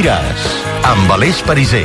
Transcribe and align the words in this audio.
diràs, 0.00 0.44
amb 0.88 1.10
Aleix 1.12 1.42
Pariser. 1.44 1.84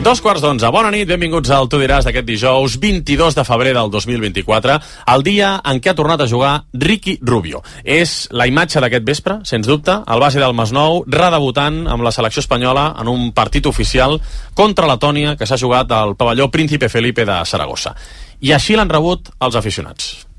Dos 0.00 0.22
quarts 0.22 0.44
d'onze. 0.44 0.70
Bona 0.70 0.92
nit, 0.94 1.08
benvinguts 1.10 1.50
al 1.52 1.66
Tu 1.70 1.80
diràs 1.82 2.06
d'aquest 2.06 2.28
dijous 2.28 2.76
22 2.80 3.34
de 3.36 3.44
febrer 3.48 3.74
del 3.74 3.90
2024, 3.90 4.78
el 5.16 5.26
dia 5.26 5.50
en 5.58 5.82
què 5.82 5.90
ha 5.90 5.96
tornat 5.98 6.22
a 6.22 6.30
jugar 6.30 6.54
Ricky 6.72 7.18
Rubio. 7.18 7.64
És 7.82 8.28
la 8.30 8.46
imatge 8.46 8.78
d'aquest 8.78 9.10
vespre, 9.10 9.40
sens 9.50 9.66
dubte, 9.66 9.98
el 10.06 10.22
base 10.22 10.38
del 10.38 10.54
Masnou, 10.54 11.02
redebutant 11.10 11.82
amb 11.90 12.06
la 12.06 12.14
selecció 12.14 12.46
espanyola 12.46 12.92
en 13.02 13.10
un 13.10 13.30
partit 13.34 13.66
oficial 13.66 14.20
contra 14.54 14.88
Letònia 14.94 15.34
que 15.34 15.50
s'ha 15.50 15.58
jugat 15.58 15.90
al 15.90 16.14
pavelló 16.14 16.46
Príncipe 16.54 16.88
Felipe 16.88 17.26
de 17.26 17.42
Saragossa. 17.44 17.96
I 18.40 18.54
així 18.54 18.78
l'han 18.78 18.92
rebut 18.92 19.34
els 19.40 19.58
aficionats. 19.58 20.29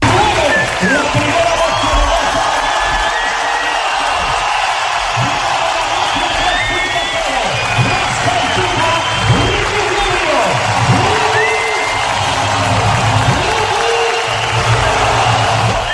La 0.81 1.03
primera 1.11 1.60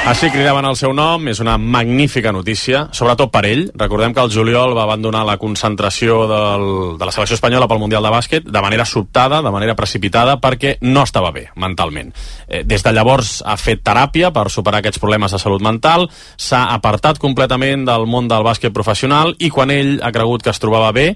Així 0.07 0.29
cridaven 0.31 0.63
el 0.63 0.77
seu 0.79 0.93
nom, 0.95 1.25
és 1.27 1.41
una 1.43 1.57
magnífica 1.59 2.31
notícia, 2.31 2.85
sobretot 2.95 3.27
per 3.27 3.41
ell. 3.49 3.65
Recordem 3.75 4.13
que 4.15 4.23
el 4.23 4.29
juliol 4.31 4.71
va 4.77 4.85
abandonar 4.85 5.25
la 5.27 5.35
concentració 5.41 6.21
del, 6.29 6.63
de 6.95 7.09
la 7.09 7.11
selecció 7.11 7.35
espanyola 7.35 7.67
pel 7.67 7.81
Mundial 7.81 8.07
de 8.07 8.13
Bàsquet 8.13 8.47
de 8.47 8.61
manera 8.63 8.85
sobtada, 8.87 9.41
de 9.43 9.51
manera 9.51 9.75
precipitada, 9.75 10.37
perquè 10.39 10.77
no 10.87 11.03
estava 11.03 11.33
bé 11.35 11.49
mentalment. 11.59 12.13
Eh, 12.47 12.63
des 12.63 12.87
de 12.87 12.93
llavors 12.95 13.41
ha 13.43 13.57
fet 13.59 13.83
teràpia 13.83 14.31
per 14.31 14.47
superar 14.47 14.79
aquests 14.79 15.03
problemes 15.03 15.35
de 15.35 15.41
salut 15.43 15.65
mental, 15.67 16.07
s'ha 16.39 16.63
apartat 16.77 17.19
completament 17.19 17.83
del 17.91 18.07
món 18.07 18.31
del 18.31 18.47
bàsquet 18.47 18.71
professional 18.71 19.35
i 19.43 19.51
quan 19.51 19.75
ell 19.75 19.97
ha 19.99 20.15
cregut 20.15 20.47
que 20.47 20.55
es 20.55 20.63
trobava 20.63 20.93
bé, 20.95 21.09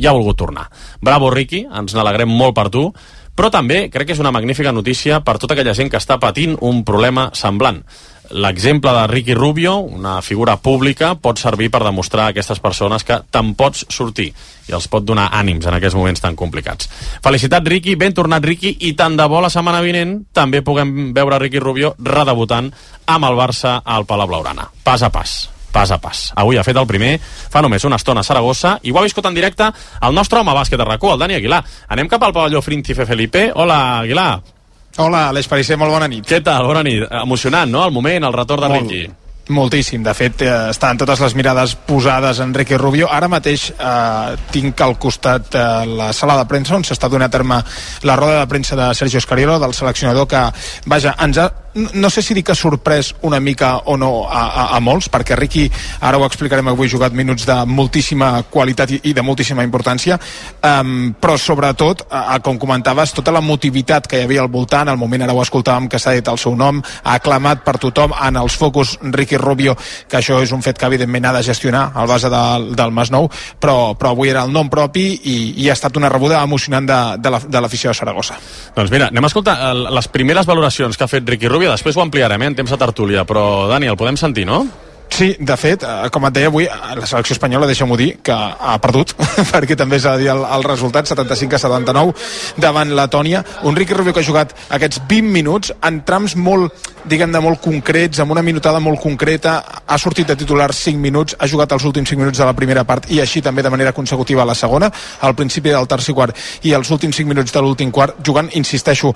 ja 0.00 0.14
ha 0.14 0.16
volgut 0.16 0.40
tornar. 0.40 0.70
Bravo, 1.04 1.28
Ricky, 1.28 1.66
ens 1.68 1.92
n'alegrem 1.92 2.32
molt 2.32 2.56
per 2.56 2.70
tu, 2.72 2.88
però 3.36 3.48
també 3.52 3.86
crec 3.88 4.10
que 4.10 4.16
és 4.16 4.20
una 4.20 4.32
magnífica 4.34 4.72
notícia 4.72 5.20
per 5.24 5.38
tota 5.40 5.54
aquella 5.54 5.72
gent 5.76 5.88
que 5.92 6.00
està 6.00 6.18
patint 6.20 6.56
un 6.60 6.82
problema 6.88 7.30
semblant. 7.36 7.84
L'exemple 8.30 8.92
de 8.94 9.06
Ricky 9.10 9.34
Rubio, 9.34 9.76
una 9.78 10.20
figura 10.22 10.56
pública, 10.56 11.16
pot 11.18 11.38
servir 11.38 11.70
per 11.70 11.82
demostrar 11.82 12.28
a 12.28 12.34
aquestes 12.34 12.60
persones 12.62 13.02
que 13.04 13.18
te'n 13.30 13.54
pots 13.58 13.84
sortir 13.90 14.28
i 14.70 14.74
els 14.76 14.86
pot 14.88 15.04
donar 15.04 15.28
ànims 15.34 15.66
en 15.66 15.74
aquests 15.74 15.98
moments 15.98 16.22
tan 16.22 16.38
complicats. 16.38 16.86
Felicitat, 17.24 17.66
Ricky, 17.66 17.96
ben 17.98 18.14
tornat, 18.14 18.44
Ricky, 18.46 18.76
i 18.86 18.92
tant 18.94 19.18
de 19.18 19.26
bo 19.26 19.40
la 19.42 19.50
setmana 19.50 19.82
vinent 19.82 20.20
també 20.32 20.62
puguem 20.62 21.10
veure 21.16 21.40
Ricky 21.42 21.58
Rubio 21.58 21.96
redebutant 21.98 22.70
amb 23.10 23.26
el 23.26 23.38
Barça 23.38 23.80
al 23.84 24.06
Palau 24.06 24.30
Blaugrana. 24.30 24.70
Pas 24.84 25.02
a 25.02 25.10
pas 25.10 25.40
pas 25.70 25.90
a 25.90 25.98
pas. 26.02 26.32
Avui 26.34 26.58
ha 26.58 26.64
fet 26.66 26.76
el 26.76 26.86
primer, 26.86 27.12
fa 27.22 27.62
només 27.62 27.84
una 27.86 27.94
estona 28.00 28.24
a 28.24 28.26
Saragossa, 28.26 28.78
i 28.82 28.90
ho 28.90 28.98
ha 28.98 29.06
viscut 29.06 29.26
en 29.30 29.36
directe 29.36 29.70
el 30.02 30.14
nostre 30.14 30.40
home 30.40 30.54
bàsquet 30.54 30.78
de 30.78 30.86
racó, 30.86 31.14
el 31.14 31.22
Dani 31.22 31.38
Aguilar. 31.38 31.62
Anem 31.88 32.10
cap 32.10 32.26
al 32.26 32.34
pavelló 32.34 32.62
Príncipe 32.62 33.06
Felipe. 33.06 33.52
Hola, 33.54 34.00
Aguilar. 34.00 34.59
Hola, 35.00 35.30
Aleix 35.30 35.48
Pariser, 35.48 35.78
molt 35.80 35.94
bona 35.94 36.10
nit. 36.12 36.26
Què 36.28 36.42
tal? 36.44 36.66
Bona 36.68 36.84
nit. 36.84 37.06
Emocionant, 37.22 37.70
no?, 37.72 37.86
el 37.88 37.94
moment, 37.94 38.28
el 38.28 38.36
retorn 38.36 38.66
de 38.66 38.72
Molt. 38.74 38.92
Ricky. 38.92 39.20
Moltíssim, 39.50 40.04
de 40.06 40.12
fet 40.14 40.44
eh, 40.46 40.50
estan 40.70 40.98
totes 41.00 41.18
les 41.24 41.34
mirades 41.34 41.72
posades 41.88 42.38
en 42.38 42.52
Enrique 42.52 42.76
Rubio 42.78 43.08
ara 43.10 43.26
mateix 43.26 43.64
eh, 43.72 44.36
tinc 44.54 44.78
al 44.84 44.94
costat 45.02 45.56
eh, 45.58 45.64
la 45.90 46.12
sala 46.14 46.36
de 46.38 46.44
premsa 46.46 46.76
on 46.76 46.86
s'està 46.86 47.10
donant 47.10 47.26
a 47.26 47.34
terme 47.34 47.58
la 48.06 48.16
roda 48.20 48.38
de 48.38 48.46
premsa 48.52 48.78
de 48.78 48.92
Sergio 48.94 49.18
Escariolo 49.18 49.58
del 49.58 49.74
seleccionador 49.74 50.28
que, 50.30 50.44
vaja, 50.86 51.16
ens 51.26 51.42
ha 51.42 51.48
no 51.74 52.10
sé 52.10 52.22
si 52.22 52.34
dir 52.34 52.42
que 52.44 52.52
ha 52.52 52.58
sorprès 52.58 53.14
una 53.22 53.38
mica 53.40 53.76
o 53.86 53.96
no 53.96 54.26
a, 54.28 54.40
a, 54.48 54.64
a 54.76 54.80
molts, 54.80 55.08
perquè 55.10 55.36
Ricky, 55.38 55.68
ara 56.00 56.18
ho 56.18 56.24
explicarem, 56.26 56.68
avui 56.72 56.88
ha 56.88 56.90
jugat 56.90 57.12
minuts 57.14 57.46
de 57.46 57.56
moltíssima 57.66 58.42
qualitat 58.50 58.90
i, 58.96 59.00
i 59.10 59.12
de 59.14 59.22
moltíssima 59.22 59.62
importància, 59.66 60.18
um, 60.64 61.12
però 61.20 61.36
sobretot, 61.38 62.06
a, 62.10 62.24
a, 62.34 62.38
com 62.42 62.58
comentaves, 62.58 63.12
tota 63.14 63.32
l'emotivitat 63.34 64.08
que 64.10 64.18
hi 64.20 64.26
havia 64.26 64.42
al 64.42 64.50
voltant, 64.50 64.88
al 64.90 64.98
moment 64.98 65.22
ara 65.26 65.34
ho 65.36 65.42
escoltàvem 65.44 65.88
que 65.90 65.98
s'ha 66.02 66.14
dit 66.16 66.26
el 66.28 66.38
seu 66.40 66.56
nom, 66.58 66.80
ha 67.04 67.14
aclamat 67.20 67.62
per 67.66 67.76
tothom 67.82 68.14
en 68.18 68.40
els 68.40 68.56
focus 68.58 68.96
Ricky 69.02 69.38
Rubio, 69.38 69.76
que 70.08 70.18
això 70.18 70.40
és 70.42 70.50
un 70.56 70.62
fet 70.66 70.78
que 70.78 70.88
evidentment 70.90 71.28
ha 71.30 71.34
de 71.38 71.44
gestionar 71.46 71.90
al 71.94 72.08
base 72.10 72.30
del, 72.32 72.70
del 72.76 72.90
Masnou, 72.96 73.28
però, 73.60 73.92
però 73.98 74.10
avui 74.14 74.32
era 74.32 74.42
el 74.46 74.52
nom 74.52 74.68
propi 74.72 75.06
i, 75.22 75.36
i 75.62 75.68
ha 75.70 75.76
estat 75.76 75.96
una 76.00 76.08
rebuda 76.10 76.42
emocionant 76.42 76.86
de, 76.88 77.00
de 77.20 77.30
la- 77.36 77.44
de 77.46 77.60
l'afició 77.60 77.90
de, 77.90 77.94
de 77.94 77.98
Saragossa. 78.00 78.36
Doncs 78.76 78.90
mira, 78.90 79.08
anem 79.12 79.24
a 79.24 79.28
escoltar 79.30 79.56
les 79.74 80.08
primeres 80.08 80.46
valoracions 80.48 80.96
que 80.96 81.04
ha 81.04 81.10
fet 81.10 81.28
Ricky 81.28 81.48
Rubio, 81.48 81.59
després 81.68 81.96
ho 81.96 82.00
ampliarem, 82.00 82.42
eh, 82.42 82.46
en 82.46 82.54
temps 82.54 82.70
de 82.70 82.78
tertúlia, 82.80 83.26
però 83.28 83.68
Dani, 83.68 83.86
el 83.86 83.98
podem 84.00 84.16
sentir, 84.16 84.46
no? 84.46 84.66
Sí, 85.10 85.34
de 85.38 85.56
fet, 85.58 85.82
eh, 85.82 86.08
com 86.12 86.24
et 86.24 86.32
deia 86.32 86.48
avui, 86.48 86.64
eh, 86.64 86.94
la 86.96 87.06
selecció 87.06 87.34
espanyola, 87.34 87.66
deixa'm-ho 87.66 87.96
dir, 87.98 88.14
que 88.22 88.32
ha 88.32 88.76
perdut, 88.80 89.12
perquè 89.52 89.76
també 89.76 89.98
s'ha 90.00 90.14
de 90.16 90.24
dir 90.24 90.30
el, 90.32 90.44
el 90.44 90.64
resultat, 90.64 91.10
75 91.10 91.58
a 91.58 91.60
79, 91.60 92.14
davant 92.56 92.94
Letònia. 92.96 93.42
Un 93.68 93.76
Ricky 93.76 93.92
Rubio 93.94 94.14
que 94.14 94.22
ha 94.22 94.26
jugat 94.26 94.54
aquests 94.70 95.02
20 95.10 95.34
minuts 95.34 95.74
en 95.84 96.00
trams 96.06 96.36
molt, 96.36 96.88
diguem-ne, 97.10 97.42
molt 97.42 97.60
concrets, 97.60 98.22
amb 98.22 98.32
una 98.32 98.44
minutada 98.46 98.80
molt 98.80 99.00
concreta, 99.02 99.58
ha 99.86 99.98
sortit 99.98 100.30
de 100.30 100.38
titular 100.40 100.70
5 100.72 100.98
minuts, 100.98 101.36
ha 101.38 101.48
jugat 101.50 101.72
els 101.76 101.84
últims 101.84 102.08
5 102.08 102.22
minuts 102.22 102.38
de 102.38 102.48
la 102.48 102.56
primera 102.56 102.86
part 102.88 103.10
i 103.10 103.20
així 103.20 103.42
també 103.42 103.62
de 103.66 103.74
manera 103.74 103.92
consecutiva 103.92 104.42
a 104.42 104.48
la 104.48 104.54
segona, 104.54 104.90
al 105.20 105.34
principi 105.34 105.74
del 105.74 105.88
tercer 105.90 106.14
quart 106.14 106.36
i 106.62 106.72
els 106.76 106.90
últims 106.90 107.16
5 107.16 107.28
minuts 107.28 107.52
de 107.52 107.60
l'últim 107.60 107.90
quart, 107.90 108.22
jugant, 108.24 108.48
insisteixo, 108.56 109.12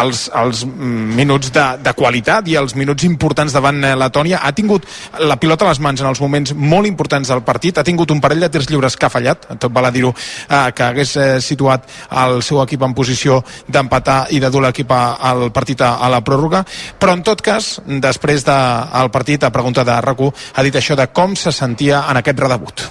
els, 0.00 0.28
els 0.38 0.64
mm, 0.64 1.14
minuts 1.18 1.52
de, 1.52 1.66
de 1.82 1.94
qualitat 1.98 2.48
i 2.48 2.56
els 2.60 2.76
minuts 2.78 3.04
importants 3.08 3.52
davant 3.52 3.82
eh, 3.84 3.94
Letònia. 3.98 4.40
Ha 4.42 4.52
tingut 4.56 4.86
la 5.20 5.31
pilota 5.36 5.66
a 5.66 5.72
les 5.72 5.80
mans 5.80 6.00
en 6.00 6.08
els 6.08 6.20
moments 6.20 6.54
molt 6.54 6.86
importants 6.86 7.28
del 7.28 7.42
partit, 7.42 7.78
ha 7.78 7.86
tingut 7.86 8.10
un 8.10 8.20
parell 8.20 8.40
de 8.40 8.50
tirs 8.52 8.70
lliures 8.70 8.96
que 8.96 9.06
ha 9.06 9.12
fallat, 9.12 9.46
tot 9.58 9.72
val 9.72 9.88
a 9.88 9.92
dir-ho, 9.94 10.14
eh, 10.48 10.64
que 10.74 10.86
hagués 10.88 11.16
eh, 11.16 11.28
situat 11.40 11.88
el 12.24 12.42
seu 12.42 12.62
equip 12.62 12.82
en 12.82 12.94
posició 12.94 13.42
d'empatar 13.68 14.26
i 14.30 14.40
de 14.40 14.50
dur 14.50 14.62
l'equip 14.62 14.92
al 14.92 15.50
partit 15.52 15.82
a, 15.82 15.96
a 15.98 16.08
la 16.12 16.22
pròrroga, 16.24 16.64
però 16.98 17.16
en 17.16 17.22
tot 17.26 17.42
cas, 17.42 17.74
després 17.86 18.44
del 18.46 19.12
partit, 19.12 19.42
a 19.44 19.52
pregunta 19.54 19.84
de 19.84 20.00
rac 20.00 20.22
ha 20.22 20.62
dit 20.62 20.76
això 20.76 20.96
de 20.98 21.08
com 21.12 21.36
se 21.36 21.52
sentia 21.52 22.04
en 22.10 22.20
aquest 22.20 22.38
redebut. 22.38 22.88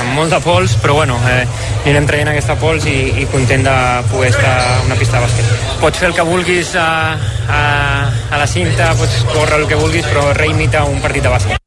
amb 0.00 0.16
molt 0.18 0.30
de 0.30 0.40
pols, 0.42 0.74
però 0.82 0.94
bueno, 0.94 1.16
eh, 1.30 1.46
anirem 1.84 2.06
traient 2.06 2.28
aquesta 2.32 2.56
pols 2.60 2.86
i, 2.90 2.96
i 3.22 3.26
content 3.30 3.62
de 3.64 3.76
poder 4.10 4.30
estar 4.30 4.54
a 4.60 4.78
una 4.86 4.96
pista 4.98 5.20
de 5.20 5.26
bàsquet. 5.26 5.66
Pots 5.80 5.98
fer 5.98 6.08
el 6.10 6.16
que 6.18 6.28
vulguis 6.28 6.74
a, 6.74 6.88
a, 7.48 7.60
a 8.30 8.40
la 8.40 8.46
cinta, 8.46 8.94
pots 8.98 9.22
córrer 9.32 9.60
el 9.62 9.68
que 9.70 9.78
vulguis, 9.78 10.08
però 10.10 10.32
reimita 10.34 10.84
un 10.90 11.00
partit 11.04 11.22
de 11.22 11.36
bàsquet. 11.36 11.63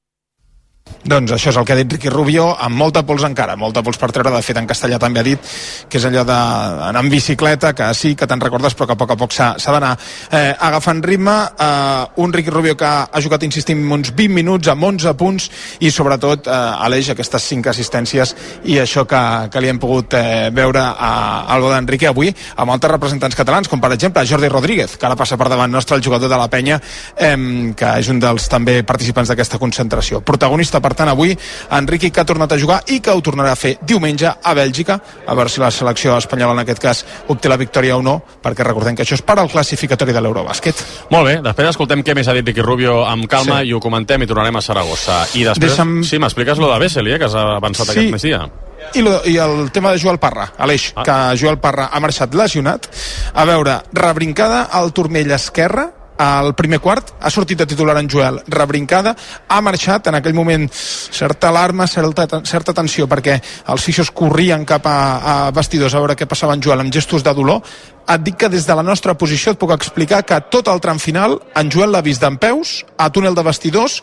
Doncs 1.08 1.32
això 1.32 1.54
és 1.54 1.58
el 1.58 1.64
que 1.64 1.72
ha 1.72 1.78
dit 1.80 1.94
Ricky 1.94 2.10
Rubio, 2.12 2.50
amb 2.60 2.76
molta 2.76 3.00
pols 3.08 3.24
encara, 3.24 3.56
molta 3.56 3.80
pols 3.80 3.96
per 3.96 4.10
treure, 4.12 4.32
de 4.34 4.42
fet 4.44 4.58
en 4.60 4.66
castellà 4.68 4.98
també 5.00 5.22
ha 5.22 5.24
dit 5.24 5.52
que 5.88 6.02
és 6.02 6.06
allò 6.10 6.26
d'anar 6.28 7.00
en 7.00 7.08
bicicleta, 7.08 7.72
que 7.72 7.88
sí, 7.96 8.12
que 8.20 8.28
te'n 8.28 8.42
recordes, 8.44 8.76
però 8.76 8.90
que 8.90 8.98
a 8.98 9.00
poc 9.00 9.14
a 9.16 9.18
poc 9.22 9.32
s'ha 9.32 9.56
d'anar 9.56 9.94
eh, 9.96 10.52
agafant 10.68 11.00
ritme. 11.06 11.36
Eh, 11.64 12.24
un 12.24 12.34
Ricky 12.36 12.52
Rubio 12.52 12.76
que 12.76 12.90
ha 12.90 13.22
jugat, 13.24 13.46
insistim, 13.48 13.86
uns 13.96 14.12
20 14.12 14.36
minuts 14.36 14.68
amb 14.74 14.84
11 14.84 15.14
punts 15.16 15.46
i 15.80 15.92
sobretot 15.96 16.50
eh, 16.52 16.58
Aleix 16.88 17.14
aquestes 17.14 17.48
5 17.54 17.72
assistències 17.72 18.36
i 18.68 18.76
això 18.84 19.06
que, 19.08 19.24
que 19.54 19.64
li 19.64 19.72
hem 19.72 19.80
pogut 19.80 20.18
eh, 20.20 20.52
veure 20.52 20.84
a, 20.84 21.14
al 21.48 21.64
bo 21.64 21.72
d'Enrique 21.72 22.12
avui 22.12 22.34
amb 22.58 22.76
altres 22.76 22.98
representants 22.98 23.40
catalans, 23.40 23.72
com 23.72 23.80
per 23.80 23.94
exemple 23.96 24.26
Jordi 24.28 24.52
Rodríguez, 24.52 24.98
que 25.00 25.08
ara 25.08 25.16
passa 25.16 25.40
per 25.40 25.48
davant 25.48 25.72
nostre, 25.72 25.96
el 25.96 26.04
jugador 26.04 26.28
de 26.28 26.42
la 26.44 26.52
penya, 26.52 26.82
eh, 27.16 27.72
que 27.80 27.96
és 28.04 28.12
un 28.12 28.20
dels 28.20 28.52
també 28.52 28.82
participants 28.84 29.32
d'aquesta 29.32 29.64
concentració. 29.64 30.20
Protagonista, 30.20 30.84
per 30.84 30.97
tant 30.98 31.10
avui 31.14 31.38
Enriqui 31.78 32.10
que 32.12 32.22
ha 32.22 32.26
tornat 32.28 32.52
a 32.52 32.58
jugar 32.60 32.82
i 32.92 33.00
que 33.00 33.12
ho 33.14 33.22
tornarà 33.22 33.54
a 33.54 33.60
fer 33.60 33.76
diumenge 33.82 34.28
a 34.28 34.54
Bèlgica 34.58 35.00
a 35.28 35.34
veure 35.38 35.50
si 35.54 35.62
la 35.62 35.72
selecció 35.72 36.18
espanyola 36.18 36.54
en 36.58 36.64
aquest 36.66 36.82
cas 36.84 37.06
obté 37.30 37.48
la 37.50 37.58
victòria 37.62 37.96
o 37.98 38.02
no 38.02 38.18
perquè 38.44 38.66
recordem 38.66 38.96
que 38.98 39.04
això 39.06 39.14
és 39.16 39.22
per 39.22 39.38
al 39.40 39.50
classificatori 39.54 40.12
de 40.16 40.22
l'Eurobàsquet 40.26 40.84
Molt 41.14 41.26
bé, 41.30 41.38
després 41.46 41.70
escoltem 41.70 42.04
què 42.04 42.16
més 42.18 42.28
ha 42.28 42.34
dit 42.34 42.46
Ricky 42.48 42.62
Rubio 42.66 43.04
amb 43.06 43.28
calma 43.30 43.62
Sí. 43.62 43.70
i 43.70 43.74
ho 43.74 43.80
comentem 43.80 44.22
i 44.24 44.28
tornarem 44.28 44.56
a 44.58 44.62
Saragossa. 44.62 45.26
I 45.36 45.44
després, 45.44 45.72
Deixa'm- 45.78 46.04
sí, 46.04 46.18
m'expliques 46.20 46.58
lo 46.58 46.72
de 46.72 46.80
Bessel, 46.80 47.08
eh, 47.08 47.18
que 47.20 47.26
has 47.26 47.36
avançat 47.36 47.86
Sí. 47.88 47.92
aquest 47.92 48.12
migdia. 48.12 48.50
I, 48.94 49.02
lo, 49.02 49.22
I 49.26 49.38
el 49.38 49.72
tema 49.72 49.92
de 49.92 50.00
Joel 50.00 50.18
Parra, 50.20 50.54
Aleix, 50.58 50.94
Ah. 50.96 51.02
ah. 51.02 51.04
que 51.04 51.38
Joel 51.40 51.58
Parra 51.60 51.90
ha 51.92 52.00
marxat 52.00 52.34
lesionat. 52.34 52.88
A 53.34 53.44
veure, 53.46 53.82
rebrincada 53.94 54.64
al 54.72 54.94
turmell 54.94 55.32
esquerre, 55.32 55.90
al 56.18 56.54
primer 56.56 56.80
quart, 56.80 57.14
ha 57.22 57.30
sortit 57.30 57.60
de 57.60 57.68
titular 57.70 57.98
en 58.00 58.10
Joel, 58.10 58.42
rebrincada, 58.48 59.16
ha 59.48 59.60
marxat. 59.62 60.08
En 60.08 60.18
aquell 60.20 60.36
moment 60.38 60.68
certa 60.72 61.50
alarma, 61.50 61.88
certa, 61.88 62.42
certa 62.44 62.74
tensió, 62.74 63.08
perquè 63.08 63.38
els 63.74 63.86
fixos 63.86 64.12
corrien 64.12 64.66
cap 64.66 64.88
a, 64.90 64.98
a 65.18 65.36
vestidors 65.52 65.94
a 65.94 66.02
veure 66.02 66.18
què 66.18 66.28
passava 66.30 66.58
en 66.58 66.64
Joel 66.64 66.82
amb 66.84 66.94
gestos 66.94 67.24
de 67.24 67.34
dolor. 67.38 67.62
Et 68.08 68.24
dic 68.24 68.38
que 68.40 68.50
des 68.50 68.66
de 68.66 68.76
la 68.76 68.86
nostra 68.86 69.18
posició 69.20 69.54
et 69.54 69.60
puc 69.60 69.74
explicar 69.76 70.24
que 70.26 70.40
tot 70.52 70.68
el 70.72 70.82
tram 70.82 71.00
final 71.00 71.38
en 71.56 71.72
Joel 71.72 71.92
l'ha 71.92 72.04
vist 72.06 72.24
d'en 72.24 72.40
peus, 72.42 72.82
a 72.98 73.12
túnel 73.12 73.36
de 73.36 73.44
vestidors, 73.44 74.02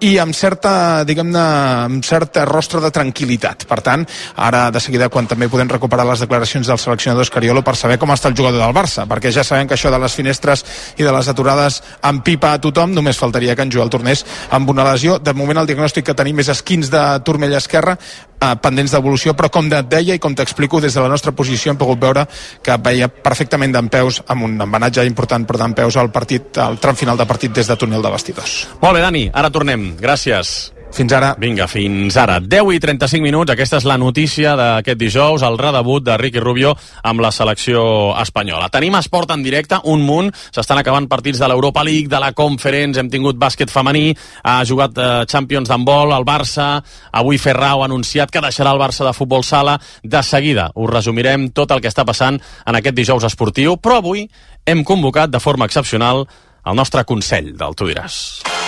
i 0.00 0.14
amb 0.20 0.34
certa, 0.36 1.02
diguem-ne, 1.04 1.42
amb 1.86 2.04
certa 2.06 2.46
rostre 2.48 2.80
de 2.80 2.90
tranquil·litat. 2.94 3.66
Per 3.68 3.80
tant, 3.84 4.06
ara 4.36 4.66
de 4.72 4.80
seguida, 4.80 5.10
quan 5.12 5.28
també 5.28 5.48
podem 5.52 5.68
recuperar 5.68 6.06
les 6.08 6.24
declaracions 6.24 6.68
del 6.70 6.80
seleccionador 6.80 7.26
Escariolo 7.26 7.62
per 7.66 7.76
saber 7.76 7.98
com 8.00 8.12
està 8.14 8.30
el 8.30 8.36
jugador 8.38 8.62
del 8.62 8.76
Barça, 8.76 9.06
perquè 9.10 9.32
ja 9.34 9.44
sabem 9.44 9.68
que 9.68 9.76
això 9.76 9.92
de 9.92 10.00
les 10.00 10.16
finestres 10.16 10.64
i 10.96 11.04
de 11.04 11.12
les 11.12 11.28
aturades 11.28 11.82
en 12.08 12.22
pipa 12.24 12.54
a 12.54 12.62
tothom, 12.62 12.94
només 12.96 13.20
faltaria 13.20 13.56
que 13.56 13.66
en 13.66 13.72
Joel 13.72 13.92
tornés 13.92 14.24
amb 14.50 14.70
una 14.72 14.86
lesió. 14.92 15.18
De 15.18 15.36
moment 15.36 15.60
el 15.60 15.68
diagnòstic 15.68 16.08
que 16.08 16.16
tenim 16.16 16.40
és 16.40 16.48
esquins 16.48 16.90
de 16.90 17.04
turmell 17.26 17.56
esquerra, 17.58 17.98
eh, 18.40 18.56
pendents 18.62 18.96
d'evolució, 18.96 19.34
però 19.36 19.50
com 19.52 19.70
et 19.70 19.88
deia 19.90 20.16
i 20.16 20.22
com 20.22 20.34
t'explico, 20.34 20.80
des 20.80 20.94
de 20.94 21.04
la 21.04 21.12
nostra 21.12 21.32
posició 21.36 21.72
hem 21.72 21.78
pogut 21.78 22.00
veure 22.00 22.26
que 22.62 22.76
veia 22.82 23.08
perfectament 23.08 23.72
d'en 23.76 23.88
peus, 23.92 24.22
amb 24.26 24.48
un 24.48 24.58
embenatge 24.60 25.06
important, 25.06 25.46
però 25.46 25.62
d'en 25.62 25.76
peus 25.76 25.96
al 25.96 26.10
partit, 26.10 26.58
al 26.58 26.80
tram 26.82 26.96
final 26.96 27.20
de 27.20 27.26
partit 27.26 27.54
des 27.54 27.68
de 27.68 27.76
túnel 27.76 28.02
de 28.02 28.10
vestidors. 28.10 28.60
Molt 28.80 28.96
bé, 28.96 29.06
Dani, 29.06 29.30
ara 29.32 29.50
tornem. 29.50 29.94
Gràcies. 30.00 30.79
Fins 30.90 31.12
ara. 31.14 31.34
Vinga, 31.38 31.68
fins 31.70 32.16
ara. 32.18 32.40
10 32.42 32.74
i 32.74 32.80
35 32.82 33.22
minuts. 33.22 33.52
Aquesta 33.52 33.78
és 33.78 33.86
la 33.86 33.96
notícia 33.98 34.56
d'aquest 34.58 34.98
dijous, 34.98 35.42
el 35.46 35.58
redebut 35.58 36.02
de 36.04 36.16
Ricky 36.18 36.42
Rubio 36.42 36.74
amb 37.06 37.22
la 37.22 37.30
selecció 37.32 37.82
espanyola. 38.20 38.68
Tenim 38.74 38.98
esport 38.98 39.30
en 39.30 39.44
directe, 39.46 39.78
un 39.84 40.02
munt. 40.04 40.32
S'estan 40.50 40.82
acabant 40.82 41.06
partits 41.08 41.38
de 41.40 41.48
l'Europa 41.48 41.84
League, 41.86 42.10
de 42.10 42.20
la 42.20 42.32
Conference, 42.36 42.98
hem 43.00 43.10
tingut 43.10 43.38
bàsquet 43.38 43.70
femení, 43.70 44.10
ha 44.42 44.60
jugat 44.66 44.98
eh, 44.98 45.08
Champions 45.30 45.70
d'handbol, 45.70 46.12
el 46.16 46.26
Barça, 46.26 46.68
avui 47.12 47.38
Ferrao 47.38 47.84
ha 47.84 47.88
anunciat 47.88 48.30
que 48.30 48.42
deixarà 48.42 48.74
el 48.74 48.82
Barça 48.82 49.06
de 49.06 49.14
futbol 49.16 49.46
sala. 49.46 49.78
De 50.02 50.22
seguida 50.26 50.70
us 50.74 50.90
resumirem 50.90 51.50
tot 51.54 51.70
el 51.70 51.80
que 51.80 51.92
està 51.92 52.04
passant 52.04 52.40
en 52.40 52.80
aquest 52.80 52.98
dijous 52.98 53.30
esportiu, 53.30 53.78
però 53.78 54.02
avui 54.02 54.26
hem 54.66 54.84
convocat 54.84 55.30
de 55.30 55.40
forma 55.40 55.70
excepcional 55.70 56.26
el 56.66 56.76
nostre 56.76 57.06
Consell 57.08 57.54
del 57.56 57.78
Tu 57.78 57.94
diràs. 57.94 58.59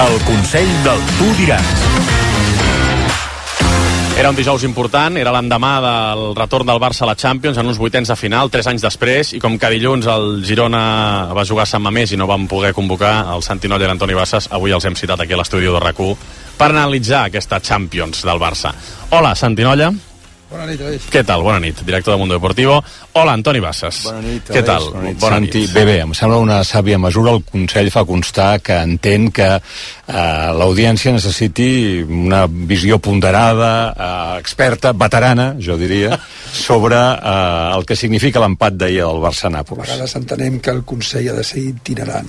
El 0.00 0.14
Consell 0.24 0.70
del 0.80 1.00
Tu 1.18 1.26
diràs. 1.42 1.80
Era 4.16 4.30
un 4.32 4.38
dijous 4.38 4.64
important, 4.64 5.18
era 5.20 5.32
l'endemà 5.34 5.74
del 5.84 6.22
retorn 6.38 6.68
del 6.68 6.80
Barça 6.80 7.04
a 7.04 7.10
la 7.10 7.16
Champions 7.20 7.60
en 7.60 7.68
uns 7.68 7.76
vuitens 7.80 8.08
de 8.08 8.16
final, 8.16 8.48
tres 8.48 8.68
anys 8.70 8.84
després, 8.86 9.34
i 9.36 9.40
com 9.44 9.58
que 9.60 9.72
dilluns 9.76 10.08
el 10.08 10.42
Girona 10.44 10.82
va 11.36 11.44
jugar 11.44 11.68
a 11.68 11.72
Sant 11.72 11.84
Mamés 11.84 12.14
i 12.14 12.20
no 12.20 12.28
vam 12.30 12.48
poder 12.48 12.72
convocar 12.76 13.14
el 13.34 13.44
Santi 13.44 13.68
Nolla 13.68 13.88
i 13.88 13.92
l'Antoni 13.92 14.16
Bassas, 14.16 14.48
avui 14.56 14.72
els 14.72 14.88
hem 14.88 14.96
citat 14.96 15.20
aquí 15.20 15.36
a 15.36 15.40
l'estudi 15.42 15.68
de 15.68 15.84
rac 15.84 16.00
per 16.56 16.70
analitzar 16.72 17.26
aquesta 17.26 17.60
Champions 17.60 18.24
del 18.24 18.40
Barça. 18.40 18.72
Hola, 19.10 19.34
Santi 19.36 19.68
Nolla. 19.68 19.92
Bona 20.50 20.64
nit, 20.66 20.80
Aleix. 20.82 21.04
Què 21.14 21.20
tal? 21.22 21.44
Bona 21.46 21.60
nit, 21.62 21.78
director 21.86 22.16
de 22.16 22.18
Mundo 22.18 22.34
Deportivo. 22.34 22.80
Hola, 23.12 23.36
Antoni 23.38 23.60
Bassas. 23.62 24.00
Bona 24.08 24.18
nit, 24.24 24.48
Què 24.48 24.58
Aleix. 24.58 24.66
tal? 24.66 24.88
Bona 24.90 25.04
nit, 25.04 25.18
Bona 25.22 25.36
Santi, 25.36 25.60
nit. 25.62 25.72
bé, 25.76 25.84
bé, 25.86 25.94
em 26.02 26.12
sembla 26.18 26.40
una 26.42 26.58
sàvia 26.66 26.98
mesura. 26.98 27.36
El 27.36 27.44
Consell 27.46 27.90
fa 27.94 28.02
constar 28.04 28.58
que 28.60 28.74
entén 28.82 29.30
que 29.30 29.46
eh, 29.46 30.50
l'audiència 30.58 31.12
necessiti 31.14 32.02
una 32.02 32.48
visió 32.50 32.98
ponderada, 32.98 33.94
eh, 33.94 34.40
experta, 34.40 34.90
veterana, 34.92 35.52
jo 35.62 35.78
diria, 35.78 36.18
sobre 36.52 36.98
eh, 36.98 37.76
el 37.76 37.86
que 37.86 37.94
significa 37.94 38.42
l'empat 38.42 38.74
d'ahir 38.74 39.04
al 39.06 39.22
A 39.22 39.28
Barça-Nàpols. 39.30 39.86
vegades 39.86 40.16
entenem 40.18 40.58
que 40.58 40.70
el 40.74 40.82
Consell 40.82 41.30
ha 41.30 41.38
de 41.38 41.44
ser 41.44 41.62
itinerant. 41.62 42.26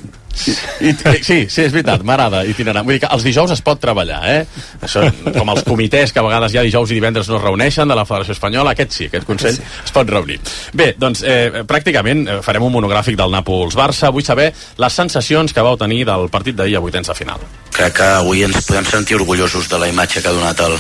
I, 0.82 0.94
sí, 1.22 1.42
sí, 1.52 1.62
és 1.66 1.74
veritat, 1.74 2.06
m'agrada 2.08 2.46
itinerant. 2.48 2.86
Vull 2.88 2.96
dir 2.96 3.02
que 3.04 3.10
els 3.14 3.26
dijous 3.26 3.52
es 3.52 3.60
pot 3.62 3.82
treballar, 3.84 4.22
eh? 4.32 4.46
Això, 4.82 5.04
com 5.36 5.50
els 5.52 5.66
comitès 5.68 6.14
que 6.16 6.22
a 6.22 6.24
vegades 6.24 6.54
ja 6.56 6.64
dijous 6.64 6.90
i 6.94 6.96
divendres 6.96 7.28
no 7.28 7.36
es 7.36 7.44
reuneixen 7.44 7.92
de 7.92 7.98
la 8.00 8.06
Federació 8.12 8.38
Espanyola, 8.38 8.76
aquest 8.76 8.98
sí, 8.98 9.10
aquest 9.10 9.28
Consell 9.28 9.58
sí. 9.58 9.66
es 9.86 9.96
pot 9.96 10.10
reunir. 10.12 10.40
Bé, 10.78 10.92
doncs 11.00 11.24
eh, 11.24 11.64
pràcticament 11.68 12.28
eh, 12.28 12.38
farem 12.46 12.68
un 12.68 12.76
monogràfic 12.76 13.18
del 13.20 13.34
Nàpols-Barça. 13.40 14.12
Vull 14.14 14.28
saber 14.28 14.52
les 14.52 15.02
sensacions 15.04 15.56
que 15.56 15.66
vau 15.66 15.80
tenir 15.80 16.04
del 16.10 16.30
partit 16.34 16.58
d'ahir 16.60 16.78
a 16.78 16.86
vuitens 16.86 17.08
de 17.08 17.18
final. 17.18 17.50
crec 17.72 17.96
que 17.98 18.08
avui 18.20 18.44
ens 18.46 18.66
podem 18.68 18.86
sentir 18.86 19.16
orgullosos 19.16 19.70
de 19.72 19.80
la 19.80 19.88
imatge 19.90 20.22
que 20.22 20.30
ha 20.30 20.36
donat 20.36 20.60
el, 20.68 20.76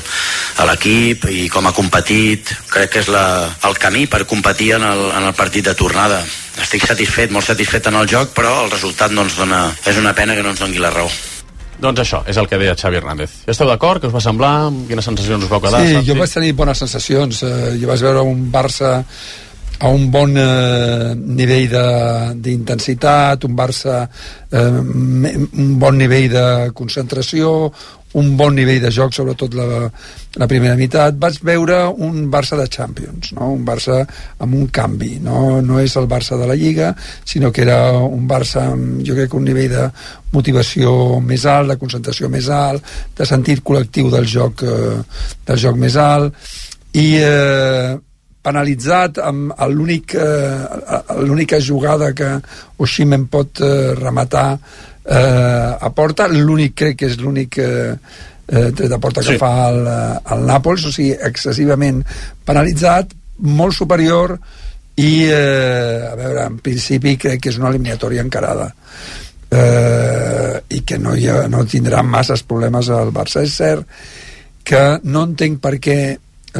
a 0.61 0.67
l'equip 0.69 1.25
i 1.31 1.47
com 1.49 1.67
ha 1.67 1.73
competit 1.73 2.51
crec 2.69 2.93
que 2.93 3.03
és 3.03 3.09
la, 3.11 3.25
el 3.67 3.77
camí 3.81 4.05
per 4.11 4.25
competir 4.29 4.73
en 4.77 4.85
el, 4.85 5.03
en 5.09 5.29
el 5.31 5.35
partit 5.37 5.65
de 5.65 5.75
tornada 5.77 6.21
estic 6.61 6.85
satisfet, 6.85 7.31
molt 7.31 7.47
satisfet 7.47 7.87
en 7.89 7.97
el 8.01 8.09
joc 8.11 8.35
però 8.37 8.57
el 8.65 8.73
resultat 8.73 9.15
no 9.15 9.25
ens 9.27 9.39
dona 9.39 9.69
és 9.87 9.97
una 9.97 10.13
pena 10.17 10.35
que 10.35 10.43
no 10.43 10.53
ens 10.53 10.61
doni 10.61 10.83
la 10.83 10.93
raó 10.93 11.09
Doncs 11.81 11.99
això, 12.03 12.21
és 12.29 12.37
el 12.37 12.47
que 12.47 12.57
deia 12.61 12.75
Xavi 12.77 12.99
Hernández. 12.99 13.39
Esteu 13.49 13.67
d'acord? 13.67 14.01
Què 14.03 14.07
us 14.11 14.13
va 14.13 14.21
semblar? 14.21 14.69
Quines 14.87 15.05
sensacions 15.07 15.43
us 15.43 15.49
vau 15.49 15.61
quedar? 15.63 15.81
Sí, 15.87 15.95
jo 16.05 16.13
vaig 16.19 16.29
tenir 16.33 16.51
bones 16.53 16.77
sensacions. 16.83 17.41
Eh, 17.43 17.77
jo 17.81 17.87
vaig 17.89 18.03
veure 18.05 18.21
un 18.21 18.43
Barça 18.53 18.99
a 19.81 19.89
un 19.89 20.03
bon 20.13 20.35
eh, 20.37 21.15
nivell 21.17 21.65
de- 21.71 22.33
d'intensitat, 22.37 23.43
un 23.49 23.55
Barça 23.57 24.03
eh, 24.51 24.59
un 24.61 25.71
bon 25.81 25.97
nivell 25.97 26.29
de 26.29 26.45
concentració, 26.77 27.71
un 28.19 28.35
bon 28.37 28.55
nivell 28.55 28.81
de 28.83 28.91
joc, 28.91 29.13
sobretot 29.15 29.55
la, 29.55 29.87
la 30.41 30.47
primera 30.51 30.75
meitat. 30.79 31.15
Vaig 31.19 31.39
veure 31.47 31.77
un 32.03 32.25
Barça 32.31 32.57
de 32.59 32.67
Champions, 32.71 33.31
no? 33.37 33.51
un 33.55 33.63
Barça 33.67 34.01
amb 34.41 34.57
un 34.57 34.67
canvi. 34.73 35.15
No, 35.23 35.61
no 35.63 35.79
és 35.79 35.95
el 35.99 36.09
Barça 36.11 36.39
de 36.39 36.49
la 36.49 36.57
Lliga, 36.59 36.91
sinó 37.25 37.51
que 37.51 37.63
era 37.63 37.79
un 38.01 38.27
Barça 38.27 38.67
amb, 38.73 39.01
jo 39.07 39.15
crec 39.17 39.37
un 39.37 39.47
nivell 39.47 39.71
de 39.71 39.87
motivació 40.35 40.93
més 41.23 41.45
alt, 41.47 41.71
de 41.71 41.79
concentració 41.79 42.29
més 42.31 42.51
alt, 42.51 42.85
de 43.17 43.27
sentit 43.27 43.63
col·lectiu 43.63 44.11
del 44.11 44.27
joc, 44.27 44.63
eh, 44.63 45.01
del 45.47 45.59
joc 45.59 45.79
més 45.79 45.97
alt, 45.99 46.35
i 46.99 47.07
eh, 47.23 47.97
penalitzat 48.41 49.21
amb 49.21 49.53
eh, 49.53 49.67
l'única 51.21 51.59
jugada 51.61 52.11
que 52.17 52.33
Oximen 52.81 53.27
pot 53.31 53.61
eh, 53.61 53.93
rematar 53.99 54.57
eh, 55.05 55.77
a 55.79 55.89
porta, 55.95 56.27
l'únic 56.27 56.75
crec 56.75 56.99
que 56.99 57.09
és 57.11 57.17
l'únic 57.21 57.57
eh, 57.57 57.95
eh, 58.47 58.71
tret 58.75 58.89
de 58.89 58.99
porta 58.99 59.21
que 59.21 59.33
Sí. 59.33 59.37
fa 59.41 59.69
el, 59.69 59.81
eh, 59.87 60.19
el 60.35 60.45
Nàpols, 60.47 60.85
o 60.85 60.91
sigui, 60.91 61.15
excessivament 61.29 62.03
penalitzat, 62.45 63.13
molt 63.41 63.73
superior 63.73 64.37
i, 64.95 65.25
eh, 65.25 66.07
a 66.11 66.15
veure, 66.15 66.45
en 66.45 66.59
principi 66.59 67.15
crec 67.17 67.41
que 67.41 67.49
és 67.49 67.57
una 67.57 67.69
eliminatòria 67.69 68.21
encarada 68.21 68.73
eh, 69.51 70.61
i 70.69 70.81
que 70.85 70.97
no, 70.99 71.15
hi 71.15 71.27
ha, 71.29 71.47
no 71.51 71.63
tindrà 71.65 72.03
masses 72.03 72.43
problemes 72.43 72.89
al 72.89 73.11
Barça. 73.15 73.43
És 73.43 73.55
cert 73.57 73.87
que 74.63 74.99
no 75.03 75.25
entenc 75.27 75.59
per 75.63 75.77
què 75.81 75.97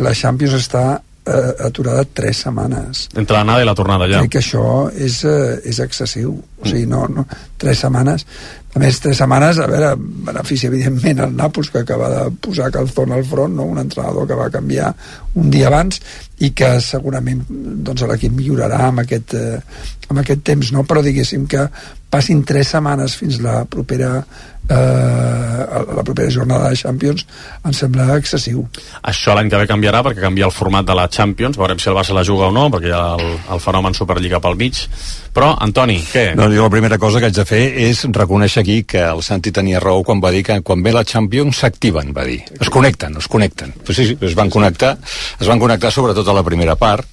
la 0.01 0.13
Champions 0.17 0.55
està 0.57 1.01
eh, 1.31 1.51
aturada 1.67 2.05
tres 2.05 2.43
setmanes. 2.45 3.07
Entre 3.15 3.37
l'anada 3.37 3.63
i 3.63 3.67
la 3.67 3.75
tornada, 3.77 4.07
ja. 4.11 4.23
Crec 4.23 4.35
que 4.35 4.41
això 4.43 4.65
és, 4.91 5.21
eh, 5.25 5.59
és 5.71 5.79
excessiu. 5.83 6.33
O 6.61 6.67
sigui, 6.67 6.85
no, 6.85 7.07
no, 7.09 7.25
tres 7.57 7.79
setmanes. 7.81 8.27
A 8.71 8.79
més, 8.79 8.99
tres 9.03 9.17
setmanes, 9.19 9.57
a 9.59 9.65
veure, 9.67 9.95
beneficia 10.27 10.69
evidentment 10.69 11.19
el 11.25 11.33
Nàpols, 11.35 11.71
que 11.73 11.81
acaba 11.81 12.07
de 12.13 12.21
posar 12.39 12.69
calzón 12.71 13.11
al 13.11 13.25
front, 13.27 13.57
no? 13.57 13.65
un 13.67 13.81
entrenador 13.81 14.27
que 14.29 14.37
va 14.37 14.51
canviar 14.53 14.93
un 15.35 15.49
dia 15.51 15.67
abans 15.67 15.99
i 16.39 16.53
que 16.55 16.69
segurament 16.79 17.43
doncs, 17.49 18.05
l'equip 18.07 18.31
millorarà 18.37 18.85
amb 18.87 19.03
aquest, 19.03 19.35
eh, 19.35 19.59
amb 20.07 20.21
aquest 20.23 20.45
temps, 20.47 20.71
no? 20.71 20.85
però 20.87 21.03
diguéssim 21.03 21.43
que 21.51 21.65
passin 22.11 22.45
tres 22.47 22.71
setmanes 22.71 23.17
fins 23.19 23.41
la 23.43 23.65
propera 23.65 24.21
eh, 24.69 25.95
la 25.95 26.03
propera 26.03 26.29
jornada 26.31 26.69
de 26.69 26.75
Champions 26.75 27.25
em 27.65 27.73
sembla 27.75 28.17
excessiu. 28.17 28.63
Això 29.07 29.35
l'any 29.35 29.49
que 29.51 29.59
ve 29.61 29.69
canviarà 29.69 30.03
perquè 30.05 30.23
canvia 30.23 30.47
el 30.49 30.55
format 30.55 30.87
de 30.87 30.95
la 30.97 31.07
Champions, 31.11 31.57
veurem 31.59 31.79
si 31.79 31.89
el 31.89 31.97
Barça 31.97 32.15
la 32.17 32.25
juga 32.27 32.49
o 32.49 32.55
no, 32.55 32.67
perquè 32.73 32.91
hi 32.91 32.95
ha 32.95 33.03
el, 33.17 33.35
el 33.55 33.63
fenomen 33.63 33.97
Superliga 33.97 34.41
pel 34.43 34.57
mig. 34.59 34.83
Però, 35.31 35.53
Antoni, 35.63 36.01
què? 36.11 36.31
No, 36.35 36.49
jo 36.51 36.65
la 36.65 36.73
primera 36.73 36.97
cosa 36.99 37.21
que 37.21 37.29
haig 37.29 37.37
de 37.37 37.47
fer 37.47 37.61
és 37.87 38.03
reconèixer 38.11 38.65
aquí 38.65 38.81
que 38.83 39.05
el 39.07 39.23
Santi 39.23 39.53
tenia 39.55 39.79
raó 39.79 40.03
quan 40.03 40.19
va 40.23 40.33
dir 40.35 40.43
que 40.47 40.59
quan 40.65 40.83
ve 40.83 40.91
la 40.91 41.05
Champions 41.07 41.63
s'activen, 41.63 42.11
va 42.15 42.27
dir. 42.27 42.41
Es 42.59 42.69
connecten, 42.73 43.15
es 43.21 43.29
connecten. 43.31 43.71
Pues 43.85 43.97
sí, 43.97 44.09
sí, 44.11 44.17
es 44.19 44.35
van 44.35 44.51
connectar, 44.51 44.97
es 45.39 45.47
van 45.47 45.59
connectar 45.59 45.91
sobretot 45.91 46.27
a 46.27 46.35
la 46.35 46.43
primera 46.43 46.75
part, 46.75 47.07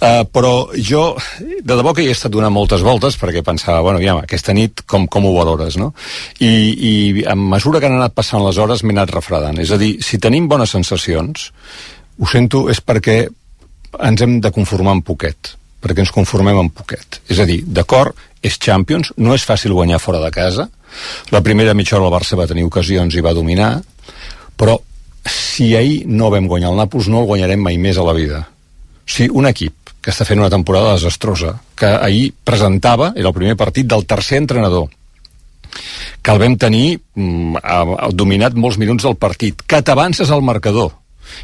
Uh, 0.00 0.24
però 0.30 0.52
jo, 0.76 1.04
de 1.40 1.76
debò 1.78 1.94
que 1.94 2.04
hi 2.04 2.10
he 2.10 2.16
estat 2.16 2.32
donant 2.34 2.52
moltes 2.52 2.84
voltes 2.84 3.16
perquè 3.20 3.44
pensava, 3.46 3.82
bueno, 3.86 4.02
ja, 4.02 4.16
aquesta 4.22 4.54
nit 4.56 4.84
com, 4.90 5.06
com 5.08 5.26
ho 5.26 5.34
valores, 5.36 5.78
no? 5.80 5.92
I, 6.40 6.52
I 6.74 6.92
a 7.30 7.36
mesura 7.38 7.80
que 7.80 7.90
han 7.90 7.98
anat 7.98 8.16
passant 8.16 8.44
les 8.44 8.58
hores 8.60 8.84
m'he 8.84 8.96
anat 8.96 9.14
refredant. 9.14 9.58
És 9.62 9.72
a 9.74 9.80
dir, 9.80 9.96
si 10.04 10.20
tenim 10.22 10.48
bones 10.50 10.74
sensacions, 10.76 11.50
ho 12.18 12.30
sento, 12.30 12.66
és 12.72 12.82
perquè 12.84 13.22
ens 14.04 14.24
hem 14.24 14.40
de 14.42 14.50
conformar 14.54 14.98
amb 14.98 15.06
poquet 15.06 15.54
perquè 15.84 16.00
ens 16.00 16.14
conformem 16.16 16.56
amb 16.56 16.72
poquet. 16.72 17.20
És 17.28 17.42
a 17.42 17.44
dir, 17.44 17.58
d'acord, 17.68 18.16
és 18.40 18.56
Champions, 18.56 19.10
no 19.20 19.34
és 19.36 19.44
fàcil 19.44 19.74
guanyar 19.76 20.00
fora 20.00 20.22
de 20.22 20.30
casa, 20.32 20.64
la 21.30 21.42
primera 21.44 21.74
mitja 21.76 21.98
hora 21.98 22.08
el 22.08 22.14
Barça 22.14 22.38
va 22.40 22.48
tenir 22.48 22.64
ocasions 22.64 23.14
i 23.14 23.24
va 23.24 23.34
dominar, 23.36 23.74
però 24.56 24.78
si 25.28 25.74
ahir 25.76 26.04
no 26.06 26.30
vam 26.32 26.48
guanyar 26.48 26.72
el 26.72 26.80
Nàpols, 26.80 27.10
no 27.12 27.22
el 27.22 27.28
guanyarem 27.28 27.60
mai 27.60 27.78
més 27.80 28.00
a 28.00 28.06
la 28.06 28.16
vida. 28.16 28.44
Sigui, 29.04 29.30
un 29.32 29.48
equip 29.50 29.92
que 30.04 30.12
està 30.12 30.26
fent 30.28 30.40
una 30.40 30.52
temporada 30.52 30.96
desastrosa, 30.98 31.54
que 31.76 31.88
ahir 31.88 32.34
presentava, 32.44 33.12
era 33.16 33.30
el 33.30 33.36
primer 33.36 33.56
partit 33.56 33.88
del 33.88 34.04
tercer 34.04 34.42
entrenador, 34.42 34.90
que 36.22 36.32
el 36.32 36.42
vam 36.42 36.58
tenir 36.60 36.98
mm, 36.98 37.62
ha, 37.62 37.78
ha 38.04 38.10
dominat 38.12 38.54
molts 38.54 38.76
minuts 38.80 39.06
del 39.06 39.16
partit, 39.16 39.64
que 39.66 39.80
t'avances 39.82 40.30
al 40.30 40.44
marcador, 40.44 40.92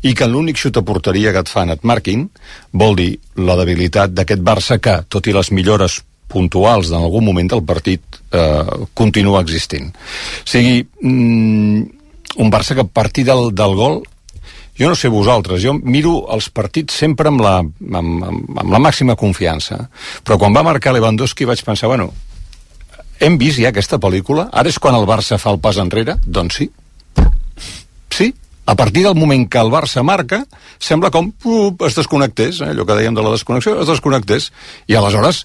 i 0.04 0.12
que 0.16 0.28
l'únic 0.28 0.60
xut 0.60 0.76
a 0.76 0.84
porteria 0.86 1.32
que 1.32 1.42
et 1.42 1.50
fan 1.50 1.72
et 1.72 1.84
marquin 1.88 2.26
vol 2.72 2.96
dir 2.98 3.10
la 3.40 3.56
debilitat 3.60 4.12
d'aquest 4.14 4.44
Barça 4.44 4.78
que, 4.78 5.00
tot 5.08 5.26
i 5.26 5.34
les 5.36 5.50
millores 5.56 6.00
puntuals 6.30 6.92
d'en 6.92 7.02
algun 7.02 7.24
moment 7.26 7.48
del 7.50 7.64
partit 7.66 8.20
eh, 8.30 8.84
continua 8.94 9.40
existint. 9.42 9.90
O 9.90 10.48
sigui, 10.52 10.84
mm, 10.84 11.80
un 12.44 12.52
Barça 12.52 12.76
que 12.76 12.86
a 12.86 12.92
partir 13.00 13.24
del, 13.26 13.50
del 13.56 13.74
gol 13.74 14.02
jo 14.80 14.88
no 14.88 14.96
sé 14.96 15.10
vosaltres, 15.12 15.60
jo 15.60 15.74
miro 15.76 16.24
els 16.32 16.48
partits 16.48 16.96
sempre 17.02 17.28
amb 17.28 17.44
la, 17.44 17.58
amb, 17.60 18.24
amb, 18.24 18.58
amb 18.64 18.72
la 18.72 18.80
màxima 18.80 19.18
confiança, 19.20 19.82
però 20.24 20.40
quan 20.40 20.56
va 20.56 20.64
marcar 20.64 20.94
Lewandowski 20.96 21.48
vaig 21.48 21.62
pensar, 21.66 21.90
bueno, 21.92 22.10
hem 23.20 23.36
vist 23.38 23.60
ja 23.60 23.68
aquesta 23.68 24.00
pel·lícula? 24.00 24.48
Ara 24.50 24.72
és 24.72 24.78
quan 24.80 24.96
el 24.96 25.04
Barça 25.08 25.36
fa 25.38 25.52
el 25.52 25.60
pas 25.60 25.76
enrere? 25.82 26.16
Doncs 26.24 26.56
sí. 26.62 26.70
Sí, 28.10 28.32
a 28.64 28.74
partir 28.74 29.04
del 29.04 29.18
moment 29.18 29.44
que 29.50 29.60
el 29.60 29.72
Barça 29.72 30.02
marca, 30.06 30.40
sembla 30.80 31.10
com 31.12 31.28
uh, 31.28 31.74
es 31.86 31.98
desconnectés, 31.98 32.62
eh? 32.64 32.70
allò 32.72 32.88
que 32.88 32.96
dèiem 32.96 33.16
de 33.16 33.24
la 33.26 33.34
desconnexió, 33.36 33.76
es 33.82 33.90
desconnectés. 33.90 34.48
I 34.88 34.96
aleshores, 34.96 35.44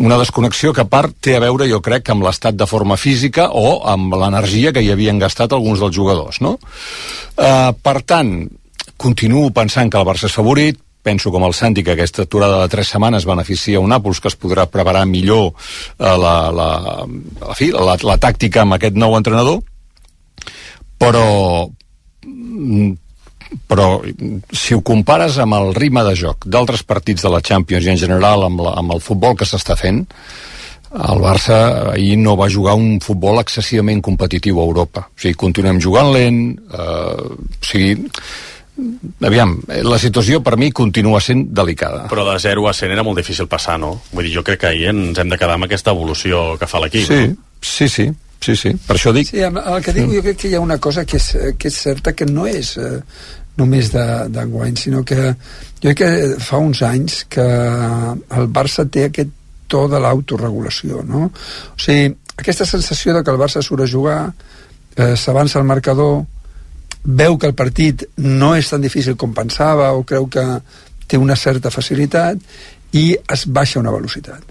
una 0.00 0.18
desconnexió 0.18 0.72
que 0.72 0.84
a 0.84 0.88
part 0.88 1.16
té 1.20 1.36
a 1.36 1.42
veure, 1.42 1.68
jo 1.68 1.80
crec, 1.84 2.08
amb 2.12 2.24
l'estat 2.24 2.56
de 2.56 2.66
forma 2.68 2.96
física 2.96 3.50
o 3.52 3.80
amb 3.88 4.14
l'energia 4.16 4.72
que 4.72 4.82
hi 4.84 4.90
havien 4.92 5.20
gastat 5.20 5.52
alguns 5.52 5.82
dels 5.82 5.96
jugadors, 5.96 6.40
no? 6.40 6.56
Uh, 7.36 7.72
per 7.82 8.00
tant, 8.02 8.32
continuo 9.00 9.50
pensant 9.56 9.90
que 9.90 10.00
el 10.00 10.08
Barça 10.08 10.28
és 10.28 10.36
favorit, 10.36 10.80
penso 11.02 11.32
com 11.32 11.44
el 11.46 11.54
Santi 11.56 11.84
que 11.84 11.94
aquesta 11.94 12.26
aturada 12.26 12.60
de 12.62 12.68
tres 12.72 12.90
setmanes 12.92 13.24
beneficia 13.24 13.80
un 13.80 13.88
Nàpols 13.88 14.20
que 14.20 14.28
es 14.28 14.36
podrà 14.36 14.66
preparar 14.68 15.06
millor 15.08 15.46
uh, 15.48 16.16
la, 16.20 16.34
la, 16.52 16.70
la, 17.40 17.54
fi, 17.56 17.70
la, 17.72 17.96
la 17.96 18.18
tàctica 18.20 18.66
amb 18.66 18.76
aquest 18.76 18.98
nou 19.00 19.16
entrenador 19.16 19.62
però 21.00 21.24
mm, 22.26 22.92
però 23.70 24.00
si 24.52 24.76
ho 24.76 24.82
compares 24.86 25.38
amb 25.42 25.56
el 25.58 25.74
ritme 25.74 26.04
de 26.06 26.14
joc 26.18 26.46
d'altres 26.46 26.84
partits 26.86 27.26
de 27.26 27.32
la 27.32 27.42
Champions 27.42 27.86
i 27.86 27.94
en 27.94 27.98
general 27.98 28.46
amb, 28.46 28.62
la, 28.62 28.76
amb 28.78 28.94
el 28.94 29.02
futbol 29.02 29.34
que 29.38 29.48
s'està 29.48 29.76
fent 29.78 30.04
el 30.90 31.20
Barça 31.22 31.56
ahir 31.92 32.16
no 32.18 32.36
va 32.38 32.50
jugar 32.50 32.74
un 32.74 32.98
futbol 33.02 33.38
excessivament 33.38 34.00
competitiu 34.02 34.58
a 34.58 34.64
Europa. 34.66 35.04
O 35.06 35.22
sigui, 35.22 35.36
continuem 35.38 35.78
jugant 35.78 36.10
lent, 36.10 36.40
eh, 36.74 36.80
o 36.82 37.60
sigui, 37.62 38.08
aviam, 39.22 39.54
la 39.86 39.98
situació 40.02 40.40
per 40.42 40.56
mi 40.58 40.72
continua 40.72 41.20
sent 41.22 41.46
delicada. 41.54 42.08
Però 42.10 42.24
de 42.26 42.38
0 42.42 42.66
a 42.66 42.74
100 42.74 42.96
era 42.96 43.04
molt 43.06 43.20
difícil 43.22 43.46
passar, 43.46 43.78
no? 43.78 44.00
Vull 44.10 44.26
dir, 44.26 44.34
jo 44.40 44.42
crec 44.46 44.64
que 44.64 44.72
ahir 44.72 44.90
ens 44.90 45.20
hem 45.22 45.30
de 45.30 45.38
quedar 45.38 45.60
amb 45.60 45.68
aquesta 45.68 45.94
evolució 45.94 46.56
que 46.58 46.66
fa 46.70 46.82
l'equip. 46.82 47.06
Sí, 47.06 47.22
no? 47.28 47.54
sí, 47.60 47.88
sí. 47.88 48.10
Sí, 48.40 48.54
sí, 48.56 48.70
per 48.88 48.94
això 48.96 49.10
dic... 49.12 49.28
Sí, 49.28 49.42
el 49.44 49.82
que 49.84 49.92
dic, 49.92 50.06
jo 50.08 50.22
crec 50.24 50.38
que 50.40 50.48
hi 50.48 50.54
ha 50.56 50.62
una 50.64 50.78
cosa 50.80 51.02
que 51.04 51.18
és, 51.18 51.26
que 51.60 51.68
és 51.68 51.76
certa, 51.76 52.14
que 52.16 52.24
no 52.24 52.46
és 52.48 52.70
eh, 52.80 53.02
només 53.58 53.90
d'enguany, 53.92 54.76
sinó 54.78 55.02
que 55.04 55.34
jo 55.82 55.90
crec 55.90 55.98
que 55.98 56.10
fa 56.40 56.60
uns 56.62 56.82
anys 56.86 57.24
que 57.28 57.44
el 57.44 58.48
Barça 58.52 58.86
té 58.88 59.08
aquest 59.08 59.32
to 59.70 59.86
de 59.90 60.00
l'autoregulació, 60.02 61.04
no? 61.06 61.28
O 61.30 61.80
sigui, 61.80 62.14
aquesta 62.36 62.66
sensació 62.66 63.14
de 63.14 63.24
que 63.24 63.32
el 63.32 63.40
Barça 63.40 63.62
surt 63.62 63.84
a 63.84 63.90
jugar, 63.90 64.20
eh, 64.96 65.14
s'avança 65.16 65.58
al 65.58 65.68
marcador, 65.68 66.24
veu 67.04 67.38
que 67.38 67.48
el 67.48 67.54
partit 67.56 68.04
no 68.18 68.54
és 68.56 68.68
tan 68.68 68.80
difícil 68.80 69.16
com 69.16 69.32
pensava 69.34 69.92
o 69.96 70.04
creu 70.04 70.26
que 70.28 70.44
té 71.08 71.18
una 71.18 71.36
certa 71.36 71.70
facilitat 71.70 72.38
i 72.92 73.16
es 73.16 73.46
baixa 73.46 73.80
una 73.80 73.92
velocitat 73.94 74.42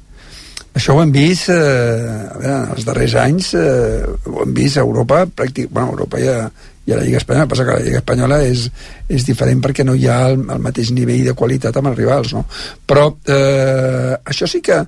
això 0.74 0.96
ho 0.96 1.04
hem 1.04 1.12
vist 1.14 1.50
eh, 1.50 1.58
a 1.60 2.38
veure, 2.38 2.58
els 2.76 2.88
darrers 2.88 3.16
anys 3.22 3.54
eh, 3.58 4.02
ho 4.26 4.44
hem 4.44 4.54
vist 4.54 4.78
a 4.78 4.86
Europa 4.86 5.26
pràctic, 5.28 5.70
bueno, 5.70 5.90
a 5.90 5.92
Europa 5.92 6.20
hi 6.20 6.28
ha, 6.30 6.50
hi 6.90 6.94
ha 6.96 6.98
la 6.98 7.06
Lliga 7.06 7.22
Espanyola 7.22 7.50
passa 7.52 7.66
que 7.68 7.78
la 7.78 7.86
Lliga 7.86 8.02
Espanyola 8.02 8.42
és, 8.48 8.66
és 9.08 9.26
diferent 9.28 9.62
perquè 9.62 9.86
no 9.86 9.94
hi 9.94 10.08
ha 10.10 10.20
el, 10.32 10.40
el 10.42 10.64
mateix 10.64 10.90
nivell 10.96 11.28
de 11.30 11.36
qualitat 11.38 11.78
amb 11.78 11.92
els 11.92 12.00
rivals 12.00 12.34
no? 12.34 12.44
però 12.90 13.06
eh, 13.30 14.18
això 14.34 14.50
sí 14.50 14.64
que 14.66 14.82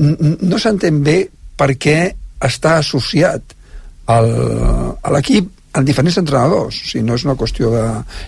no 0.00 0.58
s'entén 0.58 1.02
bé 1.04 1.18
per 1.60 1.74
què 1.76 1.98
està 2.40 2.78
associat 2.80 3.56
al, 4.08 4.30
a 4.96 5.12
l'equip 5.12 5.50
en 5.76 5.86
diferents 5.86 6.16
entrenadors, 6.18 6.80
o 6.80 6.88
sigui, 6.88 7.04
no 7.06 7.14
és 7.14 7.24
una 7.28 7.36
qüestió 7.38 7.70
de... 7.74 7.84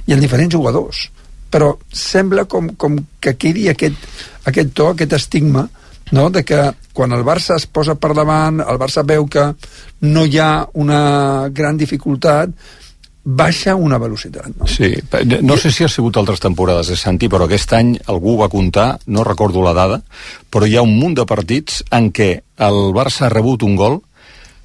i 0.06 0.14
en 0.14 0.20
diferents 0.20 0.52
jugadors 0.52 1.06
però 1.52 1.72
sembla 1.88 2.44
com, 2.48 2.70
com 2.80 3.00
que 3.20 3.34
quedi 3.40 3.66
aquest, 3.72 4.04
aquest 4.48 4.76
to, 4.76 4.92
aquest 4.92 5.16
estigma 5.16 5.66
no? 6.12 6.28
de 6.30 6.44
que 6.44 6.60
quan 6.92 7.12
el 7.12 7.24
Barça 7.24 7.56
es 7.56 7.66
posa 7.66 7.96
per 7.96 8.12
davant, 8.16 8.60
el 8.60 8.78
Barça 8.80 9.04
veu 9.08 9.26
que 9.32 9.48
no 10.12 10.24
hi 10.28 10.38
ha 10.38 10.52
una 10.80 11.48
gran 11.52 11.80
dificultat, 11.80 12.52
baixa 13.24 13.76
una 13.78 13.98
velocitat. 14.02 14.50
No? 14.58 14.66
Sí, 14.66 14.92
no 15.42 15.56
sé 15.56 15.70
si 15.70 15.84
ha 15.84 15.90
sigut 15.90 16.16
altres 16.18 16.42
temporades 16.42 16.90
de 16.90 16.96
Santi, 16.98 17.28
però 17.30 17.46
aquest 17.46 17.74
any 17.78 17.94
algú 18.10 18.36
va 18.40 18.50
comptar, 18.50 18.98
no 19.06 19.24
recordo 19.24 19.62
la 19.62 19.74
dada, 19.76 20.00
però 20.50 20.66
hi 20.66 20.76
ha 20.76 20.86
un 20.86 20.96
munt 20.98 21.14
de 21.18 21.26
partits 21.26 21.82
en 21.90 22.10
què 22.10 22.32
el 22.58 22.80
Barça 22.96 23.26
ha 23.26 23.34
rebut 23.34 23.62
un 23.62 23.76
gol 23.78 24.00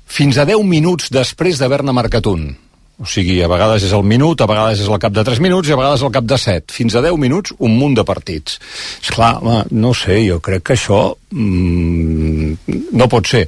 fins 0.08 0.40
a 0.40 0.48
10 0.48 0.64
minuts 0.66 1.12
després 1.14 1.60
d'haver-ne 1.60 1.94
marcat 1.94 2.26
un. 2.32 2.50
O 2.98 3.06
sigui, 3.06 3.36
a 3.46 3.50
vegades 3.52 3.84
és 3.86 3.92
el 3.94 4.02
minut, 4.02 4.42
a 4.42 4.48
vegades 4.50 4.80
és 4.82 4.88
al 4.90 4.98
cap 4.98 5.14
de 5.14 5.22
3 5.22 5.38
minuts 5.44 5.70
i 5.70 5.76
a 5.76 5.78
vegades 5.78 6.02
al 6.02 6.14
cap 6.16 6.26
de 6.26 6.38
7. 6.42 6.74
Fins 6.74 6.96
a 6.98 7.04
10 7.06 7.20
minuts, 7.22 7.54
un 7.62 7.76
munt 7.78 7.94
de 7.94 8.06
partits. 8.08 8.58
És 9.04 9.12
clar, 9.14 9.36
no 9.70 9.94
sé, 9.94 10.24
jo 10.26 10.40
crec 10.42 10.66
que 10.66 10.74
això 10.74 11.02
mmm, 11.30 12.56
no 12.98 13.10
pot 13.12 13.30
ser. 13.30 13.44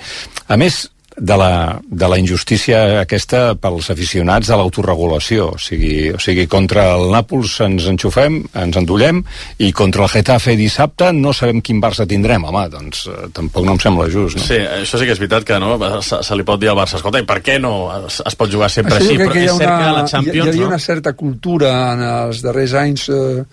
A 0.46 0.58
més, 0.60 0.84
de 1.20 1.38
la, 1.38 1.80
de 1.84 2.08
la 2.08 2.18
injustícia 2.18 3.02
aquesta 3.02 3.54
pels 3.60 3.90
aficionats 3.92 4.50
de 4.50 4.58
l'autoregulació. 4.58 5.50
O 5.56 5.60
sigui, 5.62 6.10
o 6.16 6.20
sigui, 6.22 6.48
contra 6.52 6.86
el 6.96 7.10
Nàpols 7.14 7.58
ens 7.66 7.90
enxufem, 7.92 8.40
ens 8.64 8.80
endollem, 8.80 9.22
i 9.60 9.72
contra 9.76 10.06
el 10.06 10.14
Getafe 10.14 10.56
dissabte 10.60 11.12
no 11.16 11.34
sabem 11.36 11.62
quin 11.66 11.82
Barça 11.84 12.08
tindrem. 12.08 12.48
Home, 12.48 12.66
doncs 12.72 13.06
eh, 13.12 13.28
tampoc 13.36 13.68
no 13.68 13.76
em 13.76 13.84
sembla 13.84 14.08
just, 14.12 14.40
no? 14.40 14.46
Sí, 14.48 14.62
això 14.80 15.02
sí 15.02 15.10
que 15.10 15.16
és 15.18 15.22
veritat 15.22 15.48
que 15.48 15.60
no, 15.62 15.76
se, 16.06 16.22
se 16.26 16.40
li 16.40 16.48
pot 16.48 16.62
dir 16.62 16.72
al 16.72 16.80
Barça, 16.80 17.00
escolta, 17.00 17.22
i 17.22 17.28
per 17.28 17.42
què 17.46 17.60
no 17.62 17.74
es, 18.00 18.22
es 18.26 18.40
pot 18.40 18.52
jugar 18.52 18.72
sempre 18.74 18.98
així? 18.98 19.18
crec 19.20 19.36
Però 19.36 19.44
és 19.44 19.52
cert 19.52 19.68
una, 19.68 19.78
que 19.78 19.92
a 19.92 19.98
la 20.00 20.08
Champions, 20.08 20.36
hi, 20.36 20.40
hi 20.40 20.48
havia 20.48 20.64
no? 20.64 20.72
una 20.72 20.82
certa 20.82 21.16
cultura 21.20 21.76
en 21.94 22.06
els 22.08 22.44
darrers 22.46 22.76
anys 22.80 23.10
eh, 23.14 23.46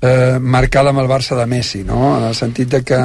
eh, 0.00 0.38
marcada 0.40 0.92
amb 0.92 1.04
el 1.04 1.10
Barça 1.10 1.38
de 1.38 1.46
Messi, 1.50 1.84
no? 1.84 2.16
en 2.18 2.30
el 2.30 2.38
sentit 2.38 2.72
de 2.72 2.82
que 2.86 3.02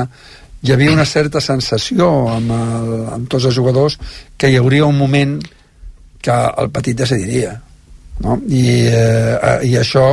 hi 0.61 0.73
havia 0.73 0.93
una 0.93 1.07
certa 1.09 1.41
sensació 1.41 2.07
amb, 2.35 2.53
el, 2.53 2.93
amb 3.17 3.29
tots 3.31 3.49
els 3.49 3.57
jugadors 3.57 3.97
que 4.37 4.51
hi 4.51 4.59
hauria 4.59 4.85
un 4.85 4.97
moment 4.97 5.39
que 6.21 6.37
el 6.63 6.69
petit 6.73 6.97
decidiria 7.01 7.55
no? 8.21 8.37
I, 8.47 8.65
eh, 8.87 9.57
i 9.65 9.75
això 9.79 10.05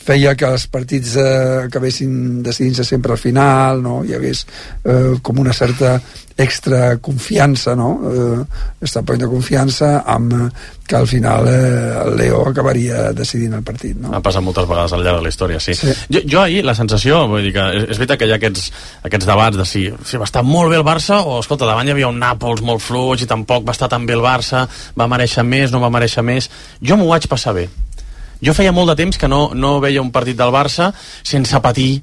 feia 0.00 0.34
que 0.38 0.48
els 0.48 0.66
partits 0.72 1.14
eh, 1.20 1.66
acabessin 1.66 2.42
decidint-se 2.44 2.86
sempre 2.86 3.14
al 3.14 3.20
final, 3.20 3.82
no? 3.84 4.00
hi 4.04 4.16
hagués 4.16 4.44
eh, 4.84 5.20
com 5.22 5.40
una 5.42 5.52
certa 5.56 5.98
extra 6.40 6.96
confiança, 7.04 7.74
no? 7.76 7.90
eh, 8.08 8.44
extra 8.80 9.02
point 9.04 9.20
de 9.20 9.28
confiança 9.28 9.98
amb 10.08 10.32
eh, 10.32 10.46
que 10.88 10.96
al 10.96 11.06
final 11.06 11.46
eh, 11.46 12.00
el 12.04 12.16
Leo 12.16 12.40
acabaria 12.48 13.10
decidint 13.12 13.54
el 13.58 13.62
partit. 13.66 13.98
No? 14.00 14.14
Ha 14.16 14.22
passat 14.24 14.42
moltes 14.42 14.66
vegades 14.66 14.94
al 14.96 15.04
llarg 15.04 15.20
de 15.20 15.26
la 15.28 15.32
història, 15.34 15.60
sí. 15.62 15.76
Sí. 15.76 15.92
Jo, 16.10 16.24
jo 16.24 16.40
ahir, 16.42 16.64
la 16.66 16.74
sensació, 16.74 17.20
vull 17.30 17.44
dir 17.46 17.52
que 17.54 17.66
és, 17.76 17.86
és 17.92 18.00
veritat 18.00 18.22
que 18.22 18.30
hi 18.30 18.34
ha 18.34 18.40
aquests, 18.40 18.72
aquests 19.06 19.28
debats 19.28 19.60
de 19.60 19.68
si, 19.68 19.84
si 20.08 20.20
va 20.20 20.28
estar 20.28 20.42
molt 20.46 20.72
bé 20.72 20.80
el 20.80 20.86
Barça 20.86 21.20
o, 21.20 21.38
escolta, 21.44 21.68
davant 21.68 21.86
hi 21.86 21.94
havia 21.94 22.08
un 22.10 22.18
Nàpols 22.22 22.64
molt 22.66 22.82
fluix 22.82 23.22
i 23.22 23.30
tampoc 23.30 23.68
va 23.68 23.76
estar 23.76 23.90
tan 23.92 24.08
bé 24.08 24.16
el 24.16 24.24
Barça, 24.24 24.64
va 24.96 25.10
mereixer 25.12 25.44
més, 25.46 25.70
no 25.70 25.84
va 25.84 25.92
mereixer 25.92 26.24
més. 26.26 26.50
Jo 26.80 26.96
m'ho 26.96 27.12
vaig 27.12 27.28
passar 27.30 27.54
bé. 27.60 27.68
Jo 28.40 28.54
feia 28.56 28.72
molt 28.72 28.92
de 28.92 28.98
temps 29.02 29.20
que 29.20 29.28
no, 29.28 29.50
no 29.54 29.78
veia 29.80 30.02
un 30.02 30.12
partit 30.12 30.38
del 30.38 30.52
Barça 30.54 30.90
sense 31.22 31.60
patir 31.60 32.02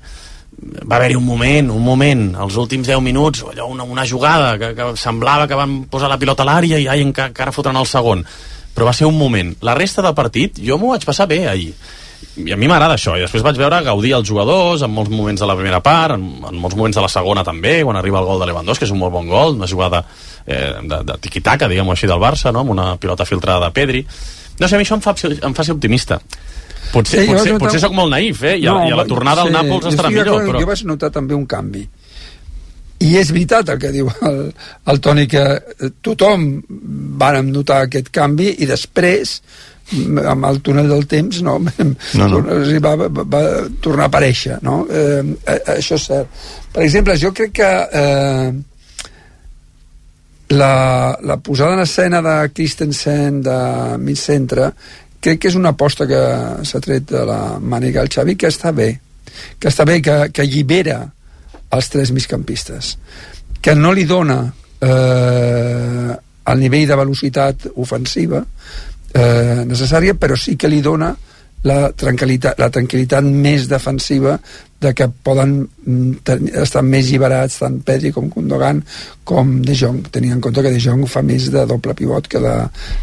va 0.57 0.97
haver-hi 0.97 1.15
un 1.17 1.25
moment, 1.25 1.69
un 1.69 1.83
moment, 1.83 2.23
els 2.41 2.57
últims 2.57 2.87
10 2.87 3.01
minuts, 3.05 3.43
allò, 3.51 3.67
una, 3.69 3.85
una 3.85 4.05
jugada 4.09 4.55
que, 4.57 4.73
que 4.77 4.89
semblava 4.97 5.47
que 5.47 5.57
van 5.57 5.83
posar 5.91 6.09
la 6.09 6.17
pilota 6.17 6.43
a 6.43 6.49
l'àrea 6.49 6.79
i 6.81 6.87
ai, 6.89 7.03
encara, 7.05 7.29
encara 7.33 7.53
fotran 7.53 7.77
el 7.77 7.85
segon. 7.89 8.23
Però 8.73 8.85
va 8.85 8.93
ser 8.93 9.07
un 9.09 9.17
moment. 9.17 9.53
La 9.65 9.75
resta 9.77 10.01
del 10.05 10.17
partit, 10.17 10.59
jo 10.61 10.77
m'ho 10.77 10.93
vaig 10.93 11.05
passar 11.05 11.27
bé 11.29 11.43
ahir. 11.49 11.71
I 12.41 12.53
a 12.53 12.57
mi 12.57 12.69
m'agrada 12.69 12.95
això, 12.97 13.13
i 13.17 13.21
després 13.21 13.43
vaig 13.45 13.57
veure 13.57 13.81
gaudir 13.85 14.15
els 14.17 14.25
jugadors 14.25 14.81
en 14.85 14.93
molts 14.93 15.13
moments 15.13 15.41
de 15.41 15.49
la 15.49 15.55
primera 15.57 15.81
part, 15.85 16.15
en, 16.17 16.25
en 16.49 16.57
molts 16.61 16.77
moments 16.77 16.97
de 16.97 17.03
la 17.05 17.11
segona 17.11 17.43
també, 17.45 17.79
quan 17.85 17.97
arriba 17.97 18.21
el 18.21 18.29
gol 18.29 18.41
de 18.41 18.49
Lewandowski, 18.49 18.85
que 18.85 18.89
és 18.89 18.93
un 18.93 19.01
molt 19.01 19.13
bon 19.13 19.29
gol, 19.29 19.57
una 19.57 19.69
jugada 19.69 20.03
eh, 20.45 20.73
de, 20.81 21.01
de 21.05 21.17
tiquitaca, 21.21 21.69
diguem-ho 21.69 21.93
així, 21.93 22.09
del 22.09 22.21
Barça, 22.21 22.53
no? 22.53 22.65
amb 22.65 22.73
una 22.73 22.91
pilota 23.01 23.25
filtrada 23.25 23.69
de 23.69 23.77
Pedri. 23.77 24.03
No 24.59 24.67
sé, 24.67 24.75
a 24.75 24.79
mi 24.79 24.85
això 24.87 24.95
em 24.97 25.03
fa, 25.05 25.13
em 25.49 25.53
fa 25.57 25.63
ser 25.67 25.75
optimista. 25.75 26.19
Potser, 26.91 27.21
Sí, 27.25 27.27
potser, 27.27 27.53
noto- 27.53 27.65
potser 27.65 27.79
sóc 27.83 27.93
molt 27.93 28.11
naïf, 28.13 28.41
eh? 28.47 28.55
I, 28.61 28.67
a, 28.67 28.75
i 28.87 28.91
a 28.95 28.97
la 28.97 29.05
tornada 29.05 29.43
al 29.43 29.51
Nàpols 29.53 29.89
estarà 29.91 30.09
millor, 30.13 30.43
però... 30.47 30.59
Jo 30.63 30.69
vaig 30.69 30.83
notar 30.87 31.09
també 31.11 31.35
un 31.35 31.45
canvi. 31.45 31.83
I 33.05 33.11
és 33.19 33.29
veritat 33.29 33.69
el 33.69 33.77
que 33.77 33.91
diu 33.93 34.07
el, 34.25 34.39
el 34.89 34.99
Toni, 35.05 35.27
que 35.29 35.41
eh, 35.43 35.89
tothom 36.01 36.47
vàrem 37.21 37.51
notar 37.53 37.83
aquest 37.85 38.07
canvi 38.09 38.55
i 38.63 38.65
després 38.69 39.35
amb 40.27 40.43
el 40.49 40.57
túnel 40.65 40.89
del 40.91 41.05
temps 41.07 41.37
no, 41.45 41.53
no, 42.19 42.25
no. 42.27 42.39
Va, 42.83 42.95
va, 42.99 43.07
va 43.23 43.41
tornar 43.79 44.07
a 44.07 44.09
aparèixer 44.09 44.57
no? 44.65 44.81
eh, 44.91 45.21
eh, 45.47 45.59
això 45.77 45.95
és 45.95 46.07
cert 46.09 46.41
per 46.73 46.83
exemple, 46.83 47.15
jo 47.21 47.31
crec 47.37 47.53
que 47.55 47.69
eh, 48.01 48.49
la, 50.49 51.17
la 51.21 51.37
posada 51.37 51.73
en 51.73 51.81
escena 51.81 52.21
de 52.21 52.51
Christensen 52.53 53.41
de 53.43 53.97
mig 53.99 54.17
centre 54.19 54.71
crec 55.19 55.41
que 55.41 55.51
és 55.51 55.57
una 55.59 55.73
aposta 55.75 56.07
que 56.07 56.21
s'ha 56.67 56.81
tret 56.83 57.09
de 57.09 57.23
la 57.27 57.57
màniga 57.59 58.03
el 58.03 58.11
Xavi 58.13 58.37
que 58.39 58.51
està 58.51 58.71
bé 58.71 58.93
que 59.59 59.69
està 59.69 59.85
bé, 59.85 59.99
que, 60.01 60.29
que 60.31 60.45
allibera 60.45 61.01
els 61.75 61.89
tres 61.91 62.13
migcampistes 62.15 62.95
que 63.61 63.75
no 63.75 63.91
li 63.91 64.05
dona 64.07 64.39
eh, 64.79 66.15
el 66.47 66.59
nivell 66.63 66.87
de 66.87 66.99
velocitat 66.99 67.67
ofensiva 67.75 68.39
eh, 68.41 69.63
necessària 69.67 70.15
però 70.15 70.37
sí 70.39 70.55
que 70.55 70.71
li 70.71 70.79
dona 70.81 71.11
la 71.67 71.91
tranquil·litat, 71.93 72.57
la 72.61 72.69
tranquil·litat 72.73 73.25
més 73.27 73.67
defensiva 73.69 74.37
de 74.79 74.91
que 74.93 75.07
poden 75.25 75.55
mm, 75.65 76.11
ten- 76.23 76.49
estar 76.61 76.83
més 76.85 77.07
lliberats 77.09 77.55
tant 77.63 77.79
Pedri 77.85 78.11
com 78.13 78.27
Gundogan 78.29 78.81
com 79.25 79.55
De 79.65 79.73
Jong, 79.75 80.03
tenint 80.13 80.35
en 80.37 80.41
compte 80.43 80.61
que 80.61 80.73
De 80.75 80.81
Jong 80.83 81.07
fa 81.09 81.23
més 81.25 81.47
de 81.53 81.63
doble 81.69 81.95
pivot 81.97 82.27
que 82.29 82.41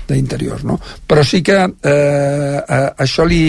d'interior 0.08 0.62
no? 0.64 0.78
però 1.08 1.24
sí 1.26 1.42
que 1.42 1.58
eh, 1.64 2.58
eh, 2.62 2.90
això 3.06 3.26
li, 3.26 3.48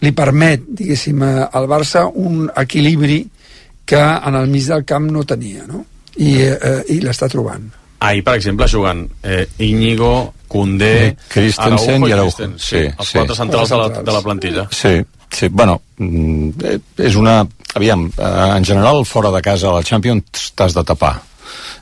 li 0.00 0.12
permet 0.16 0.64
diguéssim 0.80 1.22
eh, 1.22 1.34
al 1.52 1.68
Barça 1.68 2.06
un 2.08 2.46
equilibri 2.56 3.20
que 3.88 4.00
en 4.00 4.34
el 4.40 4.48
mig 4.52 4.66
del 4.68 4.84
camp 4.88 5.10
no 5.12 5.24
tenia 5.28 5.66
no? 5.68 5.84
i, 6.16 6.38
eh, 6.48 6.80
i 6.96 7.00
l'està 7.04 7.28
trobant 7.28 7.68
Ahir, 8.00 8.22
per 8.24 8.34
exemple, 8.38 8.68
jugant 8.70 9.06
eh, 9.22 9.46
Íñigo, 9.58 10.32
Koundé, 10.48 11.08
Eh, 11.08 11.16
Christensen 11.28 12.04
i 12.06 12.12
Araujo. 12.12 12.30
Christensen, 12.36 12.58
Sí, 12.58 12.84
els 12.98 13.08
sí. 13.08 13.18
quatre 13.18 13.34
centrals 13.36 13.68
de 13.70 13.76
la, 13.76 13.88
de 14.02 14.12
la 14.12 14.22
plantilla. 14.22 14.68
Sí, 14.70 14.94
sí, 15.30 15.48
bueno, 15.48 15.80
mm, 15.98 16.50
eh, 16.64 16.78
és 17.08 17.16
una... 17.16 17.46
Aviam, 17.74 18.06
eh, 18.16 18.52
en 18.56 18.64
general, 18.64 19.04
fora 19.04 19.30
de 19.30 19.42
casa 19.42 19.68
a 19.68 19.74
la 19.74 19.82
Champions 19.84 20.52
t'has 20.56 20.72
de 20.74 20.84
tapar 20.84 21.18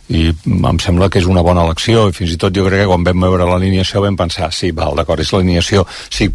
i 0.09 0.29
em 0.47 0.79
sembla 0.79 1.09
que 1.11 1.19
és 1.19 1.27
una 1.27 1.43
bona 1.43 1.65
elecció 1.67 2.05
i 2.09 2.13
fins 2.15 2.33
i 2.35 2.37
tot 2.39 2.55
jo 2.55 2.65
crec 2.67 2.85
que 2.85 2.87
quan 2.91 3.03
vam 3.07 3.21
veure 3.27 3.47
l'alineació 3.49 4.01
vam 4.05 4.15
pensar, 4.19 4.53
sí, 4.55 4.71
val, 4.71 4.95
d'acord, 4.95 5.21
és 5.21 5.33
l'alineació 5.35 5.83
sí, 6.11 6.29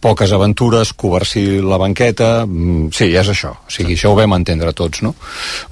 poques 0.00 0.32
aventures, 0.32 0.92
cobercir 0.96 1.60
la 1.62 1.76
banqueta, 1.78 2.46
mm, 2.46 2.88
sí, 2.92 3.10
és 3.14 3.28
això. 3.28 3.52
O 3.52 3.70
sigui, 3.70 3.94
això 3.94 4.10
ho 4.10 4.16
vam 4.16 4.32
entendre 4.38 4.72
tots, 4.72 5.02
no? 5.02 5.14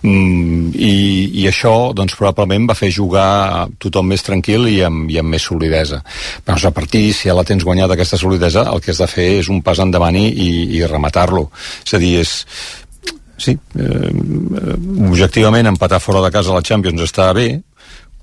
Mm, 0.02 0.70
i, 0.74 0.94
I 1.42 1.46
això, 1.48 1.92
doncs, 1.96 2.14
probablement 2.18 2.68
va 2.68 2.76
fer 2.78 2.90
jugar 2.92 3.28
a 3.62 3.66
tothom 3.80 4.08
més 4.12 4.22
tranquil 4.22 4.68
i 4.68 4.82
amb, 4.84 5.08
i 5.10 5.18
amb 5.18 5.32
més 5.32 5.48
solidesa. 5.48 6.02
Però 6.44 6.58
a 6.68 6.74
partir, 6.76 7.12
si 7.12 7.28
ja 7.28 7.34
la 7.34 7.44
tens 7.44 7.64
guanyada 7.64 7.94
aquesta 7.96 8.20
solidesa, 8.20 8.66
el 8.72 8.80
que 8.84 8.92
has 8.92 9.00
de 9.00 9.08
fer 9.08 9.30
és 9.38 9.48
un 9.48 9.62
pas 9.62 9.78
endavant 9.78 10.16
i, 10.16 10.28
i, 10.76 10.84
rematar-lo. 10.84 11.48
És 11.86 11.94
a 11.94 12.02
dir, 12.02 12.18
és, 12.20 12.34
sí, 13.38 13.56
eh, 13.78 14.12
objectivament 15.08 15.72
empatar 15.72 16.00
fora 16.04 16.20
de 16.24 16.32
casa 16.34 16.54
la 16.54 16.64
Champions 16.64 17.00
està 17.06 17.32
bé, 17.32 17.48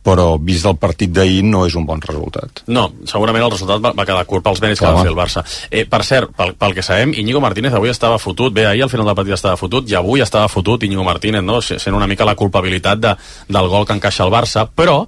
però 0.05 0.35
vist 0.37 0.67
el 0.69 0.75
partit 0.77 1.09
d'ahir 1.09 1.41
no 1.43 1.63
és 1.65 1.73
un 1.75 1.85
bon 1.89 1.99
resultat. 2.03 2.61
No, 2.69 2.83
segurament 3.09 3.43
el 3.47 3.51
resultat 3.55 3.81
va, 3.81 3.91
va 3.97 4.05
quedar 4.05 4.23
curt 4.29 4.45
pels 4.45 4.61
mèrits 4.61 4.79
que 4.83 4.85
va 4.85 5.01
fer 5.01 5.09
el 5.09 5.17
Barça. 5.17 5.41
Eh, 5.71 5.85
per 5.89 6.03
cert, 6.05 6.29
pel, 6.37 6.53
pel 6.61 6.75
que 6.77 6.83
sabem, 6.85 7.15
Íñigo 7.17 7.41
Martínez 7.41 7.73
avui 7.73 7.89
estava 7.89 8.19
fotut, 8.21 8.53
bé, 8.53 8.67
ahir 8.69 8.83
al 8.85 8.91
final 8.93 9.09
del 9.09 9.17
partit 9.17 9.33
estava 9.33 9.57
fotut, 9.57 9.89
i 9.89 9.97
avui 9.97 10.21
estava 10.21 10.47
fotut 10.47 10.83
Íñigo 10.85 11.03
Martínez, 11.03 11.41
no? 11.43 11.57
Se- 11.65 11.79
sent 11.81 11.97
una 11.97 12.05
mica 12.07 12.23
la 12.29 12.35
culpabilitat 12.37 13.01
de, 13.01 13.15
del 13.49 13.67
gol 13.67 13.85
que 13.89 13.97
encaixa 13.97 14.23
el 14.27 14.31
Barça, 14.31 14.67
però 14.69 15.01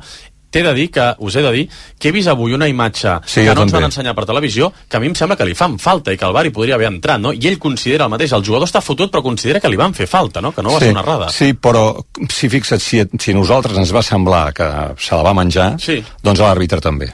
t'he 0.52 0.64
de 0.64 0.74
dir 0.74 0.88
que, 0.92 1.06
us 1.20 1.36
he 1.36 1.42
de 1.44 1.52
dir, 1.52 1.66
que 2.00 2.10
he 2.10 2.12
vist 2.16 2.28
avui 2.32 2.54
una 2.56 2.68
imatge 2.68 3.18
Sí, 3.26 3.42
que 3.44 3.54
no 3.56 3.64
ens 3.66 3.74
van 3.76 3.84
ensenyar 3.90 4.16
per 4.16 4.26
televisió, 4.26 4.72
que 4.90 4.98
a 4.98 5.00
mi 5.00 5.08
em 5.12 5.16
sembla 5.16 5.36
que 5.38 5.46
li 5.46 5.56
fan 5.56 5.78
falta 5.80 6.14
i 6.14 6.18
que 6.18 6.26
el 6.26 6.34
Bar 6.34 6.46
hi 6.48 6.54
podria 6.56 6.76
haver 6.76 6.88
entrat, 6.88 7.20
no? 7.22 7.34
I 7.34 7.48
ell 7.52 7.60
considera 7.60 8.06
el 8.08 8.12
mateix, 8.14 8.32
el 8.34 8.46
jugador 8.46 8.68
està 8.68 8.82
fotut 8.82 9.12
però 9.12 9.22
considera 9.24 9.60
que 9.60 9.70
li 9.70 9.78
van 9.80 9.94
fer 9.94 10.08
falta, 10.08 10.42
no? 10.42 10.54
Que 10.56 10.64
no 10.64 10.72
va 10.74 10.80
sí, 10.80 10.86
ser 10.86 10.96
una 10.96 11.04
errada. 11.06 11.30
Sí, 11.30 11.54
però 11.54 11.86
si 12.30 12.50
fixa't, 12.50 12.80
si, 12.82 13.04
si 13.20 13.34
nosaltres 13.34 13.78
ens 13.78 13.94
va 13.94 14.04
semblar 14.04 14.54
que 14.54 14.68
se 14.98 15.16
la 15.16 15.24
va 15.24 15.34
menjar, 15.34 15.76
Sí. 15.80 16.02
doncs 16.24 16.40
a 16.40 16.48
l'àrbitre 16.50 16.80
també. 16.82 17.12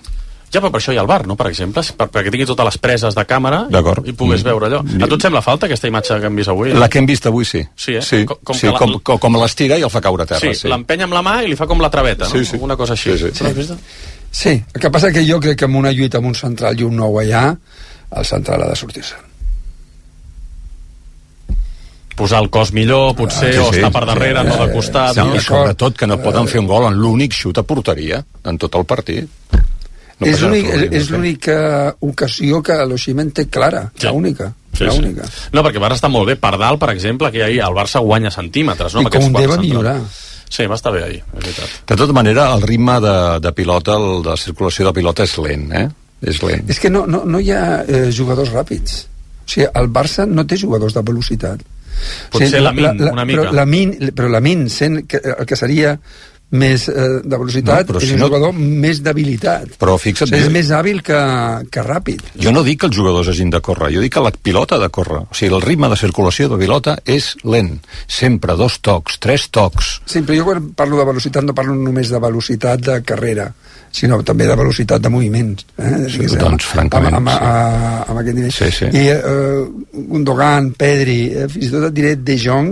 Ja, 0.54 0.60
però 0.62 0.70
per 0.70 0.80
això 0.80 0.94
hi 0.94 0.98
ha 1.00 1.02
el 1.02 1.08
bar, 1.10 1.24
no?, 1.26 1.36
per 1.36 1.48
exemple, 1.50 1.82
per, 1.98 2.08
perquè 2.14 2.30
tingui 2.30 2.46
totes 2.46 2.66
les 2.68 2.78
preses 2.78 3.16
de 3.18 3.24
càmera 3.26 3.64
i, 3.74 4.10
i 4.10 4.14
pogués 4.14 4.44
Mm. 4.44 4.48
veure 4.52 4.68
allò. 4.70 4.82
A 5.04 5.08
tu 5.10 5.16
et 5.18 5.22
sembla 5.26 5.42
falta 5.42 5.66
aquesta 5.66 5.88
imatge 5.90 6.20
que 6.22 6.28
hem 6.30 6.36
vist 6.38 6.50
avui? 6.54 6.74
La 6.78 6.88
que 6.90 7.00
hem 7.02 7.08
vist 7.10 7.26
avui 7.26 7.44
sí. 7.46 7.64
Sí, 7.76 7.96
eh? 7.98 8.02
Sí, 8.06 8.24
Com- 8.30 8.38
com 8.44 8.56
sí, 8.56 8.68
la- 8.68 8.78
com, 8.78 8.94
com, 9.02 9.18
com 9.18 9.38
l'estira 9.42 9.78
i 9.78 9.82
el 9.82 9.90
fa 9.90 10.00
caure 10.02 10.24
a 10.24 10.26
terra. 10.30 10.40
Sí, 10.46 10.54
Sí, 10.54 10.68
l'empenya 10.70 11.06
amb 11.10 11.14
la 11.18 11.24
mà 11.26 11.40
i 11.44 11.48
li 11.50 11.56
fa 11.58 11.66
com 11.66 11.82
la 11.82 11.90
traveta, 11.90 12.26
no? 12.26 12.32
Sí, 12.32 12.46
sí. 12.46 12.58
Una 12.62 12.76
cosa 12.78 12.94
així. 12.94 13.18
Sí, 13.18 13.32
sí. 13.34 13.52
Vist? 13.58 13.74
Sí, 14.30 14.50
el 14.74 14.80
que 14.82 14.90
passa 14.92 15.12
que 15.12 15.26
jo 15.26 15.40
crec 15.40 15.58
que 15.58 15.66
amb 15.66 15.76
una 15.82 15.92
lluita 15.92 16.18
amb 16.22 16.28
un 16.28 16.36
central 16.36 16.80
i 16.80 16.84
un 16.84 16.96
nou 16.98 17.18
allà, 17.20 17.56
el 18.16 18.26
central 18.26 18.62
ha 18.64 18.70
de 18.70 18.76
sortir-se. 18.76 19.16
Posar 22.16 22.44
el 22.44 22.50
cos 22.54 22.70
millor, 22.78 23.16
potser, 23.18 23.56
o 23.58 23.72
estar 23.74 23.90
per 23.92 24.04
darrere, 24.06 24.44
no 24.46 24.54
de 24.60 24.68
costat. 24.72 25.16
Sí, 25.18 25.20
no? 25.26 25.34
I 25.36 25.40
sobretot 25.42 25.98
que 25.98 26.06
no 26.06 26.20
poden 26.22 26.46
fer 26.48 26.60
un 26.62 26.68
gol 26.70 26.86
en 26.92 26.94
l'únic 27.02 27.34
xut 27.34 27.58
a 27.58 27.64
porteria 27.66 28.20
en 28.46 28.58
tot 28.62 28.76
el 28.78 28.86
partit. 28.86 29.30
No 30.20 30.28
és 30.28 31.10
l'única 31.12 31.96
ocasió 32.06 32.62
que 32.64 32.76
l'Oximen 32.86 33.32
té 33.32 33.48
clara, 33.50 33.92
Sí. 33.98 34.08
l'única. 34.08 34.54
Sí, 34.74 34.86
sí. 34.90 35.14
No, 35.54 35.62
perquè 35.62 35.78
Barça 35.82 36.00
està 36.02 36.10
molt 36.10 36.28
bé. 36.28 36.36
Per 36.36 36.58
dalt, 36.58 36.80
per 36.82 36.90
exemple, 36.96 37.30
que 37.32 37.44
ahir 37.44 37.60
el 37.62 37.76
Barça 37.78 38.00
guanya 38.02 38.32
centímetres, 38.32 38.94
no? 38.96 39.02
I 39.02 39.06
amb 39.06 39.12
aquests 39.12 39.26
Koundé 39.28 39.46
quatre 39.46 39.48
va 39.48 39.62
centrals. 39.62 39.70
millorar. 39.70 40.02
Sí, 40.50 40.66
va 40.70 40.76
estar 40.76 40.92
bé 40.94 41.04
ahir, 41.04 41.20
és 41.34 41.44
veritat. 41.44 41.70
De 41.88 41.96
tota 41.96 42.14
manera, 42.14 42.48
el 42.56 42.62
ritme 42.62 43.00
de, 43.02 43.40
de 43.42 43.52
pilota, 43.54 43.96
el, 43.98 44.22
de 44.24 44.36
circulació 44.38 44.86
de 44.88 44.94
pilota 44.94 45.24
és 45.24 45.38
lent, 45.38 45.72
eh? 45.74 45.88
És 46.22 46.42
lent. 46.44 46.70
És 46.70 46.80
que 46.80 46.90
no, 46.90 47.06
no, 47.08 47.24
no 47.26 47.40
hi 47.40 47.52
ha 47.52 47.84
eh, 47.88 48.12
jugadors 48.12 48.52
ràpids. 48.54 49.06
O 49.46 49.50
sigui, 49.50 49.68
el 49.74 49.90
Barça 49.90 50.26
no 50.30 50.46
té 50.48 50.58
jugadors 50.58 50.94
de 50.94 51.02
velocitat. 51.02 51.62
Potser 52.32 52.62
Lamine, 52.62 53.12
una 53.12 53.26
mica. 53.26 53.42
Però 53.44 53.52
Lamine, 53.54 54.12
però 54.12 54.30
Lamine 54.30 54.70
sent 54.70 55.04
que, 55.08 55.22
el 55.38 55.46
que 55.46 55.56
seria 55.56 56.00
més 56.52 56.84
eh, 56.88 56.94
de 57.24 57.38
velocitat, 57.38 57.90
No, 57.90 57.98
és 57.98 58.06
si 58.08 58.14
un 58.14 58.20
no- 58.20 58.28
jugador 58.28 58.54
més 58.54 59.00
d'habilitat. 59.02 59.72
Però 59.82 59.96
fixa't 59.98 60.28
O 60.28 60.36
sigui, 60.36 60.44
és 60.46 60.52
més 60.54 60.70
hàbil 60.70 61.02
que, 61.02 61.18
que 61.74 61.82
ràpid. 61.82 62.22
Jo 62.38 62.52
no 62.54 62.62
dic 62.64 62.80
que 62.84 62.88
els 62.92 62.96
jugadors 62.96 63.28
hagin 63.32 63.50
de 63.50 63.62
córrer, 63.62 63.90
jo 63.96 64.02
dic 64.06 64.14
que 64.14 64.22
la 64.22 64.32
pilota 64.32 64.76
ha 64.76 64.80
de 64.84 64.90
córrer. 64.94 65.24
O 65.26 65.34
sigui, 65.34 65.56
el 65.56 65.62
ritme 65.66 65.90
de 65.90 65.98
circulació 65.98 66.50
de 66.50 66.60
pilota 66.62 66.98
és 67.06 67.32
lent. 67.44 67.80
Sempre 68.08 68.54
dos 68.60 68.78
tocs, 68.86 69.18
tres 69.24 69.48
tocs. 69.50 70.02
Sí, 70.06 70.22
però 70.22 70.38
jo 70.38 70.46
quan 70.52 70.70
parlo 70.78 71.00
de 71.02 71.06
velocitat 71.10 71.44
no 71.48 71.56
parlo 71.58 71.74
només 71.74 72.10
de 72.14 72.20
velocitat 72.22 72.86
de 72.86 73.00
carrera, 73.02 73.50
sinó 73.94 74.18
també 74.26 74.48
de 74.50 74.56
velocitat 74.58 75.02
de 75.04 75.10
moviments. 75.14 75.68
Eh? 75.78 76.10
Sí, 76.10 76.26
doncs, 76.34 76.66
francament, 76.66 77.14
Amb, 77.20 77.30
amb, 77.30 77.38
sí. 77.38 77.46
a, 77.46 78.06
amb 78.10 78.22
aquest 78.24 78.38
nivell. 78.40 78.54
Sí, 78.56 78.70
sí. 78.74 78.88
I 78.90 79.04
eh, 79.14 79.68
Gundogan, 79.94 80.72
Pedri, 80.80 81.18
eh, 81.30 81.46
fins 81.52 81.68
i 81.68 81.72
tot 81.76 81.86
et 81.92 81.94
diré 81.94 82.16
De 82.18 82.38
Jong, 82.42 82.72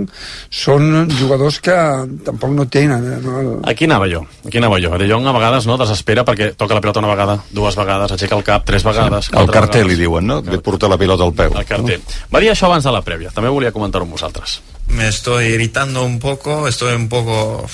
són 0.49 1.05
jugadors 1.19 1.59
que 1.61 1.77
tampoc 2.25 2.55
no 2.57 2.65
tenen. 2.73 3.05
Eh, 3.05 3.19
no? 3.21 3.59
Aquí 3.69 3.85
anava 3.85 4.09
jo, 4.09 4.23
aquí 4.47 4.57
anava 4.57 4.81
jo. 4.81 4.95
De 4.97 5.07
Jong 5.11 5.29
a 5.29 5.35
vegades 5.37 5.69
no 5.69 5.77
desespera 5.77 6.25
perquè 6.27 6.51
toca 6.57 6.73
la 6.77 6.81
pilota 6.81 7.03
una 7.05 7.13
vegada, 7.13 7.37
dues 7.53 7.77
vegades, 7.77 8.17
aixeca 8.17 8.35
el 8.39 8.43
cap 8.47 8.65
tres 8.65 8.83
vegades. 8.87 9.29
El 9.29 9.45
quatre 9.45 9.59
carter 9.59 9.83
li 9.85 9.93
vegades. 9.93 10.03
diuen, 10.07 10.27
no? 10.27 10.41
De 10.41 10.57
portar 10.59 10.89
la 10.89 10.97
pilota 10.97 11.23
al 11.29 11.33
peu. 11.37 11.53
El 11.55 11.69
carter. 11.69 12.01
Va 12.33 12.41
dir 12.41 12.49
això 12.51 12.65
abans 12.71 12.83
de 12.83 12.91
la 12.97 13.05
prèvia, 13.05 13.29
també 13.35 13.53
volia 13.53 13.71
comentar-ho 13.71 14.09
amb 14.09 14.17
vosaltres. 14.17 14.59
me 14.91 15.07
estoy 15.07 15.45
irritando 15.53 16.03
un 16.03 16.19
poco, 16.19 16.67
estoy 16.67 16.93
un 16.95 17.07
poco 17.07 17.65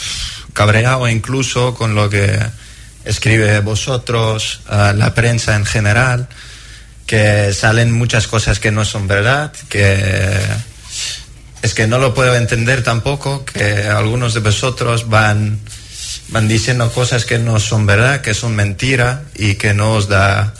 cabreado 0.53 1.07
incluso 1.10 1.73
con 1.73 1.95
lo 1.95 2.10
que 2.12 2.38
escribe 3.08 3.60
vosotros, 3.62 4.62
la 4.70 5.13
prensa 5.13 5.56
en 5.56 5.65
general, 5.65 6.28
que 7.06 7.54
salen 7.54 7.91
muchas 7.91 8.28
cosas 8.28 8.60
que 8.60 8.72
no 8.72 8.84
son 8.86 9.08
verdad, 9.08 9.54
que 9.70 10.39
es 11.62 11.74
que 11.74 11.88
no 11.88 12.00
lo 12.00 12.13
puedo 12.13 12.36
entender 12.36 12.84
tampoco, 12.84 13.46
que 13.46 13.88
algunos 13.88 14.34
de 14.34 14.41
vosotros 14.41 15.10
van, 15.10 15.60
van 16.30 16.48
diciendo 16.48 16.91
cosas 16.91 17.26
que 17.26 17.39
no 17.39 17.60
son 17.60 17.86
verdad, 17.86 18.22
que 18.22 18.34
son 18.34 18.56
mentira 18.56 19.24
y 19.36 19.56
que 19.56 19.74
no 19.74 19.93
os 19.93 20.08
da 20.08 20.54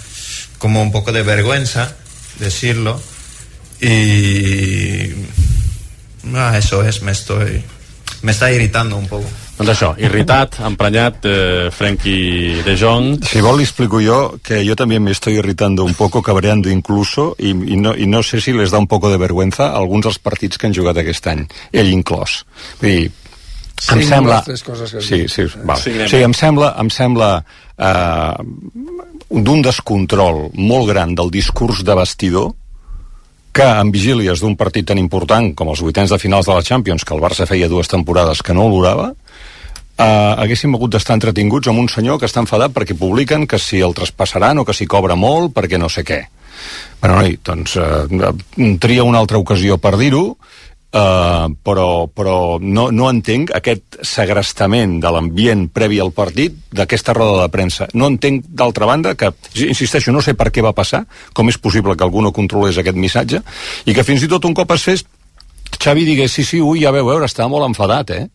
como 0.58 0.82
un 0.82 0.92
poco 0.92 1.12
de 1.12 1.24
vergüenza 1.24 1.96
decirlo. 2.40 3.02
Y 3.80 5.14
ah, 6.34 6.58
eso 6.58 6.84
es, 6.84 7.02
me 7.02 7.12
estoy... 7.12 7.64
Me 8.24 8.32
está 8.32 8.52
irritando 8.52 8.98
un 8.98 9.08
poco. 9.08 9.30
Doncs 9.58 9.72
això, 9.74 9.88
irritat, 9.98 10.60
emprenyat, 10.62 11.24
eh, 11.26 11.70
Frenkie 11.74 12.62
de 12.62 12.76
Jong... 12.78 13.24
Si 13.26 13.42
vol, 13.42 13.58
li 13.58 13.66
explico 13.66 14.00
yo 14.00 14.38
que 14.46 14.64
yo 14.64 14.76
también 14.76 15.02
me 15.04 15.12
estoy 15.12 15.40
irritando 15.40 15.84
un 15.84 15.96
poco, 15.96 16.22
cabreando 16.22 16.70
incluso, 16.70 17.36
y, 17.40 17.50
y, 17.50 17.76
no, 17.76 17.96
y 17.98 18.06
no 18.06 18.22
sé 18.22 18.40
si 18.40 18.54
les 18.54 18.70
da 18.70 18.78
un 18.78 18.86
poco 18.86 19.10
de 19.10 19.18
vergüenza 19.18 19.72
a 19.72 19.78
alguns 19.78 20.06
dels 20.06 20.20
partits 20.20 20.60
que 20.60 20.70
han 20.70 20.78
jugat 20.78 21.02
aquest 21.02 21.26
any, 21.34 21.48
ell 21.74 21.90
inclòs. 21.90 22.44
Vull 22.84 22.92
dir, 22.92 23.10
em 23.88 24.02
Cinc 24.02 24.10
sembla... 24.10 24.44
coses 24.46 24.94
que 24.94 25.02
sí, 25.02 25.24
sí, 25.30 25.48
val. 25.64 25.82
Sí, 25.82 25.94
sí, 26.06 26.22
em 26.22 26.38
sembla, 26.38 26.76
em 26.82 26.94
sembla 26.94 27.32
eh, 27.42 28.46
d'un 29.30 29.66
descontrol 29.66 30.48
molt 30.54 30.90
gran 30.90 31.14
del 31.18 31.34
discurs 31.34 31.82
de 31.86 31.98
vestidor 31.98 32.54
que 33.58 33.66
en 33.66 33.90
vigílies 33.90 34.42
d'un 34.42 34.54
partit 34.58 34.86
tan 34.86 35.00
important 35.02 35.50
com 35.58 35.72
els 35.74 35.82
vuitens 35.82 36.12
de 36.14 36.20
finals 36.22 36.46
de 36.46 36.54
la 36.54 36.62
Champions, 36.62 37.02
que 37.02 37.16
el 37.16 37.24
Barça 37.24 37.48
feia 37.50 37.70
dues 37.70 37.90
temporades 37.90 38.44
que 38.46 38.54
no 38.54 38.68
olorava, 38.70 39.16
eh, 39.98 40.34
haguéssim 40.44 40.76
hagut 40.76 40.94
d'estar 40.94 41.18
entretinguts 41.18 41.70
amb 41.72 41.82
un 41.84 41.90
senyor 41.92 42.20
que 42.20 42.30
està 42.30 42.44
enfadat 42.44 42.74
perquè 42.76 42.98
publiquen 42.98 43.48
que 43.48 43.60
si 43.60 43.82
el 43.82 43.96
traspassaran 43.98 44.62
o 44.62 44.66
que 44.66 44.76
si 44.78 44.88
cobra 44.88 45.16
molt 45.16 45.54
perquè 45.56 45.80
no 45.82 45.90
sé 45.90 46.06
què. 46.08 46.22
Bueno, 47.02 47.20
noi, 47.22 47.38
doncs 47.44 47.78
eh, 47.78 48.32
tria 48.82 49.06
una 49.06 49.20
altra 49.22 49.42
ocasió 49.42 49.78
per 49.82 49.98
dir-ho, 49.98 50.38
Uh, 50.88 51.52
però, 51.68 52.08
però 52.08 52.58
no, 52.64 52.86
no 52.96 53.10
entenc 53.12 53.52
aquest 53.54 53.98
segrestament 54.08 54.94
de 55.04 55.10
l'ambient 55.12 55.66
previ 55.76 56.00
al 56.00 56.14
partit 56.16 56.56
d'aquesta 56.72 57.12
roda 57.14 57.42
de 57.42 57.52
premsa. 57.52 57.90
No 57.94 58.08
entenc, 58.08 58.48
d'altra 58.48 58.88
banda, 58.88 59.12
que, 59.20 59.34
insisteixo, 59.68 60.14
no 60.16 60.24
sé 60.24 60.34
per 60.40 60.48
què 60.48 60.64
va 60.64 60.72
passar, 60.74 61.04
com 61.36 61.52
és 61.52 61.60
possible 61.60 61.94
que 61.94 62.08
algú 62.08 62.24
no 62.24 62.32
controlés 62.32 62.80
aquest 62.80 62.98
missatge, 62.98 63.44
i 63.84 63.94
que 63.94 64.08
fins 64.08 64.24
i 64.24 64.32
tot 64.32 64.48
un 64.48 64.56
cop 64.56 64.72
es 64.78 64.88
fes, 64.88 65.04
Xavi 65.76 66.08
digués, 66.08 66.32
sí, 66.32 66.48
sí, 66.48 66.64
ui, 66.64 66.80
ja 66.86 66.96
veu 66.96 67.12
veure, 67.12 67.28
estava 67.28 67.52
molt 67.52 67.68
enfadat, 67.68 68.16
eh? 68.16 68.26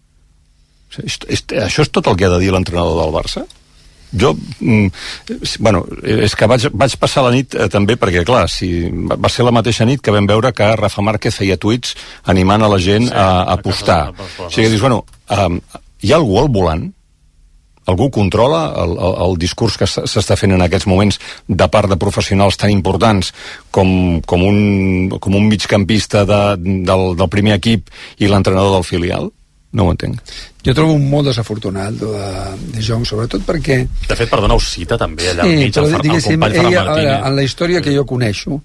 És, 1.00 1.18
és, 1.28 1.44
això 1.64 1.87
és 1.87 1.90
tot 1.90 2.07
el 2.11 2.18
que 2.18 2.28
ha 2.28 2.35
de 2.35 2.40
dir 2.42 2.52
l'entrenador 2.52 3.00
del 3.00 3.14
Barça? 3.14 3.46
jo, 4.12 4.37
mm, 4.61 4.87
bueno, 5.59 5.85
és 6.05 6.35
que 6.37 6.46
vaig, 6.46 6.68
vaig 6.72 6.96
passar 7.00 7.24
la 7.24 7.33
nit 7.33 7.57
eh, 7.57 7.68
també 7.72 7.96
perquè, 7.96 8.24
clar, 8.28 8.44
si, 8.52 8.68
va 8.92 9.31
ser 9.33 9.46
la 9.46 9.55
mateixa 9.57 9.87
nit 9.88 10.02
que 10.05 10.12
vam 10.12 10.28
veure 10.28 10.52
que 10.52 10.68
Rafa 10.76 11.05
Márquez 11.05 11.38
feia 11.40 11.57
tuits 11.57 11.96
animant 12.28 12.62
a 12.62 12.68
la 12.68 12.78
gent 12.78 13.09
Sí, 13.09 13.14
a, 13.16 13.28
a 13.42 13.55
apostar. 13.57 14.02
O 14.12 14.50
sigui, 14.50 14.68
dius, 14.68 14.83
bueno, 14.85 15.05
um, 15.33 15.61
hi 16.02 16.12
ha 16.12 16.20
algú 16.20 16.38
al 16.40 16.52
volant? 16.52 16.90
Algú 17.90 18.12
controla 18.14 18.68
el, 18.78 18.92
el, 18.94 19.14
el 19.24 19.38
discurs 19.42 19.74
que 19.81 19.88
s'està 19.90 20.37
fent 20.38 20.52
en 20.55 20.62
aquests 20.62 20.87
moments 20.87 21.18
de 21.48 21.66
part 21.72 21.90
de 21.90 21.98
professionals 21.98 22.61
tan 22.61 22.70
importants 22.70 23.33
com, 23.74 24.20
com, 24.22 24.44
un, 24.46 25.09
com 25.18 25.35
un 25.35 25.48
migcampista 25.50 26.22
de, 26.28 26.42
del, 26.62 27.09
del 27.18 27.33
primer 27.33 27.57
equip 27.59 27.90
i 28.22 28.31
l'entrenador 28.31 28.76
del 28.76 28.87
filial? 28.87 29.33
No 29.72 29.87
ho 29.87 29.92
entenc. 29.94 30.18
Jo 30.62 30.74
trobo 30.76 30.98
molt 31.00 31.30
desafortunat 31.30 31.94
de, 31.96 32.08
de 32.74 32.82
Jong, 32.85 33.06
sobretot 33.08 33.42
perquè 33.46 33.78
De 34.06 34.16
fet, 34.18 34.28
perdona, 34.30 34.54
us 34.61 34.68
cita 34.74 34.98
també 35.00 35.30
allà 35.30 35.46
al 35.46 35.48
Sí, 35.48 35.56
mig, 35.56 35.72
però 35.72 35.87
el, 35.87 35.94
el 35.94 35.96
company 35.96 36.56
Ferran 36.56 36.66
ell, 36.68 36.76
Martínez. 36.76 37.24
en 37.30 37.37
la 37.38 37.46
història 37.46 37.80
que 37.82 37.94
jo 37.96 38.04
coneixo, 38.06 38.61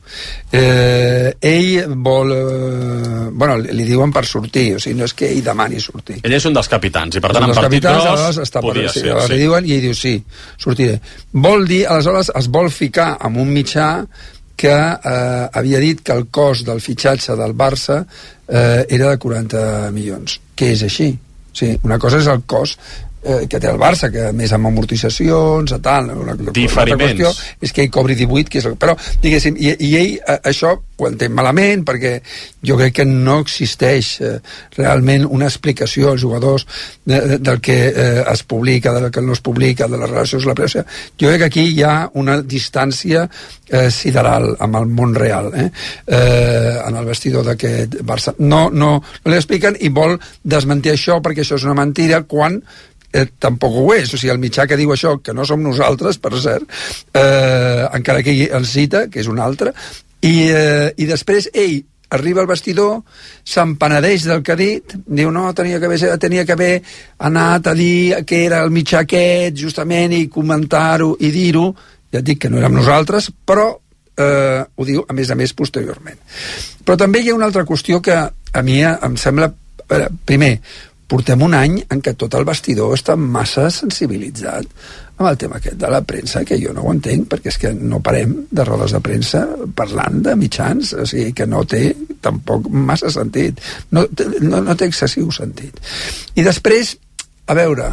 eh, 0.52 1.32
ell 1.39 1.96
vol... 2.04 2.34
Eh, 2.36 3.30
bueno, 3.32 3.58
li 3.58 3.88
diuen 3.88 4.12
per 4.13 4.26
sortir, 4.28 4.67
o 4.76 4.84
sigui, 4.84 4.98
no 5.00 5.08
és 5.08 5.15
que 5.17 5.32
ell 5.32 5.43
demani 5.46 5.80
sortir. 5.82 6.20
Ell 6.28 6.36
és 6.38 6.48
un 6.50 6.58
dels 6.58 6.70
capitans, 6.72 7.15
i 7.15 7.24
per 7.24 7.32
tant, 7.32 7.48
en 7.48 7.56
partit 7.56 7.70
capitans, 7.72 8.04
gros, 8.04 8.10
aleshores 8.12 8.41
està 8.43 8.62
per, 8.62 8.74
podia 8.74 8.91
sí, 8.91 9.04
ser. 9.06 9.20
Sí. 9.24 9.34
li 9.34 9.43
diuen 9.46 9.67
i 9.70 9.78
ell 9.78 9.86
diu 9.88 9.96
sí, 9.98 10.15
sortiré. 10.60 10.98
Vol 11.48 11.63
dir, 11.72 11.86
aleshores 11.88 12.34
es 12.36 12.50
vol 12.52 12.70
ficar 12.74 13.13
amb 13.24 13.39
un 13.41 13.54
mitjà 13.56 13.89
que 14.58 14.74
eh, 14.74 15.48
havia 15.54 15.80
dit 15.80 16.02
que 16.02 16.15
el 16.17 16.28
cost 16.34 16.65
del 16.67 16.82
fitxatge 16.82 17.36
del 17.38 17.54
Barça 17.56 18.02
eh, 18.04 18.84
era 18.89 19.12
de 19.13 19.17
40 19.22 19.91
milions, 19.93 20.39
que 20.58 20.74
és 20.74 20.84
així. 20.88 21.12
Sí, 21.58 21.72
una 21.88 21.98
cosa 22.02 22.20
és 22.22 22.28
el 22.30 22.43
cost 22.50 22.82
eh, 23.28 23.48
que 23.50 23.60
té 23.60 23.70
el 23.70 23.80
Barça, 23.82 24.10
que 24.13 24.30
a 24.30 24.34
més 24.36 24.54
amb 24.56 24.72
amortitzacions, 24.72 25.76
a 25.76 25.80
tal, 25.84 26.12
una, 26.16 26.34
una 26.34 26.56
Diferiments. 26.56 27.04
qüestió 27.04 27.34
és 27.62 27.74
que 27.74 27.86
ell 27.86 27.94
cobri 27.94 28.16
18, 28.16 28.52
que 28.52 28.62
és 28.62 28.70
el, 28.70 28.78
però 28.80 28.98
diguéssim, 29.24 29.60
i, 29.60 29.74
i 29.88 29.96
ell 30.00 30.13
eh, 30.18 30.40
això 30.52 30.78
ho 30.98 31.06
entén 31.06 31.34
malament 31.38 31.84
perquè 31.86 32.16
jo 32.66 32.78
crec 32.80 32.96
que 33.00 33.06
no 33.06 33.38
existeix 33.44 34.10
eh, 34.26 34.32
realment 34.78 35.28
una 35.30 35.50
explicació 35.50 36.12
als 36.12 36.24
jugadors 36.24 36.66
de, 37.06 37.20
de, 37.20 37.38
del 37.38 37.62
que 37.62 37.78
eh, 37.92 38.24
es 38.24 38.44
publica, 38.44 38.94
del 38.96 39.12
que 39.13 39.22
no 39.22 39.38
es 39.38 39.44
publica, 39.46 39.88
de 39.88 40.00
les 40.02 40.10
relacions 40.10 40.44
amb 40.44 40.54
la 40.54 40.58
premsa. 40.58 40.86
Jo 41.20 41.30
crec 41.30 41.44
que 41.44 41.52
aquí 41.52 41.68
hi 41.76 41.84
ha 41.86 41.96
una 42.18 42.40
distància 42.42 43.28
eh, 43.28 43.92
sideral 43.94 44.56
amb 44.63 44.82
el 44.82 44.90
món 44.90 45.13
real, 45.16 45.52
eh? 45.54 45.70
Eh, 46.08 46.76
en 46.88 46.98
el 46.98 47.06
vestidor 47.06 47.46
d'aquest 47.46 48.00
Barça. 48.08 48.34
No, 48.40 48.68
no, 48.74 48.98
no 48.98 49.32
li 49.32 49.38
expliquen 49.38 49.78
i 49.80 49.94
vol 49.94 50.18
desmentir 50.44 50.96
això 50.96 51.22
perquè 51.22 51.46
això 51.46 51.62
és 51.62 51.68
una 51.68 51.78
mentira 51.78 52.24
quan 52.26 52.62
eh, 53.17 53.27
tampoc 53.39 53.75
ho 53.82 53.89
és, 53.95 54.13
o 54.13 54.17
sigui, 54.17 54.32
el 54.34 54.41
mitjà 54.41 54.67
que 54.69 54.77
diu 54.80 54.93
això, 54.93 55.17
que 55.23 55.36
no 55.36 55.45
som 55.47 55.63
nosaltres, 55.63 56.19
per 56.21 56.34
cert, 56.41 56.69
eh, 57.13 57.86
encara 57.97 58.23
que 58.23 58.38
el 58.45 58.65
cita, 58.69 59.08
que 59.10 59.21
és 59.23 59.30
un 59.32 59.41
altre, 59.43 59.73
i, 60.21 60.36
eh, 60.49 60.93
i 60.97 61.10
després 61.10 61.49
ell 61.53 61.82
arriba 62.10 62.39
al 62.41 62.47
vestidor, 62.47 63.01
s'empenedeix 63.43 64.27
del 64.30 64.43
que 64.43 64.53
ha 64.53 64.60
dit, 64.60 64.95
diu, 65.06 65.32
no, 65.36 65.49
tenia 65.53 65.80
que 65.80 65.89
haver, 65.89 66.13
tenia 66.23 66.45
que 66.47 66.56
haver 66.56 66.71
anat 67.27 67.67
a 67.67 67.73
dir 67.75 68.23
que 68.25 68.45
era 68.45 68.62
el 68.63 68.71
mitjà 68.71 69.03
aquest, 69.03 69.58
justament, 69.60 70.15
i 70.15 70.30
comentar-ho 70.32 71.15
i 71.19 71.34
dir-ho, 71.36 71.67
ja 72.13 72.21
et 72.21 72.30
dic 72.30 72.45
que 72.45 72.51
no 72.53 72.62
érem 72.62 72.80
nosaltres, 72.80 73.30
però 73.45 73.67
eh, 74.17 74.63
ho 74.63 74.88
diu, 74.88 75.03
a 75.08 75.13
més 75.13 75.32
a 75.32 75.36
més, 75.36 75.53
posteriorment. 75.53 76.19
Però 76.86 76.97
també 76.99 77.21
hi 77.21 77.32
ha 77.32 77.38
una 77.38 77.49
altra 77.49 77.67
qüestió 77.67 78.01
que 78.01 78.17
a 78.17 78.63
mi 78.63 78.82
em 78.84 79.17
sembla... 79.19 79.51
Veure, 79.88 80.10
primer, 80.27 80.58
portem 81.08 81.41
un 81.43 81.56
any 81.56 81.78
en 81.88 82.02
què 82.04 82.13
tot 82.20 82.36
el 82.36 82.46
vestidor 82.48 82.96
està 82.98 83.15
massa 83.15 83.70
sensibilitzat 83.72 84.67
amb 85.17 85.30
el 85.32 85.38
tema 85.41 85.58
aquest 85.58 85.80
de 85.82 85.89
la 85.89 86.04
premsa, 86.06 86.43
que 86.46 86.60
jo 86.62 86.74
no 86.76 86.84
ho 86.86 86.91
entenc, 86.93 87.26
perquè 87.32 87.50
és 87.50 87.58
que 87.58 87.72
no 87.74 88.04
parem 88.06 88.36
de 88.54 88.65
rodes 88.67 88.93
de 88.93 89.00
premsa 89.02 89.41
parlant 89.76 90.20
de 90.26 90.36
mitjans, 90.38 90.93
o 90.93 91.06
sigui 91.10 91.32
que 91.34 91.48
no 91.50 91.63
té 91.65 91.89
tampoc 92.22 92.67
massa 92.70 93.10
sentit, 93.13 93.58
no, 93.98 94.04
no, 94.43 94.62
no 94.62 94.76
té 94.78 94.86
excessiu 94.91 95.32
sentit. 95.34 95.80
I 96.38 96.46
després, 96.46 96.93
a 97.50 97.56
veure, 97.58 97.89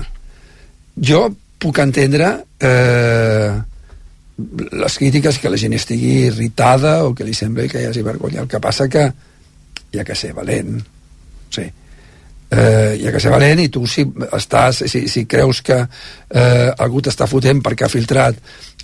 jo 1.00 1.22
puc 1.64 1.80
entendre 1.80 2.28
eh, 2.60 3.54
les 4.84 4.98
crítiques 4.98 5.38
que 5.40 5.52
la 5.52 5.60
gent 5.60 5.78
estigui 5.78 6.26
irritada 6.26 6.98
o 7.06 7.14
que 7.16 7.24
li 7.24 7.32
sembli 7.32 7.70
que 7.72 7.80
hi 7.80 7.88
hagi 7.88 8.04
vergonya. 8.04 8.42
El 8.44 8.50
que 8.52 8.60
passa 8.60 8.90
que 8.92 9.06
hi 9.94 10.02
ha 10.02 10.04
que 10.04 10.18
ser 10.18 10.34
valent. 10.36 10.76
Sí. 11.54 11.64
Eh, 12.54 13.00
hi 13.00 13.08
ha 13.08 13.12
que 13.14 13.22
ser 13.22 13.32
valent 13.32 13.58
i 13.64 13.70
tu 13.72 13.82
si, 13.90 14.04
estàs, 14.36 14.84
si, 14.90 15.06
si 15.10 15.24
creus 15.26 15.62
que 15.64 15.78
eh, 15.80 16.68
algú 16.84 17.00
t'està 17.02 17.26
fotent 17.26 17.62
perquè 17.64 17.86
ha 17.86 17.90
filtrat 17.90 18.38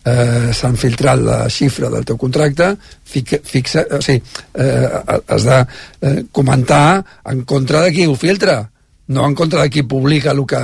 eh, 0.05 0.51
s'han 0.57 0.79
filtrat 0.81 1.21
la 1.23 1.39
xifra 1.53 1.91
del 1.93 2.07
teu 2.09 2.19
contracte 2.19 2.73
fica, 3.05 3.39
fixa, 3.45 3.85
o 3.95 4.01
sigui, 4.03 4.23
eh, 4.55 5.21
has 5.29 5.47
de 5.47 5.61
eh, 5.61 6.19
comentar 6.33 7.05
en 7.31 7.45
contra 7.45 7.85
de 7.85 7.93
qui 7.95 8.09
ho 8.09 8.17
filtra 8.19 8.63
no 9.11 9.25
en 9.27 9.35
contra 9.35 9.65
de 9.65 9.71
qui 9.75 9.83
publica 9.83 10.31
el 10.31 10.45
que, 10.47 10.59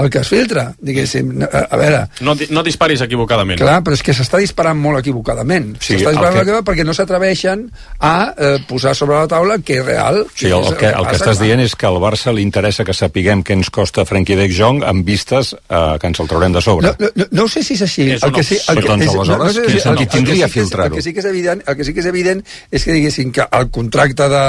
el 0.00 0.08
que 0.10 0.22
es 0.24 0.28
filtra 0.32 0.70
diguéssim, 0.80 1.42
a, 1.44 1.66
a 1.68 1.76
veure 1.80 1.98
No, 2.24 2.32
no 2.50 2.62
disparis 2.64 3.02
equivocadament. 3.04 3.58
Clar, 3.60 3.82
però 3.84 3.92
és 3.96 4.02
que 4.04 4.14
s'està 4.16 4.38
disparant 4.40 4.78
molt 4.80 4.98
equivocadament. 5.02 5.74
Sí, 5.78 5.98
s'està 5.98 6.08
el 6.10 6.16
disparant 6.16 6.32
que- 6.34 6.40
equivocadament 6.42 6.66
perquè 6.68 6.86
no 6.88 6.94
s'atreveixen 6.96 7.66
a 8.00 8.14
eh, 8.32 8.58
posar 8.68 8.94
sobre 8.96 9.18
la 9.20 9.28
taula 9.28 9.58
que 9.60 9.78
és 9.80 9.84
real. 9.84 10.22
Sí, 10.34 10.46
el, 10.48 10.54
el, 10.64 10.76
que, 10.80 10.88
el 10.88 11.06
que 11.10 11.16
estàs 11.18 11.40
dient 11.42 11.60
és 11.60 11.74
que 11.76 11.86
al 11.90 12.00
Barça 12.02 12.32
li 12.34 12.42
interessa 12.46 12.84
que 12.88 12.94
sapiguem 12.96 13.42
què 13.44 13.52
ens 13.58 13.70
costa 13.70 14.04
Frenkie 14.08 14.36
de 14.40 14.48
Jong 14.52 14.82
amb 14.88 15.04
vistes 15.06 15.52
eh, 15.54 15.82
que 16.00 16.06
ens 16.10 16.20
el 16.24 16.30
traurem 16.32 16.52
de 16.56 16.62
sobre. 16.64 16.88
No, 16.88 16.94
no, 16.98 17.10
no, 17.22 17.26
no 17.30 17.44
ho 17.44 17.52
sé 17.52 17.62
si 17.66 17.74
és 17.76 17.82
així. 17.86 18.08
És 18.16 18.22
el 18.24 18.32
que 18.32 18.42
sí, 18.46 18.56
el 18.68 18.80
que. 18.80 18.88
Doncs, 18.88 19.04
és, 19.04 19.14
aleshores, 19.14 19.54
sé 19.56 19.66
quin 19.68 19.80
si- 19.80 19.88
el 19.92 19.96
que 20.00 20.06
tindria 20.16 20.48
filtrar-ho? 20.48 20.94
El 20.94 20.98
que 21.00 21.02
sí 21.04 21.12
que 21.12 21.20
és 21.20 21.28
evident, 21.30 21.62
el 21.68 21.76
que 21.76 21.84
sí 21.84 21.92
que 21.94 22.00
és 22.00 22.10
evident 22.10 22.42
és 22.70 22.84
que 22.88 22.96
diguéssim 22.96 23.32
que 23.36 23.46
el 23.60 23.68
contracte 23.70 24.28
de, 24.32 24.44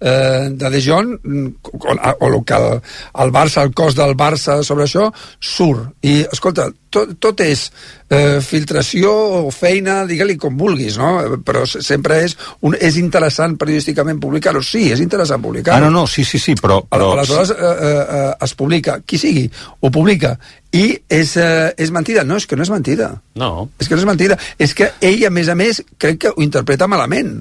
eh, 0.00 0.48
de 0.52 0.70
De 0.70 0.80
Jong 0.82 1.18
mm, 1.22 1.46
o, 1.72 1.98
o 2.20 2.28
el 2.32 2.44
que 2.44 2.54
el, 2.54 2.80
el 3.22 3.30
Barça, 3.34 3.62
el 3.66 3.74
cost 3.74 3.96
del 3.98 4.16
Barça 4.16 4.62
sobre 4.66 4.84
això, 4.88 5.10
surt. 5.40 5.90
I, 6.02 6.20
escolta, 6.32 6.68
tot, 6.94 7.16
tot 7.18 7.40
és 7.42 7.64
eh, 8.10 8.38
filtració 8.44 9.10
o 9.44 9.50
feina, 9.54 10.04
digue-li 10.06 10.36
com 10.38 10.56
vulguis, 10.58 10.98
no? 11.00 11.38
Però 11.44 11.64
se- 11.66 11.82
sempre 11.82 12.20
és, 12.24 12.36
un, 12.62 12.76
és 12.78 12.98
interessant 13.00 13.56
periodísticament 13.58 14.20
publicar-ho. 14.22 14.62
Sí, 14.62 14.86
és 14.94 15.00
interessant 15.02 15.42
publicar-ho. 15.42 15.78
Ah, 15.78 15.88
no, 15.88 15.90
no, 15.90 16.06
sí, 16.06 16.22
sí, 16.24 16.38
sí, 16.38 16.54
però... 16.60 16.82
però 16.88 17.12
Aleshores 17.16 17.50
eh, 17.50 17.56
eh, 17.58 18.04
eh, 18.18 18.28
es 18.46 18.54
publica, 18.54 19.00
qui 19.06 19.18
sigui, 19.18 19.48
ho 19.80 19.90
publica, 19.94 20.36
i 20.74 20.86
és, 21.08 21.36
eh, 21.36 21.72
és 21.78 21.90
mentida. 21.94 22.22
No, 22.26 22.36
és 22.38 22.46
que 22.46 22.56
no 22.58 22.62
és 22.66 22.70
mentida. 22.70 23.10
No. 23.38 23.68
És 23.78 23.88
que 23.88 23.94
no 23.98 24.02
és 24.04 24.08
mentida. 24.08 24.38
És 24.58 24.74
que 24.74 24.92
ell, 25.00 25.26
a 25.26 25.30
més 25.34 25.50
a 25.50 25.54
més, 25.58 25.82
crec 25.98 26.18
que 26.24 26.32
ho 26.34 26.42
interpreta 26.42 26.86
malament. 26.90 27.40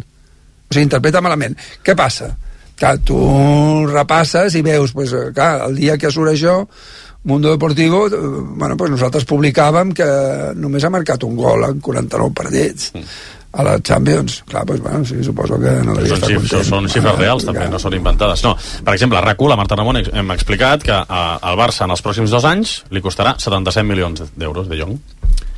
O 0.69 0.73
sigui, 0.73 0.87
interpreta 0.89 1.21
malament. 1.21 1.53
Què 1.85 1.93
passa? 1.97 2.31
Que 2.75 2.97
tu 3.05 3.17
repasses 3.87 4.55
i 4.55 4.61
veus, 4.65 4.91
pues, 4.93 5.13
eh, 5.13 5.29
clar, 5.33 5.67
el 5.69 5.75
dia 5.77 5.97
que 5.97 6.09
surt 6.11 6.31
això, 6.33 6.67
Mundo 7.23 7.51
Deportivo, 7.51 8.07
eh, 8.07 8.17
bueno, 8.57 8.75
pues 8.75 8.91
nosaltres 8.91 9.23
publicàvem 9.25 9.93
que 9.95 10.07
només 10.55 10.83
ha 10.83 10.89
marcat 10.91 11.23
un 11.23 11.37
gol 11.37 11.63
en 11.69 11.79
49 11.79 12.33
partits. 12.35 12.91
Mm. 12.95 13.03
a 13.53 13.61
la 13.61 13.75
Champions. 13.85 14.39
Clar, 14.49 14.63
doncs, 14.65 14.81
bueno, 14.81 15.05
sí, 15.05 15.23
suposo 15.23 15.59
que 15.61 15.69
no 15.85 15.93
devia 15.93 16.15
Són, 16.15 16.23
estar 16.23 16.35
content. 16.39 16.63
són 16.65 16.87
xifres 16.89 17.15
reals, 17.19 17.43
també, 17.45 17.67
no 17.69 17.77
són 17.77 17.93
inventades. 17.93 18.41
No, 18.43 18.55
per 18.83 18.95
exemple, 18.95 19.19
a 19.19 19.21
RAC1, 19.21 19.47
la 19.51 19.55
Marta 19.59 19.75
Ramon 19.77 19.97
ex- 19.99 20.09
hem 20.11 20.31
explicat 20.33 20.81
que 20.81 20.91
al 20.97 21.55
Barça 21.59 21.85
en 21.85 21.91
els 21.93 22.01
pròxims 22.01 22.31
dos 22.33 22.43
anys 22.49 22.79
li 22.89 22.99
costarà 22.99 23.35
77 23.37 23.85
milions 23.85 24.23
d'euros 24.35 24.67
de 24.67 24.79
Jong 24.81 24.97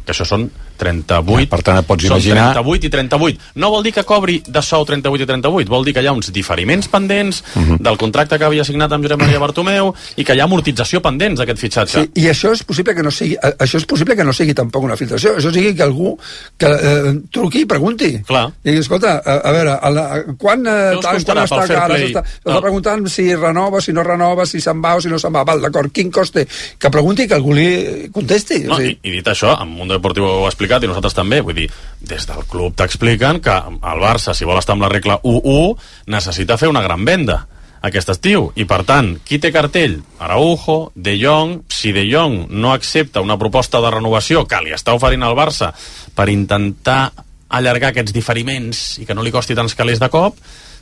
que 0.06 0.12
això 0.12 0.26
són 0.28 0.44
38 0.78 1.50
Per 1.50 1.62
tant, 1.64 1.80
et 1.80 1.86
pots 1.88 2.04
imaginar- 2.06 2.54
38 2.54 2.86
i 2.86 2.90
38 2.90 3.40
no 3.56 3.70
vol 3.72 3.84
dir 3.84 3.94
que 3.94 4.04
cobri 4.04 4.42
de 4.46 4.62
sou 4.62 4.86
38 4.86 5.24
i 5.24 5.26
38 5.26 5.70
vol 5.70 5.86
dir 5.86 5.94
que 5.94 6.02
hi 6.04 6.08
ha 6.08 6.14
uns 6.14 6.32
diferiments 6.32 6.88
pendents 6.88 7.44
Mhm. 7.56 7.78
del 7.80 7.98
contracte 7.98 8.38
que 8.38 8.46
havia 8.46 8.64
signat 8.64 8.92
amb 8.92 9.04
Josep 9.04 9.20
Maria 9.20 9.40
Bartomeu 9.40 9.94
i 10.16 10.24
que 10.24 10.36
hi 10.36 10.40
ha 10.40 10.44
amortització 10.46 11.02
pendents 11.02 11.40
d'aquest 11.40 11.60
fitxatge 11.60 12.04
Sí, 12.06 12.10
I 12.16 12.28
això 12.30 12.52
és 12.52 12.64
possible 12.64 12.94
que 12.96 13.04
no 13.04 13.12
sigui 13.12 13.36
a- 13.42 13.54
això 13.58 13.78
és 13.78 13.86
possible 13.86 14.16
que 14.16 14.24
no 14.24 14.34
sigui 14.34 14.54
tampoc 14.54 14.84
una 14.84 14.98
filtració, 14.98 15.38
això 15.38 15.52
sigui 15.52 15.74
que 15.76 15.84
algú 15.84 16.18
que 16.58 16.66
eh, 16.68 17.14
truqui 17.32 17.62
i 17.62 17.66
pregunti. 17.66 18.22
Clar. 18.26 18.48
I 18.64 18.70
digui, 18.70 18.80
escolta, 18.82 19.22
a, 19.26 19.34
a 19.50 19.52
veure, 19.52 19.72
a 19.82 19.90
la, 19.90 20.24
quan, 20.38 20.66
eh, 20.66 20.96
costarà 21.02 21.46
quan 21.46 21.46
està 21.46 21.60
pel 21.60 21.68
fair 21.68 21.68
que 21.68 21.76
ara 21.76 21.88
play? 21.96 22.14
s'està 22.14 22.24
No. 22.46 22.62
preguntant 22.62 23.08
si 23.08 23.36
renova, 23.36 23.82
si 23.82 23.94
no 23.94 24.04
renova, 24.04 24.46
si 24.46 24.60
se'n 24.62 24.82
va 24.82 24.96
o 24.96 25.02
si 25.02 25.08
no 25.10 25.20
se'n 25.20 25.34
va. 25.34 25.44
Val, 25.44 25.62
d'acord, 25.62 25.92
quin 25.92 26.12
coste? 26.12 26.48
Que 26.80 26.90
pregunti 26.90 27.24
i 27.24 27.28
que 27.28 27.34
algú 27.36 27.54
li 27.54 28.10
contesti. 28.12 28.60
No, 28.66 28.76
o 28.76 28.82
i, 28.82 28.86
sigui, 28.86 29.00
I 29.04 29.12
dit 29.12 29.28
això, 29.28 29.56
en 29.62 29.70
Mundo 29.70 29.94
Deportivo 29.94 30.28
ho 30.42 30.46
ha 30.46 30.50
explicat 30.66 30.86
i 30.86 30.90
nosaltres 30.90 31.16
també, 31.16 31.42
vull 31.46 31.58
dir, 31.58 31.68
des 32.02 32.26
del 32.26 32.46
club 32.50 32.74
t'expliquen 32.78 33.42
que 33.44 33.54
el 33.54 34.02
Barça, 34.02 34.34
si 34.34 34.48
vol 34.48 34.58
estar 34.58 34.74
amb 34.74 34.86
la 34.86 34.90
regla 34.90 35.20
1-1, 35.22 35.76
necessita 36.10 36.58
fer 36.58 36.72
una 36.72 36.82
gran 36.82 37.06
venda 37.06 37.46
aquest 37.86 38.10
estiu, 38.10 38.50
i 38.58 38.66
per 38.66 38.82
tant, 38.82 39.12
qui 39.22 39.38
té 39.38 39.52
cartell? 39.54 40.00
Araujo, 40.18 40.92
De 40.96 41.14
Jong, 41.22 41.60
si 41.70 41.94
De 41.94 42.08
Jong 42.10 42.48
no 42.50 42.74
accepta 42.74 43.22
una 43.22 43.38
proposta 43.38 43.78
de 43.82 43.92
renovació 43.94 44.48
que 44.50 44.62
li 44.66 44.74
està 44.74 44.96
oferint 44.98 45.22
al 45.22 45.38
Barça 45.38 45.70
per 46.16 46.32
intentar 46.34 47.12
allargar 47.54 47.92
aquests 47.94 48.16
diferiments 48.16 48.98
i 49.04 49.06
que 49.06 49.14
no 49.14 49.22
li 49.22 49.32
costi 49.32 49.54
tants 49.54 49.78
calés 49.78 50.02
de 50.02 50.10
cop, 50.10 50.40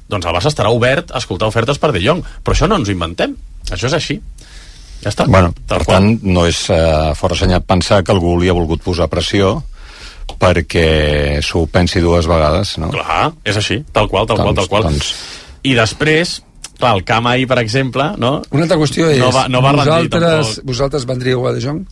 doncs 0.07 0.23
el 0.23 0.35
Barça 0.37 0.53
estarà 0.53 0.71
obert 0.71 1.11
a 1.11 1.19
escoltar 1.19 1.51
ofertes 1.51 1.75
per 1.75 1.91
De 1.91 1.99
Jong. 1.99 2.23
Però 2.39 2.55
això 2.55 2.71
no 2.71 2.79
ens 2.79 2.87
ho 2.87 2.95
inventem, 2.95 3.35
això 3.67 3.91
és 3.91 3.99
així. 3.99 4.21
Ja 5.03 5.11
està. 5.11 5.27
Bueno, 5.27 5.51
per 5.67 5.83
qual. 5.83 5.97
tant, 5.97 6.23
no 6.23 6.47
és 6.47 6.63
uh, 6.71 7.11
fora 7.19 7.35
senyat 7.35 7.67
pensar 7.67 7.99
que 8.07 8.15
algú 8.15 8.37
li 8.39 8.47
ha 8.47 8.55
volgut 8.55 8.83
posar 8.85 9.09
pressió 9.11 9.57
perquè 10.39 11.39
s'ho 11.45 11.65
pensi 11.71 12.01
dues 12.03 12.27
vegades, 12.27 12.77
no? 12.81 12.89
Clar, 12.93 13.31
és 13.47 13.57
així, 13.59 13.81
tal 13.91 14.09
qual, 14.11 14.27
tal 14.27 14.37
qual, 14.37 14.53
Doncs- 14.53 14.59
tal 14.63 14.69
qual. 14.69 14.83
doncs- 14.89 15.13
I 15.63 15.73
després, 15.77 16.41
clar, 16.79 16.95
el 16.97 17.03
camp 17.07 17.27
ahir, 17.27 17.47
per 17.47 17.59
exemple, 17.59 18.09
no? 18.17 18.41
una 18.51 18.63
altra 18.67 18.77
qüestió 18.77 19.09
és, 19.09 19.19
no 19.19 19.31
va, 19.31 19.47
no 19.47 19.61
va 19.61 19.71
rendir 19.71 20.09
vosaltres, 20.09 20.47
tampoc. 20.55 20.65
vosaltres 20.65 21.05
vendríeu 21.05 21.47
a 21.47 21.53
De 21.53 21.61
Jong? 21.63 21.83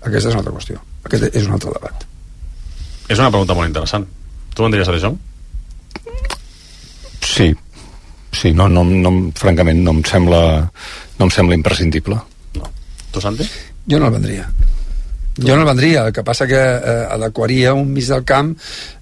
Aquesta 0.00 0.28
és 0.30 0.34
una 0.34 0.40
altra 0.40 0.54
qüestió. 0.54 0.80
Aquest 1.04 1.34
és 1.36 1.46
un 1.46 1.52
altre 1.52 1.70
debat. 1.76 2.06
És 3.08 3.18
una 3.18 3.30
pregunta 3.30 3.54
molt 3.54 3.68
interessant. 3.68 4.06
Tu 4.54 4.62
vendries 4.62 4.88
a 4.88 4.92
De 4.92 5.00
Jong? 5.00 5.18
Sí, 7.20 7.54
sí, 8.32 8.52
no, 8.52 8.68
no, 8.68 8.82
no, 8.84 9.12
francament 9.38 9.82
no 9.84 9.94
em 9.98 10.02
sembla, 10.04 10.42
no 11.18 11.28
em 11.28 11.30
sembla 11.30 11.54
imprescindible. 11.58 12.18
Tu, 13.10 13.20
Santi? 13.20 13.46
Jo 13.90 13.98
no 13.98 14.06
el 14.06 14.12
vendria. 14.14 14.46
Jo 15.40 15.56
no 15.56 15.64
el 15.64 15.70
vendria, 15.70 16.04
el 16.06 16.12
que 16.12 16.24
passa 16.26 16.46
que 16.46 16.60
eh, 16.60 17.06
adequaria 17.16 17.72
un 17.74 17.88
mig 17.94 18.06
del 18.10 18.26
camp 18.28 18.52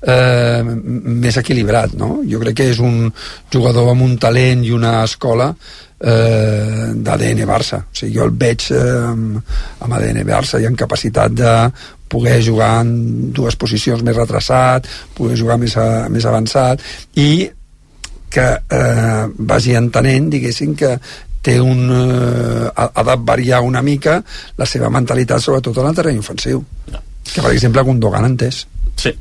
eh, 0.03 0.63
més 0.63 1.37
equilibrat, 1.41 1.97
no? 1.99 2.21
Jo 2.29 2.41
crec 2.45 2.61
que 2.61 2.71
és 2.73 2.81
un 2.85 3.11
jugador 3.53 3.93
amb 3.93 4.07
un 4.07 4.17
talent 4.23 4.65
i 4.67 4.73
una 4.75 5.01
escola 5.03 5.51
eh, 6.01 6.95
d'ADN 6.95 7.45
Barça. 7.49 7.83
O 7.83 7.95
sigui, 7.97 8.15
jo 8.17 8.27
el 8.29 8.35
veig 8.39 8.71
eh, 8.73 8.83
amb, 9.11 9.39
amb 9.85 9.99
ADN 9.99 10.25
Barça 10.29 10.63
i 10.63 10.67
amb 10.69 10.79
capacitat 10.79 11.35
de 11.35 11.55
poder 12.09 12.41
jugar 12.43 12.79
en 12.87 13.33
dues 13.37 13.57
posicions 13.61 14.03
més 14.05 14.17
retrasat, 14.17 14.89
poder 15.17 15.37
jugar 15.37 15.59
més, 15.61 15.77
a, 15.77 16.09
més 16.09 16.25
avançat 16.25 16.83
i 17.21 17.49
que 18.29 18.45
eh, 18.45 19.25
vagi 19.49 19.75
entenent, 19.77 20.29
diguéssim, 20.33 20.75
que 20.77 20.95
té 21.49 21.57
un, 21.65 21.89
eh, 21.91 22.69
ha, 22.69 22.91
ha 22.93 23.05
de 23.11 23.17
variar 23.25 23.63
una 23.65 23.83
mica 23.83 24.21
la 24.59 24.67
seva 24.69 24.91
mentalitat, 24.93 25.41
sobretot 25.43 25.81
en 25.81 25.91
el 25.91 25.97
terreny 25.97 26.21
ofensiu. 26.21 26.63
Ja. 26.93 27.01
Que, 27.29 27.41
per 27.41 27.53
exemple, 27.53 27.85
Gundogan 27.87 28.27
ha 28.27 28.33
entès. 28.33 28.65
Sí, 28.99 29.13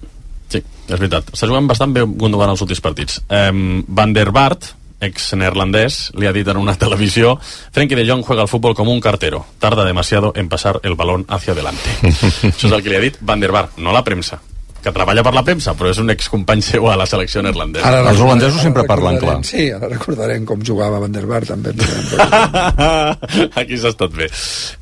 sí, 0.51 0.63
és 0.63 0.97
veritat. 0.97 1.31
Està 1.35 1.47
jugant 1.49 1.69
bastant 1.69 1.95
bé 1.95 2.03
Gundogan 2.07 2.51
els 2.53 2.63
últims 2.65 2.83
partits. 2.83 3.21
Um, 3.27 3.79
Van 3.87 4.15
der 4.15 4.31
Bart, 4.35 4.73
ex-neerlandès, 5.07 5.99
li 6.17 6.27
ha 6.27 6.33
dit 6.35 6.47
en 6.49 6.57
una 6.57 6.75
televisió 6.83 7.35
Frenkie 7.43 7.99
de 7.99 8.07
Jong 8.07 8.25
juega 8.25 8.43
al 8.43 8.51
fútbol 8.51 8.75
como 8.75 8.91
un 8.91 9.01
cartero. 9.01 9.45
Tarda 9.59 9.85
demasiado 9.85 10.33
en 10.35 10.49
pasar 10.49 10.81
el 10.83 10.95
balón 10.95 11.25
hacia 11.29 11.53
adelante. 11.53 11.95
Això 12.51 12.67
és 12.67 12.71
el 12.73 12.83
que 12.83 12.91
li 12.91 12.99
ha 12.99 13.07
dit 13.07 13.19
Van 13.21 13.43
der 13.43 13.53
Bart, 13.55 13.77
no 13.77 13.95
la 13.95 14.03
premsa 14.03 14.41
que 14.83 14.91
treballa 14.91 15.23
per 15.23 15.33
la 15.33 15.43
premsa, 15.43 15.73
però 15.75 15.89
és 15.91 15.97
un 15.99 16.09
excompany 16.13 16.61
seu 16.61 16.87
a 16.89 16.95
la 16.95 17.05
selecció 17.05 17.41
neerlandesa. 17.43 17.85
Els 17.87 17.95
recordarem- 17.97 18.21
holandesos 18.25 18.61
sempre 18.61 18.81
ara 18.83 18.87
parlen 18.87 19.17
clar. 19.19 19.37
Sí, 19.45 19.69
ara 19.71 19.87
recordarem 19.89 20.45
com 20.45 20.61
jugava 20.63 20.99
Van 20.99 21.11
der 21.11 21.25
Bar, 21.25 21.43
també. 21.45 21.73
Aquí 23.59 23.77
s'ha 23.77 23.89
estat 23.91 24.13
bé. 24.15 24.27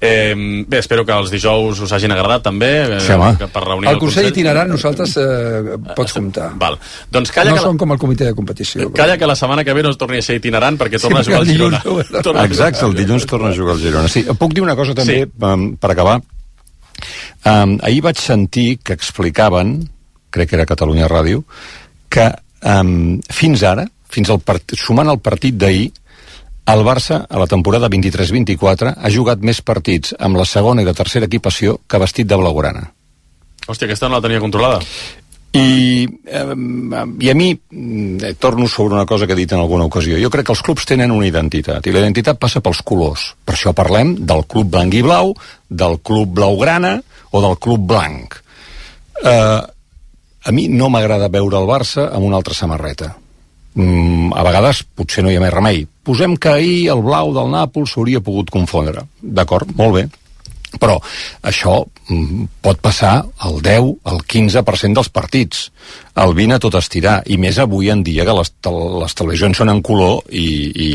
Eh, 0.02 0.34
bé, 0.68 0.80
espero 0.80 1.06
que 1.06 1.14
els 1.16 1.32
dijous 1.34 1.80
us 1.86 1.92
hagin 1.96 2.12
agradat 2.16 2.44
també. 2.46 2.72
Eh, 2.98 3.00
Sí, 3.06 3.12
home. 3.14 3.36
que 3.38 3.48
per 3.48 3.64
reunir 3.66 3.90
El 3.90 4.00
Consell 4.00 4.28
itinerant, 4.30 4.70
nosaltres 4.72 5.16
eh, 5.18 5.78
pots 5.96 6.14
comptar. 6.14 6.52
Val. 6.60 6.78
Doncs 7.12 7.32
calla, 7.32 7.52
No 7.52 7.56
que 7.58 7.62
la, 7.62 7.68
som 7.68 7.78
com 7.78 7.92
el 7.96 8.00
comitè 8.00 8.26
de 8.26 8.34
competició. 8.36 8.92
calla 8.94 9.18
que 9.18 9.28
la 9.28 9.36
setmana 9.36 9.64
que 9.64 9.74
ve 9.74 9.84
no 9.84 9.90
es 9.90 9.98
torni 9.98 10.18
a 10.20 10.22
ser 10.22 10.36
itinerant 10.38 10.78
perquè 10.80 11.00
torna 11.02 11.24
Sí, 11.24 11.32
a 11.32 11.36
jugar 11.36 11.42
al 11.42 11.48
el 11.48 11.54
Girona. 11.56 11.82
dilluns 11.84 12.12
no, 12.12 12.18
no. 12.18 12.22
Torna 12.22 12.42
a 12.42 12.48
jugar- 12.48 12.70
Exacte, 12.70 12.86
el 12.86 12.96
dilluns 12.96 13.26
torna 13.26 13.50
a 13.50 13.56
jugar 13.56 13.76
al 13.76 13.82
Girona. 13.82 14.08
Sí, 14.08 14.24
puc 14.38 14.54
dir 14.54 14.62
una 14.64 14.76
cosa 14.76 14.94
també, 14.94 15.24
Sí. 15.26 15.32
um, 15.42 15.76
per 15.78 15.92
acabar? 15.92 16.22
Um, 17.46 17.78
ahir 17.86 18.02
vaig 18.02 18.18
sentir 18.18 18.80
que 18.82 18.96
explicaven, 18.98 19.78
crec 20.34 20.50
que 20.50 20.58
era 20.58 20.66
Catalunya 20.66 21.10
Ràdio, 21.12 21.44
que 22.10 22.32
um, 22.66 23.20
fins 23.30 23.62
ara, 23.62 23.86
fins 24.10 24.32
al 24.34 24.42
part... 24.42 24.74
sumant 24.74 25.12
el 25.12 25.22
partit 25.22 25.54
d'ahir, 25.54 25.92
el 26.66 26.82
Barça, 26.82 27.20
a 27.30 27.38
la 27.38 27.46
temporada 27.46 27.92
23-24, 27.94 28.96
ha 28.98 29.12
jugat 29.14 29.46
més 29.46 29.62
partits 29.62 30.16
amb 30.18 30.40
la 30.40 30.48
segona 30.50 30.82
i 30.82 30.88
la 30.88 30.96
tercera 30.98 31.30
equipació 31.30 31.78
que 31.86 32.02
vestit 32.02 32.26
de 32.26 32.40
blaugrana. 32.42 32.88
Hòstia, 33.68 33.86
aquesta 33.86 34.10
no 34.10 34.18
la 34.18 34.26
tenia 34.26 34.42
controlada. 34.42 34.82
I, 35.56 36.04
eh, 36.26 36.56
I 37.22 37.30
a 37.30 37.36
mi, 37.38 37.54
mm, 37.54 38.18
eh, 38.26 38.34
torno 38.42 38.68
sobre 38.68 38.96
una 38.96 39.06
cosa 39.06 39.28
que 39.28 39.34
he 39.34 39.44
dit 39.44 39.54
en 39.54 39.60
alguna 39.60 39.86
ocasió, 39.86 40.18
jo 40.18 40.30
crec 40.30 40.48
que 40.48 40.52
els 40.58 40.66
clubs 40.66 40.86
tenen 40.86 41.14
una 41.14 41.28
identitat, 41.28 41.86
i 41.86 41.94
la 41.94 42.02
identitat 42.02 42.42
passa 42.42 42.60
pels 42.60 42.82
colors. 42.82 43.36
Per 43.46 43.54
això 43.54 43.72
parlem 43.72 44.16
del 44.26 44.46
club 44.50 44.74
blanc 44.74 44.94
i 44.94 45.04
blau, 45.06 45.36
del 45.70 46.02
club 46.02 46.34
blaugrana 46.34 47.02
o 47.36 47.44
del 47.44 47.60
club 47.60 47.86
blanc. 47.92 48.40
Eh, 49.24 49.62
a 50.46 50.54
mi 50.56 50.68
no 50.72 50.90
m'agrada 50.94 51.32
veure 51.34 51.60
el 51.60 51.70
Barça 51.70 52.10
amb 52.14 52.28
una 52.28 52.40
altra 52.40 52.56
samarreta. 52.56 53.16
Mm, 53.76 54.32
a 54.32 54.44
vegades 54.48 54.84
potser 54.96 55.24
no 55.26 55.32
hi 55.32 55.40
ha 55.40 55.44
més 55.44 55.54
remei. 55.54 55.84
Posem 56.06 56.38
que 56.40 56.54
ahir 56.54 56.78
el 56.94 57.02
blau 57.04 57.34
del 57.36 57.50
Nàpols 57.52 57.96
s'hauria 57.96 58.24
pogut 58.24 58.52
confondre. 58.54 59.04
D'acord, 59.20 59.74
molt 59.76 59.98
bé. 59.98 60.06
Però 60.82 60.98
això 61.46 61.78
mm, 61.84 62.48
pot 62.66 62.82
passar 62.84 63.16
al 63.48 63.62
10, 63.64 63.92
al 64.12 64.22
15% 64.22 65.00
dels 65.00 65.12
partits. 65.14 65.70
El 66.22 66.36
20 66.36 66.58
a 66.58 66.62
tot 66.64 66.78
estirar. 66.80 67.16
I 67.32 67.40
més 67.42 67.60
avui 67.62 67.92
en 67.94 68.04
dia 68.06 68.26
que 68.28 68.36
les, 68.38 68.52
les 69.06 69.18
televisions 69.18 69.62
són 69.62 69.74
en 69.74 69.82
color 69.86 70.22
i, 70.32 70.46
i 70.86 70.90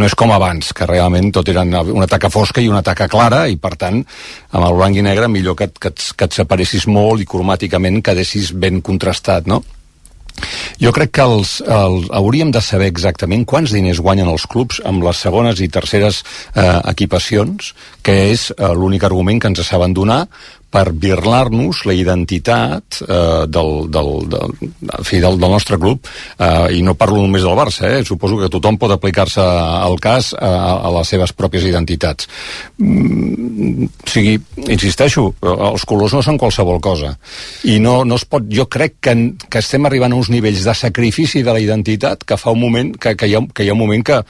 no 0.00 0.08
és 0.08 0.16
com 0.18 0.32
abans, 0.34 0.72
que 0.76 0.88
realment 0.88 1.32
tot 1.34 1.48
era 1.52 1.64
una 1.66 2.10
taca 2.10 2.30
fosca 2.32 2.64
i 2.64 2.68
una 2.72 2.84
taca 2.86 3.08
clara 3.12 3.46
i 3.48 3.56
per 3.60 3.76
tant, 3.80 4.02
amb 4.52 4.66
el 4.66 4.76
blanc 4.76 4.96
i 4.96 5.06
negre 5.06 5.30
millor 5.32 5.56
que, 5.58 5.70
que, 5.72 5.92
que 5.92 6.28
et 6.28 6.36
separessis 6.36 6.88
molt 6.90 7.22
i 7.22 7.30
cromàticament 7.30 8.02
quedessis 8.04 8.52
ben 8.56 8.82
contrastat, 8.84 9.48
no? 9.50 9.62
Jo 10.82 10.92
crec 10.92 11.14
que 11.16 11.24
els, 11.24 11.56
els, 11.62 12.10
hauríem 12.12 12.50
de 12.52 12.60
saber 12.64 12.90
exactament 12.92 13.46
quants 13.48 13.72
diners 13.72 14.02
guanyen 14.04 14.28
els 14.32 14.44
clubs 14.50 14.82
amb 14.84 15.04
les 15.06 15.22
segones 15.24 15.62
i 15.64 15.70
terceres 15.72 16.22
eh, 16.54 16.66
equipacions, 16.92 17.72
que 18.04 18.16
és 18.32 18.50
eh, 18.52 18.72
l'únic 18.76 19.06
argument 19.08 19.40
que 19.40 19.52
ens 19.52 19.64
saben 19.66 19.96
donar 19.96 20.26
per 20.76 20.92
birlar-nos 20.92 21.84
la 21.88 21.94
identitat 21.96 22.98
eh, 23.00 23.46
del, 23.48 23.70
del, 23.88 24.10
del, 24.28 24.52
fi, 25.06 25.22
del, 25.24 25.38
del 25.40 25.54
nostre 25.54 25.78
club 25.80 26.04
eh, 26.04 26.76
i 26.76 26.82
no 26.84 26.92
parlo 27.00 27.22
només 27.22 27.46
del 27.46 27.56
Barça, 27.56 27.88
eh? 27.88 28.02
suposo 28.04 28.36
que 28.42 28.50
tothom 28.52 28.76
pot 28.80 28.92
aplicar-se 28.92 29.40
al 29.40 29.96
cas 30.02 30.34
eh, 30.36 30.44
a, 30.44 30.74
a 30.84 30.92
les 30.98 31.12
seves 31.14 31.32
pròpies 31.36 31.64
identitats 31.70 32.28
mm, 32.76 33.88
o 33.88 34.10
sigui, 34.12 34.36
insisteixo 34.66 35.30
els 35.40 35.86
colors 35.88 36.16
no 36.16 36.22
són 36.24 36.40
qualsevol 36.40 36.82
cosa 36.84 37.14
i 37.64 37.78
no, 37.80 38.02
no 38.04 38.20
es 38.20 38.26
pot, 38.28 38.44
jo 38.52 38.68
crec 38.68 38.98
que, 39.08 39.16
que 39.48 39.64
estem 39.64 39.88
arribant 39.88 40.12
a 40.12 40.20
uns 40.20 40.28
nivells 40.34 40.66
de 40.66 40.76
sacrifici 40.76 41.44
de 41.46 41.56
la 41.56 41.62
identitat 41.62 42.26
que 42.28 42.36
fa 42.40 42.52
un 42.52 42.60
moment 42.60 42.92
que, 43.00 43.14
que, 43.16 43.30
hi, 43.30 43.38
ha, 43.38 43.44
que 43.54 43.64
hi 43.64 43.72
ha 43.72 43.76
un 43.78 43.80
moment 43.80 44.04
que 44.04 44.20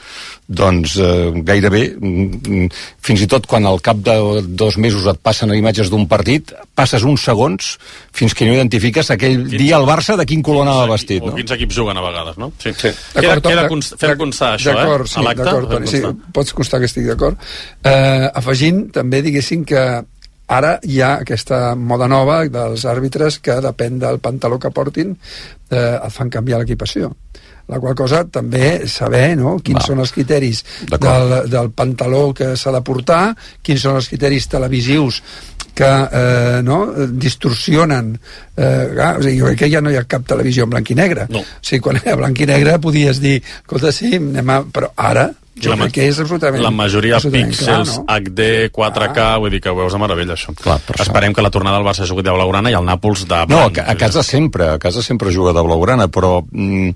doncs 0.47 0.95
eh, 1.03 1.33
gairebé 1.43 1.83
mm, 1.97 2.71
fins 3.03 3.25
i 3.25 3.31
tot 3.31 3.49
quan 3.51 3.67
al 3.67 3.83
cap 3.83 3.99
de 4.07 4.17
dos 4.47 4.79
mesos 4.79 5.07
et 5.11 5.19
passen 5.19 5.51
imatges 5.57 5.91
d'un 5.91 6.07
partit 6.07 6.36
passes 6.75 7.03
uns 7.07 7.23
segons 7.25 7.79
fins 8.13 8.35
que 8.35 8.47
no 8.49 8.55
identifiques 8.57 9.11
aquell 9.15 9.37
Quins- 9.45 9.57
dia 9.59 9.77
al 9.77 9.87
Barça 9.87 10.17
de 10.17 10.27
quin 10.27 10.43
color 10.43 10.67
anava 10.67 10.87
vestit 10.95 11.23
O 11.23 11.31
no? 11.31 11.35
quins 11.37 11.51
equips 11.57 11.75
juguen 11.77 11.97
a 11.97 12.03
vegades, 12.05 12.37
no? 12.39 12.53
Sí. 12.59 12.73
sí. 12.73 12.91
Queda, 13.15 13.23
D'acord, 13.23 13.47
queda 13.47 13.69
const, 13.69 13.97
fem 14.01 14.17
constar 14.19 14.55
això, 14.57 14.73
eh? 14.73 14.81
D'acord, 14.83 15.07
sí, 15.09 15.21
a 15.21 15.23
l'acte. 15.29 15.45
d'acord, 15.45 15.69
fem 15.71 15.77
Toni, 15.79 15.87
sí, 15.95 16.03
constar. 16.03 16.33
pots 16.33 16.53
constar 16.53 16.81
que 16.81 16.87
estic 16.91 17.07
d'acord. 17.07 17.39
Eh, 17.85 18.29
afegint, 18.35 18.91
també, 18.93 19.23
diguéssim, 19.23 19.65
que 19.65 19.87
Ara 20.47 20.77
hi 20.87 21.01
ha 21.03 21.17
aquesta 21.25 21.75
moda 21.75 22.07
nova 22.07 22.45
dels 22.47 22.85
àrbitres 22.87 23.41
que 23.43 23.57
depèn 23.65 23.97
del 23.99 24.21
pantaló 24.23 24.61
que 24.63 24.71
portin 24.71 25.09
eh, 25.75 25.99
et 25.99 26.13
fan 26.15 26.31
canviar 26.31 26.61
l'equipació 26.61 27.09
la 27.67 27.81
qual 27.83 27.97
cosa 27.99 28.21
també 28.31 28.87
saber 28.87 29.35
no, 29.35 29.57
quins 29.59 29.81
Va. 29.81 29.87
són 29.89 29.99
els 29.99 30.13
criteris 30.15 30.61
del, 30.87 31.33
del 31.51 31.73
pantaló 31.75 32.29
que 32.33 32.53
s'ha 32.55 32.71
de 32.71 32.81
portar, 32.87 33.35
quins 33.61 33.83
són 33.83 33.97
els 33.99 34.07
criteris 34.07 34.47
televisius 34.47 35.19
que 35.77 35.89
eh, 36.21 36.61
no, 36.65 36.81
distorsionen 37.21 38.15
eh, 38.57 38.97
ah, 38.97 39.15
o 39.19 39.23
sigui, 39.23 39.39
jo 39.41 39.51
crec 39.51 39.65
que 39.65 39.71
ja 39.73 39.83
no 39.85 39.93
hi 39.93 39.99
ha 40.01 40.05
cap 40.09 40.25
televisió 40.29 40.65
en 40.65 40.73
blanc 40.73 40.91
i 40.91 40.97
negre 40.99 41.27
No. 41.31 41.43
o 41.45 41.65
sigui, 41.65 41.83
quan 41.85 42.01
era 42.03 42.17
blanc 42.17 42.41
i 42.41 42.47
negre 42.49 42.79
podies 42.83 43.21
dir 43.21 43.39
escolta, 43.45 43.93
sí, 43.93 44.15
anem 44.17 44.51
a... 44.55 44.63
però 44.73 44.89
ara 44.97 45.29
jo 45.57 45.73
la 45.73 45.87
crec 45.87 45.95
que 45.97 46.07
és 46.11 46.19
absolutament 46.21 46.61
la 46.65 46.69
majoria 46.75 47.17
absolutament 47.17 47.53
píxels 47.55 47.93
clar, 47.95 48.03
no? 48.03 48.17
HD, 48.33 48.49
4K, 48.77 49.27
vull 49.41 49.55
dir 49.55 49.61
que 49.65 49.73
ho 49.73 49.77
veus 49.79 49.95
de 49.97 50.01
meravella, 50.03 50.35
això. 50.37 50.53
Clar, 50.53 50.77
per 50.85 50.99
això. 50.99 51.07
Esperem 51.07 51.33
que 51.33 51.45
la 51.45 51.49
tornada 51.55 51.79
del 51.79 51.87
Barça 51.87 52.05
jugui 52.09 52.25
de 52.27 52.35
blaugrana 52.37 52.69
i 52.69 52.77
el 52.77 52.85
Nàpols 52.85 53.23
de 53.25 53.39
No, 53.49 53.63
blanc. 53.63 53.79
a, 53.81 53.87
a 53.89 53.97
casa 53.97 54.21
sempre, 54.27 54.67
a 54.75 54.79
casa 54.83 55.01
sempre 55.01 55.33
juga 55.33 55.55
de 55.57 55.63
blaugrana, 55.65 56.11
però... 56.13 56.43
Mm, 56.51 56.91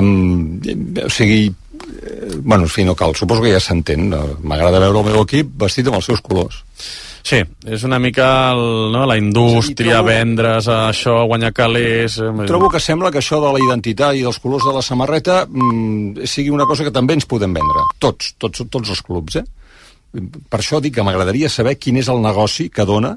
um, 0.00 0.56
o 1.04 1.10
sigui, 1.12 1.50
eh, 1.52 2.32
bueno, 2.40 2.64
en 2.64 2.72
fi, 2.72 2.86
no 2.88 2.96
cal, 2.96 3.12
suposo 3.12 3.44
que 3.44 3.52
ja 3.52 3.60
s'entén. 3.60 4.08
no? 4.08 4.22
M'agrada 4.40 4.80
veure 4.80 5.04
el 5.04 5.10
meu 5.12 5.20
equip 5.28 5.52
vestit 5.60 5.92
amb 5.92 6.00
els 6.00 6.08
seus 6.08 6.24
colors. 6.24 6.62
Sí, 7.22 7.40
és 7.66 7.82
una 7.84 7.98
mica 7.98 8.52
el, 8.54 8.62
no, 8.94 9.04
la 9.06 9.16
indústria, 9.18 9.98
trobo- 9.98 10.08
vendre's 10.08 10.68
això, 10.70 11.16
guanyar 11.28 11.52
calés... 11.52 12.18
eh, 12.22 12.30
Trobo 12.48 12.68
que 12.72 12.80
sembla 12.80 13.10
que 13.12 13.18
això 13.20 13.40
de 13.42 13.52
la 13.52 13.60
identitat 13.64 14.16
i 14.16 14.22
dels 14.24 14.38
colors 14.40 14.64
de 14.64 14.72
la 14.76 14.82
samarreta 14.82 15.42
mm, 15.48 16.24
sigui 16.24 16.50
una 16.54 16.64
cosa 16.66 16.84
que 16.86 16.94
també 16.94 17.14
ens 17.18 17.26
podem 17.28 17.52
vendre. 17.56 17.84
Tots, 17.98 18.34
tots, 18.38 18.64
tots 18.70 18.88
els 18.94 19.02
clubs, 19.02 19.36
eh? 19.42 19.44
Per 20.08 20.56
això 20.62 20.78
dic 20.80 20.94
que 20.96 21.02
m'agradaria 21.04 21.50
saber 21.52 21.74
quin 21.76 21.98
és 22.00 22.08
el 22.08 22.22
negoci 22.24 22.70
que 22.72 22.86
dona 22.88 23.10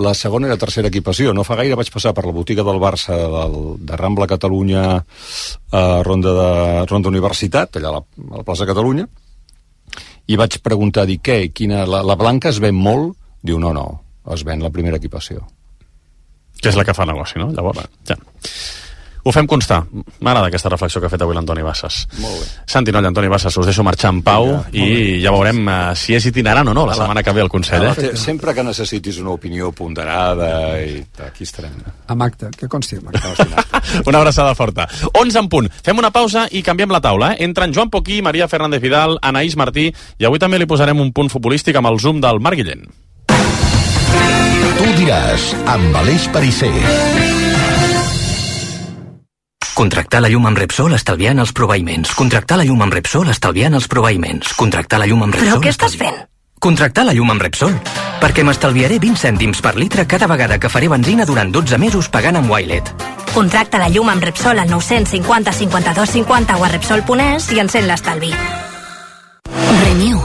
la 0.00 0.14
segona 0.16 0.46
i 0.46 0.50
la 0.50 0.56
tercera 0.56 0.88
equipació. 0.88 1.34
No 1.36 1.44
fa 1.44 1.58
gaire 1.58 1.76
vaig 1.76 1.90
passar 1.92 2.14
per 2.16 2.24
la 2.24 2.32
botiga 2.32 2.64
del 2.64 2.78
Barça 2.80 3.12
del, 3.12 3.58
de 3.84 3.96
Rambla 3.98 4.26
Catalunya 4.30 4.84
a 4.96 5.82
Ronda, 6.06 6.32
de, 6.32 6.86
Ronda 6.88 7.10
Universitat, 7.12 7.76
allà 7.76 7.90
a 7.92 7.96
la, 7.98 8.02
a 8.30 8.40
la 8.40 8.46
plaça 8.46 8.64
Catalunya, 8.70 9.04
i 10.32 10.38
vaig 10.40 10.56
preguntar, 10.64 11.04
dic, 11.10 11.20
què, 11.28 11.38
quina, 11.52 11.84
la, 11.84 12.00
la 12.06 12.16
blanca 12.16 12.48
es 12.54 12.60
ven 12.62 12.78
molt? 12.78 13.18
Diu, 13.42 13.58
no, 13.58 13.72
no, 13.72 13.86
es 14.34 14.44
ven 14.44 14.62
la 14.62 14.70
primera 14.70 14.96
equipació. 15.00 15.46
que 16.60 16.68
és 16.68 16.76
la 16.76 16.84
que 16.84 16.92
fa 16.92 17.06
negoci, 17.08 17.38
no? 17.40 17.48
Llavors, 17.56 17.86
ja. 18.04 18.16
Ho 19.22 19.32
fem 19.32 19.46
constar. 19.48 19.82
M'agrada 20.24 20.48
aquesta 20.48 20.70
reflexió 20.72 21.00
que 21.00 21.08
ha 21.08 21.12
fet 21.12 21.20
avui 21.20 21.34
l'Antoni 21.36 21.60
Bassas. 21.64 22.06
Molt 22.22 22.38
bé. 22.40 22.46
Santi 22.72 22.92
Noll, 22.92 23.04
Antoni 23.10 23.28
Bassas, 23.28 23.56
us 23.60 23.66
deixo 23.68 23.84
marxar 23.84 24.14
en 24.14 24.22
pau 24.24 24.48
i 24.72 25.20
ja 25.20 25.32
veurem 25.34 25.60
eh, 25.68 25.74
si 26.00 26.16
és 26.16 26.24
itinerant 26.30 26.70
o 26.72 26.74
no 26.76 26.86
la 26.88 26.94
setmana 26.96 27.22
que 27.22 27.34
ve 27.36 27.42
al 27.44 27.50
Consell. 27.52 27.84
Eh? 27.90 28.12
sempre 28.16 28.54
que 28.56 28.64
necessitis 28.64 29.18
una 29.20 29.34
opinió 29.36 29.72
ponderada 29.76 30.80
i 30.80 31.02
aquí 31.26 31.44
estarem. 31.44 31.76
amb 32.08 32.24
acte, 32.24 32.48
que 32.56 32.68
consti 32.68 32.96
amb 32.96 33.12
acte. 33.12 33.44
Una 34.08 34.18
abraçada 34.22 34.54
forta. 34.54 34.88
11 35.12 35.38
en 35.38 35.48
punt. 35.52 35.68
Fem 35.84 35.98
una 36.00 36.10
pausa 36.10 36.46
i 36.50 36.62
canviem 36.64 36.90
la 36.92 37.00
taula. 37.04 37.34
Eh? 37.34 37.44
Entren 37.44 37.74
Joan 37.76 37.90
Poquí, 37.92 38.22
Maria 38.22 38.48
Fernández 38.48 38.80
Vidal, 38.80 39.18
Anaïs 39.20 39.56
Martí 39.56 39.90
i 39.92 40.24
avui 40.24 40.40
també 40.40 40.58
li 40.58 40.68
posarem 40.68 41.00
un 41.00 41.12
punt 41.12 41.28
futbolístic 41.28 41.76
amb 41.76 41.92
el 41.92 42.00
zoom 42.00 42.24
del 42.24 42.40
Marc 42.40 42.56
Guillén. 42.56 42.88
Tu 44.80 44.92
diràs, 44.96 45.42
amb 45.68 45.96
Aleix 46.00 46.22
Pariser. 46.32 46.70
Contractar 49.76 50.22
la 50.24 50.30
llum 50.32 50.46
amb 50.48 50.56
Repsol 50.56 50.94
estalviant 50.96 51.42
els 51.42 51.52
proveïments. 51.52 52.14
Contractar 52.16 52.56
la 52.56 52.64
llum 52.64 52.80
amb 52.86 52.96
Repsol 52.96 53.28
estalviant 53.28 53.76
els 53.76 53.88
proveïments. 53.92 54.54
Contractar 54.56 55.02
la 55.02 55.08
llum 55.10 55.26
amb 55.26 55.36
Repsol... 55.36 55.60
Però 55.60 55.66
què 55.66 55.74
estàs 55.74 55.98
fent? 56.00 56.16
Contractar 56.64 57.04
la 57.04 57.12
llum 57.12 57.28
amb 57.34 57.44
Repsol. 57.44 57.76
Perquè 58.24 58.40
m'estalviaré 58.48 58.96
20 59.04 59.20
cèntims 59.20 59.60
per 59.60 59.74
litre 59.76 60.06
cada 60.08 60.28
vegada 60.32 60.56
que 60.56 60.72
faré 60.72 60.88
benzina 60.88 61.28
durant 61.28 61.52
12 61.52 61.76
mesos 61.76 62.08
pagant 62.08 62.40
amb 62.40 62.48
Wilet. 62.48 62.88
Contracta 63.34 63.84
la 63.84 63.92
llum 63.92 64.08
amb 64.08 64.24
Repsol 64.24 64.64
al 64.64 64.72
950 64.72 65.58
52 65.60 66.16
50 66.24 66.56
o 66.56 66.64
a 66.64 66.72
Repsol.es 66.72 67.52
i 67.52 67.60
encén 67.60 67.84
l'estalvi. 67.84 68.32
Renew. 69.84 70.24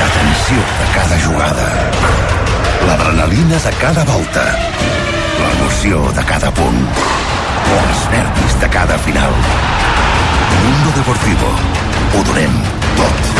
La 0.00 0.08
tensió 0.16 0.58
de 0.80 0.86
cada 0.94 1.18
jugada. 1.24 1.68
L'adrenalina 2.86 3.58
de 3.66 3.72
cada 3.80 4.04
volta. 4.04 4.44
L'emoció 5.40 6.02
de 6.18 6.24
cada 6.32 6.52
punt. 6.58 6.82
Els 7.76 8.04
nervis 8.12 8.58
de 8.60 8.68
cada 8.76 8.98
final. 9.06 9.32
Mundo 10.66 10.94
Deportivo. 10.98 11.50
Ho 12.14 12.22
donem 12.30 12.60
tot. 13.00 13.34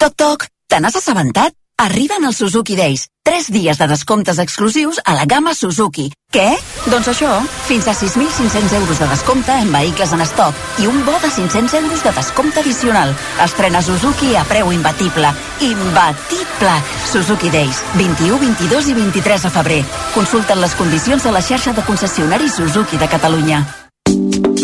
Toc, 0.00 0.14
toc, 0.16 0.46
te 0.68 0.80
n'has 0.80 0.96
assabentat? 0.96 1.59
Arriben 1.80 2.26
els 2.28 2.36
Suzuki 2.36 2.74
Days. 2.76 3.06
Tres 3.24 3.46
dies 3.48 3.78
de 3.80 3.86
descomptes 3.88 4.36
exclusius 4.42 4.98
a 5.00 5.14
la 5.16 5.24
gamma 5.24 5.54
Suzuki. 5.56 6.10
Què? 6.28 6.50
Doncs 6.92 7.08
això, 7.08 7.30
fins 7.64 7.86
a 7.88 7.94
6.500 7.96 8.74
euros 8.76 8.98
de 9.00 9.06
descompte 9.08 9.54
en 9.56 9.72
vehicles 9.72 10.12
en 10.12 10.20
estoc 10.20 10.58
i 10.82 10.90
un 10.90 10.98
bo 11.06 11.14
de 11.22 11.30
500 11.32 11.78
euros 11.78 12.02
de 12.04 12.12
descompte 12.18 12.60
addicional. 12.60 13.14
Estrena 13.40 13.80
Suzuki 13.80 14.34
a 14.36 14.44
preu 14.44 14.74
imbatible. 14.76 15.32
Imbatible! 15.64 16.74
Suzuki 17.08 17.48
Days, 17.48 17.80
21, 17.96 18.36
22 18.44 18.90
i 18.92 18.96
23 19.00 19.46
de 19.48 19.52
febrer. 19.56 19.82
Consulten 20.12 20.60
les 20.60 20.74
condicions 20.76 21.24
de 21.24 21.32
la 21.32 21.40
xarxa 21.40 21.72
de 21.72 21.86
concessionaris 21.88 22.60
Suzuki 22.60 23.00
de 23.00 23.08
Catalunya. 23.08 23.62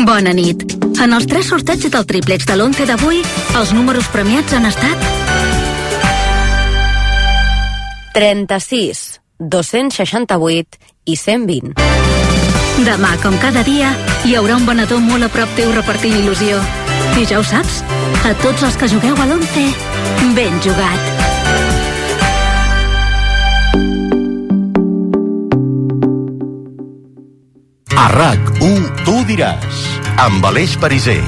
Bona 0.05 0.37
nit. 0.37 0.69
En 1.01 1.17
els 1.17 1.25
tres 1.25 1.49
sorteig 1.49 1.89
del 1.89 2.05
triplex 2.05 2.45
de 2.45 2.59
l'11 2.61 2.91
d'avui, 2.93 3.25
els 3.57 3.73
números 3.73 4.13
premiats 4.13 4.53
han 4.53 4.69
estat 4.69 5.26
36, 8.17 9.21
268 9.39 10.79
i 11.05 11.17
120. 11.17 11.75
Demà, 12.87 13.11
com 13.21 13.37
cada 13.43 13.61
dia, 13.61 13.91
hi 14.25 14.33
haurà 14.39 14.57
un 14.57 14.65
venedor 14.65 15.03
molt 15.05 15.27
a 15.27 15.29
prop 15.29 15.53
teu 15.59 15.69
repartint 15.75 16.17
il·lusió. 16.17 16.57
I 17.21 17.27
ja 17.29 17.43
ho 17.43 17.45
saps, 17.45 17.83
a 18.25 18.33
tots 18.41 18.65
els 18.65 18.79
que 18.81 18.89
jugueu 18.89 19.21
a 19.21 19.27
l'11, 19.29 19.69
ben 20.33 20.57
jugat. 20.65 21.13
A 28.01 28.09
RAC1, 28.17 29.05
tu 29.05 29.19
diràs, 29.29 29.85
amb 30.25 30.49
Aleix 30.55 30.81
Pariser. 30.81 31.21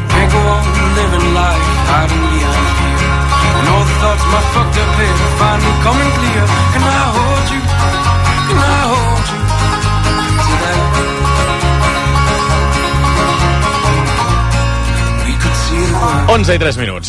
Can't 5.79 6.68
11 16.39 16.55
i 16.55 16.59
3 16.63 16.77
minuts. 16.79 17.09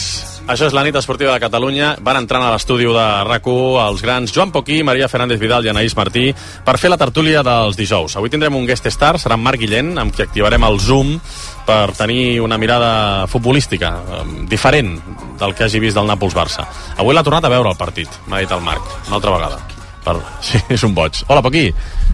Això 0.49 0.65
és 0.65 0.73
la 0.73 0.81
nit 0.81 0.95
esportiva 0.97 1.35
de 1.35 1.41
Catalunya. 1.43 1.91
Van 2.01 2.17
entrant 2.17 2.41
a 2.41 2.47
l'estudi 2.49 2.87
de 2.89 3.03
rac 3.27 3.45
els 3.45 4.01
grans 4.01 4.33
Joan 4.33 4.49
Poquí, 4.49 4.79
Maria 4.81 5.07
Fernández 5.07 5.37
Vidal 5.37 5.67
i 5.67 5.69
Anaïs 5.69 5.93
Martí 5.93 6.33
per 6.65 6.79
fer 6.81 6.89
la 6.89 6.97
tertúlia 6.97 7.43
dels 7.45 7.77
dijous. 7.77 8.17
Avui 8.17 8.33
tindrem 8.33 8.57
un 8.57 8.65
guest 8.65 8.89
star, 8.89 9.19
serà 9.21 9.37
Marc 9.37 9.61
Guillén, 9.61 9.99
amb 10.01 10.15
qui 10.15 10.25
activarem 10.25 10.65
el 10.65 10.79
Zoom 10.81 11.19
per 11.67 11.93
tenir 11.93 12.41
una 12.41 12.57
mirada 12.57 13.27
futbolística 13.29 13.99
eh, 14.01 14.23
diferent 14.49 14.95
del 15.37 15.53
que 15.53 15.67
hagi 15.67 15.79
vist 15.79 16.01
del 16.01 16.09
Nàpols-Barça. 16.09 16.65
Avui 16.97 17.13
l'ha 17.13 17.23
tornat 17.23 17.45
a 17.45 17.53
veure 17.53 17.69
el 17.69 17.77
partit, 17.77 18.09
m'ha 18.25 18.41
dit 18.41 18.49
el 18.49 18.65
Marc, 18.65 18.81
una 19.05 19.21
altra 19.21 19.37
vegada. 19.37 19.78
Per... 20.09 20.21
Sí, 20.41 20.57
és 20.73 20.83
un 20.87 20.95
boig. 20.97 21.21
Hola, 21.29 21.43
Poquí. 21.45 21.67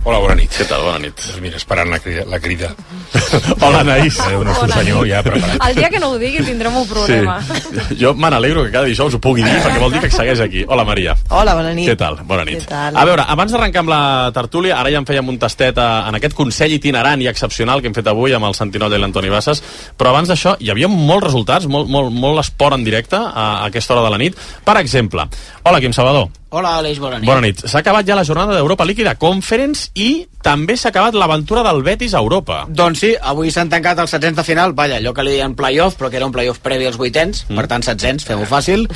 Hola, 0.06 0.20
bona 0.22 0.36
nit. 0.38 0.52
Què 0.54 0.66
tal? 0.70 0.84
Bona 0.86 1.00
nit. 1.02 1.16
Doncs 1.18 1.40
mira, 1.42 1.58
esperant 1.58 1.90
la 1.90 1.98
crida. 1.98 2.26
La 2.30 2.38
crida. 2.44 2.68
Hola, 3.66 3.80
Anaïs. 3.82 4.20
El 4.28 4.44
nostre 4.46 4.68
senyor 4.70 5.08
ja 5.10 5.22
preparat. 5.26 5.56
El 5.66 5.80
dia 5.80 5.90
que 5.90 6.02
no 6.04 6.12
ho 6.14 6.20
digui 6.22 6.44
tindrem 6.46 6.76
un 6.78 6.86
problema. 6.90 7.40
Sí. 7.42 7.98
Jo 8.04 8.12
me 8.14 8.30
n'alegro 8.30 8.68
que 8.68 8.74
cada 8.76 8.86
dijous 8.92 9.16
ho 9.16 9.22
pugui 9.24 9.42
dir 9.42 9.56
perquè 9.64 9.80
vol 9.82 9.96
dir 9.96 10.04
que 10.04 10.12
segueix 10.14 10.44
aquí. 10.46 10.62
Hola, 10.68 10.86
Maria. 10.86 11.16
Hola, 11.34 11.56
bona 11.58 11.74
nit. 11.74 11.90
Què 11.90 11.98
tal? 11.98 12.20
Bona 12.28 12.46
nit. 12.46 12.60
Què 12.62 12.70
tal? 12.70 13.00
A 13.02 13.08
veure, 13.08 13.26
abans 13.34 13.56
d'arrencar 13.56 13.86
amb 13.86 13.94
la 13.96 14.04
tertúlia, 14.36 14.78
ara 14.78 14.94
ja 14.94 15.02
en 15.02 15.10
fèiem 15.10 15.34
un 15.34 15.42
tastet 15.42 15.82
a, 15.82 15.90
en 16.12 16.20
aquest 16.20 16.38
Consell 16.38 16.78
itinerant 16.78 17.24
i 17.24 17.32
excepcional 17.32 17.82
que 17.82 17.90
hem 17.90 17.98
fet 17.98 18.12
avui 18.12 18.36
amb 18.36 18.52
el 18.52 18.58
Santinolla 18.60 19.00
i 19.00 19.02
l'Antoni 19.02 19.34
Bassas, 19.34 19.64
però 19.98 20.14
abans 20.14 20.30
d'això 20.30 20.58
hi 20.60 20.70
havia 20.74 20.92
molts 20.92 21.32
resultats, 21.32 21.66
molt, 21.72 21.90
molt, 21.90 22.14
molt 22.14 22.46
esport 22.46 22.78
en 22.78 22.86
directe 22.86 23.18
a, 23.18 23.32
a 23.34 23.52
aquesta 23.72 23.96
hora 23.96 24.06
de 24.06 24.14
la 24.14 24.22
nit. 24.22 24.38
Per 24.68 24.78
exemple, 24.84 25.26
hola, 25.64 25.82
Quim 25.82 25.96
Salvador. 25.96 26.30
Hola, 26.56 26.78
Aleix, 26.80 27.02
bona 27.04 27.18
nit. 27.20 27.28
Bona 27.28 27.44
nit. 27.44 27.60
S'ha 27.68 27.82
acabat 27.82 28.08
ja 28.08 28.16
la 28.16 28.24
jornada 28.24 28.54
d'Europa 28.56 28.86
de 28.88 29.14
Conference 29.20 29.90
i 29.94 30.26
també 30.42 30.78
s'ha 30.78 30.88
acabat 30.88 31.14
l'aventura 31.14 31.64
del 31.68 31.82
Betis 31.84 32.14
a 32.14 32.22
Europa. 32.24 32.62
Doncs 32.70 33.02
sí, 33.04 33.10
avui 33.20 33.52
s'han 33.52 33.68
tancat 33.68 34.00
els 34.00 34.14
setzents 34.16 34.38
de 34.38 34.44
final, 34.48 34.72
vaja, 34.72 34.96
allò 35.02 35.12
que 35.12 35.26
li 35.26 35.34
deien 35.36 35.56
playoff, 35.56 35.98
però 36.00 36.10
que 36.10 36.16
era 36.16 36.26
un 36.26 36.32
playoff 36.32 36.62
previ 36.64 36.88
als 36.88 36.96
vuitens, 36.96 37.44
mm. 37.50 37.60
per 37.60 37.68
tant 37.68 37.84
setzents, 37.84 38.24
fem-ho 38.24 38.48
fàcil, 38.48 38.88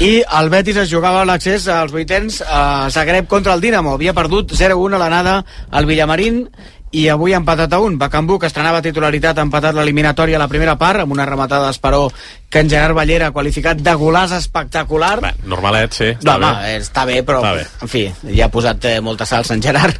i 0.00 0.22
el 0.24 0.48
Betis 0.48 0.78
es 0.86 0.88
jugava 0.88 1.26
l'accés 1.28 1.68
als 1.68 1.92
vuitens 1.92 2.40
a 2.48 2.88
Zagreb 2.88 3.28
contra 3.28 3.52
el 3.52 3.60
Dinamo, 3.60 3.92
havia 3.92 4.16
perdut 4.16 4.56
0-1 4.56 4.96
a 4.96 5.02
l'anada 5.02 5.42
al 5.70 5.90
Villamarín, 5.90 6.46
i 6.92 7.08
avui 7.08 7.32
ha 7.32 7.38
empatat 7.40 7.72
a 7.72 7.78
un. 7.80 7.96
Bacambú, 7.98 8.38
que 8.38 8.46
estrenava 8.46 8.82
titularitat, 8.84 9.38
ha 9.38 9.42
empatat 9.46 9.74
l'eliminatòria 9.74 10.36
a 10.36 10.42
la 10.42 10.48
primera 10.48 10.76
part, 10.78 11.00
amb 11.00 11.12
una 11.12 11.24
rematada 11.26 11.66
d'Esperó 11.70 12.10
que 12.52 12.60
en 12.60 12.68
Gerard 12.68 12.94
Ballera 12.94 13.30
ha 13.30 13.32
qualificat 13.32 13.78
de 13.80 13.94
golàs 13.96 14.34
espectacular. 14.36 15.14
Bé, 15.24 15.30
normalet, 15.48 15.94
sí. 15.96 16.10
No, 16.20 16.34
Està 16.34 16.36
home, 16.36 16.50
bé. 16.60 16.74
està 16.84 17.04
bé, 17.08 17.16
però, 17.24 17.40
Està 17.40 17.54
bé. 17.56 17.64
en 17.86 17.88
fi, 17.88 18.02
ja 18.36 18.44
ha 18.44 18.52
posat 18.52 18.84
eh, 18.90 19.00
molta 19.00 19.24
salsa 19.24 19.54
en 19.56 19.62
Gerard. 19.64 19.96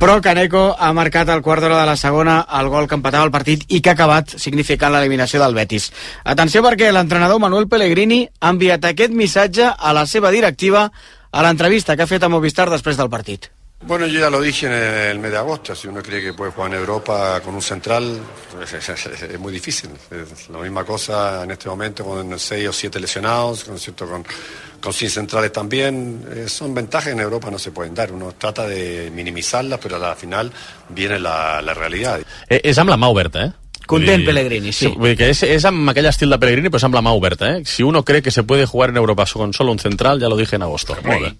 Però 0.00 0.16
Caneco 0.24 0.64
ha 0.78 0.90
marcat 0.96 1.28
al 1.28 1.42
quart 1.44 1.60
d'hora 1.60 1.78
de 1.82 1.86
la 1.92 1.96
segona 2.00 2.40
el 2.58 2.72
gol 2.72 2.88
que 2.88 2.96
empatava 2.96 3.28
el 3.28 3.30
partit 3.36 3.64
i 3.68 3.82
que 3.82 3.92
ha 3.92 3.98
acabat 3.98 4.32
significant 4.40 4.92
l'eliminació 4.96 5.42
del 5.44 5.54
Betis. 5.54 5.90
Atenció 6.24 6.64
perquè 6.64 6.88
l'entrenador 6.90 7.38
Manuel 7.38 7.68
Pellegrini 7.68 8.24
ha 8.40 8.48
enviat 8.56 8.84
aquest 8.94 9.12
missatge 9.12 9.68
a 9.76 9.92
la 9.92 10.06
seva 10.06 10.30
directiva 10.32 10.88
a 11.30 11.42
l'entrevista 11.44 11.94
que 11.96 12.02
ha 12.02 12.10
fet 12.10 12.24
a 12.24 12.28
Movistar 12.32 12.70
després 12.72 12.96
del 12.96 13.10
partit. 13.12 13.50
Bueno, 13.82 14.06
yo 14.06 14.20
ya 14.20 14.28
lo 14.28 14.42
dije 14.42 14.66
en 14.66 14.72
el 14.74 15.18
mes 15.18 15.30
de 15.30 15.38
agosto, 15.38 15.74
si 15.74 15.88
uno 15.88 16.02
cree 16.02 16.20
que 16.20 16.34
puede 16.34 16.52
jugar 16.52 16.70
en 16.74 16.78
Europa 16.78 17.40
con 17.42 17.54
un 17.54 17.62
central, 17.62 18.20
es, 18.62 18.72
es- 18.88 19.06
es 19.22 19.38
muy 19.40 19.52
difícil. 19.52 19.90
Es 20.10 20.50
la 20.50 20.58
misma 20.58 20.84
cosa 20.84 21.44
en 21.44 21.50
este 21.52 21.68
momento 21.68 22.04
con 22.04 22.38
seis 22.38 22.68
o 22.68 22.72
siete 22.74 23.00
lesionados, 23.00 23.64
con, 23.64 23.78
cierto, 23.78 24.06
con, 24.06 24.22
con 24.80 24.92
sin 24.92 25.08
centrales 25.08 25.50
también. 25.52 26.22
Eh, 26.30 26.46
son 26.48 26.74
ventajas 26.74 27.06
que 27.06 27.10
en 27.12 27.20
Europa 27.20 27.50
no 27.50 27.58
se 27.58 27.70
pueden 27.72 27.94
dar. 27.94 28.12
Uno 28.12 28.34
trata 28.36 28.66
de 28.68 29.10
minimizarlas, 29.14 29.80
pero 29.82 29.96
a 29.96 29.98
la 29.98 30.14
final 30.14 30.52
viene 30.90 31.18
la, 31.18 31.62
la 31.62 31.72
realidad. 31.72 32.20
Eh, 32.50 32.60
és 32.62 32.76
amb 32.78 32.90
la 32.92 32.98
mà 33.00 33.08
oberta, 33.08 33.46
eh? 33.46 33.52
Content 33.90 34.22
Pellegrini, 34.28 34.70
sí. 34.76 34.92
Vull 34.92 35.14
dir 35.14 35.16
que 35.18 35.30
és, 35.32 35.40
és 35.42 35.64
amb 35.66 35.88
aquell 35.90 36.06
estil 36.06 36.28
de 36.30 36.36
Pellegrini, 36.38 36.68
però 36.68 36.78
és 36.84 36.86
amb 36.86 36.94
la 37.00 37.02
mà 37.02 37.16
oberta, 37.16 37.48
eh? 37.56 37.62
Si 37.64 37.82
uno 37.82 38.04
cree 38.04 38.20
que 38.22 38.30
se 38.30 38.44
puede 38.44 38.66
jugar 38.66 38.90
en 38.92 38.98
Europa 39.00 39.24
con 39.32 39.54
solo 39.56 39.72
un 39.72 39.78
central, 39.80 40.20
ya 40.20 40.28
lo 40.28 40.36
dije 40.36 40.56
en 40.56 40.62
agosto. 40.68 40.94
Molt 41.02 41.22
bé. 41.30 41.34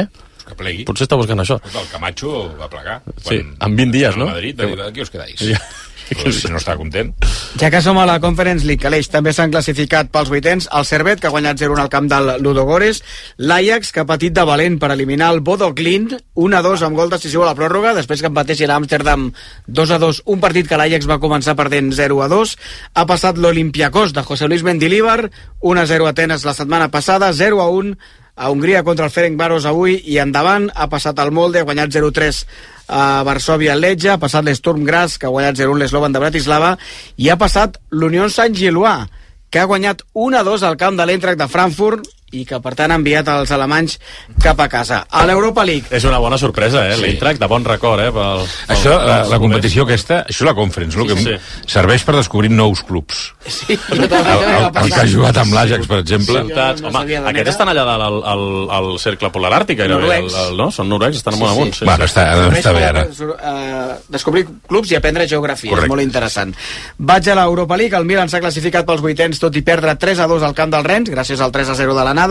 Eh? 0.00 0.06
Que 0.44 0.58
plegui. 0.58 0.84
Potser 0.88 1.08
està 1.08 1.18
buscant 1.20 1.40
això. 1.40 1.58
El 1.72 1.88
Camacho 1.92 2.36
va 2.60 2.68
plegar. 2.72 3.00
Sí, 3.24 3.40
en 3.40 3.80
20 3.80 3.96
dies, 3.96 4.20
no? 4.20 4.28
A 4.28 4.38
Madrid, 4.38 4.60
va 4.60 4.70
dir, 4.70 4.80
aquí 4.90 5.04
us 5.04 5.12
quedáis. 5.14 5.40
Ja. 5.40 5.60
Però 6.12 6.32
si 6.32 6.50
no 6.52 6.58
està 6.60 6.74
content. 6.76 7.12
Ja 7.60 7.70
que 7.72 7.80
som 7.84 7.98
a 7.98 8.06
la 8.08 8.18
Conference 8.20 8.66
League, 8.66 8.86
Aleix, 8.86 9.08
també 9.12 9.32
s'han 9.32 9.52
classificat 9.54 10.10
pels 10.12 10.30
vuitens 10.32 10.66
el 10.76 10.86
Servet, 10.88 11.20
que 11.20 11.28
ha 11.30 11.32
guanyat 11.32 11.60
0-1 11.62 11.80
al 11.80 11.90
camp 11.92 12.08
del 12.10 12.30
Ludogores, 12.44 13.00
l'Ajax, 13.38 13.92
que 13.94 14.02
ha 14.02 14.08
patit 14.08 14.34
de 14.36 14.44
valent 14.46 14.78
per 14.82 14.90
eliminar 14.92 15.30
el 15.34 15.40
Bodo 15.46 15.70
Clint, 15.76 16.12
1-2 16.36 16.84
amb 16.86 16.98
gol 16.98 17.12
decisiu 17.12 17.44
a 17.44 17.48
la 17.50 17.56
pròrroga, 17.58 17.94
després 17.96 18.20
que 18.20 18.30
empatessin 18.30 18.72
a 18.72 18.80
Amsterdam 18.82 19.30
2-2, 19.68 20.24
un 20.34 20.42
partit 20.44 20.68
que 20.68 20.80
l'Ajax 20.80 21.08
va 21.10 21.20
començar 21.22 21.56
perdent 21.58 21.92
0-2, 21.96 22.56
ha 22.94 23.06
passat 23.08 23.40
l'Olimpiakos 23.40 24.12
de 24.12 24.26
José 24.26 24.50
Luis 24.50 24.66
Mendilibar, 24.66 25.30
1-0 25.62 26.04
a 26.04 26.12
Atenes 26.14 26.44
la 26.44 26.56
setmana 26.56 26.90
passada, 26.92 27.32
0-1 27.32 27.96
a 28.36 28.50
Hongria 28.50 28.82
contra 28.82 29.06
el 29.06 29.12
Ferencváros 29.14 29.66
avui 29.66 29.98
i 30.10 30.18
endavant. 30.18 30.68
Ha 30.74 30.88
passat 30.90 31.18
el 31.22 31.30
Molde, 31.34 31.62
ha 31.62 31.68
guanyat 31.68 31.92
0-3 31.94 32.42
a 32.88 33.22
Varsovia 33.24 33.76
Letja, 33.78 34.14
ha 34.14 34.22
passat 34.22 34.44
l'Sturm 34.44 34.84
Graz, 34.84 35.18
que 35.18 35.28
ha 35.28 35.34
guanyat 35.34 35.60
0-1 35.60 35.78
l'Eslovan 35.80 36.12
de 36.12 36.22
Bratislava, 36.22 36.74
i 37.16 37.30
ha 37.30 37.38
passat 37.40 37.78
l'Unió 37.90 38.28
Sant 38.28 38.56
Gilois, 38.58 39.06
que 39.50 39.62
ha 39.62 39.70
guanyat 39.70 40.02
1-2 40.14 40.66
al 40.66 40.76
camp 40.76 40.98
de 40.98 41.06
l'Eintracht 41.06 41.38
de 41.38 41.48
Frankfurt 41.48 42.10
i 42.34 42.44
que 42.48 42.58
per 42.64 42.74
tant 42.78 42.92
ha 42.92 42.98
enviat 43.00 43.28
els 43.32 43.50
alemanys 43.54 43.98
cap 44.42 44.60
a 44.60 44.68
casa. 44.72 45.04
A 45.10 45.24
l'Europa 45.28 45.64
League. 45.66 45.86
És 45.94 46.04
una 46.08 46.18
bona 46.22 46.38
sorpresa, 46.40 46.82
eh? 46.90 46.96
Sí. 46.98 47.02
L'Eintracht, 47.04 47.40
de 47.40 47.48
bon 47.50 47.64
record, 47.64 48.02
eh? 48.02 48.10
Pel, 48.14 48.44
pel, 48.44 48.74
Això, 48.76 48.94
la, 48.98 49.20
la 49.22 49.28
pel- 49.36 49.42
competició 49.46 49.84
aquesta, 49.86 50.22
això 50.24 50.44
és 50.44 50.48
la 50.50 50.54
Conference, 50.58 50.98
no? 50.98 51.06
Sí, 51.08 51.14
que 51.14 51.38
sí. 51.38 51.70
serveix 51.76 52.04
per 52.04 52.16
descobrir 52.18 52.50
nous 52.50 52.82
clubs. 52.86 53.24
Sí, 53.46 53.78
El, 53.94 54.04
el, 54.04 54.08
el 54.10 54.90
que 54.92 55.00
ha 55.00 55.06
jugat 55.08 55.36
amb 55.42 55.54
l'Ajax, 55.54 55.86
per 55.90 55.98
exemple. 56.02 56.42
Ciutats, 56.48 56.82
home, 56.84 57.04
aquests 57.30 57.52
estan 57.54 57.70
allà 57.70 57.84
al, 57.94 58.18
al, 58.34 58.44
al 58.78 58.88
cercle 59.02 59.30
polar 59.34 59.52
àrtic, 59.60 59.78
gairebé, 59.82 60.18
el, 60.24 60.30
el, 60.30 60.56
no? 60.58 60.70
Són 60.74 60.88
noruecs, 60.90 61.20
estan 61.22 61.38
molt 61.38 61.52
amunt. 61.54 61.74
Sí, 61.76 61.84
Bueno, 61.86 62.08
està, 62.08 62.24
està 62.50 62.72
bé 62.74 62.84
ara. 62.88 63.04
Eh, 63.04 63.96
descobrir 64.14 64.46
clubs 64.68 64.90
i 64.92 64.98
aprendre 64.98 65.28
geografia, 65.28 65.70
Correcte. 65.70 65.86
és 65.86 65.92
molt 65.94 66.02
interessant. 66.04 66.54
Vaig 66.98 67.28
a 67.30 67.36
l'Europa 67.38 67.76
League, 67.80 67.96
el 67.98 68.08
Milan 68.08 68.28
s'ha 68.32 68.40
classificat 68.42 68.86
pels 68.88 69.02
vuitens 69.04 69.38
tot 69.42 69.54
i 69.56 69.62
perdre 69.66 69.94
3 70.00 70.24
a 70.24 70.26
2 70.30 70.42
al 70.48 70.54
camp 70.56 70.72
del 70.72 70.84
Rennes, 70.86 71.12
gràcies 71.12 71.40
al 71.44 71.52
3 71.52 71.68
a 71.70 71.74
0 71.78 71.94
de 71.94 72.04
l'anada. 72.04 72.23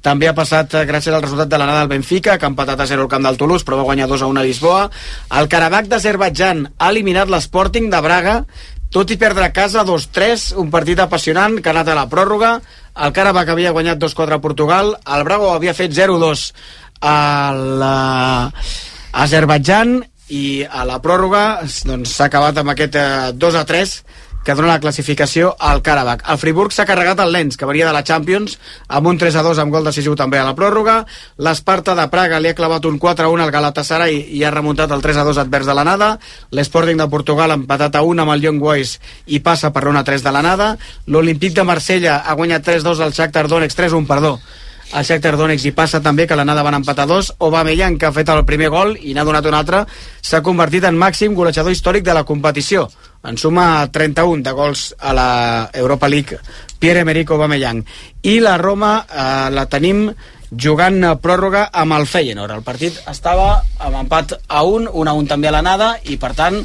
També 0.00 0.28
ha 0.28 0.34
passat 0.36 0.74
eh, 0.74 0.84
gràcies 0.88 1.14
al 1.14 1.22
resultat 1.22 1.48
de 1.50 1.58
l'anada 1.60 1.80
al 1.84 1.92
Benfica, 1.92 2.38
que 2.38 2.46
ha 2.46 2.52
empatat 2.52 2.80
a 2.80 2.86
0 2.88 3.06
al 3.06 3.12
camp 3.12 3.24
del 3.26 3.38
Toulouse, 3.40 3.64
però 3.66 3.76
va 3.80 3.88
guanyar 3.88 4.08
2 4.10 4.22
a 4.22 4.28
1 4.30 4.40
a 4.40 4.44
Lisboa. 4.46 4.82
El 5.40 5.46
Karabakh 5.52 5.88
d'Azerbaidjan 5.90 6.58
ha 6.78 6.88
eliminat 6.90 7.28
l'Sporting 7.32 7.86
de 7.92 8.00
Braga, 8.04 8.36
tot 8.90 9.06
i 9.14 9.16
perdre 9.20 9.44
a 9.46 9.54
casa 9.54 9.84
2-3, 9.86 10.56
un 10.58 10.70
partit 10.70 10.98
apassionant 10.98 11.60
que 11.60 11.68
ha 11.70 11.74
anat 11.76 11.88
a 11.92 11.98
la 11.98 12.08
pròrroga. 12.10 12.60
El 13.04 13.12
Karabakh 13.14 13.50
havia 13.54 13.74
guanyat 13.76 13.98
2-4 14.02 14.34
a 14.36 14.42
Portugal, 14.42 14.86
el 15.06 15.22
Braga 15.28 15.54
havia 15.54 15.74
fet 15.78 15.92
0-2 15.94 16.52
a 17.00 17.52
l'Azerbaidjan 19.14 20.02
i 20.30 20.62
a 20.62 20.84
la 20.86 21.00
pròrroga 21.02 21.60
doncs, 21.86 22.12
s'ha 22.14 22.26
acabat 22.30 22.58
amb 22.60 22.70
aquest 22.72 22.94
eh, 22.98 23.32
2 23.34 23.56
a 23.58 23.64
3 23.66 23.94
que 24.44 24.54
dona 24.54 24.68
la 24.68 24.80
classificació 24.80 25.54
al 25.58 25.82
Karabakh. 25.84 26.24
El 26.32 26.38
Friburg 26.40 26.72
s'ha 26.72 26.86
carregat 26.88 27.20
el 27.20 27.32
Lens, 27.32 27.56
que 27.56 27.68
venia 27.68 27.86
de 27.86 27.92
la 27.92 28.04
Champions, 28.04 28.56
amb 28.88 29.10
un 29.10 29.18
3 29.20 29.36
a 29.36 29.42
2 29.44 29.60
amb 29.60 29.74
gol 29.74 29.84
decisiu 29.84 30.16
també 30.16 30.40
a 30.40 30.46
la 30.46 30.54
pròrroga. 30.56 31.04
L'Esparta 31.36 31.94
de 31.98 32.06
Praga 32.12 32.40
li 32.40 32.48
ha 32.48 32.56
clavat 32.56 32.88
un 32.88 32.98
4 32.98 33.26
a 33.26 33.32
1 33.32 33.44
al 33.44 33.52
Galatasaray 33.52 34.16
i 34.38 34.44
ha 34.44 34.54
remuntat 34.54 34.90
el 34.96 35.04
3 35.04 35.20
a 35.20 35.26
2 35.28 35.42
advers 35.44 35.68
de 35.68 35.76
l'anada. 35.76 36.14
L'Sporting 36.56 36.98
de 37.00 37.08
Portugal 37.12 37.52
ha 37.52 37.60
empatat 37.60 38.00
a 38.00 38.02
1 38.02 38.24
amb 38.24 38.36
el 38.36 38.48
Young 38.48 38.62
Boys 38.62 38.96
i 39.26 39.42
passa 39.44 39.72
per 39.74 39.86
una 39.88 40.04
3 40.04 40.24
de 40.24 40.32
l'anada. 40.32 40.72
L'Olímpic 41.06 41.54
de 41.54 41.66
Marsella 41.68 42.22
ha 42.24 42.34
guanyat 42.34 42.66
3-2 42.66 43.04
al 43.04 43.12
Shakhtar 43.12 43.46
Donetsk, 43.48 43.78
3-1, 43.78 44.06
perdó, 44.08 44.38
el 44.90 45.04
Shakhtar 45.06 45.36
Donetsk 45.38 45.68
i 45.68 45.74
passa 45.76 46.00
també 46.02 46.26
que 46.26 46.34
l'anada 46.34 46.64
van 46.66 46.80
empatar 46.80 47.06
dos 47.06 47.30
Aubameyang 47.38 47.98
que 47.98 48.08
ha 48.08 48.14
fet 48.16 48.30
el 48.32 48.42
primer 48.48 48.70
gol 48.74 48.96
i 48.98 49.14
n'ha 49.14 49.24
donat 49.26 49.46
un 49.46 49.54
altre 49.54 49.84
s'ha 50.20 50.42
convertit 50.42 50.86
en 50.88 50.98
màxim 50.98 51.36
golejador 51.38 51.70
històric 51.70 52.02
de 52.06 52.16
la 52.16 52.24
competició 52.26 52.88
en 53.24 53.36
suma 53.36 53.86
31 53.92 54.42
de 54.42 54.52
gols 54.56 54.94
a 54.98 55.12
la 55.12 55.70
Europa 55.74 56.08
League 56.08 56.38
Pierre-Emerick 56.78 57.30
Aubameyang. 57.30 57.84
I 58.22 58.40
la 58.40 58.56
Roma 58.58 59.04
eh, 59.04 59.48
la 59.52 59.66
tenim 59.68 60.08
jugant 60.50 61.04
a 61.04 61.14
pròrroga 61.20 61.68
amb 61.70 61.94
el 61.94 62.06
Feyenoord. 62.10 62.56
El 62.56 62.66
partit 62.66 62.96
estava 63.10 63.60
amb 63.78 64.00
empat 64.02 64.38
a 64.48 64.62
un 64.66 64.88
un 64.90 65.08
a 65.08 65.14
un 65.14 65.28
també 65.28 65.48
a 65.48 65.54
l'anada 65.54 65.94
i 66.10 66.16
per 66.18 66.32
tant 66.34 66.58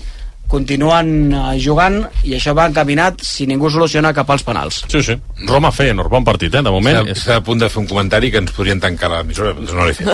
continuen 0.47 1.31
eh, 1.33 1.43
jugant 1.61 2.01
i 2.23 2.35
això 2.37 2.53
va 2.57 2.67
encaminat 2.69 3.21
si 3.25 3.47
ningú 3.49 3.69
soluciona 3.73 4.13
cap 4.13 4.29
als 4.29 4.43
penals 4.45 4.83
Sí, 4.91 5.01
sí. 5.03 5.15
Roma 5.47 5.71
Feyenoord, 5.71 6.09
bon 6.09 6.23
partit, 6.23 6.53
eh? 6.55 6.61
De 6.63 6.71
moment... 6.71 7.01
Està, 7.03 7.15
està 7.15 7.35
a 7.39 7.43
punt 7.43 7.59
de 7.59 7.67
fer 7.69 7.81
un 7.81 7.87
comentari 7.89 8.29
que 8.31 8.39
ens 8.43 8.51
podrien 8.55 8.79
tancar 8.79 9.09
l'emissora, 9.11 9.51
però 9.57 9.75
no 9.75 9.85
l'he 9.87 9.93
fet. 9.97 10.07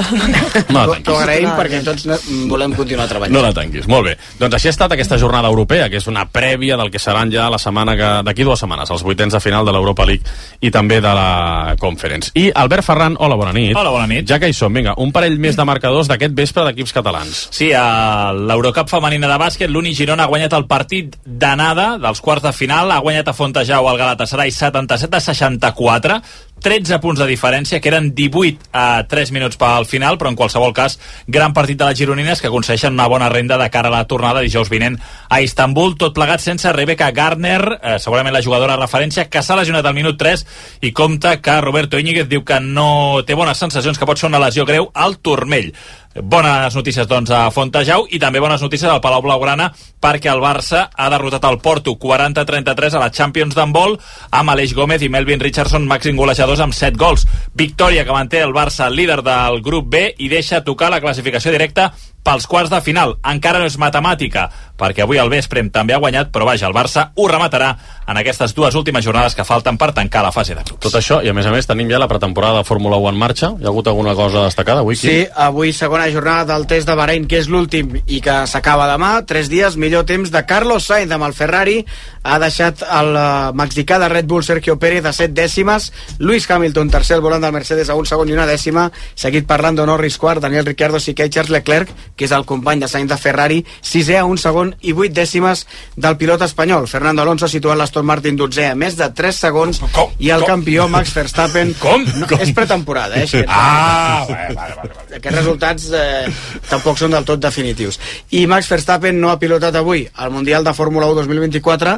No 0.72 0.86
T'ho 0.86 0.94
la 0.94 1.00
t'ho 1.06 1.16
agraïm 1.20 1.48
tanquis. 1.50 1.58
perquè 1.60 1.82
tots 1.86 2.08
volem 2.50 2.74
continuar 2.78 3.08
treballant. 3.10 3.36
No 3.36 3.44
la 3.46 3.52
tanquis. 3.54 3.88
Molt 3.92 4.08
bé. 4.10 4.16
Doncs 4.40 4.58
així 4.58 4.70
ha 4.72 4.74
estat 4.76 4.96
aquesta 4.96 5.18
jornada 5.22 5.50
europea, 5.52 5.90
que 5.92 6.00
és 6.02 6.08
una 6.10 6.26
prèvia 6.32 6.78
del 6.80 6.90
que 6.94 7.00
seran 7.00 7.32
ja 7.34 7.50
la 7.54 7.60
setmana 7.62 7.96
que 8.00 8.10
d'aquí 8.28 8.44
dues 8.48 8.60
setmanes, 8.64 8.90
els 8.92 9.04
vuitens 9.06 9.34
de 9.36 9.40
final 9.44 9.66
de 9.68 9.76
l'Europa 9.76 10.06
League 10.10 10.24
i 10.62 10.72
també 10.74 11.02
de 11.04 11.14
la 11.18 11.76
Conference. 11.80 12.32
I 12.36 12.50
Albert 12.56 12.86
Ferran, 12.88 13.16
hola, 13.20 13.36
bona 13.40 13.54
nit. 13.56 13.76
Hola, 13.78 13.92
bona 13.94 14.08
nit. 14.10 14.26
Ja 14.30 14.40
que 14.40 14.50
hi 14.50 14.54
som, 14.58 14.74
vinga, 14.74 14.96
un 14.98 15.12
parell 15.14 15.38
més 15.42 15.56
de 15.60 15.66
marcadors 15.68 16.10
d'aquest 16.10 16.34
vespre 16.38 16.66
d'equips 16.70 16.94
catalans. 16.98 17.46
Sí, 17.52 17.72
a 17.76 18.32
l'Eurocup 18.34 18.90
femenina 18.90 19.30
de 19.32 19.38
bàsquet, 19.42 19.70
l'Uni 19.70 19.94
Girona 19.98 20.21
ha 20.22 20.30
guanyat 20.30 20.54
el 20.54 20.68
partit 20.70 21.18
d'anada 21.26 21.96
dels 22.02 22.22
quarts 22.22 22.46
de 22.46 22.54
final, 22.54 22.92
ha 22.94 23.02
guanyat 23.02 23.32
a 23.32 23.34
Fontejau 23.34 23.90
al 23.90 24.00
Galatasaray 24.00 24.52
77 24.54 25.18
a 25.18 25.22
64, 25.26 26.22
13 26.62 27.00
punts 27.02 27.18
de 27.20 27.26
diferència, 27.26 27.80
que 27.82 27.90
eren 27.90 28.12
18 28.14 28.70
a 28.78 29.04
3 29.10 29.32
minuts 29.34 29.58
pel 29.58 29.88
final, 29.90 30.20
però 30.22 30.30
en 30.30 30.38
qualsevol 30.38 30.76
cas, 30.78 31.00
gran 31.26 31.56
partit 31.58 31.80
de 31.80 31.88
les 31.90 31.98
gironines 31.98 32.42
que 32.42 32.52
aconsegueixen 32.52 32.94
una 32.94 33.10
bona 33.10 33.32
renda 33.34 33.58
de 33.58 33.70
cara 33.74 33.90
a 33.90 33.96
la 33.96 34.06
tornada 34.06 34.44
dijous 34.46 34.70
vinent 34.70 35.00
a 35.30 35.42
Istanbul, 35.42 35.98
tot 35.98 36.14
plegat 36.14 36.44
sense 36.44 36.72
Rebecca 36.72 37.10
Gardner, 37.12 37.80
eh, 37.82 37.98
segurament 38.00 38.36
la 38.36 38.44
jugadora 38.46 38.78
de 38.78 38.86
referència, 38.86 39.26
que 39.30 39.42
s'ha 39.42 39.58
lesionat 39.58 39.90
al 39.90 39.98
minut 39.98 40.20
3 40.22 40.46
i 40.86 40.94
compta 40.94 41.40
que 41.42 41.58
Roberto 41.62 41.98
Íñiguez 41.98 42.30
diu 42.30 42.46
que 42.46 42.62
no 42.62 43.24
té 43.26 43.34
bones 43.34 43.58
sensacions, 43.58 43.98
que 43.98 44.06
pot 44.06 44.22
ser 44.22 44.30
una 44.30 44.44
lesió 44.46 44.66
greu 44.70 44.92
al 44.94 45.18
turmell. 45.18 45.74
Bones 46.14 46.76
notícies, 46.76 47.08
doncs, 47.08 47.30
a 47.32 47.46
Fontejau 47.56 48.04
i 48.12 48.20
també 48.20 48.42
bones 48.44 48.60
notícies 48.60 48.90
al 48.92 49.00
Palau 49.00 49.22
Blaugrana 49.24 49.70
perquè 50.04 50.28
el 50.34 50.42
Barça 50.44 50.90
ha 50.92 51.08
derrotat 51.14 51.46
el 51.48 51.62
Porto 51.64 51.94
40-33 51.96 52.98
a 52.98 53.04
la 53.06 53.12
Champions 53.16 53.56
d'handbol 53.56 53.96
amb 54.36 54.52
Aleix 54.52 54.74
Gómez 54.76 55.06
i 55.06 55.10
Melvin 55.14 55.40
Richardson 55.40 55.88
màxim 55.88 56.20
golejadors 56.20 56.60
amb 56.60 56.76
7 56.76 57.00
gols. 57.00 57.24
Victòria 57.56 58.04
que 58.04 58.12
manté 58.12 58.42
el 58.44 58.52
Barça 58.52 58.90
líder 58.92 59.22
del 59.24 59.62
grup 59.64 59.88
B 59.88 60.10
i 60.18 60.28
deixa 60.28 60.66
tocar 60.68 60.92
la 60.92 61.00
classificació 61.00 61.56
directa 61.56 61.94
pels 62.24 62.48
quarts 62.48 62.72
de 62.72 62.82
final. 62.82 63.16
Encara 63.28 63.60
no 63.62 63.68
és 63.70 63.78
matemàtica, 63.82 64.48
perquè 64.78 65.04
avui 65.06 65.20
al 65.22 65.30
vespre 65.30 65.64
també 65.74 65.94
ha 65.94 66.02
guanyat, 66.02 66.32
però 66.34 66.46
vaja, 66.48 66.68
el 66.68 66.76
Barça 66.76 67.10
ho 67.16 67.28
rematarà 67.30 67.72
en 68.08 68.18
aquestes 68.18 68.56
dues 68.58 68.76
últimes 68.76 69.06
jornades 69.06 69.36
que 69.38 69.46
falten 69.46 69.78
per 69.78 69.92
tancar 69.94 70.24
la 70.26 70.32
fase 70.34 70.56
de 70.56 70.64
grups. 70.64 70.82
Tot 70.84 70.98
això, 70.98 71.22
i 71.24 71.30
a 71.30 71.36
més 71.38 71.46
a 71.46 71.54
més 71.54 71.68
tenim 71.70 71.90
ja 71.92 72.00
la 72.02 72.10
pretemporada 72.12 72.62
de 72.62 72.68
Fórmula 72.68 72.98
1 73.02 73.12
en 73.14 73.20
marxa. 73.22 73.52
Hi 73.60 73.66
ha 73.66 73.72
hagut 73.74 73.88
alguna 73.92 74.16
cosa 74.18 74.46
destacada 74.48 74.82
avui? 74.86 74.98
Quim? 74.98 75.10
Sí, 75.10 75.28
avui 75.36 75.74
segona 75.74 76.10
jornada 76.12 76.54
del 76.54 76.68
test 76.70 76.90
de 76.90 76.96
Bahrein, 76.98 77.28
que 77.30 77.42
és 77.42 77.50
l'últim 77.52 77.98
i 78.06 78.22
que 78.22 78.42
s'acaba 78.50 78.90
demà. 78.92 79.14
Tres 79.28 79.50
dies, 79.52 79.78
millor 79.78 80.06
temps 80.10 80.34
de 80.34 80.46
Carlos 80.50 80.90
Sainz 80.90 81.14
amb 81.14 81.30
el 81.30 81.38
Ferrari. 81.38 81.82
Ha 82.24 82.38
deixat 82.42 82.84
el 82.86 83.16
eh, 83.18 83.26
mexicà 83.58 83.98
de 84.02 84.10
Red 84.12 84.28
Bull, 84.30 84.44
Sergio 84.46 84.78
Pérez, 84.80 85.06
a 85.06 85.14
set 85.14 85.34
dècimes. 85.34 85.92
Luis 86.20 86.50
Hamilton, 86.50 86.92
tercer 86.94 87.18
al 87.18 87.24
volant 87.26 87.42
del 87.42 87.54
Mercedes, 87.56 87.90
a 87.90 87.96
un 87.98 88.06
segon 88.06 88.30
i 88.30 88.36
una 88.36 88.46
dècima. 88.50 88.90
Seguit 89.16 89.48
per 89.50 89.62
Lando 89.64 89.86
Norris, 89.90 90.18
quart, 90.22 90.42
Daniel 90.42 90.66
Ricciardo, 90.66 91.00
Siquet, 91.00 91.32
Charles 91.34 91.52
Leclerc, 91.52 91.90
que 92.16 92.28
és 92.28 92.36
el 92.36 92.46
company 92.46 92.84
de 92.84 92.90
Sainz 92.92 93.10
de 93.10 93.18
Ferrari, 93.18 93.62
sisè 93.82 94.20
a 94.20 94.26
un 94.30 94.38
segon 94.38 94.76
i 94.82 94.94
vuit 94.94 95.14
dècimes 95.14 95.66
del 95.96 96.18
pilot 96.22 96.46
espanyol. 96.46 96.88
Fernando 96.88 97.26
Alonso 97.26 97.50
situat 97.50 97.80
l'Aston 97.80 98.06
Martin 98.06 98.38
dotzè 98.38 98.70
a 98.72 98.78
més 98.78 98.98
de 99.00 99.10
3 99.18 99.42
segons 99.48 99.82
i 100.20 100.30
el 100.34 100.46
campió 100.46 100.88
Max 100.92 101.14
Verstappen 101.18 101.74
Com? 101.82 102.06
No, 102.22 102.28
és 102.38 102.54
pretemporada, 102.56 103.18
eh? 103.18 103.46
Ah, 103.48 104.26
vale, 104.30 104.56
vale, 104.56 104.76
vale. 104.78 104.92
aquests 105.18 105.38
resultats 105.38 105.88
eh, 105.98 106.30
tampoc 106.70 107.00
són 107.00 107.16
del 107.16 107.26
tot 107.28 107.42
definitius. 107.42 108.00
I 108.38 108.46
Max 108.50 108.70
Verstappen 108.72 109.18
no 109.22 109.32
ha 109.32 109.40
pilotat 109.42 109.76
avui 109.80 110.06
al 110.14 110.32
Mundial 110.34 110.64
de 110.68 110.74
Fórmula 110.78 111.10
1 111.12 111.22
2024, 111.22 111.98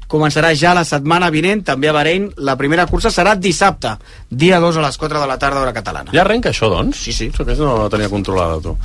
començarà 0.11 0.51
ja 0.57 0.73
la 0.75 0.83
setmana 0.87 1.29
vinent, 1.31 1.63
també 1.63 1.87
a 1.89 1.93
Bahrein. 1.95 2.27
La 2.43 2.57
primera 2.59 2.85
cursa 2.89 3.09
serà 3.13 3.33
dissabte, 3.39 3.93
dia 4.29 4.59
2 4.59 4.77
a 4.77 4.83
les 4.83 4.97
4 4.99 5.21
de 5.21 5.27
la 5.29 5.37
tarda, 5.39 5.61
hora 5.63 5.71
catalana. 5.73 6.11
Ja 6.13 6.21
arrenca 6.25 6.51
això, 6.51 6.67
doncs? 6.69 6.99
Sí, 7.05 7.13
sí. 7.15 7.29
Això 7.31 7.45
aquesta 7.45 7.63
no 7.63 7.77
la 7.83 7.89
tenia 7.93 8.09
controlada, 8.11 8.59
tu. 8.61 8.75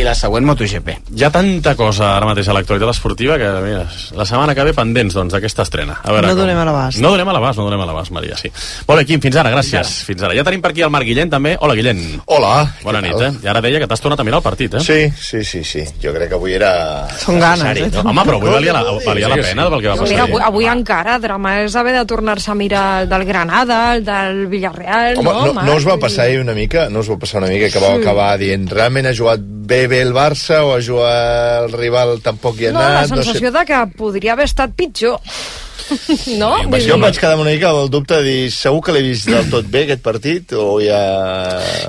I 0.00 0.06
la 0.06 0.14
següent 0.16 0.46
MotoGP. 0.48 0.88
Hi 1.16 1.24
ha 1.24 1.30
tanta 1.34 1.74
cosa 1.76 2.14
ara 2.16 2.26
mateix 2.30 2.48
a 2.48 2.56
l'actualitat 2.56 2.94
esportiva 2.94 3.36
que, 3.38 3.50
mira, 3.66 3.84
la 4.16 4.24
setmana 4.28 4.54
que 4.56 4.64
ve 4.64 4.72
pendents, 4.76 5.14
doncs, 5.14 5.32
d'aquesta 5.36 5.62
estrena. 5.68 5.98
A 6.02 6.12
veure 6.12 6.26
No 6.28 6.32
com- 6.34 6.42
donem 6.46 6.58
a 6.58 6.64
l'abast. 6.64 6.98
No 7.02 7.10
donem 7.12 7.28
a 7.28 7.32
l'abast, 7.36 7.58
no 7.58 7.64
donem 7.68 7.80
a 7.84 7.86
l'abast, 7.92 8.10
Maria, 8.16 8.36
sí. 8.40 8.50
Molt 8.88 9.00
bé, 9.02 9.06
Quim, 9.06 9.20
fins 9.20 9.36
ara, 9.36 9.50
gràcies. 9.52 9.92
Fins 10.08 10.22
ara. 10.22 10.34
Ja 10.34 10.44
tenim 10.44 10.62
per 10.62 10.70
aquí 10.72 10.82
el 10.82 10.90
Marc 10.90 11.04
Guillén, 11.06 11.28
també. 11.30 11.56
Hola, 11.60 11.74
Guillén. 11.74 12.22
Hola. 12.26 12.54
Bona 12.82 13.00
nit, 13.04 13.12
tal? 13.12 13.26
eh? 13.28 13.32
I 13.44 13.48
ara 13.52 13.60
deia 13.60 13.78
que 13.82 13.86
t'has 13.90 14.00
tornat 14.00 14.20
a 14.20 14.24
mirar 14.24 14.38
el 14.40 14.42
partit, 14.46 14.74
eh? 14.74 14.80
Sí, 14.80 15.12
sí, 15.20 15.44
sí, 15.44 15.62
sí. 15.64 15.84
Jo 16.02 16.12
crec 16.14 16.28
que 16.30 16.34
avui 16.38 16.54
era... 16.54 17.08
Són 17.18 17.38
ganes, 17.40 17.76
eh? 17.76 17.90
No? 17.92 18.08
Home, 18.10 18.22
però 18.24 18.38
avui 18.40 18.50
valia 18.54 18.72
la, 18.72 18.82
valia 19.04 19.28
la 19.28 19.36
pena 19.36 19.68
del 19.68 19.80
que 19.82 19.88
va 19.88 19.96
passar 19.96 20.08
Mira, 20.12 20.24
ahir. 20.24 20.40
avui, 20.46 20.61
avui 20.62 20.78
encara, 20.80 21.18
drama 21.22 21.54
és 21.64 21.74
haver 21.76 21.94
de 21.98 22.04
tornar-se 22.08 22.50
a 22.52 22.54
mirar 22.58 22.84
el 23.02 23.08
del 23.10 23.24
Granada, 23.28 23.80
el 23.96 24.04
del 24.06 24.46
Villarreal, 24.52 25.18
Home, 25.18 25.24
no, 25.32 25.52
no, 25.52 25.62
no 25.66 25.74
us 25.76 25.86
va 25.88 25.98
passar 25.98 26.26
ahir 26.28 26.40
una 26.42 26.54
mica, 26.54 26.88
no 26.90 27.00
us 27.02 27.10
va 27.10 27.18
passar 27.18 27.42
una 27.42 27.50
mica 27.52 27.70
que 27.70 27.82
vau 27.82 27.96
Sí. 27.96 28.02
acabar 28.02 28.38
dient 28.38 28.68
realment 28.70 29.06
ha 29.10 29.14
jugat 29.14 29.40
bé 29.42 29.86
bé 29.88 30.00
el 30.02 30.12
Barça 30.14 30.62
o 30.66 30.74
ha 30.76 30.80
jugat 30.82 31.66
el 31.66 31.72
rival 31.74 32.20
tampoc 32.22 32.58
hi 32.60 32.66
ha 32.70 32.72
No, 32.72 32.80
la 32.80 33.00
anat? 33.02 33.08
sensació 33.12 33.50
de 33.52 33.64
que 33.68 33.82
podria 33.96 34.32
haver 34.32 34.44
estat 34.50 34.72
pitjor. 34.74 35.20
no? 36.38 36.50
Jo, 36.62 36.78
jo 36.86 36.94
em 36.94 37.02
vaig 37.04 37.18
quedar 37.18 37.36
una 37.36 37.50
mica 37.50 37.70
amb 37.70 37.82
el 37.82 37.90
dubte 37.90 38.16
de 38.22 38.22
dir 38.22 38.50
segur 38.54 38.80
que 38.86 38.92
l'he 38.94 39.02
vist 39.04 39.26
del 39.28 39.48
tot 39.50 39.66
bé 39.68 39.82
aquest 39.84 40.02
partit 40.02 40.52
o 40.56 40.78
ja... 40.80 41.00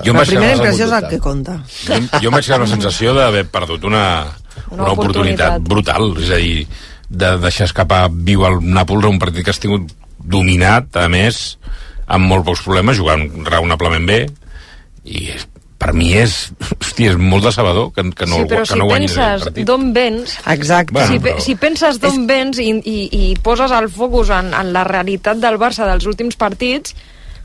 Jo 0.03 0.13
La 0.13 0.26
primera 0.26 0.55
impressió 0.57 0.88
és 0.89 0.95
el 0.97 1.07
que 1.09 1.19
compta. 1.24 1.59
Jo, 1.86 1.99
jo 2.19 2.32
em 2.32 2.36
vaig 2.36 2.43
quedar 2.45 2.57
amb 2.59 2.67
la 2.67 2.71
sensació 2.74 3.13
d'haver 3.15 3.45
perdut 3.53 3.86
una, 3.88 4.03
una, 4.71 4.91
oportunitat. 4.91 5.59
oportunitat. 5.61 5.61
brutal, 5.61 6.09
és 6.24 6.32
a 6.34 6.41
dir, 6.41 6.67
de 7.10 7.34
deixar 7.43 7.68
escapar 7.70 8.08
viu 8.12 8.45
el 8.47 8.60
Nàpols 8.64 9.06
a 9.06 9.12
un 9.12 9.20
partit 9.22 9.43
que 9.45 9.51
has 9.54 9.60
tingut 9.62 9.91
dominat, 10.24 10.95
a 10.97 11.08
més, 11.12 11.58
amb 12.08 12.30
molt 12.30 12.45
pocs 12.47 12.62
problemes, 12.66 12.97
jugant 12.99 13.26
raonablement 13.47 14.06
bé, 14.08 14.22
i 15.04 15.26
és, 15.34 15.47
per 15.84 15.91
mi 15.93 16.14
és, 16.16 16.36
hòstia, 16.80 17.12
és 17.12 17.18
molt 17.20 17.43
decebedor 17.43 17.89
que, 17.95 18.06
que 18.16 18.28
no, 18.30 18.39
sí, 18.43 18.47
però 18.49 18.64
que 18.64 18.72
si 18.72 18.80
no 18.80 18.88
guanyis 18.88 19.18
el 19.18 19.24
penses 19.26 19.43
partit. 19.49 19.68
d'on 19.68 19.89
vens... 19.93 20.38
Exacte. 20.56 20.93
Bueno, 20.95 21.12
si, 21.12 21.20
pe- 21.20 21.34
però- 21.34 21.43
si 21.43 21.56
penses 21.60 21.99
d'on 21.99 22.26
vens 22.30 22.60
i, 22.64 22.70
i, 22.88 22.97
i 23.12 23.34
poses 23.43 23.72
el 23.76 23.89
focus 23.91 24.32
en, 24.32 24.54
en 24.56 24.72
la 24.76 24.86
realitat 24.88 25.41
del 25.43 25.60
Barça 25.62 25.89
dels 25.89 26.08
últims 26.08 26.39
partits, 26.39 26.95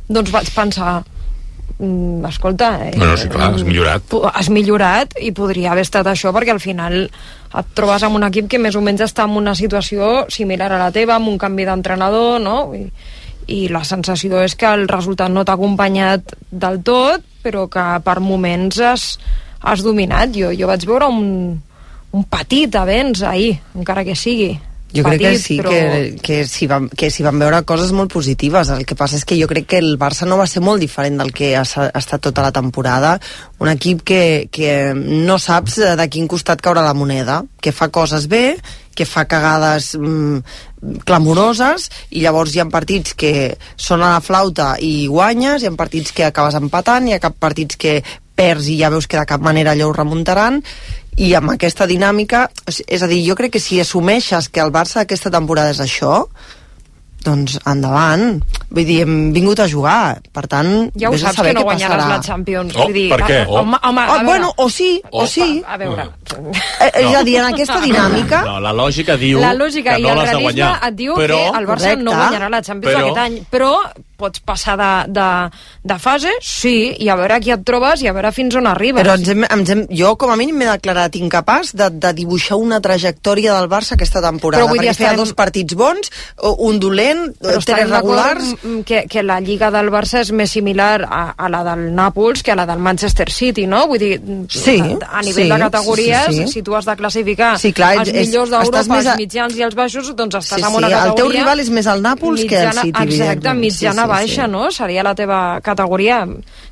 doncs 0.08 0.30
vaig 0.32 0.52
pensar 0.54 1.00
escolta... 1.78 2.88
Eh, 2.88 2.94
Bueno, 2.96 3.16
sí, 3.16 3.28
clar, 3.28 3.54
has 3.54 3.64
millorat. 3.64 4.02
Has 4.32 4.50
millorat 4.50 5.14
i 5.22 5.30
podria 5.32 5.72
haver 5.72 5.84
estat 5.86 6.06
això 6.10 6.32
perquè 6.34 6.50
al 6.54 6.62
final 6.62 7.04
et 7.06 7.70
trobes 7.74 8.02
amb 8.02 8.18
un 8.18 8.26
equip 8.26 8.48
que 8.50 8.58
més 8.58 8.76
o 8.76 8.82
menys 8.82 9.04
està 9.06 9.24
en 9.28 9.36
una 9.38 9.54
situació 9.54 10.26
similar 10.28 10.72
a 10.72 10.80
la 10.82 10.90
teva, 10.92 11.16
amb 11.16 11.30
un 11.30 11.38
canvi 11.38 11.64
d'entrenador, 11.68 12.40
no? 12.42 12.74
I, 12.74 12.88
i 13.48 13.60
la 13.72 13.84
sensació 13.86 14.42
és 14.44 14.56
que 14.58 14.68
el 14.68 14.88
resultat 14.90 15.30
no 15.32 15.44
t'ha 15.46 15.54
acompanyat 15.56 16.34
del 16.50 16.82
tot, 16.84 17.24
però 17.42 17.68
que 17.70 17.84
per 18.04 18.18
moments 18.20 18.80
has, 18.84 19.06
has 19.62 19.84
dominat. 19.86 20.34
Jo, 20.34 20.50
jo 20.52 20.68
vaig 20.68 20.84
veure 20.84 21.08
un, 21.08 21.60
un 22.12 22.24
petit 22.28 22.74
avenç 22.76 23.22
ahir, 23.22 23.54
encara 23.78 24.04
que 24.04 24.18
sigui. 24.18 24.58
Jo 24.94 25.04
crec 25.04 25.20
que 25.20 25.32
sí, 25.36 25.58
però... 25.60 25.70
que, 25.70 26.16
que 26.24 26.38
s'hi 26.48 26.66
van, 26.70 26.88
que 26.88 27.10
van 27.26 27.42
veure 27.42 27.60
coses 27.68 27.92
molt 27.92 28.12
positives. 28.12 28.70
El 28.72 28.86
que 28.88 28.96
passa 28.96 29.18
és 29.18 29.26
que 29.28 29.36
jo 29.36 29.48
crec 29.50 29.68
que 29.68 29.80
el 29.82 29.98
Barça 30.00 30.26
no 30.28 30.38
va 30.40 30.48
ser 30.48 30.62
molt 30.64 30.80
diferent 30.80 31.20
del 31.20 31.32
que 31.36 31.52
ha, 31.58 31.64
ha 31.64 31.88
estat 32.00 32.24
tota 32.24 32.44
la 32.44 32.52
temporada. 32.56 33.18
Un 33.60 33.68
equip 33.74 34.02
que, 34.08 34.22
que 34.50 34.94
no 34.96 35.38
saps 35.38 35.80
de 35.98 36.08
quin 36.08 36.28
costat 36.30 36.64
caurà 36.64 36.86
la 36.86 36.96
moneda, 36.96 37.42
que 37.60 37.74
fa 37.74 37.90
coses 37.92 38.28
bé, 38.32 38.56
que 38.98 39.06
fa 39.06 39.28
cagades 39.30 39.92
mm, 39.94 40.40
clamoroses 41.06 41.86
i 42.10 42.24
llavors 42.24 42.54
hi 42.54 42.62
ha 42.62 42.70
partits 42.72 43.14
que 43.18 43.32
són 43.76 44.02
a 44.02 44.16
la 44.16 44.24
flauta 44.24 44.72
i 44.82 45.06
guanyes, 45.06 45.62
hi 45.62 45.68
ha 45.68 45.76
partits 45.78 46.14
que 46.16 46.26
acabes 46.26 46.58
empatant, 46.58 47.06
hi 47.06 47.14
ha 47.14 47.22
cap 47.22 47.36
partits 47.38 47.78
que 47.78 48.00
perds 48.38 48.70
i 48.70 48.78
ja 48.80 48.90
veus 48.90 49.06
que 49.10 49.18
de 49.18 49.26
cap 49.26 49.42
manera 49.42 49.74
allò 49.74 49.90
ho 49.90 49.96
remuntaran 49.96 50.60
i 51.18 51.32
amb 51.34 51.50
aquesta 51.50 51.86
dinàmica 51.90 52.46
és 52.86 53.02
a 53.02 53.08
dir, 53.10 53.22
jo 53.26 53.34
crec 53.38 53.52
que 53.56 53.60
si 53.60 53.80
assumeixes 53.82 54.48
que 54.48 54.60
el 54.62 54.70
Barça 54.72 55.02
aquesta 55.02 55.30
temporada 55.34 55.70
és 55.74 55.80
això 55.82 56.26
doncs 57.24 57.56
endavant 57.66 58.38
vull 58.70 58.84
dir, 58.86 59.00
hem 59.02 59.32
vingut 59.34 59.58
a 59.58 59.66
jugar 59.68 60.20
per 60.32 60.44
tant, 60.46 60.68
Ja 60.94 61.08
ho 61.08 61.12
vés 61.12 61.22
a 61.24 61.26
saps 61.32 61.40
saber 61.40 61.50
que 61.50 61.54
no 61.58 61.60
què 61.64 61.68
guanyaràs 61.72 61.96
passarà. 61.98 62.08
la 62.14 62.20
Champions. 62.22 62.76
Oh, 62.76 62.84
vull 62.84 62.92
dir, 62.94 63.08
per 63.10 63.20
què? 63.26 63.38
a- 63.42 63.48
Home, 63.48 63.78
home, 63.82 64.00
a 64.00 64.04
Ah, 64.04 64.12
veure, 64.12 64.24
bueno, 64.28 64.52
o 64.56 64.68
sí, 64.70 65.02
o 65.10 65.22
Oh, 65.22 65.26
sí 65.26 65.62
a 65.66 65.76
veure, 65.76 66.04
Eh, 66.80 66.90
és 67.02 67.14
a 67.16 67.24
dir, 67.24 67.36
en 67.40 67.44
aquesta 67.46 67.80
dinàmica 67.80 68.42
No, 68.44 68.60
la 68.60 68.72
lògica 68.72 69.16
diu 69.16 69.40
la 69.40 69.52
lògica 69.54 69.94
que 69.94 69.98
i 70.00 70.02
no 70.02 70.10
el 70.10 70.16
l'has 70.18 70.26
de 70.30 70.36
realisme 70.36 70.62
guanyar. 70.62 70.88
et 70.88 70.94
diu 70.94 71.14
però, 71.16 71.36
que 71.52 71.58
el 71.58 71.66
Barça 71.66 71.88
Correcte. 71.90 72.02
no 72.04 72.10
guanyarà 72.12 72.48
la 72.50 72.62
Champions 72.62 72.94
Però- 72.94 73.04
aquest 73.10 73.18
any, 73.18 73.42
però 73.50 73.72
pots 74.18 74.40
passar 74.44 74.74
de, 74.80 74.90
de, 75.14 75.26
de 75.86 75.98
fase, 76.02 76.32
sí, 76.42 76.90
i 76.98 77.08
a 77.08 77.16
veure 77.18 77.38
qui 77.44 77.52
et 77.54 77.62
trobes 77.66 78.02
i 78.02 78.08
a 78.10 78.14
veure 78.16 78.32
fins 78.34 78.56
on 78.58 78.66
arribes. 78.66 79.00
Però 79.04 79.14
ens 79.18 79.28
hem, 79.30 79.44
ens 79.46 79.70
hem, 79.74 79.84
jo, 79.94 80.12
com 80.18 80.32
a 80.34 80.36
mínim, 80.40 80.58
m'he 80.58 80.66
declarat 80.68 81.14
incapaç 81.20 81.70
de, 81.78 81.88
de 82.02 82.12
dibuixar 82.18 82.58
una 82.58 82.80
trajectòria 82.84 83.54
del 83.60 83.68
Barça 83.70 83.94
aquesta 83.94 84.20
temporada, 84.24 84.64
Però 84.64 84.72
perquè 84.74 84.88
feia 84.90 84.96
estarem- 85.12 85.22
dos 85.22 85.32
partits 85.38 85.76
bons, 85.78 86.10
un 86.58 86.80
dolent, 86.82 87.24
però 87.38 87.54
tres 87.54 87.62
estarem 87.62 87.92
d'acord 87.94 88.42
regulars... 88.42 88.84
que, 88.88 89.04
que 89.08 89.22
la 89.22 89.38
lliga 89.40 89.70
del 89.74 89.90
Barça 89.94 90.20
és 90.24 90.32
més 90.34 90.50
similar 90.50 91.04
a, 91.06 91.22
a 91.38 91.48
la 91.52 91.62
del 91.70 91.86
Nàpols 91.94 92.42
que 92.42 92.52
a 92.52 92.58
la 92.58 92.66
del 92.66 92.82
Manchester 92.82 93.28
City, 93.30 93.66
no? 93.70 93.84
Vull 93.90 94.02
dir, 94.02 94.12
Sí, 94.50 94.78
a, 94.80 95.18
a 95.20 95.22
nivell 95.22 95.46
sí, 95.46 95.52
de 95.52 95.58
categories, 95.62 96.26
sí, 96.26 96.40
sí. 96.42 96.52
si 96.58 96.62
tu 96.66 96.74
has 96.76 96.86
de 96.88 96.96
classificar 96.98 97.52
Sí, 97.60 97.72
clar, 97.72 97.94
els 98.02 98.10
és- 98.10 98.26
millors 98.26 98.50
d'Europa, 98.50 98.82
més 98.88 99.04
els 99.04 99.12
a- 99.14 99.16
mitjans 99.20 99.56
i 99.56 99.62
els 99.66 99.74
baixos, 99.78 100.10
doncs 100.16 100.34
estàs 100.40 100.58
Sí, 100.58 100.64
en 100.66 100.74
una 100.80 100.88
sí, 100.88 100.92
el 100.92 100.98
categoria... 100.98 101.22
teu 101.22 101.32
rival 101.36 101.60
és 101.62 101.70
més 101.70 101.86
el 101.86 102.02
Nàpols 102.02 102.44
que 102.48 102.58
el 102.64 102.68
mitjana- 102.72 102.82
City, 102.88 103.04
Exacte, 103.20 103.54
mitjana 103.54 104.02
Sí, 104.02 104.07
sí, 104.07 104.07
baixa, 104.08 104.46
sí. 104.46 104.50
no? 104.50 104.70
Seria 104.74 105.04
la 105.06 105.14
teva 105.14 105.60
categoria. 105.64 106.22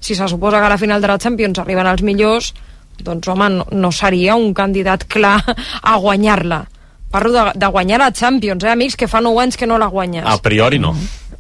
Si 0.01 0.15
se 0.17 0.29
suposa 0.29 0.59
que 0.61 0.67
a 0.67 0.73
la 0.75 0.79
final 0.81 1.01
de 1.03 1.09
la 1.13 1.19
Champions 1.19 1.59
arriben 1.63 1.87
els 1.87 2.03
millors, 2.03 2.55
doncs, 2.99 3.29
home, 3.29 3.51
no, 3.59 3.67
no 3.71 3.93
seria 3.93 4.35
un 4.41 4.55
candidat 4.57 5.05
clar 5.05 5.37
a 5.83 5.97
guanyar-la. 6.01 6.65
Parlo 7.13 7.31
de, 7.33 7.45
de 7.55 7.67
guanyar 7.71 8.01
la 8.03 8.11
Champions, 8.13 8.65
eh, 8.65 8.71
amics, 8.73 8.97
que 8.97 9.07
fa 9.09 9.21
9 9.23 9.41
anys 9.45 9.57
que 9.57 9.67
no 9.69 9.79
la 9.79 9.87
guanyes. 9.87 10.25
a 10.27 10.39
priori 10.43 10.79
no. 10.83 10.95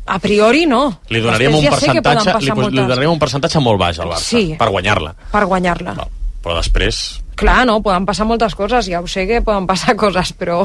A 0.06 0.20
priori 0.22 0.66
no. 0.70 1.00
Li 1.10 1.18
donaríem 1.20 1.56
un 1.58 1.64
ja 1.64 1.72
percentatge, 1.74 2.30
passar 2.30 2.56
li, 2.56 2.68
li 2.70 2.82
donaríem 2.84 3.10
un 3.10 3.18
percentatge 3.18 3.58
molt 3.58 3.80
baix 3.80 3.98
al 3.98 4.12
Barça, 4.12 4.28
Sí. 4.30 4.54
per 4.58 4.68
guanyar-la. 4.70 5.14
per 5.32 5.44
guanyar-la. 5.50 5.96
Però 6.44 6.54
després, 6.60 7.20
Clar, 7.36 7.66
no, 7.68 7.82
poden 7.84 8.06
passar 8.08 8.24
moltes 8.24 8.54
coses, 8.56 8.86
ja 8.88 9.02
ho 9.04 9.06
sé 9.06 9.26
que 9.28 9.42
poden 9.44 9.66
passar 9.68 9.92
coses, 10.00 10.30
però 10.32 10.62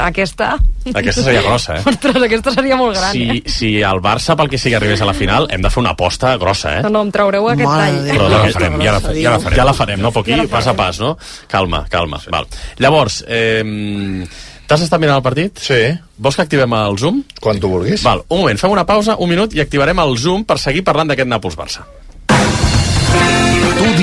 aquesta... 0.00 0.54
aquesta 0.88 1.22
seria 1.26 1.42
grossa, 1.44 1.76
eh? 1.76 1.82
Ostres, 1.90 2.16
aquesta 2.24 2.54
seria 2.54 2.78
molt 2.80 2.96
gran, 2.96 3.10
Si, 3.12 3.24
eh? 3.28 3.42
si 3.52 3.68
el 3.84 4.00
Barça, 4.04 4.32
pel 4.38 4.48
que 4.48 4.56
sigui, 4.60 4.74
arribés 4.78 5.02
a 5.04 5.08
la 5.10 5.12
final, 5.16 5.48
hem 5.52 5.60
de 5.60 5.68
fer 5.72 5.82
una 5.82 5.92
aposta 5.92 6.32
grossa, 6.40 6.78
eh? 6.78 6.82
No, 6.86 6.94
no, 6.96 7.02
em 7.04 7.12
traureu 7.12 7.50
aquest 7.52 7.68
tall. 7.68 8.00
Però 8.08 8.30
Ja 8.32 8.40
la 8.40 8.50
farem, 8.56 8.80
ja 8.80 8.94
la 8.96 9.02
farem, 9.04 9.20
ja 9.20 9.34
la 9.36 9.42
farem. 9.44 9.58
Ja 9.60 9.68
la 9.68 9.74
farem, 9.76 10.00
no? 10.00 10.12
Poquí, 10.16 10.32
Ja 10.38 10.46
pas 10.48 10.66
a 10.66 10.74
pas, 10.78 10.98
no? 11.02 11.12
Calma, 11.52 11.84
calma. 11.92 12.20
Val. 12.32 12.48
Llavors, 12.80 13.20
eh, 13.28 14.24
t'has 14.66 14.86
estat 14.86 15.00
mirant 15.02 15.20
el 15.20 15.26
partit? 15.26 15.60
Sí. 15.60 15.82
Vols 16.16 16.36
que 16.40 16.46
activem 16.46 16.72
el 16.80 16.96
Zoom? 16.98 17.20
Quan 17.40 17.60
tu 17.60 17.68
vulguis. 17.68 18.00
Val, 18.06 18.24
un 18.30 18.40
moment, 18.40 18.58
fem 18.64 18.72
una 18.72 18.86
pausa, 18.88 19.18
un 19.20 19.28
minut, 19.28 19.52
i 19.52 19.60
activarem 19.60 20.00
el 20.00 20.16
Zoom 20.16 20.48
per 20.48 20.56
seguir 20.62 20.84
parlant 20.88 21.12
d'aquest 21.12 21.28
Nàpols-Barça. 21.28 21.84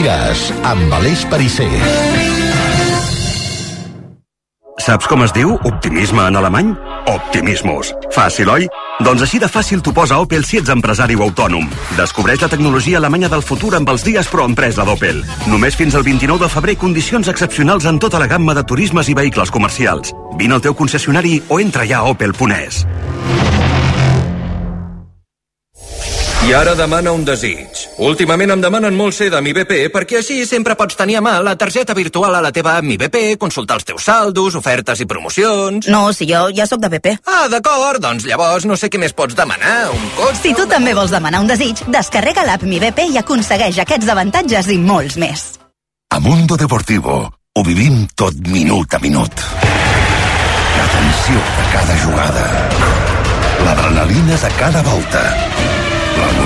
Diràs, 0.02 0.48
amb 0.66 0.94
Aleix 0.98 1.22
Parisser. 1.30 1.68
Saps 4.82 5.06
com 5.06 5.22
es 5.22 5.34
diu 5.36 5.52
optimisme 5.70 6.24
en 6.26 6.40
alemany? 6.40 6.72
Optimismus. 7.12 7.92
Fàcil, 8.16 8.50
oi? 8.50 8.66
Doncs 9.06 9.28
així 9.28 9.38
de 9.44 9.46
fàcil 9.46 9.84
t'ho 9.86 9.94
posa 9.94 10.18
Opel 10.24 10.42
si 10.48 10.58
ets 10.58 10.74
empresari 10.74 11.20
o 11.20 11.28
autònom. 11.28 11.70
Descobreix 12.00 12.42
la 12.42 12.50
tecnologia 12.50 12.98
alemanya 12.98 13.30
del 13.30 13.46
futur 13.46 13.76
amb 13.78 13.94
els 13.94 14.08
dies 14.08 14.32
pro 14.32 14.48
empresa 14.50 14.88
d'Opel. 14.90 15.22
Només 15.54 15.78
fins 15.78 15.94
al 15.94 16.08
29 16.08 16.48
de 16.48 16.50
febrer 16.50 16.80
condicions 16.82 17.30
excepcionals 17.30 17.86
en 17.86 18.02
tota 18.02 18.18
la 18.18 18.32
gamma 18.32 18.58
de 18.58 18.66
turismes 18.66 19.06
i 19.06 19.18
vehicles 19.22 19.54
comercials. 19.54 20.16
Vine 20.42 20.58
al 20.58 20.66
teu 20.66 20.74
concessionari 20.74 21.44
o 21.48 21.62
entra 21.62 21.86
ja 21.86 22.02
a 22.02 22.10
opel.es. 22.10 22.88
I 26.42 26.54
ara 26.58 26.72
demana 26.74 27.12
un 27.14 27.22
desig. 27.22 27.84
Últimament 28.02 28.50
em 28.56 28.62
demanen 28.64 28.96
molt 28.98 29.14
ser 29.14 29.28
de 29.30 29.40
Mi 29.46 29.54
BP 29.54 29.92
perquè 29.94 30.18
així 30.20 30.40
sempre 30.50 30.74
pots 30.76 30.98
tenir 30.98 31.20
a 31.20 31.22
mà 31.22 31.36
la 31.46 31.54
targeta 31.56 31.94
virtual 31.94 32.34
a 32.34 32.42
la 32.42 32.50
teva 32.52 32.74
app 32.80 32.88
Mi 32.88 32.98
BP, 32.98 33.38
consultar 33.40 33.78
els 33.78 33.86
teus 33.86 34.08
saldos, 34.10 34.58
ofertes 34.58 35.04
i 35.04 35.06
promocions... 35.06 35.86
No, 35.94 36.08
si 36.18 36.26
jo 36.32 36.48
ja 36.58 36.66
sóc 36.66 36.82
de 36.82 36.90
BP. 36.90 37.14
Ah, 37.30 37.46
d'acord, 37.52 38.02
doncs 38.02 38.26
llavors 38.26 38.66
no 38.66 38.76
sé 38.76 38.90
què 38.90 39.00
més 39.00 39.14
pots 39.14 39.38
demanar, 39.38 39.92
un 39.94 40.08
cotxe... 40.18 40.42
Si 40.42 40.56
tu 40.58 40.66
també 40.72 40.96
vols 40.98 41.14
demanar 41.14 41.44
un 41.46 41.52
desig, 41.52 41.84
descarrega 41.94 42.48
l'app 42.48 42.66
Mi 42.66 42.82
BP 42.82 43.12
i 43.14 43.22
aconsegueix 43.22 43.78
aquests 43.86 44.10
avantatges 44.10 44.72
i 44.74 44.80
molts 44.82 45.20
més. 45.22 45.46
A 46.12 46.20
Mundo 46.20 46.58
Deportivo 46.58 47.22
ho 47.30 47.64
vivim 47.68 48.08
tot 48.18 48.34
minut 48.50 48.98
a 48.98 49.00
minut. 49.04 49.46
La 49.62 50.90
tensió 50.98 51.38
de 51.38 51.70
cada 51.78 52.00
jugada. 52.02 52.50
L'adrenalina 53.62 54.42
de 54.42 54.52
cada 54.58 54.82
volta. 54.90 55.24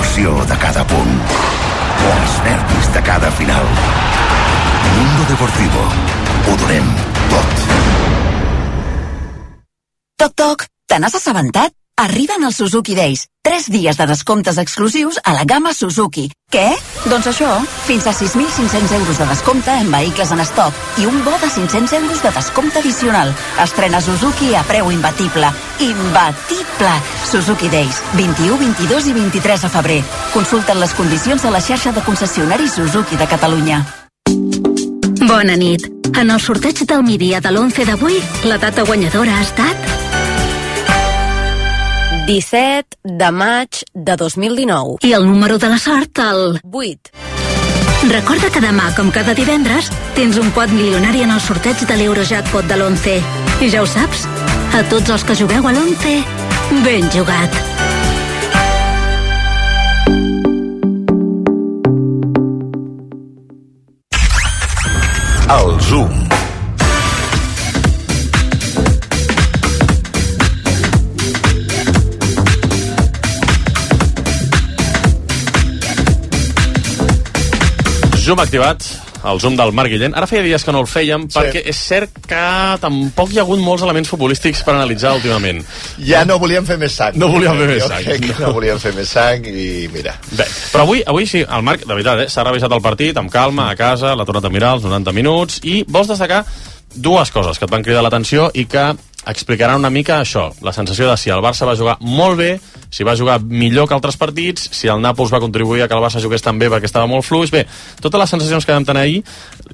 L'emoció 0.06 0.44
de 0.46 0.56
cada 0.62 0.84
punt. 0.86 1.14
Els 2.08 2.34
nervis 2.44 2.86
de 2.94 3.00
cada 3.02 3.30
final. 3.34 3.64
Mundo 4.94 5.24
Deportivo. 5.28 5.82
Ho 6.46 6.54
donem 6.60 6.92
tot. 7.32 7.64
Toc, 10.22 10.36
toc, 10.38 10.64
te 10.86 11.00
n'has 11.02 11.18
assabentat? 11.18 11.74
Arriben 11.96 12.44
els 12.44 12.58
Suzuki 12.60 12.94
Days. 12.94 13.22
Tres 13.40 13.70
dies 13.72 13.96
de 13.96 14.04
descomptes 14.06 14.58
exclusius 14.60 15.16
a 15.24 15.32
la 15.32 15.46
gamma 15.48 15.72
Suzuki. 15.72 16.26
Què? 16.52 16.66
Doncs 17.08 17.30
això, 17.30 17.48
fins 17.86 18.04
a 18.04 18.12
6.500 18.12 18.92
euros 18.98 19.16
de 19.16 19.28
descompte 19.30 19.72
en 19.72 19.88
vehicles 19.88 20.34
en 20.34 20.42
estoc 20.44 20.76
i 21.00 21.06
un 21.08 21.22
bo 21.24 21.32
de 21.40 21.48
500 21.48 21.96
euros 21.96 22.20
de 22.20 22.34
descompte 22.36 22.82
addicional. 22.82 23.32
Estrena 23.64 24.02
Suzuki 24.04 24.52
a 24.54 24.62
preu 24.68 24.92
imbatible. 24.92 25.48
Imbatible! 25.80 26.92
Suzuki 27.24 27.70
Days, 27.72 28.02
21, 28.12 28.58
22 28.60 29.08
i 29.08 29.16
23 29.16 29.64
de 29.64 29.70
febrer. 29.78 30.00
Consulta'n 30.34 30.82
les 30.82 30.92
condicions 31.00 31.48
a 31.48 31.54
la 31.54 31.64
xarxa 31.64 31.96
de 31.96 32.04
concessionaris 32.04 32.76
Suzuki 32.76 33.16
de 33.16 33.30
Catalunya. 33.30 33.80
Bona 35.24 35.56
nit. 35.56 35.88
En 36.12 36.28
el 36.28 36.40
sorteig 36.44 36.84
del 36.84 37.02
migdia 37.08 37.40
de 37.40 37.54
l'11 37.54 37.88
d'avui, 37.88 38.20
la 38.44 38.60
data 38.60 38.84
guanyadora 38.84 39.40
ha 39.40 39.46
estat 39.48 40.05
17 42.26 42.98
de 43.04 43.30
maig 43.30 43.84
de 43.94 44.16
2019. 44.16 44.98
i 45.02 45.12
el 45.12 45.26
número 45.26 45.58
de 45.58 45.68
la 45.68 45.78
sort, 45.78 46.18
el 46.18 46.58
8. 46.72 47.12
Recorda 48.10 48.50
que 48.50 48.60
demà, 48.60 48.90
com 48.96 49.12
cada 49.14 49.34
divendres, 49.34 49.92
tens 50.18 50.34
un 50.42 50.50
pot 50.50 50.66
milionari 50.74 51.22
en 51.22 51.30
el 51.30 51.40
sorteig 51.40 51.86
de 51.86 51.96
l'Eurojackpot 51.96 52.66
de 52.66 52.80
l'11. 52.80 53.16
I 53.62 53.70
ja 53.70 53.82
ho 53.82 53.86
saps, 53.86 54.26
a 54.74 54.82
tots 54.90 55.14
els 55.14 55.22
que 55.22 55.38
jugueu 55.38 55.70
a 55.70 55.72
l'11, 55.72 56.24
ben 56.82 57.06
jugat. 57.14 57.54
El 65.46 65.78
Zoom. 65.86 66.35
Zoom 78.26 78.40
activat, 78.42 78.82
el 79.30 79.38
Zoom 79.38 79.54
del 79.54 79.70
Marc 79.70 79.92
Guillén. 79.92 80.14
Ara 80.18 80.26
feia 80.26 80.42
dies 80.42 80.64
que 80.66 80.72
no 80.74 80.80
el 80.82 80.88
fèiem, 80.90 81.28
sí. 81.30 81.36
perquè 81.36 81.60
és 81.70 81.78
cert 81.78 82.16
que 82.26 82.40
tampoc 82.82 83.30
hi 83.30 83.38
ha 83.38 83.44
hagut 83.44 83.60
molts 83.62 83.84
elements 83.86 84.10
futbolístics 84.10 84.64
per 84.66 84.72
analitzar 84.74 85.12
últimament. 85.14 85.60
Ja 86.08 86.24
no 86.26 86.40
volíem 86.42 86.66
fer 86.66 86.74
més 86.80 86.96
sang. 86.98 87.14
No 87.22 87.28
volíem 87.30 87.54
fer 87.60 87.68
més 87.70 87.84
Jo 87.84 87.90
sang. 87.92 88.02
crec 88.02 88.24
que 88.24 88.34
no 88.42 88.50
volíem 88.56 88.80
fer 88.82 88.96
més 88.96 89.12
sang 89.14 89.46
i 89.46 89.86
mira. 89.94 90.16
Bé, 90.32 90.48
però 90.72 90.82
avui, 90.82 91.04
avui 91.06 91.30
sí, 91.30 91.44
el 91.46 91.62
Marc, 91.68 91.86
de 91.86 91.92
veritat, 91.92 92.24
eh, 92.24 92.32
s'ha 92.32 92.48
revisat 92.48 92.74
el 92.74 92.82
partit 92.82 93.22
amb 93.22 93.30
calma, 93.30 93.68
a 93.70 93.78
casa, 93.78 94.16
l'ha 94.18 94.26
tornat 94.26 94.50
a 94.50 94.54
mirar 94.56 94.74
els 94.80 94.90
90 94.90 95.14
minuts, 95.14 95.60
i 95.62 95.84
vols 95.86 96.10
destacar 96.10 96.42
dues 96.96 97.30
coses 97.30 97.60
que 97.60 97.68
et 97.70 97.76
van 97.78 97.86
cridar 97.86 98.02
l'atenció 98.02 98.50
i 98.58 98.66
que 98.66 98.88
explicaran 99.26 99.80
una 99.80 99.90
mica 99.90 100.20
això, 100.20 100.48
la 100.62 100.72
sensació 100.72 101.10
de 101.10 101.16
si 101.20 101.32
el 101.34 101.42
Barça 101.44 101.66
va 101.68 101.76
jugar 101.76 101.96
molt 102.00 102.38
bé, 102.38 102.50
si 102.90 103.04
va 103.04 103.16
jugar 103.18 103.40
millor 103.42 103.88
que 103.88 103.96
altres 103.96 104.16
partits, 104.16 104.70
si 104.72 104.88
el 104.88 105.02
Nàpols 105.02 105.34
va 105.34 105.42
contribuir 105.42 105.82
a 105.84 105.88
que 105.88 105.98
el 105.98 106.04
Barça 106.04 106.22
jugués 106.22 106.44
tan 106.44 106.58
bé 106.58 106.70
perquè 106.72 106.88
estava 106.88 107.10
molt 107.10 107.26
fluix. 107.26 107.50
Bé, 107.50 107.66
totes 108.00 108.20
les 108.22 108.34
sensacions 108.36 108.64
que 108.64 108.72
vam 108.72 108.86
tenir 108.86 109.04
ahir 109.04 109.22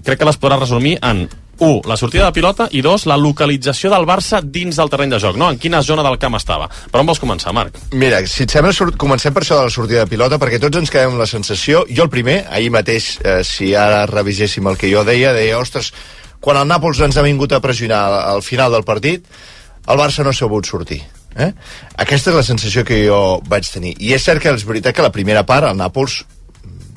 crec 0.02 0.18
que 0.18 0.28
les 0.28 0.40
podràs 0.40 0.64
resumir 0.64 0.98
en 1.02 1.26
1. 1.62 1.82
La 1.86 1.96
sortida 1.96 2.26
de 2.26 2.32
pilota 2.32 2.66
i 2.72 2.80
2. 2.82 3.04
La 3.06 3.16
localització 3.20 3.90
del 3.92 4.06
Barça 4.08 4.40
dins 4.42 4.78
del 4.80 4.90
terreny 4.90 5.12
de 5.12 5.20
joc, 5.22 5.36
no? 5.38 5.50
En 5.52 5.60
quina 5.62 5.82
zona 5.86 6.02
del 6.02 6.18
camp 6.18 6.34
estava. 6.38 6.66
Per 6.66 7.00
on 7.00 7.06
vols 7.06 7.20
començar, 7.22 7.52
Marc? 7.54 7.78
Mira, 7.92 8.22
si 8.26 8.46
et 8.46 8.54
sembla, 8.54 8.72
comencem 8.98 9.34
per 9.34 9.44
això 9.44 9.60
de 9.60 9.68
la 9.68 9.74
sortida 9.74 10.02
de 10.02 10.10
pilota, 10.10 10.40
perquè 10.42 10.58
tots 10.62 10.80
ens 10.80 10.90
quedem 10.90 11.12
amb 11.12 11.22
la 11.22 11.28
sensació, 11.30 11.84
jo 11.88 12.08
el 12.08 12.10
primer, 12.10 12.40
ahir 12.50 12.72
mateix, 12.74 13.12
eh, 13.22 13.38
si 13.46 13.74
ara 13.78 14.06
reviséssim 14.10 14.66
el 14.66 14.80
que 14.80 14.90
jo 14.90 15.04
deia, 15.06 15.32
deia, 15.36 15.60
ostres, 15.60 15.92
quan 16.42 16.58
el 16.58 16.68
Nàpols 16.68 17.00
ens 17.06 17.16
ha 17.16 17.26
vingut 17.26 17.54
a 17.54 17.62
pressionar 17.64 18.02
al, 18.10 18.18
al 18.36 18.44
final 18.44 18.74
del 18.74 18.84
partit, 18.84 19.26
el 19.86 19.98
Barça 19.98 20.26
no 20.26 20.34
s'ha 20.34 20.44
sabut 20.44 20.66
sortir. 20.68 21.00
Eh? 21.32 21.48
Aquesta 22.02 22.30
és 22.30 22.36
la 22.36 22.44
sensació 22.44 22.84
que 22.84 23.04
jo 23.06 23.40
vaig 23.48 23.68
tenir. 23.70 23.94
I 24.02 24.12
és 24.18 24.26
cert 24.26 24.42
que 24.42 24.52
és 24.52 24.68
veritat 24.68 24.96
que 24.96 25.06
la 25.06 25.14
primera 25.14 25.46
part, 25.48 25.70
el 25.70 25.78
Nàpols 25.78 26.22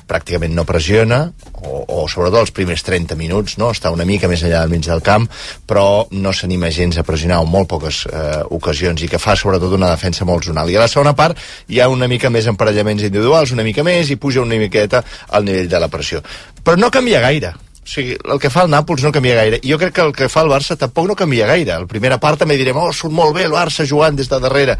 pràcticament 0.06 0.54
no 0.54 0.64
pressiona 0.66 1.18
o, 1.66 1.80
o 1.82 2.04
sobretot 2.10 2.44
els 2.44 2.52
primers 2.54 2.84
30 2.86 3.16
minuts 3.18 3.56
no? 3.58 3.72
està 3.74 3.90
una 3.90 4.06
mica 4.06 4.30
més 4.30 4.44
enllà 4.46 4.62
del 4.62 4.72
mig 4.76 4.86
del 4.86 5.02
camp 5.02 5.26
però 5.66 6.06
no 6.14 6.32
s'anima 6.32 6.70
gens 6.70 6.98
a 6.98 7.04
pressionar 7.06 7.40
en 7.42 7.50
molt 7.50 7.68
poques 7.74 8.04
eh, 8.06 8.40
ocasions 8.54 9.02
i 9.02 9.10
que 9.10 9.18
fa 9.22 9.34
sobretot 9.36 9.74
una 9.74 9.90
defensa 9.90 10.28
molt 10.28 10.46
zonal 10.46 10.70
i 10.70 10.78
a 10.78 10.84
la 10.84 10.90
segona 10.92 11.16
part 11.18 11.42
hi 11.66 11.82
ha 11.82 11.90
una 11.90 12.06
mica 12.06 12.30
més 12.30 12.46
emparellaments 12.46 13.02
individuals 13.08 13.54
una 13.56 13.66
mica 13.66 13.82
més 13.86 14.10
i 14.10 14.20
puja 14.20 14.44
una 14.46 14.60
miqueta 14.62 15.02
al 15.28 15.46
nivell 15.48 15.70
de 15.74 15.82
la 15.82 15.90
pressió 15.90 16.22
però 16.62 16.78
no 16.78 16.92
canvia 16.94 17.24
gaire 17.26 17.56
o 17.86 17.88
sigui, 17.88 18.16
el 18.18 18.40
que 18.42 18.50
fa 18.50 18.64
el 18.66 18.70
Nàpols 18.72 19.04
no 19.06 19.12
canvia 19.14 19.36
gaire. 19.38 19.60
I 19.62 19.70
jo 19.70 19.78
crec 19.78 19.94
que 19.94 20.02
el 20.02 20.12
que 20.16 20.26
fa 20.32 20.42
el 20.42 20.50
Barça 20.50 20.74
tampoc 20.78 21.06
no 21.06 21.14
canvia 21.14 21.46
gaire. 21.46 21.76
La 21.84 21.86
primera 21.86 22.18
part 22.18 22.40
també 22.42 22.56
direm, 22.58 22.80
oh, 22.82 22.90
surt 22.90 23.14
molt 23.14 23.36
bé 23.36 23.44
el 23.46 23.54
Barça 23.54 23.86
jugant 23.86 24.18
des 24.18 24.26
de 24.26 24.40
darrere. 24.42 24.74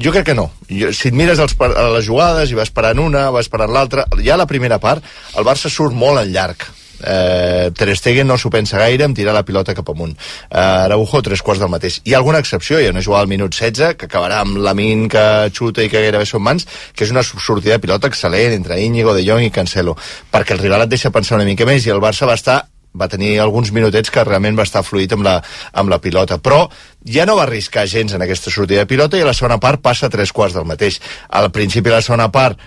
Jo 0.00 0.14
crec 0.14 0.30
que 0.30 0.38
no. 0.38 0.48
Jo, 0.70 0.88
si 0.96 1.10
et 1.12 1.16
mires 1.20 1.42
els, 1.44 1.52
les 1.60 2.08
jugades 2.08 2.48
i 2.48 2.56
vas 2.56 2.72
parant 2.72 3.04
una, 3.04 3.28
vas 3.34 3.52
parant 3.52 3.72
l'altra, 3.76 4.08
ja 4.24 4.40
la 4.40 4.48
primera 4.48 4.80
part 4.80 5.04
el 5.36 5.44
Barça 5.44 5.68
surt 5.68 5.92
molt 5.92 6.24
en 6.24 6.32
llarg. 6.32 6.64
Eh, 7.02 7.70
Ter 7.76 7.96
Stegen 7.96 8.28
no 8.28 8.38
s'ho 8.38 8.50
pensa 8.50 8.78
gaire 8.78 9.04
en 9.04 9.14
tirar 9.14 9.34
la 9.36 9.44
pilota 9.44 9.74
cap 9.74 9.88
amunt. 9.92 10.16
Eh, 10.48 10.58
Araujo 10.58 11.22
tres 11.22 11.42
quarts 11.42 11.62
del 11.62 11.72
mateix. 11.72 12.00
Hi 12.04 12.14
ha 12.14 12.18
alguna 12.18 12.40
excepció, 12.42 12.80
hi 12.80 12.88
ha 12.88 12.94
una 12.94 13.04
jugada 13.04 13.22
al 13.26 13.32
minut 13.32 13.54
16 13.54 13.96
que 14.00 14.08
acabarà 14.10 14.40
amb 14.44 14.58
Lamin 14.58 15.08
que 15.08 15.24
xuta 15.56 15.84
i 15.84 15.92
que 15.92 16.02
gairebé 16.02 16.26
són 16.26 16.44
mans, 16.46 16.66
que 16.94 17.04
és 17.04 17.14
una 17.14 17.24
sortida 17.24 17.76
de 17.76 17.84
pilota 17.84 18.10
excel·lent 18.10 18.56
entre 18.56 18.80
Íñigo, 18.80 19.14
De 19.14 19.24
Jong 19.26 19.46
i 19.46 19.54
Cancelo. 19.54 19.96
Perquè 20.32 20.56
el 20.56 20.64
rival 20.64 20.86
et 20.86 20.92
deixa 20.92 21.14
pensar 21.14 21.38
una 21.40 21.48
mica 21.48 21.68
més 21.68 21.86
i 21.86 21.94
el 21.94 22.02
Barça 22.02 22.28
va 22.28 22.38
estar 22.38 22.60
va 22.92 23.08
tenir 23.08 23.38
alguns 23.38 23.70
minutets 23.72 24.10
que 24.10 24.24
realment 24.24 24.56
va 24.58 24.66
estar 24.66 24.82
fluid 24.82 25.12
amb 25.14 25.22
la, 25.22 25.36
amb 25.72 25.92
la 25.92 26.00
pilota, 26.02 26.40
però 26.42 26.64
ja 27.06 27.26
no 27.26 27.36
va 27.38 27.44
arriscar 27.46 27.86
gens 27.86 28.14
en 28.14 28.22
aquesta 28.24 28.50
sortida 28.50 28.82
de 28.82 28.90
pilota 28.90 29.18
i 29.18 29.22
a 29.22 29.28
la 29.28 29.36
segona 29.36 29.60
part 29.62 29.82
passa 29.82 30.10
tres 30.10 30.32
quarts 30.32 30.56
del 30.58 30.66
mateix. 30.66 31.00
Al 31.28 31.50
principi 31.54 31.88
de 31.88 31.96
la 31.96 32.02
segona 32.02 32.30
part 32.34 32.58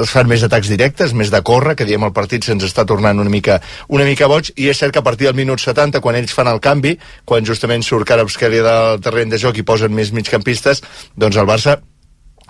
es 0.00 0.12
fan 0.14 0.28
més 0.30 0.44
atacs 0.46 0.70
directes, 0.70 1.14
més 1.16 1.30
de 1.32 1.40
córrer, 1.46 1.74
que 1.78 1.86
diem 1.88 2.04
el 2.06 2.14
partit 2.16 2.46
se'ns 2.46 2.64
està 2.66 2.86
tornant 2.88 3.20
una 3.20 3.32
mica, 3.32 3.60
una 3.88 4.06
mica 4.08 4.28
boig, 4.30 4.52
i 4.56 4.68
és 4.70 4.78
cert 4.78 4.94
que 4.94 5.02
a 5.02 5.06
partir 5.06 5.28
del 5.28 5.38
minut 5.38 5.62
70, 5.62 6.02
quan 6.04 6.18
ells 6.18 6.34
fan 6.34 6.50
el 6.50 6.62
canvi, 6.64 6.96
quan 7.24 7.46
justament 7.46 7.82
surt 7.82 8.08
Karabskeli 8.08 8.62
del 8.64 9.00
terreny 9.04 9.34
de 9.34 9.40
joc 9.42 9.58
i 9.58 9.66
posen 9.66 9.94
més 9.94 10.14
migcampistes, 10.14 10.84
doncs 11.16 11.40
el 11.40 11.50
Barça 11.50 11.80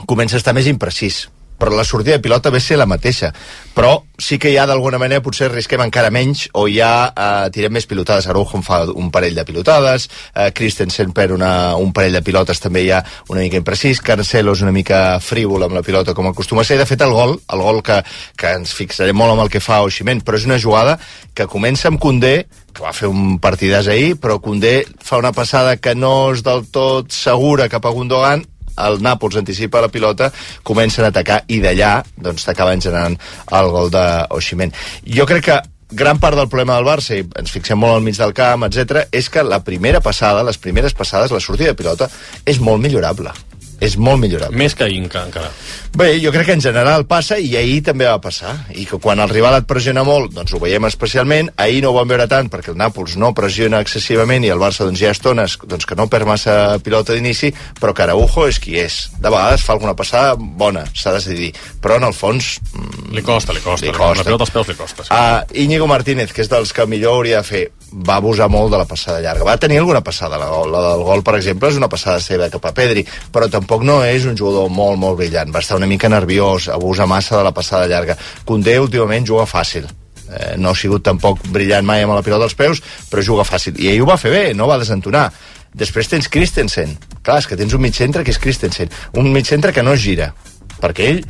comença 0.07 0.37
a 0.37 0.43
estar 0.43 0.55
més 0.57 0.69
imprecís 0.71 1.25
però 1.65 1.77
la 1.77 1.85
sortida 1.85 2.19
de 2.19 2.23
pilota 2.23 2.51
ve 2.51 2.61
ser 2.61 2.77
la 2.77 2.87
mateixa. 2.87 3.33
Però 3.75 4.05
sí 4.21 4.37
que 4.39 4.53
ja 4.53 4.67
d'alguna 4.69 4.99
manera 5.01 5.23
potser 5.25 5.49
risquem 5.51 5.81
encara 5.81 6.11
menys 6.13 6.45
o 6.53 6.67
ja 6.69 7.09
eh, 7.09 7.49
tirem 7.55 7.73
més 7.73 7.89
pilotades. 7.89 8.29
Araujo 8.29 8.59
en 8.59 8.67
fa 8.67 8.83
un 8.93 9.09
parell 9.11 9.35
de 9.35 9.47
pilotades 9.49 10.11
eh, 10.35 10.51
Christensen 10.53 11.15
per 11.17 11.31
una, 11.33 11.75
un 11.81 11.93
parell 11.97 12.19
de 12.19 12.23
pilotes 12.23 12.61
també 12.61 12.85
ja 12.85 13.01
una 13.33 13.41
mica 13.41 13.59
imprecís 13.59 14.03
Cancelo 14.05 14.53
és 14.53 14.63
una 14.63 14.75
mica 14.77 15.19
frívol 15.25 15.65
amb 15.65 15.79
la 15.79 15.83
pilota 15.83 16.15
com 16.15 16.29
acostuma 16.29 16.63
a 16.63 16.69
ser. 16.69 16.79
De 16.79 16.87
fet 16.87 17.01
el 17.01 17.17
gol, 17.17 17.39
el 17.41 17.65
gol 17.65 17.81
que, 17.83 18.03
que 18.37 18.53
ens 18.61 18.77
fixarem 18.77 19.17
molt 19.17 19.35
amb 19.35 19.47
el 19.47 19.53
que 19.53 19.65
fa 19.65 19.81
Oximent 19.89 20.21
però 20.21 20.37
és 20.37 20.45
una 20.45 20.61
jugada 20.61 20.99
que 21.35 21.49
comença 21.49 21.89
amb 21.89 22.03
Condé 22.03 22.45
que 22.75 22.83
va 22.83 22.93
fer 22.93 23.09
un 23.09 23.39
partidàs 23.41 23.89
ahir 23.89 24.19
però 24.21 24.41
Condé 24.43 24.83
fa 25.01 25.17
una 25.23 25.33
passada 25.33 25.79
que 25.79 25.95
no 25.95 26.35
és 26.35 26.43
del 26.45 26.67
tot 26.75 27.15
segura 27.15 27.71
cap 27.73 27.87
a 27.87 27.95
Gundogan 27.95 28.45
el 28.87 29.01
Nàpols 29.05 29.39
anticipa 29.41 29.83
la 29.85 29.93
pilota, 29.93 30.31
comencen 30.63 31.07
a 31.07 31.13
atacar 31.13 31.43
i 31.49 31.61
d'allà 31.63 31.97
doncs 32.17 32.47
t'acaben 32.47 32.83
generant 32.83 33.17
el 33.53 33.71
gol 33.75 33.93
d'Oximent. 33.95 34.75
Jo 35.05 35.27
crec 35.31 35.49
que 35.51 35.61
gran 35.95 36.19
part 36.19 36.37
del 36.37 36.49
problema 36.49 36.77
del 36.77 36.89
Barça, 36.89 37.15
i 37.17 37.25
ens 37.39 37.53
fixem 37.55 37.79
molt 37.79 37.95
al 37.95 38.05
mig 38.05 38.19
del 38.19 38.35
camp, 38.35 38.67
etc, 38.67 39.07
és 39.15 39.31
que 39.31 39.45
la 39.47 39.63
primera 39.65 40.03
passada, 40.05 40.43
les 40.43 40.59
primeres 40.59 40.95
passades, 40.95 41.31
la 41.31 41.41
sortida 41.41 41.73
de 41.73 41.79
pilota, 41.79 42.11
és 42.45 42.59
molt 42.61 42.83
millorable. 42.83 43.33
És 43.85 43.97
molt 44.01 44.21
millorable. 44.23 44.57
Més 44.57 44.75
que 44.75 44.85
ahir 44.87 45.01
enca- 45.03 45.25
encara. 45.29 45.51
Bé, 45.95 46.09
jo 46.19 46.33
crec 46.35 46.49
que 46.49 46.55
en 46.57 46.63
general 46.65 47.05
passa 47.07 47.37
i 47.39 47.53
ahir 47.57 47.83
també 47.87 48.07
va 48.09 48.17
passar. 48.23 48.55
I 48.75 48.87
que 48.89 48.99
quan 48.99 49.21
el 49.23 49.29
rival 49.31 49.55
et 49.61 49.67
pressiona 49.71 50.03
molt, 50.07 50.33
doncs 50.35 50.55
ho 50.57 50.59
veiem 50.63 50.89
especialment. 50.89 51.53
Ahir 51.61 51.83
no 51.85 51.93
ho 51.93 51.99
vam 51.99 52.09
veure 52.11 52.27
tant 52.31 52.49
perquè 52.51 52.73
el 52.73 52.79
Nàpols 52.81 53.15
no 53.21 53.31
pressiona 53.37 53.79
excessivament 53.85 54.43
i 54.45 54.51
el 54.51 54.59
Barça 54.59 54.87
doncs, 54.89 55.01
hi 55.03 55.07
ha 55.07 55.13
estones 55.15 55.59
doncs, 55.63 55.87
que 55.87 55.95
no 55.95 56.09
perd 56.11 56.27
massa 56.27 56.79
pilota 56.83 57.15
d'inici, 57.15 57.53
però 57.81 57.95
que 57.95 58.03
Araujo 58.09 58.49
és 58.49 58.59
qui 58.59 58.75
és. 58.81 58.97
De 59.21 59.31
vegades 59.31 59.63
fa 59.63 59.75
alguna 59.77 59.95
passada 59.95 60.35
bona, 60.39 60.83
s'ha 60.95 61.13
de 61.15 61.21
decidir. 61.21 61.53
Però 61.85 62.01
en 62.01 62.09
el 62.11 62.15
fons... 62.17 62.59
mm, 62.73 63.15
Li 63.15 63.23
costa, 63.23 63.53
li 63.55 63.61
costa. 63.63 63.87
Li 63.87 63.93
Li 63.93 63.97
costa. 63.99 64.23
La 64.25 64.25
pilota 64.27 64.43
als 64.49 64.51
peus 64.57 64.69
li 64.73 64.75
costa. 64.75 65.05
Sí. 65.05 65.11
Uh, 65.15 65.63
Íñigo 65.65 65.87
Martínez, 65.87 66.33
que 66.33 66.43
és 66.43 66.51
dels 66.51 66.73
que 66.75 66.87
millor 66.91 67.19
hauria 67.21 67.43
de 67.43 67.47
fer, 67.47 67.65
va 67.95 68.17
abusar 68.19 68.49
molt 68.51 68.73
de 68.73 68.79
la 68.81 68.87
passada 68.91 69.21
llarga. 69.23 69.45
Va 69.47 69.57
tenir 69.63 69.79
alguna 69.79 70.01
passada, 70.03 70.39
la, 70.39 70.49
la 70.67 70.81
del 70.91 71.03
gol, 71.07 71.23
per 71.23 71.37
exemple, 71.39 71.69
és 71.71 71.77
una 71.79 71.89
passada 71.89 72.19
seva 72.21 72.49
cap 72.51 72.65
a 72.67 72.73
Pedri, 72.75 73.05
però 73.33 73.47
tampoc 73.51 73.74
no 73.83 74.05
és 74.05 74.27
un 74.29 74.37
jugador 74.39 74.71
molt, 74.71 74.99
molt 75.01 75.19
brillant. 75.19 75.51
Va 75.51 75.63
estar 75.65 75.77
una 75.81 75.89
mica 75.91 76.09
nerviós, 76.09 76.69
abusa 76.69 77.07
massa 77.11 77.39
de 77.39 77.45
la 77.45 77.55
passada 77.57 77.89
llarga. 77.91 78.17
Condé 78.45 78.79
últimament 78.79 79.27
juga 79.27 79.49
fàcil. 79.51 79.89
Eh, 80.31 80.55
no 80.57 80.71
ha 80.71 80.79
sigut 80.79 81.03
tampoc 81.05 81.43
brillant 81.51 81.87
mai 81.87 82.05
amb 82.05 82.15
la 82.15 82.23
pilota 82.23 82.47
als 82.47 82.55
peus, 82.55 82.83
però 83.11 83.23
juga 83.23 83.49
fàcil. 83.49 83.81
I 83.81 83.91
ell 83.95 84.05
ho 84.05 84.11
va 84.13 84.21
fer 84.21 84.31
bé, 84.31 84.45
no 84.55 84.71
va 84.71 84.79
desentonar. 84.79 85.31
Després 85.75 86.07
tens 86.07 86.31
Christensen. 86.31 86.95
Clar, 87.25 87.41
és 87.43 87.51
que 87.51 87.59
tens 87.59 87.75
un 87.75 87.83
mig 87.83 87.97
centre 87.99 88.23
que 88.23 88.31
és 88.31 88.39
Christensen. 88.39 88.93
Un 89.19 89.33
mig 89.35 89.49
centre 89.51 89.73
que 89.75 89.83
no 89.83 89.97
gira 89.99 90.31
perquè 90.81 91.07
ell 91.13 91.21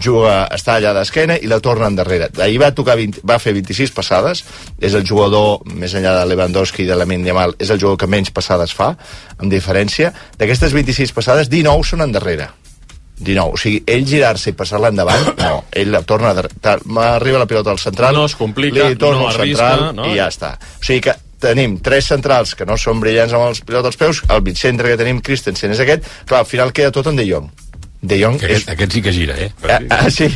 juga, 0.00 0.48
està 0.54 0.76
allà 0.78 0.92
d'esquena 0.96 1.36
i 1.38 1.46
la 1.50 1.60
torna 1.60 1.86
endarrere. 1.90 2.30
Ahir 2.40 2.58
va, 2.62 2.70
tocar 2.74 2.96
20, 2.96 3.20
va 3.26 3.38
fer 3.38 3.52
26 3.54 3.92
passades, 3.92 4.44
és 4.80 4.94
el 4.94 5.04
jugador, 5.06 5.60
més 5.74 5.94
enllà 5.94 6.16
de 6.20 6.26
Lewandowski 6.32 6.82
i 6.84 6.86
de 6.88 6.96
la 6.96 7.04
Yamal, 7.06 7.54
és 7.58 7.70
el 7.70 7.78
jugador 7.78 7.98
que 7.98 8.06
menys 8.10 8.30
passades 8.30 8.72
fa, 8.74 8.94
amb 9.38 9.50
diferència. 9.52 10.12
D'aquestes 10.38 10.72
26 10.72 11.12
passades, 11.12 11.48
19 11.52 11.84
són 11.84 12.00
endarrere. 12.02 12.48
19, 13.18 13.52
o 13.54 13.56
sigui, 13.60 13.82
ell 13.86 14.02
girar-se 14.08 14.50
i 14.50 14.56
passar-la 14.58 14.88
endavant, 14.90 15.28
no, 15.38 15.64
ell 15.70 15.92
la 15.92 16.00
torna 16.02 16.32
a 16.32 16.34
dar- 16.34 16.48
ta- 16.60 16.80
arriba 17.12 17.38
la 17.38 17.46
pilota 17.46 17.70
al 17.70 17.78
central, 17.78 18.14
No 18.16 18.24
es 18.26 18.34
complica, 18.34 18.88
li 18.88 18.96
torna 18.96 19.20
no 19.20 19.28
al 19.28 19.36
central 19.36 19.94
no? 19.94 20.08
i 20.10 20.16
ja 20.18 20.26
està. 20.32 20.56
O 20.80 20.82
sigui 20.84 21.00
que 21.06 21.14
tenim 21.38 21.78
tres 21.78 22.06
centrals 22.10 22.56
que 22.58 22.66
no 22.66 22.74
són 22.80 22.98
brillants 23.00 23.32
amb 23.36 23.46
els 23.52 23.60
pilota 23.60 23.86
als 23.92 23.96
peus, 24.00 24.22
el 24.28 24.42
mig 24.42 24.56
centre 24.58 24.88
que 24.90 24.96
tenim, 24.98 25.20
Christensen, 25.22 25.70
és 25.76 25.80
aquest, 25.84 26.02
clar, 26.26 26.40
al 26.40 26.46
final 26.50 26.72
queda 26.72 26.90
tot 26.90 27.06
en 27.06 27.16
De 27.20 27.26
Jong. 27.28 27.46
De 28.04 28.18
Jong 28.20 28.36
Que 28.40 28.50
aquest, 28.50 28.68
aquest 28.68 28.92
sí 28.92 29.00
que 29.04 29.12
gira, 29.16 29.36
eh? 29.40 29.50
Ah, 29.64 29.80
ah, 29.96 30.10
sí. 30.12 30.28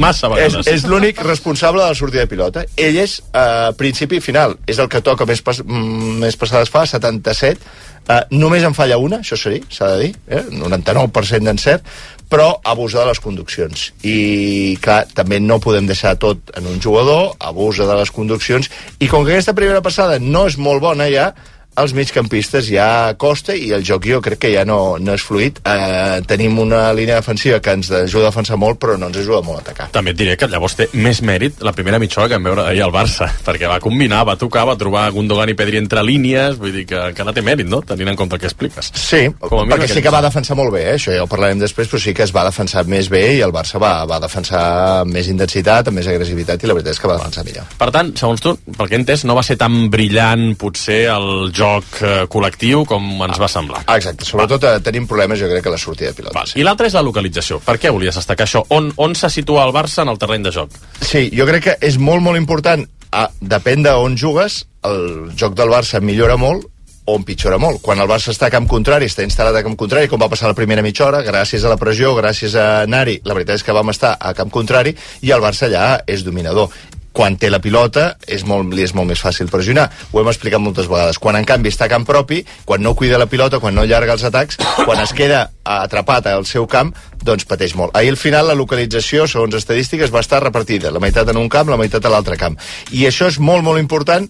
Massa 0.00 0.30
És, 0.32 0.52
vegades. 0.54 0.70
és 0.72 0.86
l'únic 0.88 1.20
responsable 1.24 1.82
de 1.82 1.90
la 1.90 1.98
sortida 1.98 2.24
de 2.24 2.30
pilota. 2.30 2.64
Ell 2.76 2.96
és 3.02 3.18
eh, 3.32 3.72
principi 3.76 4.16
i 4.16 4.24
final. 4.24 4.56
És 4.66 4.80
el 4.80 4.88
que 4.92 5.02
toca 5.04 5.26
més, 5.28 5.42
pas, 5.44 5.60
mm, 5.60 6.16
més 6.24 6.38
passades 6.40 6.72
fa, 6.72 6.86
77. 6.88 7.60
Eh, 8.06 8.20
només 8.38 8.62
en 8.64 8.74
falla 8.74 8.96
una, 9.02 9.18
això 9.24 9.36
seria, 9.36 9.64
s'ha 9.68 9.90
de 9.96 10.04
dir, 10.04 10.12
eh? 10.30 10.44
99% 10.54 11.44
d'encert, 11.50 11.88
però 12.30 12.52
abusa 12.64 13.02
de 13.02 13.10
les 13.10 13.20
conduccions. 13.20 13.88
I, 14.06 14.78
clar, 14.82 15.02
també 15.14 15.40
no 15.42 15.58
podem 15.62 15.88
deixar 15.90 16.14
tot 16.22 16.54
en 16.56 16.70
un 16.70 16.80
jugador, 16.82 17.34
abusa 17.40 17.84
de 17.86 17.98
les 17.98 18.14
conduccions, 18.14 18.70
i 19.00 19.10
com 19.10 19.26
que 19.26 19.34
aquesta 19.34 19.56
primera 19.58 19.82
passada 19.82 20.20
no 20.22 20.46
és 20.46 20.56
molt 20.56 20.80
bona 20.86 21.10
ja, 21.12 21.32
els 21.76 21.92
migcampistes 21.96 22.70
ja 22.72 23.14
costa 23.20 23.54
i 23.56 23.70
el 23.76 23.84
joc 23.84 24.06
jo 24.08 24.20
crec 24.24 24.40
que 24.46 24.50
ja 24.52 24.64
no, 24.68 24.96
no 25.02 25.16
és 25.16 25.24
fluid. 25.24 25.60
Eh, 25.66 26.22
tenim 26.28 26.56
una 26.62 26.88
línia 26.96 27.20
defensiva 27.20 27.60
que 27.60 27.74
ens 27.76 27.90
ajuda 27.92 28.30
a 28.30 28.30
defensar 28.30 28.58
molt, 28.60 28.80
però 28.80 28.96
no 28.98 29.10
ens 29.10 29.20
ajuda 29.20 29.42
molt 29.44 29.60
a 29.60 29.64
atacar. 29.66 29.88
També 29.92 30.14
et 30.14 30.20
diré 30.20 30.36
que 30.40 30.48
llavors 30.50 30.76
té 30.78 30.88
més 30.96 31.20
mèrit 31.26 31.60
la 31.64 31.74
primera 31.76 32.00
mitja 32.00 32.22
hora 32.22 32.32
que 32.32 32.38
vam 32.38 32.48
veure 32.48 32.66
ahir 32.70 32.84
al 32.86 32.94
Barça, 32.94 33.28
perquè 33.46 33.68
va 33.68 33.80
combinar, 33.84 34.24
va 34.28 34.38
tocar, 34.40 34.64
va 34.68 34.78
trobar 34.80 35.04
Gundogan 35.14 35.52
i 35.52 35.56
Pedri 35.58 35.80
entre 35.82 36.04
línies, 36.06 36.56
vull 36.60 36.72
dir 36.74 36.86
que 36.88 37.02
encara 37.12 37.34
té 37.36 37.44
mèrit, 37.44 37.68
no?, 37.68 37.82
tenint 37.86 38.12
en 38.12 38.18
compte 38.18 38.38
el 38.38 38.42
que 38.42 38.48
expliques. 38.50 38.90
Sí, 38.96 39.26
Com 39.40 39.66
a 39.66 39.76
perquè 39.76 39.90
sí 39.92 40.04
que 40.04 40.12
va 40.12 40.24
defensar 40.24 40.56
molt 40.56 40.72
bé, 40.74 40.86
eh? 40.92 40.96
això 40.96 41.12
ja 41.14 41.24
ho 41.26 41.30
parlarem 41.30 41.60
després, 41.60 41.90
però 41.92 42.00
sí 42.02 42.16
que 42.16 42.24
es 42.24 42.32
va 42.34 42.46
defensar 42.48 42.86
més 42.88 43.10
bé 43.12 43.22
i 43.36 43.44
el 43.44 43.52
Barça 43.54 43.80
va, 43.82 43.92
va 44.08 44.20
defensar 44.22 44.62
amb 45.02 45.12
més 45.12 45.28
intensitat, 45.32 45.90
amb 45.90 46.00
més 46.00 46.08
agressivitat 46.08 46.62
i 46.62 46.70
la 46.70 46.78
veritat 46.78 46.96
és 46.96 47.02
que 47.02 47.10
va 47.10 47.18
defensar 47.20 47.44
millor. 47.46 47.68
Per 47.76 47.90
tant, 47.92 48.14
segons 48.16 48.42
tu, 48.42 48.56
pel 48.72 48.88
que 48.88 48.96
he 48.96 49.02
entès, 49.02 49.26
no 49.28 49.36
va 49.36 49.44
ser 49.46 49.58
tan 49.60 49.86
brillant, 49.92 50.48
potser, 50.60 51.02
el 51.12 51.52
joc 51.52 51.65
eh, 52.02 52.24
col·lectiu 52.32 52.84
com 52.88 53.06
ens 53.26 53.40
va 53.40 53.48
semblar. 53.50 53.84
Ah, 53.86 53.98
exacte, 54.00 54.26
sobretot 54.28 54.66
eh, 54.68 54.76
tenim 54.84 55.08
problemes 55.10 55.40
jo 55.40 55.50
crec 55.50 55.64
que 55.66 55.72
a 55.72 55.76
la 55.76 55.80
sortida 55.80 56.12
de 56.12 56.18
pilota. 56.18 56.44
I 56.56 56.66
l'altre 56.66 56.90
és 56.90 56.96
la 56.96 57.04
localització. 57.06 57.60
Per 57.64 57.78
què 57.82 57.92
volies 57.94 58.18
destacar 58.18 58.46
això? 58.48 58.64
On, 58.76 58.92
on 59.02 59.16
se 59.18 59.30
situa 59.32 59.66
el 59.66 59.74
Barça 59.76 60.04
en 60.04 60.12
el 60.12 60.20
terreny 60.22 60.46
de 60.46 60.54
joc? 60.54 60.78
Sí, 61.00 61.28
jo 61.34 61.48
crec 61.48 61.68
que 61.68 61.76
és 61.86 61.98
molt, 61.98 62.24
molt 62.24 62.40
important. 62.40 62.86
Ah, 63.16 63.28
depèn 63.40 63.84
d'on 63.86 64.16
jugues, 64.18 64.64
el 64.86 65.30
joc 65.38 65.54
del 65.58 65.70
Barça 65.72 66.02
millora 66.02 66.38
molt 66.40 66.66
o 67.06 67.14
empitjora 67.14 67.58
molt. 67.62 67.80
Quan 67.82 68.02
el 68.02 68.08
Barça 68.10 68.32
està 68.34 68.48
a 68.48 68.52
camp 68.52 68.66
contrari, 68.68 69.06
està 69.06 69.24
instal·lat 69.24 69.60
a 69.60 69.62
camp 69.64 69.76
contrari, 69.78 70.10
com 70.10 70.20
va 70.20 70.28
passar 70.30 70.50
la 70.50 70.58
primera 70.58 70.82
mitja 70.82 71.06
hora, 71.06 71.22
gràcies 71.26 71.64
a 71.64 71.70
la 71.70 71.78
pressió, 71.78 72.12
gràcies 72.18 72.56
a 72.58 72.66
anar-hi, 72.82 73.20
la 73.24 73.36
veritat 73.38 73.60
és 73.60 73.66
que 73.66 73.76
vam 73.76 73.94
estar 73.94 74.16
a 74.18 74.34
camp 74.34 74.50
contrari 74.50 74.96
i 75.22 75.32
el 75.34 75.44
Barça 75.44 75.70
allà 75.70 75.86
és 76.10 76.26
dominador 76.26 76.74
quan 77.16 77.38
té 77.40 77.48
la 77.48 77.62
pilota 77.64 78.10
és 78.28 78.44
molt, 78.44 78.74
li 78.76 78.84
és 78.84 78.92
molt 78.96 79.08
més 79.08 79.22
fàcil 79.24 79.48
pressionar. 79.48 79.86
Ho 80.12 80.20
hem 80.20 80.28
explicat 80.28 80.60
moltes 80.60 80.88
vegades. 80.90 81.16
Quan, 81.22 81.38
en 81.38 81.46
canvi, 81.48 81.72
està 81.72 81.86
a 81.86 81.92
camp 81.92 82.04
propi, 82.08 82.42
quan 82.68 82.84
no 82.84 82.92
cuida 82.98 83.20
la 83.20 83.28
pilota, 83.30 83.60
quan 83.62 83.74
no 83.74 83.86
allarga 83.86 84.18
els 84.18 84.26
atacs, 84.28 84.60
quan 84.84 85.00
es 85.00 85.14
queda 85.16 85.46
atrapat 85.64 86.28
al 86.28 86.44
seu 86.44 86.68
camp, 86.68 86.92
doncs 87.24 87.48
pateix 87.48 87.72
molt. 87.78 87.96
Ahir 87.96 88.12
al 88.12 88.20
final 88.20 88.50
la 88.50 88.58
localització, 88.58 89.24
segons 89.30 89.56
estadístiques, 89.56 90.12
va 90.12 90.20
estar 90.20 90.42
repartida. 90.44 90.92
La 90.92 91.00
meitat 91.00 91.32
en 91.32 91.40
un 91.40 91.48
camp, 91.48 91.72
la 91.72 91.80
meitat 91.80 92.04
a 92.04 92.12
l'altre 92.12 92.36
camp. 92.36 92.60
I 92.92 93.08
això 93.08 93.30
és 93.32 93.40
molt, 93.40 93.64
molt 93.64 93.80
important 93.80 94.28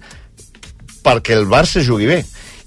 perquè 1.07 1.35
el 1.35 1.51
Barça 1.51 1.83
jugui 1.83 2.07
bé. 2.11 2.23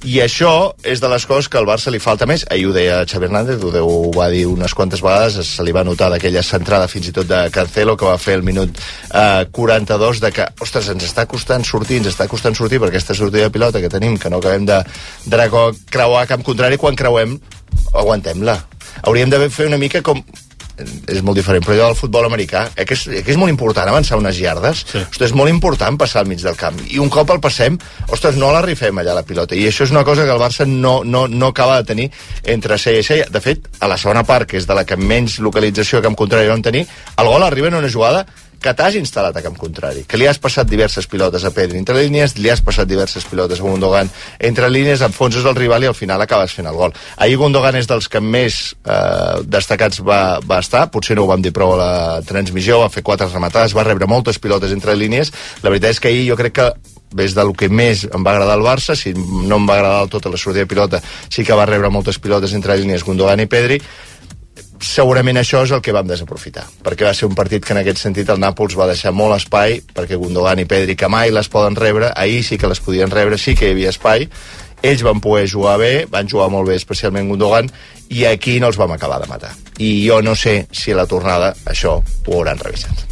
I 0.07 0.21
això 0.23 0.71
és 0.87 1.01
de 1.03 1.09
les 1.11 1.25
coses 1.27 1.49
que 1.51 1.57
al 1.59 1.65
Barça 1.67 1.91
li 1.91 1.99
falta 1.99 2.23
més. 2.29 2.45
Ahir 2.47 2.69
ho 2.69 2.73
deia 2.75 3.01
Xavi 3.03 3.27
Hernández, 3.27 3.59
ho, 3.59 3.71
deu, 3.73 3.89
ho 3.89 4.11
va 4.15 4.29
dir 4.31 4.45
unes 4.47 4.71
quantes 4.71 5.01
vegades, 5.03 5.35
se 5.43 5.65
li 5.67 5.73
va 5.75 5.83
notar 5.83 6.07
d'aquella 6.13 6.43
centrada 6.45 6.87
fins 6.87 7.09
i 7.09 7.13
tot 7.15 7.27
de 7.27 7.41
Cancelo, 7.51 7.97
que 7.99 8.07
va 8.07 8.15
fer 8.21 8.37
el 8.39 8.45
minut 8.47 8.79
eh, 8.79 9.43
42, 9.51 10.21
de 10.23 10.31
que, 10.31 10.47
ostres, 10.63 10.87
ens 10.95 11.03
està 11.03 11.27
costant 11.27 11.67
sortir, 11.67 11.99
ens 11.99 12.13
està 12.13 12.29
costant 12.31 12.55
sortir 12.55 12.79
per 12.79 12.93
aquesta 12.93 13.17
sortida 13.17 13.49
de 13.49 13.55
pilota 13.55 13.83
que 13.83 13.91
tenim, 13.91 14.15
que 14.15 14.31
no 14.31 14.39
acabem 14.39 14.69
de, 14.69 14.79
de 15.27 15.49
creuar 15.91 16.23
a 16.23 16.29
camp 16.31 16.47
contrari, 16.47 16.79
quan 16.79 16.95
creuem, 16.95 17.35
aguantem-la. 17.91 18.55
Hauríem 19.03 19.35
de 19.35 19.49
fer 19.51 19.67
una 19.67 19.81
mica 19.81 19.99
com 20.01 20.23
és 21.07 21.21
molt 21.25 21.37
diferent, 21.39 21.63
però 21.65 21.75
allò 21.75 21.89
del 21.91 21.99
futbol 21.99 22.27
americà 22.27 22.65
eh, 22.75 22.85
que 22.87 22.95
és, 22.97 23.05
eh, 23.09 23.21
que 23.25 23.33
és 23.33 23.39
molt 23.39 23.51
important 23.51 23.89
avançar 23.89 24.19
unes 24.19 24.39
yardes 24.39 24.83
sí. 24.85 25.03
ostres, 25.03 25.29
és 25.29 25.35
molt 25.37 25.51
important 25.51 25.97
passar 25.99 26.23
al 26.23 26.29
mig 26.29 26.41
del 26.43 26.57
camp. 26.59 26.79
I 26.89 26.99
un 27.03 27.11
cop 27.13 27.31
el 27.33 27.41
passem, 27.43 27.77
ostres, 28.09 28.39
no 28.39 28.51
la 28.55 28.63
rifem 28.65 29.01
allà 29.01 29.15
la 29.17 29.25
pilota, 29.27 29.57
i 29.57 29.67
això 29.69 29.87
és 29.87 29.95
una 29.95 30.05
cosa 30.07 30.25
que 30.25 30.35
el 30.35 30.41
Barça 30.41 30.67
no, 30.67 30.99
no, 31.03 31.27
no 31.27 31.53
acaba 31.53 31.79
de 31.81 31.89
tenir 31.93 32.09
entre 32.43 32.77
Sella 32.77 33.03
i 33.03 33.07
Sella 33.07 33.29
de 33.29 33.43
fet, 33.43 33.69
a 33.79 33.89
la 33.91 33.97
segona 33.97 34.25
part, 34.27 34.49
que 34.49 34.59
és 34.59 34.67
de 34.69 34.77
la 34.77 34.85
que 34.87 34.97
menys 34.99 35.39
localització 35.43 35.99
a 35.99 36.05
camp 36.05 36.17
contrari 36.19 36.51
vam 36.51 36.63
tenir 36.65 36.85
el 37.19 37.27
gol 37.27 37.43
arriba 37.43 37.67
en 37.69 37.79
una 37.81 37.91
jugada 37.91 38.25
que 38.59 38.73
t'has 38.75 38.97
instal·lat 38.99 39.37
a 39.39 39.43
camp 39.43 39.55
contrari, 39.57 40.03
que 40.07 40.19
li 40.19 40.27
has 40.27 40.39
passat 40.41 40.67
diverses 40.67 41.07
pilotes 41.07 41.45
a 41.47 41.51
Pedri 41.55 41.79
entre 41.79 41.95
línies, 41.97 42.35
li 42.37 42.51
has 42.51 42.61
passat 42.65 42.87
diverses 42.89 43.25
pilotes 43.29 43.61
a 43.61 43.63
Gundogan 43.63 44.11
entre 44.39 44.69
línies, 44.69 45.03
enfonses 45.05 45.47
el 45.47 45.55
rival 45.55 45.85
i 45.85 45.89
al 45.91 45.97
final 45.97 46.21
acabes 46.21 46.53
fent 46.57 46.67
el 46.69 46.77
gol. 46.77 46.93
Ahir 47.17 47.39
Gundogan 47.39 47.79
és 47.79 47.87
dels 47.89 48.09
que 48.11 48.21
més 48.21 48.59
eh, 48.83 49.39
destacats 49.47 50.03
va, 50.05 50.39
va 50.43 50.59
estar, 50.59 50.87
potser 50.91 51.17
no 51.17 51.25
ho 51.25 51.31
vam 51.31 51.43
dir 51.45 51.55
prou 51.55 51.75
a 51.75 51.79
la 51.79 51.91
transmissió, 52.27 52.81
va 52.83 52.93
fer 52.93 53.05
quatre 53.05 53.29
rematades, 53.31 53.75
va 53.77 53.87
rebre 53.87 54.09
moltes 54.09 54.39
pilotes 54.39 54.75
entre 54.75 54.97
línies, 54.99 55.33
la 55.63 55.71
veritat 55.71 55.95
és 55.95 56.03
que 56.03 56.11
ahir 56.11 56.27
jo 56.29 56.39
crec 56.39 56.59
que 56.59 56.71
des 57.15 57.33
del 57.33 57.55
que 57.57 57.69
més 57.73 58.03
em 58.05 58.25
va 58.25 58.35
agradar 58.35 58.59
el 58.59 58.65
Barça, 58.65 58.95
si 58.95 59.15
no 59.15 59.57
em 59.57 59.65
va 59.65 59.79
agradar 59.79 60.09
tota 60.13 60.29
la 60.29 60.37
sortida 60.37 60.65
de 60.65 60.69
pilota, 60.69 61.01
sí 61.29 61.45
que 61.45 61.57
va 61.57 61.65
rebre 61.65 61.89
moltes 61.89 62.19
pilotes 62.21 62.53
entre 62.53 62.77
línies 62.77 63.05
Gundogan 63.07 63.41
i 63.41 63.49
Pedri, 63.49 63.79
segurament 64.85 65.39
això 65.39 65.63
és 65.65 65.71
el 65.75 65.81
que 65.83 65.93
vam 65.95 66.07
desaprofitar, 66.07 66.65
perquè 66.83 67.07
va 67.07 67.13
ser 67.17 67.27
un 67.29 67.35
partit 67.37 67.65
que 67.65 67.73
en 67.75 67.81
aquest 67.81 68.01
sentit 68.01 68.29
el 68.29 68.39
Nàpols 68.41 68.77
va 68.79 68.87
deixar 68.89 69.13
molt 69.15 69.35
espai, 69.37 69.79
perquè 69.95 70.17
Gundogan 70.19 70.61
i 70.61 70.67
Pedri 70.69 70.95
que 70.99 71.09
mai 71.11 71.31
les 71.35 71.49
poden 71.51 71.75
rebre, 71.79 72.11
ahir 72.15 72.43
sí 72.43 72.57
que 72.57 72.69
les 72.71 72.81
podien 72.83 73.11
rebre, 73.11 73.37
sí 73.37 73.55
que 73.55 73.69
hi 73.69 73.75
havia 73.75 73.93
espai, 73.93 74.29
ells 74.81 75.03
van 75.03 75.19
poder 75.19 75.49
jugar 75.51 75.77
bé, 75.81 75.93
van 76.11 76.29
jugar 76.29 76.49
molt 76.53 76.69
bé, 76.69 76.77
especialment 76.79 77.29
Gundogan, 77.31 77.69
i 78.09 78.25
aquí 78.25 78.59
no 78.59 78.71
els 78.71 78.79
vam 78.79 78.95
acabar 78.95 79.19
de 79.21 79.27
matar. 79.31 79.51
I 79.79 80.07
jo 80.07 80.21
no 80.21 80.35
sé 80.35 80.67
si 80.71 80.91
a 80.91 80.99
la 80.99 81.07
tornada 81.07 81.53
això 81.65 81.99
ho 81.99 82.39
hauran 82.39 82.59
revisat. 82.63 83.07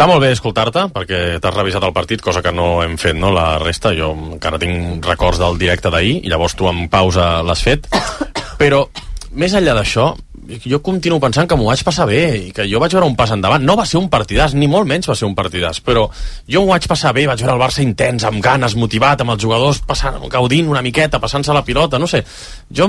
Està 0.00 0.08
molt 0.08 0.22
bé 0.24 0.30
escoltar-te, 0.32 0.86
perquè 0.94 1.16
t'has 1.44 1.52
revisat 1.52 1.84
el 1.84 1.92
partit, 1.92 2.22
cosa 2.24 2.40
que 2.40 2.54
no 2.56 2.78
hem 2.80 2.94
fet, 2.96 3.18
no?, 3.20 3.34
la 3.36 3.58
resta. 3.60 3.90
Jo 3.92 4.14
encara 4.16 4.56
tinc 4.56 5.04
records 5.04 5.36
del 5.36 5.58
directe 5.60 5.90
d'ahir, 5.92 6.14
i 6.24 6.30
llavors 6.32 6.54
tu 6.56 6.70
en 6.70 6.86
pausa 6.88 7.42
l'has 7.44 7.60
fet. 7.60 7.84
Però, 8.62 8.78
més 9.36 9.52
enllà 9.52 9.74
d'això, 9.76 10.06
jo 10.64 10.80
continuo 10.82 11.20
pensant 11.22 11.48
que 11.48 11.56
m'ho 11.58 11.68
vaig 11.68 11.82
passar 11.86 12.06
bé 12.08 12.20
i 12.36 12.50
que 12.54 12.66
jo 12.70 12.80
vaig 12.82 12.94
veure 12.94 13.06
un 13.08 13.16
pas 13.18 13.30
endavant. 13.34 13.62
No 13.64 13.76
va 13.78 13.86
ser 13.88 13.98
un 14.00 14.08
partidàs, 14.12 14.54
ni 14.58 14.68
molt 14.70 14.88
menys 14.88 15.08
va 15.10 15.16
ser 15.18 15.28
un 15.28 15.36
partidàs, 15.38 15.80
però 15.84 16.06
jo 16.50 16.62
m'ho 16.62 16.72
vaig 16.72 16.88
passar 16.90 17.12
bé, 17.16 17.26
vaig 17.30 17.40
veure 17.42 17.54
el 17.56 17.62
Barça 17.62 17.84
intens, 17.84 18.24
amb 18.28 18.42
ganes, 18.44 18.76
motivat, 18.78 19.22
amb 19.22 19.34
els 19.36 19.42
jugadors 19.42 19.82
passant, 19.86 20.18
gaudint 20.32 20.68
una 20.70 20.82
miqueta, 20.82 21.20
passant-se 21.22 21.54
la 21.54 21.64
pilota, 21.66 22.00
no 22.00 22.08
sé. 22.10 22.24
Jo 22.70 22.88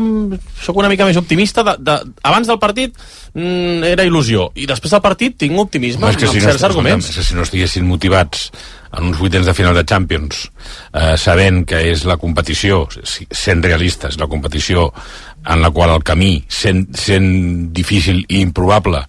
sóc 0.61 0.81
una 0.81 0.89
mica 0.91 1.07
més 1.07 1.19
optimista. 1.21 1.65
De, 1.67 1.77
de, 1.79 1.97
abans 2.27 2.49
del 2.49 2.59
partit 2.61 2.95
mm, 3.33 3.83
era 3.93 4.07
il·lusió, 4.07 4.49
i 4.55 4.67
després 4.69 4.95
del 4.95 5.03
partit 5.03 5.37
tinc 5.45 5.59
optimisme 5.59 6.07
Home, 6.07 6.15
és 6.15 6.21
que 6.21 6.29
amb 6.29 6.37
si 6.37 6.43
no, 6.43 6.49
certs 6.49 6.69
arguments. 6.69 7.05
escolta'm, 7.05 7.11
és 7.11 7.19
que 7.19 7.29
si 7.29 7.37
no 7.37 7.47
estiguessin 7.47 7.87
motivats 7.87 8.49
en 8.97 9.05
uns 9.07 9.17
vuitens 9.19 9.45
de 9.47 9.53
final 9.53 9.73
de 9.75 9.85
Champions, 9.85 10.51
eh, 10.93 11.15
sabent 11.17 11.65
que 11.67 11.79
és 11.91 12.03
la 12.05 12.17
competició, 12.17 12.87
si- 13.03 13.27
sent 13.31 13.63
realistes, 13.63 14.17
la 14.19 14.27
competició 14.27 14.91
en 15.47 15.61
la 15.61 15.69
qual 15.71 15.89
el 15.95 16.03
camí, 16.03 16.43
sent, 16.47 16.89
sent 16.95 17.71
difícil 17.73 18.25
i 18.27 18.41
improbable, 18.41 19.05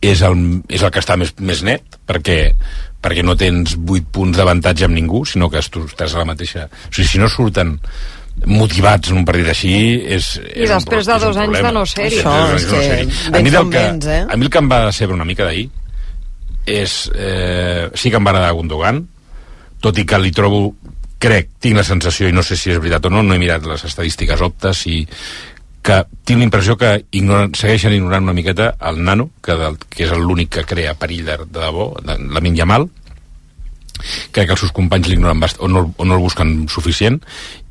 és 0.00 0.22
el, 0.22 0.62
és 0.68 0.82
el 0.82 0.90
que 0.90 0.98
està 1.00 1.16
més, 1.16 1.34
més 1.38 1.62
net, 1.62 1.82
perquè 2.08 2.52
perquè 3.02 3.24
no 3.26 3.34
tens 3.34 3.72
8 3.76 4.04
punts 4.14 4.36
d'avantatge 4.38 4.84
amb 4.86 4.94
ningú, 4.94 5.24
sinó 5.26 5.48
que 5.50 5.58
tu 5.70 5.80
estàs 5.88 6.12
a 6.14 6.18
la 6.22 6.24
mateixa... 6.24 6.68
O 6.70 6.92
sigui, 6.94 7.08
si 7.08 7.18
no 7.18 7.26
surten 7.28 7.72
motivats 8.46 9.10
en 9.10 9.18
un 9.18 9.24
partit 9.26 9.48
així 9.50 9.72
és, 10.06 10.36
I 10.38 10.62
és 10.64 10.70
un 10.70 10.76
després 10.78 11.04
pro- 11.04 11.18
de 11.18 11.18
un 11.18 11.24
dos 11.26 11.36
anys 11.36 11.50
problema. 11.50 11.68
de 11.68 11.74
no 11.74 11.82
ser-hi. 11.84 12.06
És- 12.06 12.24
Això, 12.24 12.54
és 12.54 12.64
que 12.64 12.78
a 13.36 13.42
mi, 13.42 13.50
que, 13.50 13.82
eh? 14.06 14.26
a 14.30 14.36
mi 14.36 14.46
el 14.46 14.50
que 14.54 14.58
em 14.62 14.70
va 14.70 14.78
decebre 14.86 15.14
una 15.18 15.24
mica 15.26 15.44
d'ahir 15.44 15.68
és... 16.66 17.10
Eh, 17.14 17.90
sí 17.94 18.10
que 18.10 18.20
em 18.20 18.26
va 18.26 18.32
agradar 18.34 18.54
Gundogan, 18.58 19.02
tot 19.82 19.98
i 19.98 20.06
que 20.06 20.20
li 20.22 20.32
trobo 20.34 20.72
crec, 21.22 21.52
tinc 21.62 21.78
la 21.78 21.86
sensació, 21.86 22.28
i 22.28 22.34
no 22.34 22.42
sé 22.42 22.56
si 22.58 22.72
és 22.72 22.80
veritat 22.82 23.06
o 23.06 23.10
no, 23.12 23.22
no 23.22 23.34
he 23.34 23.40
mirat 23.42 23.66
les 23.66 23.84
estadístiques 23.86 24.40
optes, 24.42 24.86
i 24.90 25.04
que 25.82 25.98
tinc 26.26 26.38
la 26.38 26.46
impressió 26.46 26.76
que 26.78 26.92
ignoren, 27.18 27.54
segueixen 27.58 27.94
ignorant 27.94 28.26
una 28.26 28.34
miqueta 28.34 28.72
el 28.90 29.02
nano, 29.02 29.28
que, 29.42 29.54
del, 29.58 29.78
que 29.90 30.06
és 30.06 30.14
l'únic 30.18 30.52
que 30.56 30.66
crea 30.66 30.94
perill 30.98 31.26
de, 31.26 31.36
de 31.44 31.58
debò, 31.58 31.88
de, 32.02 32.18
la 32.30 32.42
Yamal, 32.58 32.88
crec 34.32 34.46
que 34.48 34.54
els 34.54 34.62
seus 34.62 34.74
companys 34.74 35.08
l'ignoren 35.10 35.42
bast- 35.42 35.60
o 35.62 35.68
no, 35.68 35.88
o 35.96 36.04
no 36.04 36.14
el 36.16 36.22
busquen 36.22 36.66
suficient 36.68 37.20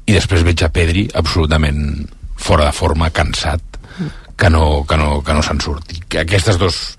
i 0.07 0.13
després 0.15 0.43
veig 0.47 0.63
a 0.63 0.71
Pedri 0.71 1.07
absolutament 1.13 2.07
fora 2.39 2.65
de 2.69 2.75
forma, 2.75 3.11
cansat 3.11 3.61
que 4.37 4.49
no, 4.49 4.85
que 4.87 4.97
no, 4.97 5.21
que 5.21 5.33
no 5.35 5.43
se'n 5.45 5.59
surti. 5.61 5.99
Que 6.09 6.23
aquestes 6.23 6.57
dos 6.57 6.97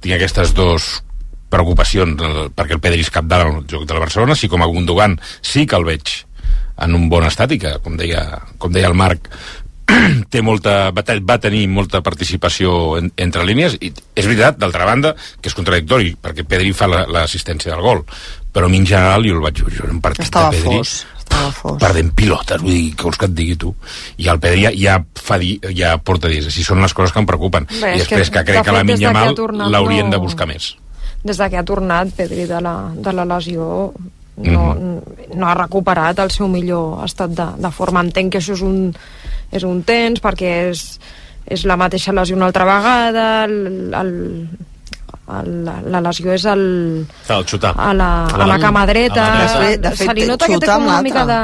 tinc 0.00 0.16
aquestes 0.16 0.54
dos 0.56 1.02
preocupacions 1.50 2.20
el- 2.22 2.50
perquè 2.56 2.76
el 2.78 2.80
Pedri 2.82 3.02
és 3.04 3.10
cap 3.12 3.30
al 3.36 3.64
joc 3.68 3.84
de 3.86 3.94
la 3.94 4.00
Barcelona 4.06 4.34
sí 4.38 4.48
com 4.48 4.62
a 4.62 4.70
Gundogan 4.70 5.18
sí 5.42 5.66
que 5.66 5.76
el 5.76 5.84
veig 5.88 6.14
en 6.80 6.94
un 6.96 7.08
bon 7.12 7.26
estat 7.28 7.52
i 7.52 7.58
que 7.60 7.74
com 7.84 7.96
deia, 8.00 8.22
com 8.58 8.72
deia 8.72 8.88
el 8.88 8.94
Marc 8.96 9.28
té 10.30 10.38
molta, 10.46 10.92
va, 10.94 11.02
va 11.26 11.38
tenir 11.42 11.64
molta 11.68 11.98
participació 12.06 12.96
en, 13.00 13.08
entre 13.18 13.42
línies 13.44 13.74
i 13.82 13.90
és 13.90 14.26
veritat, 14.28 14.56
d'altra 14.60 14.86
banda, 14.86 15.14
que 15.42 15.50
és 15.50 15.56
contradictori 15.58 16.12
perquè 16.22 16.44
Pedri 16.46 16.70
fa 16.76 16.86
la- 16.86 17.06
l'assistència 17.10 17.72
del 17.74 17.82
gol 17.82 18.04
però 18.54 18.66
a 18.66 18.70
mi 18.70 18.78
en 18.82 18.86
general 18.86 19.26
jo 19.26 19.34
el 19.36 19.42
vaig 19.42 19.60
veure 19.66 19.88
en 19.90 19.96
un 19.98 20.00
partit 20.04 20.24
Estava 20.28 20.50
de 20.54 20.58
Pedri 20.62 20.78
fos. 20.78 20.92
Estava 21.20 21.50
fos. 21.54 21.76
perdent 21.82 22.12
pilotes, 22.14 22.62
vull 22.62 22.72
dir, 22.74 22.94
que 22.96 23.04
vols 23.06 23.18
que 23.18 23.26
et 23.28 23.34
digui 23.38 23.56
tu 23.58 23.74
i 24.18 24.30
el 24.30 24.40
Pedri 24.42 24.64
ja, 24.68 24.72
ja 24.78 24.96
fa 25.14 25.38
dir, 25.42 25.56
ja 25.76 25.96
porta 25.98 26.30
dies 26.30 26.46
així 26.50 26.64
són 26.66 26.80
les 26.82 26.94
coses 26.94 27.12
que 27.14 27.20
em 27.22 27.26
preocupen 27.28 27.66
Bé, 27.70 27.96
i 27.96 28.00
és 28.00 28.06
que, 28.08 28.14
després 28.16 28.30
que, 28.30 28.38
de 28.40 28.44
crec 28.52 28.64
que 28.64 28.72
la 28.78 28.84
que 28.86 29.10
ha 29.10 29.34
tornat 29.38 29.70
l'haurien 29.74 30.06
no- 30.08 30.14
de 30.16 30.22
buscar 30.22 30.46
més 30.50 30.72
Des 31.24 31.36
de 31.36 31.50
que 31.52 31.58
ha 31.60 31.64
tornat 31.68 32.08
Pedri 32.16 32.46
de 32.48 32.60
la, 32.64 32.90
de 32.94 33.12
la 33.12 33.24
lesió 33.28 33.92
no, 34.40 34.62
Mhm. 34.74 35.36
no 35.36 35.46
ha 35.48 35.54
recuperat 35.54 36.18
el 36.18 36.30
seu 36.32 36.48
millor 36.48 37.04
estat 37.04 37.30
de, 37.36 37.46
de 37.60 37.70
forma. 37.70 38.00
Entenc 38.00 38.32
que 38.32 38.38
això 38.40 38.54
és 38.56 38.62
un, 38.64 38.94
és 39.52 39.62
un 39.68 39.82
temps 39.84 40.22
perquè 40.22 40.70
és, 40.70 40.84
és 41.46 41.64
la 41.68 41.76
mateixa 41.76 42.12
lesió 42.16 42.36
una 42.36 42.46
altra 42.46 42.64
vegada, 42.64 43.44
el, 43.44 43.92
el, 43.92 44.12
el, 45.30 45.50
la, 45.66 45.74
la 45.84 46.00
lesió 46.00 46.32
és 46.32 46.44
el, 46.48 47.06
El 47.28 47.44
xutar. 47.46 47.74
a 47.76 47.92
la, 47.94 48.26
a 48.26 48.46
la 48.46 48.58
cama 48.58 48.86
dreta, 48.86 49.26
la 49.28 49.60
dreta. 49.60 49.90
De 49.90 49.96
fet, 49.96 50.06
se 50.08 50.14
li 50.14 50.26
nota 50.26 50.46
que 50.48 50.58
té 50.58 50.66
com 50.72 50.88
una 50.88 51.02
mica 51.02 51.26
de... 51.26 51.40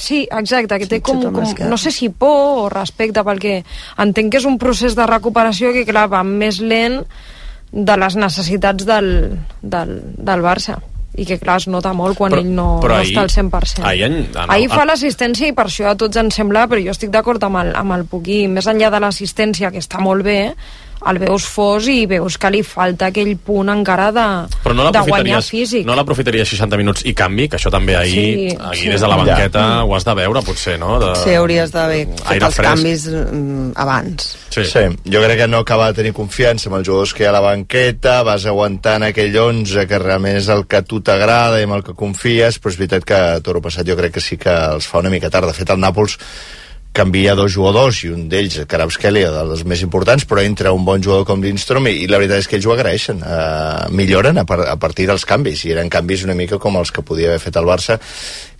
Sí, 0.00 0.26
exacte, 0.30 0.78
que 0.78 0.86
té 0.86 0.96
Sí, 0.96 1.02
com, 1.02 1.20
com 1.32 1.44
no 1.68 1.76
sé 1.76 1.90
si 1.92 2.08
por 2.08 2.64
o 2.64 2.68
respecte, 2.72 3.20
perquè 3.22 3.58
entenc 3.98 4.32
que 4.32 4.40
és 4.40 4.48
un 4.48 4.56
procés 4.58 4.96
de 4.96 5.06
recuperació 5.06 5.72
que, 5.76 5.84
clar, 5.84 6.08
va 6.08 6.24
més 6.24 6.60
lent 6.64 7.02
de 7.72 7.96
les 7.96 8.16
necessitats 8.16 8.86
del, 8.86 9.38
del, 9.62 10.00
del 10.16 10.40
Barça. 10.42 10.78
I 11.18 11.24
que 11.26 11.38
clar 11.40 11.56
es 11.58 11.66
nota 11.66 11.90
molt 11.96 12.14
quan 12.18 12.30
Però- 12.30 12.38
ell 12.44 12.50
no, 12.54 12.66
però 12.80 12.94
no 12.94 13.00
ahir- 13.00 13.10
està 13.16 13.22
al 13.24 13.30
100% 13.50 13.82
ahir 13.88 14.02
en- 14.06 14.18
en- 14.36 14.50
ahir 14.54 14.68
fa 14.70 14.84
l'assistència 14.86 15.48
i 15.48 15.52
per 15.52 15.64
això 15.66 15.88
a 15.90 15.96
tots 15.96 16.16
ens 16.16 16.34
sembla 16.36 16.68
però 16.68 16.78
jo 16.84 16.92
estic 16.92 17.10
d'acord 17.10 17.42
amb, 17.42 17.56
el, 17.56 17.72
amb 17.74 17.92
el 17.96 18.04
Puquí 18.04 18.46
més 18.46 18.66
enllà 18.70 18.90
de 18.92 19.00
l'assistència 19.00 19.72
que 19.72 19.78
està 19.82 19.98
molt 19.98 20.22
bé 20.22 20.54
el 21.06 21.18
veus 21.22 21.44
fos 21.46 21.86
i 21.86 22.06
veus 22.10 22.34
que 22.38 22.50
li 22.50 22.62
falta 22.66 23.06
aquell 23.12 23.36
punt 23.38 23.68
encara 23.70 24.08
de, 24.12 24.24
Però 24.64 24.74
no 24.74 24.88
de 24.90 25.02
guanyar 25.06 25.38
físic 25.46 25.86
no 25.86 25.94
l'aprofitaries 25.94 26.48
60 26.50 26.76
minuts 26.80 27.04
i 27.06 27.14
canvi, 27.14 27.46
que 27.48 27.56
això 27.56 27.70
també 27.70 27.94
ahir, 27.96 28.50
Sí, 28.50 28.56
ahir 28.58 28.82
sí. 28.82 28.88
des 28.90 29.00
de 29.00 29.08
la 29.08 29.16
banqueta 29.16 29.58
Ja. 29.62 29.84
ho 29.84 29.94
has 29.94 30.04
de 30.04 30.14
veure, 30.14 30.42
potser, 30.42 30.78
no? 30.78 30.98
De... 30.98 31.14
Sí, 31.22 31.34
hauries 31.38 31.70
d'haver 31.72 32.02
fet 32.24 32.42
els 32.42 32.54
fresc. 32.54 32.62
canvis 32.68 33.06
mm, 33.08 33.70
abans. 33.76 34.36
Sí. 34.50 34.64
sí, 34.64 34.84
jo 35.06 35.22
crec 35.22 35.38
que 35.38 35.48
no 35.48 35.58
acaba 35.58 35.88
de 35.92 35.94
tenir 36.02 36.12
confiança 36.16 36.68
amb 36.68 36.78
els 36.80 36.86
jugadors 36.88 37.14
que 37.14 37.22
hi 37.22 37.26
ha 37.26 37.30
a 37.30 37.36
la 37.38 37.44
banqueta, 37.44 38.22
vas 38.26 38.46
aguantant 38.46 39.04
aquell 39.06 39.36
11 39.38 39.86
que 39.86 39.98
realment 39.98 40.36
és 40.36 40.48
el 40.48 40.66
que 40.66 40.76
a 40.82 40.82
tu 40.82 41.00
t'agrada 41.00 41.60
i 41.60 41.66
amb 41.68 41.78
el 41.78 41.84
que 41.84 41.94
confies, 41.94 42.58
però 42.60 42.72
és 42.72 42.78
veritat 42.78 43.04
que 43.04 43.18
Toro 43.44 43.60
passat 43.62 43.86
jo 43.86 43.96
crec 43.96 44.14
que 44.18 44.20
sí 44.24 44.36
que 44.36 44.50
els 44.74 44.86
fa 44.88 44.98
una 44.98 45.10
mica 45.10 45.30
tard. 45.30 45.46
De 45.46 45.52
fet, 45.54 45.70
el 45.70 45.78
Nàpols 45.78 46.18
canvia 46.92 47.36
dos 47.38 47.52
jugadors 47.54 48.02
i 48.04 48.10
un 48.10 48.26
d'ells, 48.30 48.60
Karabskelia, 48.70 49.30
dels 49.34 49.64
més 49.68 49.82
importants, 49.86 50.26
però 50.28 50.42
entra 50.42 50.74
un 50.74 50.84
bon 50.86 51.02
jugador 51.04 51.26
com 51.28 51.42
Lindstrom 51.44 51.86
i, 51.90 51.94
i 52.02 52.08
la 52.10 52.18
veritat 52.18 52.42
és 52.42 52.50
que 52.50 52.58
ells 52.58 52.66
ho 52.66 52.74
agraeixen. 52.74 53.22
Uh, 53.22 53.86
milloren 53.94 54.40
a, 54.40 54.46
par 54.48 54.64
a 54.66 54.76
partir 54.80 55.06
dels 55.10 55.26
canvis 55.28 55.64
i 55.66 55.74
eren 55.76 55.92
canvis 55.92 56.26
una 56.26 56.36
mica 56.38 56.58
com 56.62 56.78
els 56.80 56.90
que 56.94 57.06
podia 57.06 57.32
haver 57.32 57.42
fet 57.44 57.60
el 57.60 57.68
Barça 57.68 58.00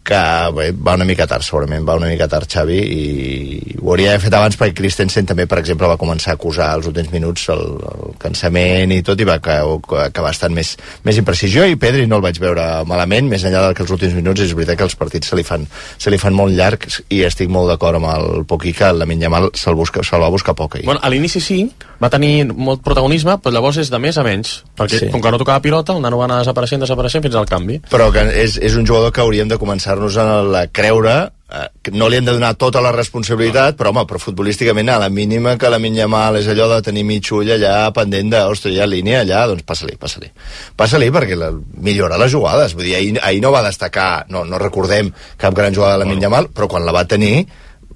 que 0.08 0.20
bé, 0.56 0.70
va 0.72 0.94
una 0.96 1.04
mica 1.04 1.26
tard 1.28 1.44
segurament, 1.44 1.84
va 1.84 1.96
una 2.00 2.08
mica 2.08 2.26
tard 2.32 2.48
Xavi 2.48 2.78
i 2.78 3.76
ho 3.82 3.90
hauria 3.92 4.14
d'haver 4.14 4.22
fet 4.24 4.36
abans 4.38 4.56
perquè 4.58 4.74
Christensen 4.80 5.26
també 5.28 5.44
per 5.50 5.58
exemple 5.60 5.88
va 5.90 5.98
començar 6.00 6.32
a 6.32 6.38
acusar 6.38 6.70
els 6.78 6.88
últims 6.88 7.10
minuts 7.12 7.48
el, 7.52 7.62
el 7.92 8.14
cansament 8.22 8.92
i 8.96 9.02
tot 9.06 9.20
i 9.20 9.26
va 9.28 9.36
aca- 9.38 9.60
acabar 10.06 10.32
estant 10.32 10.54
més, 10.56 10.74
més 11.04 11.18
imprecis 11.20 11.52
jo 11.52 11.66
i 11.68 11.76
Pedri 11.80 12.06
no 12.08 12.16
el 12.20 12.24
vaig 12.24 12.40
veure 12.40 12.64
malament 12.88 13.28
més 13.28 13.44
enllà 13.44 13.66
del 13.66 13.76
que 13.76 13.84
els 13.84 13.92
últims 13.94 14.16
minuts 14.16 14.40
és 14.44 14.54
veritat 14.56 14.78
que 14.80 14.86
els 14.88 14.96
partits 14.98 15.28
se 15.28 15.36
li 15.38 15.44
fan, 15.46 15.66
se 15.98 16.10
li 16.12 16.18
fan 16.20 16.34
molt 16.36 16.56
llargs 16.56 17.02
i 17.12 17.22
estic 17.28 17.52
molt 17.52 17.68
d'acord 17.72 18.00
amb 18.00 18.08
el 18.14 18.44
Poquí 18.48 18.72
que 18.72 18.88
la 18.96 19.04
Minyamal 19.08 19.50
se'l 19.58 19.76
busca, 19.76 20.00
se 20.02 20.16
va 20.18 20.28
buscar 20.32 20.54
poc 20.56 20.76
ahir. 20.78 20.86
Bueno, 20.88 21.00
a 21.04 21.10
l'inici 21.12 21.40
sí, 21.44 21.58
va 22.02 22.08
tenir 22.10 22.46
molt 22.54 22.80
protagonisme, 22.84 23.36
però 23.42 23.52
llavors 23.54 23.76
és 23.82 23.90
de 23.92 23.98
més 24.00 24.16
a 24.16 24.24
menys, 24.24 24.62
perquè 24.78 24.98
Sí. 24.98 25.08
com 25.12 25.20
que 25.20 25.30
no 25.30 25.38
tocava 25.38 25.60
pilota, 25.60 25.92
el 25.94 26.00
nano 26.02 26.16
va 26.18 26.24
anar 26.24 26.38
desapareixent, 26.40 26.80
desapareixent 26.82 27.22
fins 27.26 27.34
al 27.36 27.46
canvi. 27.46 27.80
però 27.90 28.10
que 28.12 28.22
és, 28.42 28.56
és 28.62 28.74
un 28.78 28.86
jugador 28.86 29.12
que 29.12 29.20
hauríem 29.20 29.48
de 29.48 29.58
començar-nos 29.58 29.97
a 29.98 30.42
la 30.46 30.66
creure 30.72 31.16
eh, 31.50 31.68
que 31.82 31.90
no 31.90 32.08
li 32.08 32.18
hem 32.18 32.26
de 32.26 32.34
donar 32.36 32.54
tota 32.60 32.80
la 32.84 32.92
responsabilitat, 32.92 33.76
però 33.78 33.92
home, 33.92 34.04
però 34.08 34.20
futbolísticament 34.22 34.90
a 34.92 34.98
la 35.02 35.08
mínima 35.08 35.56
que 35.58 35.70
la 35.70 35.80
minya 35.82 36.08
mal 36.10 36.36
és 36.40 36.48
allò 36.48 36.68
de 36.74 36.80
tenir 36.90 37.04
mig 37.08 37.30
ull 37.32 37.50
allà 37.54 37.90
pendent 37.96 38.32
de, 38.34 38.42
ostres, 38.52 38.74
hi 38.74 38.82
ha 38.82 38.88
línia 38.88 39.22
allà, 39.24 39.46
doncs 39.52 39.64
passa-li, 39.68 39.96
passa-li. 40.00 40.30
Passa-li 40.76 41.10
perquè 41.14 41.38
la, 41.38 41.52
millora 41.84 42.20
les 42.20 42.32
jugades, 42.32 42.76
vull 42.76 42.88
dir, 42.88 42.98
ahir, 43.00 43.16
ahir 43.22 43.40
no 43.44 43.54
va 43.54 43.64
destacar, 43.66 44.26
no, 44.30 44.44
no 44.44 44.60
recordem 44.60 45.12
cap 45.36 45.56
gran 45.56 45.74
jugada 45.74 45.98
de 45.98 46.04
la 46.04 46.10
minya 46.10 46.32
mal, 46.32 46.52
però 46.52 46.68
quan 46.68 46.86
la 46.86 46.94
va 46.96 47.08
tenir, 47.08 47.46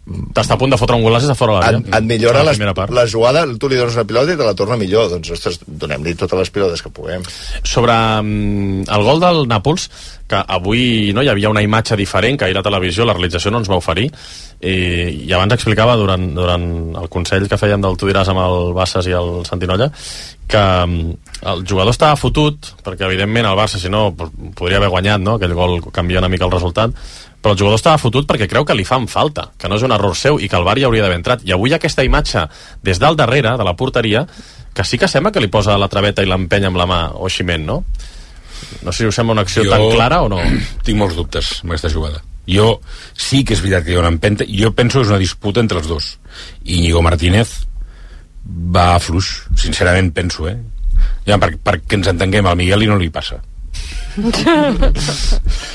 T'està 0.02 0.56
a 0.56 0.58
punt 0.58 0.72
de 0.72 0.76
fotre 0.80 0.96
un 0.98 1.04
golaç 1.06 1.22
des 1.22 1.30
de 1.30 1.34
fora 1.38 1.60
l'àrea. 1.60 1.78
et, 1.78 1.92
et 1.94 2.06
millora 2.08 2.40
la 2.42 2.50
les, 2.50 2.72
part. 2.74 2.90
la 2.90 3.04
jugada, 3.06 3.44
tu 3.54 3.68
li 3.70 3.76
dones 3.78 3.94
la 3.94 4.02
pilota 4.02 4.34
i 4.34 4.36
te 4.40 4.48
la 4.48 4.54
torna 4.58 4.74
millor, 4.76 5.06
doncs, 5.12 5.30
ostres, 5.30 5.60
donem-li 5.62 6.16
totes 6.18 6.40
les 6.40 6.50
pilotes 6.50 6.82
que 6.82 6.90
puguem. 6.90 7.22
Sobre 7.62 7.94
mm, 7.94 8.88
el 8.90 9.06
gol 9.06 9.22
del 9.22 9.46
Nàpols, 9.46 9.86
que 10.32 10.40
avui 10.56 11.12
no 11.12 11.22
hi 11.22 11.28
havia 11.28 11.50
una 11.52 11.62
imatge 11.64 11.96
diferent, 11.98 12.38
que 12.38 12.46
ahir 12.46 12.56
la 12.56 12.64
televisió, 12.64 13.04
la 13.04 13.16
realització 13.16 13.52
no 13.52 13.60
ens 13.60 13.70
va 13.70 13.78
oferir, 13.80 14.06
i, 14.62 14.76
i 15.26 15.32
abans 15.34 15.56
explicava 15.58 15.96
durant, 16.00 16.30
durant 16.36 16.64
el 17.02 17.10
consell 17.12 17.48
que 17.50 17.58
fèiem 17.60 17.82
del 17.84 17.98
Tu 18.00 18.08
diràs 18.08 18.30
amb 18.32 18.40
el 18.44 18.72
Bassas 18.76 19.08
i 19.10 19.16
el 19.18 19.42
Santinolla, 19.48 19.90
que 20.48 20.62
mm, 20.62 21.34
el 21.52 21.66
jugador 21.68 21.92
estava 21.92 22.16
fotut, 22.16 22.72
perquè 22.86 23.04
evidentment 23.08 23.50
el 23.50 23.58
Barça, 23.58 23.80
si 23.82 23.92
no, 23.92 24.08
podria 24.14 24.80
haver 24.80 24.92
guanyat, 24.94 25.20
no?, 25.20 25.36
aquell 25.36 25.56
gol 25.58 25.78
canvia 25.92 26.22
una 26.22 26.32
mica 26.32 26.48
el 26.48 26.54
resultat, 26.54 26.96
però 27.42 27.56
el 27.56 27.58
jugador 27.58 27.80
estava 27.80 27.98
fotut 27.98 28.28
perquè 28.28 28.46
creu 28.48 28.64
que 28.64 28.76
li 28.78 28.86
fan 28.86 29.08
falta, 29.10 29.48
que 29.58 29.68
no 29.68 29.76
és 29.76 29.84
un 29.84 29.92
error 29.92 30.14
seu 30.16 30.38
i 30.38 30.48
que 30.48 30.56
el 30.56 30.64
VAR 30.64 30.78
hi 30.78 30.86
hauria 30.86 31.02
d'haver 31.02 31.18
entrat. 31.18 31.42
I 31.42 31.56
avui 31.56 31.74
aquesta 31.74 32.04
imatge 32.06 32.46
des 32.86 33.02
del 33.02 33.18
darrere, 33.18 33.56
de 33.58 33.66
la 33.66 33.74
porteria, 33.74 34.22
que 34.72 34.84
sí 34.86 34.96
que 34.96 35.10
sembla 35.10 35.34
que 35.34 35.42
li 35.42 35.50
posa 35.50 35.74
la 35.76 35.90
traveta 35.90 36.22
i 36.22 36.30
l'empenya 36.30 36.70
amb 36.70 36.78
la 36.78 36.86
mà, 36.86 37.00
o 37.18 37.28
Ximent, 37.28 37.66
no? 37.66 37.82
No 38.82 38.92
sé 38.92 39.04
si 39.04 39.08
us 39.10 39.18
sembla 39.18 39.38
una 39.38 39.44
acció 39.46 39.64
tan 39.68 39.84
clara 39.92 40.22
o 40.22 40.28
no. 40.32 40.40
Tinc 40.86 40.98
molts 40.98 41.16
dubtes 41.18 41.58
amb 41.62 41.74
aquesta 41.74 41.92
jugada. 41.92 42.22
Jo 42.48 42.80
sí 43.14 43.44
que 43.46 43.54
és 43.54 43.62
veritat 43.62 43.86
que 43.86 43.92
hi 43.92 43.96
ha 43.98 44.02
una 44.02 44.10
empenta, 44.12 44.46
jo 44.48 44.72
penso 44.74 44.98
que 44.98 45.06
és 45.06 45.12
una 45.12 45.22
disputa 45.22 45.62
entre 45.62 45.78
els 45.78 45.88
dos. 45.90 46.16
I 46.64 46.80
Íñigo 46.80 47.02
Martínez 47.04 47.54
va 48.42 48.94
a 48.96 49.00
fluix, 49.02 49.30
sincerament 49.54 50.10
penso, 50.14 50.48
eh? 50.50 50.56
Ja, 51.26 51.38
per, 51.38 51.54
perquè 51.62 51.98
ens 51.98 52.10
entenguem, 52.10 52.46
al 52.46 52.58
Miguel 52.58 52.82
i 52.84 52.90
no 52.90 52.98
li 52.98 53.10
passa. 53.14 53.40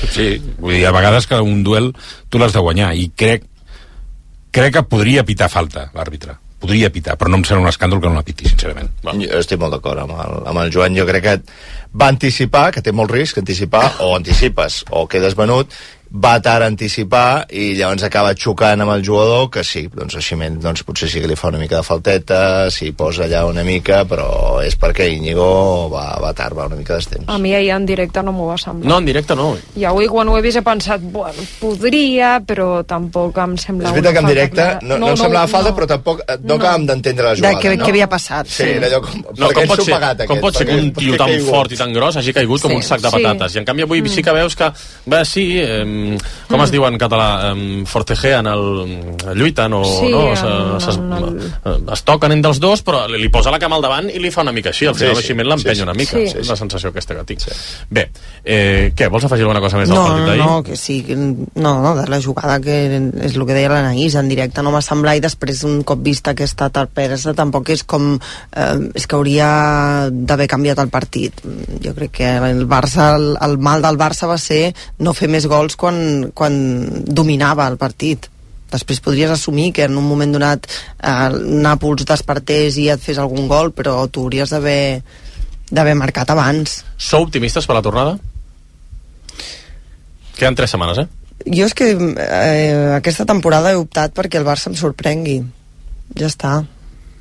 Sí, 0.08 0.28
vull 0.58 0.76
dir, 0.76 0.86
a 0.88 0.94
vegades 0.94 1.26
que 1.30 1.38
un 1.42 1.64
duel 1.66 1.92
tu 2.30 2.40
l'has 2.40 2.54
de 2.54 2.62
guanyar 2.64 2.92
i 2.98 3.08
crec 3.18 3.44
crec 4.54 4.76
que 4.78 4.84
podria 4.90 5.26
pitar 5.26 5.50
falta 5.52 5.88
l'àrbitre 5.94 6.38
podria 6.62 6.90
pitar, 6.94 7.18
però 7.18 7.32
no 7.32 7.40
em 7.40 7.46
sembla 7.48 7.68
un 7.68 7.72
escàndol 7.72 8.02
que 8.02 8.10
no 8.10 8.18
la 8.18 8.26
piti, 8.26 8.48
sincerament. 8.50 8.90
Jo 9.06 9.42
estic 9.42 9.60
molt 9.62 9.78
d'acord 9.78 10.02
amb, 10.04 10.16
el, 10.24 10.40
amb 10.50 10.64
el 10.64 10.72
Joan. 10.74 10.98
Jo 10.98 11.06
crec 11.10 11.26
que 11.28 11.36
va 11.98 12.10
anticipar, 12.14 12.70
que 12.74 12.84
té 12.86 12.94
molt 12.96 13.14
risc 13.14 13.38
anticipar, 13.42 13.86
o 14.06 14.14
anticipes, 14.18 14.84
o 14.90 15.06
quedes 15.12 15.38
venut, 15.38 15.74
va 16.12 16.38
tard 16.42 16.64
a 16.64 16.68
anticipar 16.72 17.46
i 17.52 17.74
llavors 17.76 18.04
acaba 18.08 18.34
xocant 18.36 18.82
amb 18.82 18.92
el 18.94 19.04
jugador 19.06 19.50
que 19.52 19.64
sí, 19.64 19.88
doncs 19.94 20.16
així 20.16 20.36
doncs 20.62 20.84
potser 20.88 21.10
sí 21.10 21.20
que 21.22 21.28
li 21.28 21.36
fa 21.36 21.50
una 21.50 21.60
mica 21.60 21.78
de 21.78 21.84
falteta, 21.84 22.70
s'hi 22.72 22.92
posa 22.96 23.26
allà 23.26 23.44
una 23.50 23.64
mica, 23.64 24.04
però 24.08 24.62
és 24.64 24.78
perquè 24.80 25.08
Íñigo 25.12 25.90
va, 25.92 26.18
va 26.22 26.34
tard, 26.34 26.56
va 26.56 26.66
una 26.68 26.76
mica 26.80 26.96
d'estemps. 26.96 27.26
A 27.28 27.38
mi 27.38 27.54
ahir 27.56 27.72
en 27.76 27.86
directe 27.86 28.24
no 28.24 28.32
m'ho 28.32 28.48
va 28.48 28.58
semblar. 28.58 28.88
No, 28.90 28.98
en 29.00 29.06
directe 29.06 29.36
no. 29.36 29.50
I 29.76 29.86
avui 29.86 30.08
quan 30.08 30.30
ho 30.30 30.38
he 30.38 30.42
vist 30.42 30.58
he 30.58 30.64
pensat, 30.66 31.02
bueno, 31.02 31.44
podria, 31.60 32.38
però 32.46 32.84
tampoc 32.88 33.38
em 33.44 33.58
sembla 33.60 33.90
És 33.90 33.96
veritat 33.98 34.14
que 34.16 34.24
en 34.24 34.30
directe 34.32 34.56
clara. 34.62 34.80
no, 34.82 34.96
no, 34.96 34.98
no 35.06 35.12
em 35.14 35.18
semblava 35.20 35.48
falta, 35.52 35.74
però 35.76 35.88
tampoc 35.90 36.22
eh, 36.26 36.38
no, 36.44 36.56
acabàvem 36.58 36.86
d'entendre 36.90 37.28
la 37.28 37.34
De 37.36 37.42
jugada. 37.42 37.60
què, 37.62 37.76
no? 37.78 37.86
què 37.86 37.92
havia 37.94 38.08
passat. 38.12 38.48
Sí, 38.48 38.64
era 38.78 38.88
allò 38.90 39.02
com... 39.06 39.22
No, 39.38 39.52
com 39.54 39.68
pot, 39.74 39.84
ser, 39.84 39.94
pagat, 39.94 40.24
com 40.26 40.38
aquest? 40.38 40.42
pot 40.48 40.58
ser 40.62 40.68
que 40.70 40.76
un 40.80 40.92
tio 40.96 41.18
tan 41.20 41.28
caigut? 41.34 41.50
fort 41.52 41.72
i 41.76 41.80
tan 41.80 41.94
gros 41.94 42.18
hagi 42.18 42.34
caigut 42.34 42.62
com 42.66 42.72
Sí, 42.72 42.80
un 42.82 42.88
sac 42.88 43.02
de 43.04 43.12
sí. 43.12 43.20
patates? 43.20 43.56
I 43.56 43.62
en 43.62 43.66
canvi 43.70 43.86
avui 43.88 44.04
sí 44.10 44.24
que 44.24 44.34
veus 44.36 44.56
que, 44.56 44.72
bé, 45.06 45.24
sí, 45.26 45.46
eh, 45.62 45.84
com 46.48 46.64
es 46.64 46.72
diu 46.74 46.86
en 46.88 46.98
català, 47.02 47.52
eh, 47.54 47.84
forcejean, 47.90 48.48
el, 48.48 48.66
lluiten 49.38 49.74
o 49.78 49.84
Sí, 49.88 50.10
no, 50.12 50.24
es, 50.34 50.44
es, 50.44 50.98
eh, 50.98 51.78
es 51.94 52.04
toquen 52.08 52.32
entre 52.36 52.52
els 52.54 52.60
dos, 52.64 52.84
però 52.86 53.06
li, 53.12 53.30
posa 53.34 53.52
la 53.54 53.60
cama 53.60 53.78
al 53.80 53.86
davant 53.86 54.10
i 54.12 54.20
li 54.24 54.32
fa 54.34 54.44
una 54.46 54.54
mica 54.56 54.70
així, 54.74 54.88
al 54.88 54.96
Sí, 54.96 55.06
final 55.06 55.16
sí, 55.18 55.22
sí, 55.22 55.28
sí, 55.34 55.44
l'empenya 55.44 55.76
sí, 55.76 55.80
sí. 55.82 55.88
una 55.88 55.94
mica. 55.98 56.18
Sí. 56.18 56.28
Sí, 56.28 56.38
és 56.44 56.50
la 56.52 56.56
sensació 56.60 56.90
aquesta 56.94 57.16
que 57.18 57.24
tinc. 57.34 57.48
Bé, 57.90 58.08
eh, 58.44 58.92
què, 58.98 59.10
vols 59.14 59.26
afegir 59.28 59.46
alguna 59.48 59.62
cosa 59.64 59.78
més 59.78 59.90
del 59.90 59.98
No, 59.98 60.04
partit 60.04 60.22
no, 60.22 60.28
d'ahir? 60.28 60.42
no, 60.46 60.64
que 60.64 60.76
sí, 60.76 61.02
que, 61.08 61.16
no, 61.16 61.82
no, 61.82 61.96
de 61.96 62.08
la 62.12 62.22
jugada 62.22 62.60
que 62.62 62.78
és 63.24 63.36
el 63.38 63.46
que 63.48 63.54
deia 63.56 63.70
l'Anaïs, 63.72 64.16
en 64.20 64.28
directe 64.30 64.64
no 64.66 64.72
m'ha 64.74 64.82
semblat 64.86 65.18
i 65.18 65.24
després 65.24 65.64
un 65.68 65.82
cop 65.88 66.02
vista 66.04 66.32
aquesta 66.36 66.70
tarpesa 66.74 67.34
tampoc 67.38 67.70
és 67.74 67.84
com 67.88 68.16
eh, 68.18 68.76
és 68.98 69.08
que 69.08 69.16
hauria 69.16 69.48
d'haver 70.12 70.48
canviat 70.52 70.80
el 70.84 70.90
partit 70.94 71.40
jo 71.84 71.94
crec 71.96 72.12
que 72.20 72.30
el 72.50 72.66
Barça 72.68 73.14
el, 73.16 73.30
el 73.42 73.58
mal 73.64 73.82
del 73.86 73.98
Barça 73.98 74.28
va 74.28 74.38
ser 74.42 74.74
no 75.00 75.14
fer 75.18 75.30
més 75.32 75.48
gols 75.48 75.76
quan, 75.80 75.87
quan 76.34 76.58
dominava 77.06 77.68
el 77.70 77.78
partit. 77.78 78.30
Després 78.72 79.00
podries 79.00 79.32
assumir 79.32 79.72
que 79.74 79.86
en 79.88 79.96
un 79.96 80.04
moment 80.04 80.34
donat 80.36 80.68
eh, 80.68 81.30
Nàpols 81.64 82.08
despertés 82.08 82.80
i 82.82 82.90
et 82.92 83.04
fes 83.04 83.20
algun 83.22 83.48
gol 83.48 83.72
però 83.72 84.02
tu 84.12 84.26
hauries 84.26 84.52
d'haver 84.52 85.04
d'haver 85.72 85.96
marcat 86.00 86.30
abans. 86.32 86.82
Sou 86.98 87.28
optimistes 87.28 87.68
per 87.68 87.76
la 87.76 87.84
tornada? 87.84 88.18
Queden 90.38 90.56
tres 90.56 90.76
setmanes, 90.76 91.00
eh? 91.04 91.08
jo 91.46 91.68
és 91.68 91.76
que 91.78 91.92
eh, 91.94 92.96
aquesta 92.98 93.26
temporada 93.28 93.72
he 93.72 93.80
optat 93.80 94.16
perquè 94.16 94.40
el 94.40 94.48
Barça 94.48 94.72
em 94.72 94.76
sorprengui. 94.80 95.40
Ja 96.18 96.28
està. 96.32 96.58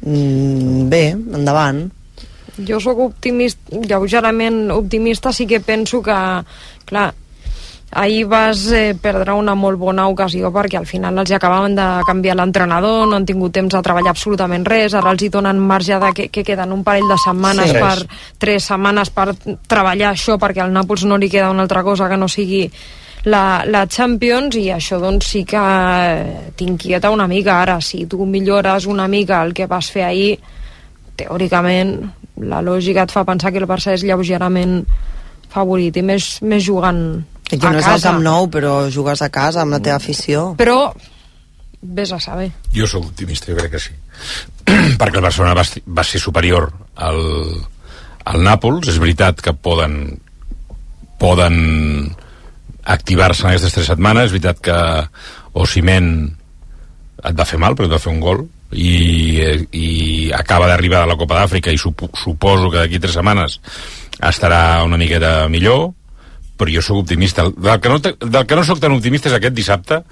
Mm, 0.02 0.88
bé, 0.92 1.04
endavant. 1.12 1.86
Jo 2.66 2.80
sóc 2.80 3.02
optimista, 3.04 3.76
lleugerament 3.76 4.70
optimista, 4.72 5.32
sí 5.32 5.46
que 5.46 5.60
penso 5.60 6.00
que, 6.02 6.16
clar, 6.88 7.10
ahir 7.96 8.26
vas 8.28 8.66
eh, 8.72 8.94
perdre 9.00 9.32
una 9.32 9.54
molt 9.56 9.78
bona 9.80 10.06
ocasió 10.12 10.50
perquè 10.52 10.76
al 10.78 10.86
final 10.86 11.16
els 11.22 11.32
acabaven 11.32 11.74
de 11.78 11.86
canviar 12.06 12.36
l'entrenador, 12.36 13.06
no 13.08 13.16
han 13.16 13.26
tingut 13.26 13.54
temps 13.56 13.72
de 13.72 13.80
treballar 13.82 14.12
absolutament 14.12 14.66
res, 14.68 14.94
ara 14.94 15.14
els 15.14 15.24
hi 15.24 15.30
donen 15.32 15.58
marge 15.58 15.98
de 16.02 16.12
que, 16.14 16.28
que 16.28 16.44
queden 16.44 16.74
un 16.76 16.84
parell 16.84 17.08
de 17.08 17.16
setmanes 17.24 17.72
Sí. 17.72 17.80
per 17.80 17.96
tres 18.38 18.68
setmanes 18.68 19.10
per 19.10 19.32
treballar 19.66 20.12
això 20.12 20.36
perquè 20.38 20.62
al 20.62 20.74
Nàpols 20.74 21.06
no 21.08 21.16
li 21.16 21.30
queda 21.32 21.50
una 21.50 21.64
altra 21.64 21.82
cosa 21.82 22.08
que 22.08 22.16
no 22.20 22.28
sigui 22.28 22.68
la, 23.26 23.64
la 23.66 23.86
Champions 23.90 24.54
i 24.60 24.68
això 24.70 25.00
doncs 25.02 25.32
sí 25.32 25.44
que 25.48 25.58
eh, 25.58 26.52
t'inquieta 26.56 27.10
una 27.10 27.26
mica 27.26 27.60
ara, 27.62 27.80
si 27.80 28.04
tu 28.06 28.26
millores 28.26 28.86
una 28.86 29.08
mica 29.08 29.42
el 29.42 29.54
que 29.54 29.66
vas 29.66 29.90
fer 29.90 30.04
ahir 30.04 30.36
teòricament 31.16 31.96
la 32.44 32.60
lògica 32.60 33.06
et 33.06 33.14
fa 33.14 33.24
pensar 33.24 33.50
que 33.52 33.58
el 33.62 33.66
Barça 33.66 33.94
és 33.96 34.04
lleugerament 34.04 34.82
favorit 35.48 35.96
i 35.96 36.02
més, 36.04 36.36
més 36.42 36.62
jugant 36.62 37.24
que 37.50 37.60
no 37.62 37.78
és 37.78 37.86
el 37.86 38.02
Camp 38.02 38.22
Nou 38.24 38.50
però 38.52 38.78
jugues 38.92 39.22
a 39.22 39.30
casa 39.30 39.62
amb 39.62 39.76
la 39.76 39.82
teva 39.82 40.00
afició 40.00 40.48
però 40.58 40.92
vés 41.80 42.12
a 42.12 42.20
saber 42.20 42.50
Jo 42.74 42.86
sóc 42.90 43.06
optimista, 43.06 43.50
jo 43.52 43.56
crec 43.58 43.76
que 43.76 43.80
sí. 43.80 43.94
Perquè 45.00 45.20
el 45.20 45.24
Barcelona 45.24 45.54
va, 45.54 45.64
va 45.86 46.04
ser 46.04 46.20
superior 46.20 46.70
al, 46.96 47.20
al 48.24 48.42
Nàpols. 48.42 48.88
És 48.90 48.98
veritat 49.02 49.40
que 49.44 49.54
poden 49.54 50.16
poden 51.20 52.14
activar-se 52.84 53.44
en 53.44 53.52
aquestes 53.52 53.76
tres 53.76 53.88
setmanes. 53.92 54.28
És 54.28 54.36
veritat 54.36 54.60
que 54.64 54.78
Osimhen 55.56 56.10
et 57.24 57.36
va 57.36 57.48
fer 57.48 57.60
mal, 57.60 57.76
però 57.76 57.88
et 57.88 57.94
va 57.94 58.02
fer 58.02 58.12
un 58.12 58.20
gol 58.20 58.44
i, 58.76 59.40
i 59.72 59.88
acaba 60.36 60.68
d'arribar 60.68 61.04
de 61.04 61.12
la 61.12 61.18
Copa 61.18 61.38
d'Àfrica 61.38 61.72
i 61.72 61.78
supo, 61.80 62.10
suposo 62.18 62.70
que 62.70 62.82
d'aquí 62.82 63.00
tres 63.00 63.16
setmanes 63.16 63.60
estarà 64.26 64.82
una 64.84 64.98
miqueta 65.00 65.46
millor 65.52 65.92
però 66.56 66.72
jo 66.72 66.82
sóc 66.82 66.98
optimista 67.04 67.44
del 67.50 67.80
que 67.80 67.88
no, 67.92 68.00
te- 68.00 68.16
del 68.20 68.46
que 68.46 68.56
no 68.56 68.64
sóc 68.64 68.80
tan 68.80 68.92
optimista 68.96 69.28
és 69.28 69.34
aquest 69.38 69.54
dissabte 69.54 70.02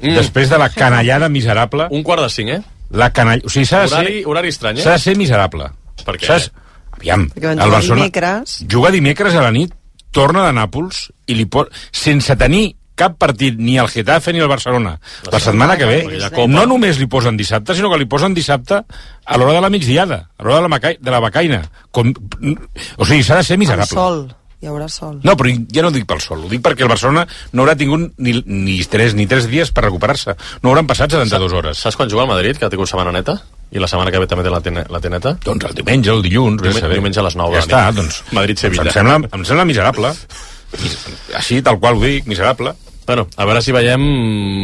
Mm. 0.00 0.14
després 0.14 0.46
de 0.48 0.58
la 0.62 0.68
canallada 0.70 1.28
miserable 1.28 1.88
Un 1.90 2.04
quart 2.06 2.22
de 2.22 2.28
cinc, 2.30 2.50
eh? 2.54 2.60
la 2.94 3.08
canall... 3.12 3.40
o 3.44 3.48
sigui, 3.50 3.66
s'ha 3.66 3.80
de 3.82 3.88
ser 3.88 4.22
Horari, 4.30 4.48
estrany, 4.52 4.78
eh? 4.78 4.82
s'ha 4.84 4.92
de 4.92 4.98
ser 5.02 5.16
miserable 5.18 5.66
Per 6.06 6.14
què? 6.14 6.26
Ser- 6.38 6.52
aviam, 6.92 7.24
perquè 7.34 7.50
el 7.56 7.70
Barcelona 7.70 8.04
dimecres 8.04 8.58
juga 8.70 8.92
dimecres 8.94 9.34
a 9.34 9.42
la 9.42 9.50
nit 9.50 9.74
torna 10.14 10.46
de 10.46 10.52
Nàpols 10.54 11.08
i 11.26 11.34
li 11.34 11.48
pot... 11.50 11.72
sense 11.90 12.36
tenir 12.38 12.76
cap 12.98 13.14
partit, 13.18 13.54
ni 13.58 13.76
el 13.78 13.86
Getafe 13.90 14.32
ni 14.32 14.40
el 14.42 14.48
Barcelona. 14.50 14.96
La 15.30 15.38
setmana 15.38 15.76
que 15.78 15.84
ve, 15.86 15.98
no 16.50 16.64
només 16.66 16.98
li 16.98 17.06
posen 17.06 17.36
dissabte, 17.38 17.74
sinó 17.78 17.90
que 17.92 17.98
li 18.00 18.06
posen 18.10 18.34
dissabte 18.34 18.80
a 18.82 19.36
l'hora 19.38 19.52
de 19.54 19.60
la 19.62 19.70
migdiada, 19.70 20.16
a 20.36 20.42
l'hora 20.42 20.62
de, 20.62 20.68
la 20.68 20.78
de 20.98 21.10
la 21.14 21.20
becaina. 21.22 21.60
Com, 21.94 22.10
o 22.10 23.04
sigui, 23.06 23.22
s'ha 23.22 23.36
de 23.38 23.44
ser 23.46 23.58
miserable. 23.58 23.86
sol, 23.86 24.24
hi 24.60 24.66
haurà 24.66 24.88
sol 24.90 25.20
No, 25.22 25.36
però 25.38 25.52
ja 25.70 25.82
no 25.84 25.90
ho 25.92 25.94
dic 25.94 26.06
pel 26.08 26.20
sol, 26.24 26.40
ho 26.44 26.48
dic 26.50 26.62
perquè 26.64 26.82
el 26.82 26.90
Barcelona 26.90 27.26
no 27.52 27.62
haurà 27.62 27.76
tingut 27.78 28.12
ni, 28.18 28.32
ni, 28.46 28.78
tres, 28.90 29.14
ni 29.14 29.26
tres 29.30 29.46
dies 29.50 29.70
per 29.70 29.84
recuperar-se. 29.86 30.34
No 30.64 30.72
hauran 30.72 30.86
passat 30.90 31.14
72 31.14 31.52
hores. 31.54 31.78
Saps 31.78 31.96
quan 31.96 32.10
juga 32.10 32.24
el 32.26 32.32
Madrid, 32.32 32.58
que 32.58 32.66
ha 32.66 32.72
tingut 32.72 32.90
setmana 32.90 33.12
neta? 33.14 33.36
I 33.70 33.78
la 33.78 33.86
setmana 33.90 34.10
que 34.10 34.18
ve 34.18 34.26
també 34.26 34.42
té 34.46 34.50
la, 34.50 34.60
tene, 34.64 34.84
la 34.88 35.00
té 35.04 35.10
neta? 35.12 35.36
Doncs 35.44 35.68
el 35.68 35.74
diumenge, 35.78 36.10
el 36.10 36.22
dilluns, 36.24 36.62
Diumenge, 36.62 36.80
saber. 36.80 36.96
diumenge 36.98 37.20
a 37.20 37.26
les 37.28 37.36
9 37.36 37.54
ja 37.54 37.62
està, 37.66 37.82
doncs, 37.94 38.22
Madrid-Sevilla. 38.32 38.84
doncs 38.88 38.96
em, 38.96 39.06
sembla, 39.12 39.30
em 39.38 39.44
sembla 39.44 39.66
miserable. 39.68 40.12
Així, 41.38 41.60
tal 41.62 41.78
qual 41.78 41.98
ho 41.98 42.02
dic, 42.02 42.26
miserable. 42.26 42.74
Bueno, 43.08 43.26
a 43.40 43.46
veure 43.48 43.62
si 43.64 43.72
veiem 43.72 44.02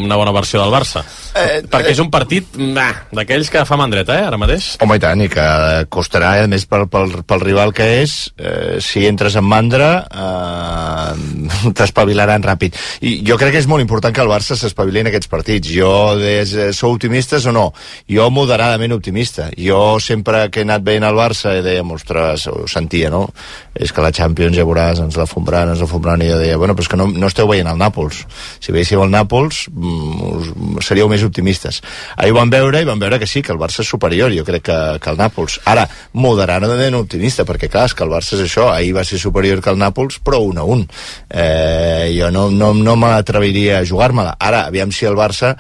una 0.04 0.18
bona 0.20 0.32
versió 0.36 0.60
del 0.60 0.68
Barça. 0.68 1.00
Eh, 1.32 1.62
Perquè 1.64 1.94
és 1.94 2.00
un 2.02 2.10
partit 2.12 2.58
nah, 2.60 2.90
d'aquells 3.16 3.48
que 3.48 3.62
fa 3.64 3.78
mandreta, 3.80 4.18
eh, 4.20 4.26
ara 4.28 4.36
mateix. 4.36 4.66
Home, 4.84 4.98
i 4.98 5.00
tant, 5.00 5.22
i 5.24 5.30
que 5.32 5.46
costarà, 5.88 6.34
a 6.42 6.50
més, 6.52 6.66
pel, 6.68 6.84
pel, 6.92 7.14
pel 7.24 7.40
rival 7.40 7.72
que 7.72 7.86
és, 8.02 8.12
eh, 8.36 8.76
si 8.84 9.06
entres 9.08 9.38
en 9.40 9.48
mandra, 9.48 9.88
eh, 10.12 11.70
t'espavilaran 11.78 12.44
ràpid. 12.44 12.76
I 13.00 13.14
jo 13.24 13.38
crec 13.40 13.56
que 13.56 13.62
és 13.64 13.70
molt 13.70 13.80
important 13.80 14.12
que 14.12 14.20
el 14.20 14.28
Barça 14.28 14.58
s'espavili 14.60 15.00
en 15.00 15.08
aquests 15.08 15.32
partits. 15.32 15.72
Jo, 15.72 15.94
des, 16.20 16.52
eh, 16.52 16.68
sou 16.76 16.92
optimistes 16.98 17.48
o 17.48 17.56
no? 17.56 17.70
Jo 18.12 18.28
moderadament 18.28 18.92
optimista. 18.92 19.48
Jo 19.56 19.96
sempre 20.04 20.50
que 20.52 20.60
he 20.60 20.68
anat 20.68 20.84
veient 20.84 21.08
el 21.08 21.16
Barça 21.16 21.56
deia, 21.64 21.80
ostres, 21.96 22.44
ho 22.52 22.68
sentia, 22.68 23.08
no? 23.08 23.24
És 23.72 23.88
que 23.88 24.04
la 24.04 24.12
Champions 24.12 24.60
ja 24.60 24.68
veuràs, 24.68 25.00
ens 25.00 25.16
la 25.16 25.24
fombraran, 25.24 25.72
ens 25.72 25.80
la 25.80 25.88
fombraran, 25.88 26.28
i 26.28 26.28
jo 26.28 26.44
deia, 26.44 26.60
bueno, 26.60 26.76
però 26.76 26.84
és 26.84 26.92
que 26.92 27.00
no, 27.00 27.08
no 27.08 27.32
esteu 27.32 27.48
veient 27.48 27.72
el 27.72 27.80
Nàpols. 27.80 28.26
Si 28.60 28.72
veiéssiu 28.74 29.02
el 29.04 29.12
Nàpols, 29.12 29.68
mm, 29.70 30.82
seríeu 30.84 31.08
més 31.08 31.24
optimistes. 31.26 31.80
Ahir 32.16 32.34
ho 32.34 32.38
van 32.38 32.50
veure 32.50 32.80
i 32.80 32.88
van 32.88 32.98
veure 33.02 33.18
que 33.18 33.28
sí, 33.30 33.42
que 33.42 33.52
el 33.52 33.60
Barça 33.60 33.82
és 33.84 33.90
superior, 33.90 34.32
jo 34.34 34.44
crec 34.44 34.66
que, 34.70 34.78
que 35.00 35.10
el 35.10 35.20
Nàpols. 35.20 35.60
Ara, 35.70 35.86
moderadament 36.12 36.98
optimista, 36.98 37.44
perquè 37.44 37.70
clar, 37.70 37.86
és 37.90 37.94
que 37.94 38.04
el 38.04 38.12
Barça 38.12 38.38
és 38.38 38.44
això, 38.46 38.68
ahir 38.72 38.94
va 38.96 39.04
ser 39.04 39.18
superior 39.18 39.62
que 39.62 39.70
el 39.70 39.80
Nàpols, 39.80 40.20
però 40.24 40.42
un 40.44 40.58
a 40.58 40.64
un. 40.64 40.86
Eh, 41.30 42.12
jo 42.18 42.30
no, 42.34 42.48
no, 42.50 42.72
no 42.74 42.96
m'atreviria 43.00 43.80
a 43.80 43.88
jugar-me-la. 43.88 44.36
Ara, 44.38 44.66
aviam 44.68 44.92
si 44.92 45.06
el 45.06 45.18
Barça 45.18 45.54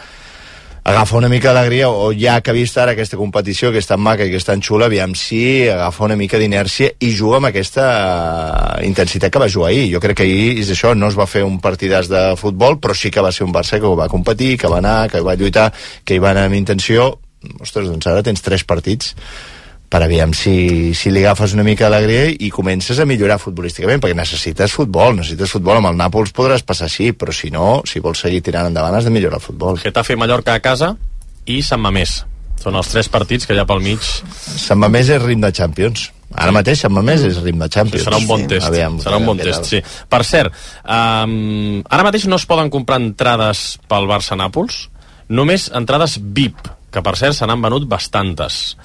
agafa 0.84 1.16
una 1.16 1.30
mica 1.32 1.54
d'alegria 1.54 1.88
o 1.88 2.10
ja 2.12 2.36
que 2.44 2.52
ha 2.52 2.54
vist 2.54 2.76
ara 2.76 2.92
aquesta 2.92 3.16
competició 3.16 3.70
que 3.72 3.80
és 3.80 3.88
tan 3.88 4.02
maca 4.04 4.26
i 4.26 4.30
que 4.30 4.36
és 4.36 4.44
tan 4.44 4.60
xula, 4.60 4.90
aviam 4.90 5.14
si 5.16 5.64
agafa 5.72 6.04
una 6.04 6.18
mica 6.20 6.36
d'inèrcia 6.38 6.90
i 7.00 7.10
juga 7.16 7.40
amb 7.40 7.48
aquesta 7.48 7.86
eh, 7.88 8.84
intensitat 8.84 9.32
que 9.32 9.40
va 9.40 9.48
jugar 9.48 9.72
ahir. 9.72 9.88
Jo 9.94 10.02
crec 10.04 10.20
que 10.20 10.28
ahir 10.28 10.60
és 10.60 10.74
això, 10.76 10.92
no 10.92 11.08
es 11.08 11.16
va 11.16 11.26
fer 11.30 11.42
un 11.48 11.56
partidàs 11.64 12.12
de 12.12 12.22
futbol, 12.36 12.76
però 12.84 12.92
sí 12.92 13.10
que 13.10 13.24
va 13.24 13.32
ser 13.32 13.48
un 13.48 13.56
Barça 13.56 13.80
que 13.80 13.96
va 13.96 14.10
competir, 14.12 14.58
que 14.60 14.68
va 14.68 14.82
anar, 14.84 15.08
que 15.08 15.24
va 15.24 15.38
lluitar, 15.40 15.70
que 16.04 16.18
hi 16.18 16.22
va 16.22 16.34
anar 16.34 16.50
amb 16.50 16.60
intenció. 16.60 17.14
Ostres, 17.60 17.88
doncs 17.88 18.06
ara 18.08 18.22
tens 18.24 18.44
tres 18.44 18.64
partits 18.64 19.14
per 19.94 20.02
aviam 20.02 20.32
si, 20.34 20.90
si 20.98 21.12
li 21.14 21.20
agafes 21.22 21.52
una 21.54 21.62
mica 21.62 21.86
d'alegria 21.86 22.32
i 22.42 22.48
comences 22.50 22.98
a 22.98 23.04
millorar 23.06 23.36
futbolísticament, 23.38 24.00
perquè 24.02 24.16
necessites 24.18 24.72
futbol, 24.74 25.14
necessites 25.20 25.52
futbol. 25.54 25.78
Amb 25.78 25.92
el 25.92 26.00
Nàpols 26.00 26.32
podràs 26.34 26.64
passar 26.66 26.88
així, 26.88 27.12
però 27.14 27.30
si 27.30 27.52
no, 27.54 27.76
si 27.86 28.02
vols 28.02 28.24
seguir 28.24 28.40
tirant 28.42 28.66
endavant 28.72 28.96
has 28.98 29.06
de 29.06 29.12
millorar 29.14 29.38
el 29.38 29.44
futbol. 29.44 29.78
Getafe 29.78 30.16
Mallorca 30.18 30.56
a 30.58 30.64
casa 30.64 30.96
i 31.46 31.60
Sant 31.62 31.84
Mamés. 31.84 32.16
Són 32.58 32.74
els 32.74 32.90
tres 32.90 33.06
partits 33.12 33.46
que 33.46 33.54
hi 33.54 33.62
ha 33.62 33.68
pel 33.70 33.86
mig. 33.86 34.02
Sant 34.02 34.82
Mamés 34.82 35.14
és 35.14 35.22
ritme 35.22 35.46
de 35.46 35.60
Champions. 35.62 36.08
Ara 36.34 36.50
mateix 36.58 36.82
Sant 36.82 36.96
Mamés 36.98 37.22
és 37.30 37.38
ritme 37.46 37.68
de 37.68 37.70
Sí, 37.70 37.78
Champions. 37.78 38.08
serà 38.08 38.18
un 38.18 38.26
bon 38.26 38.48
test. 38.50 38.66
Aviam, 38.66 38.98
serà 38.98 39.22
un 39.22 39.30
bon 39.30 39.38
test, 39.46 39.70
sí. 39.70 39.84
Per 40.10 40.24
cert, 40.26 40.62
um, 40.82 41.84
ara 41.86 42.10
mateix 42.10 42.26
no 42.26 42.42
es 42.42 42.50
poden 42.50 42.66
comprar 42.66 42.98
entrades 42.98 43.76
pel 43.86 44.10
Barça-Nàpols, 44.10 44.88
només 45.30 45.70
entrades 45.70 46.18
VIP 46.18 46.66
que 46.94 47.02
per 47.02 47.16
cert 47.18 47.34
se 47.34 47.46
n'han 47.46 47.62
venut 47.62 47.86
bastantes. 47.90 48.76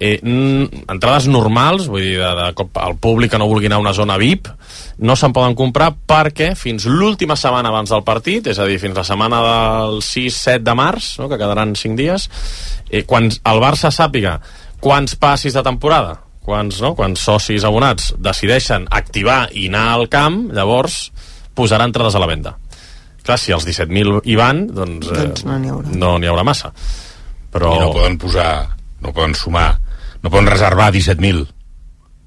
Eh, 0.00 0.20
entrades 0.22 1.26
normals, 1.26 1.88
vull 1.90 2.04
dir, 2.04 2.18
de, 2.20 2.28
de 2.38 2.52
cop 2.54 2.76
al 2.78 2.94
públic 3.02 3.32
que 3.32 3.40
no 3.40 3.48
vulgui 3.50 3.66
anar 3.66 3.80
a 3.80 3.82
una 3.82 3.94
zona 3.96 4.18
VIP, 4.20 4.46
no 5.02 5.16
se'n 5.18 5.34
poden 5.34 5.56
comprar 5.58 5.90
perquè 6.06 6.52
fins 6.58 6.86
l'última 6.86 7.34
setmana 7.34 7.72
abans 7.72 7.90
del 7.90 8.04
partit, 8.06 8.46
és 8.52 8.60
a 8.62 8.66
dir, 8.68 8.78
fins 8.78 8.94
la 8.94 9.04
setmana 9.06 9.40
del 9.42 9.98
6-7 10.06 10.62
de 10.62 10.76
març, 10.78 11.10
no, 11.18 11.26
que 11.26 11.40
quedaran 11.40 11.74
5 11.74 11.98
dies, 11.98 12.28
eh, 12.90 13.02
quan 13.08 13.26
el 13.26 13.62
Barça 13.64 13.90
sàpiga 13.90 14.38
quants 14.78 15.16
passis 15.18 15.56
de 15.58 15.64
temporada, 15.66 16.14
quants, 16.46 16.78
no, 16.84 16.94
quants 16.94 17.26
socis 17.26 17.66
abonats 17.66 18.12
decideixen 18.22 18.86
activar 18.94 19.48
i 19.52 19.66
anar 19.66 19.88
al 19.96 20.06
camp, 20.12 20.44
llavors 20.54 21.08
posarà 21.58 21.88
entrades 21.90 22.14
a 22.14 22.22
la 22.22 22.30
venda. 22.30 22.54
Clar, 23.26 23.36
si 23.36 23.52
els 23.52 23.66
17.000 23.66 24.22
hi 24.24 24.38
van, 24.38 24.62
doncs, 24.72 25.10
eh, 25.10 25.18
Doncs 25.26 25.44
no 25.44 25.58
n'hi 25.58 25.74
haurà. 25.74 25.90
no 25.98 26.14
n'hi 26.22 26.30
haurà 26.30 26.46
massa. 26.46 26.70
Però... 27.52 27.74
I 27.74 27.82
no 27.82 27.92
poden 27.92 28.16
posar, 28.22 28.52
no 29.02 29.12
poden 29.12 29.34
sumar, 29.36 29.72
no 30.22 30.30
poden 30.30 30.46
reservar 30.50 30.92
17.000. 30.92 31.46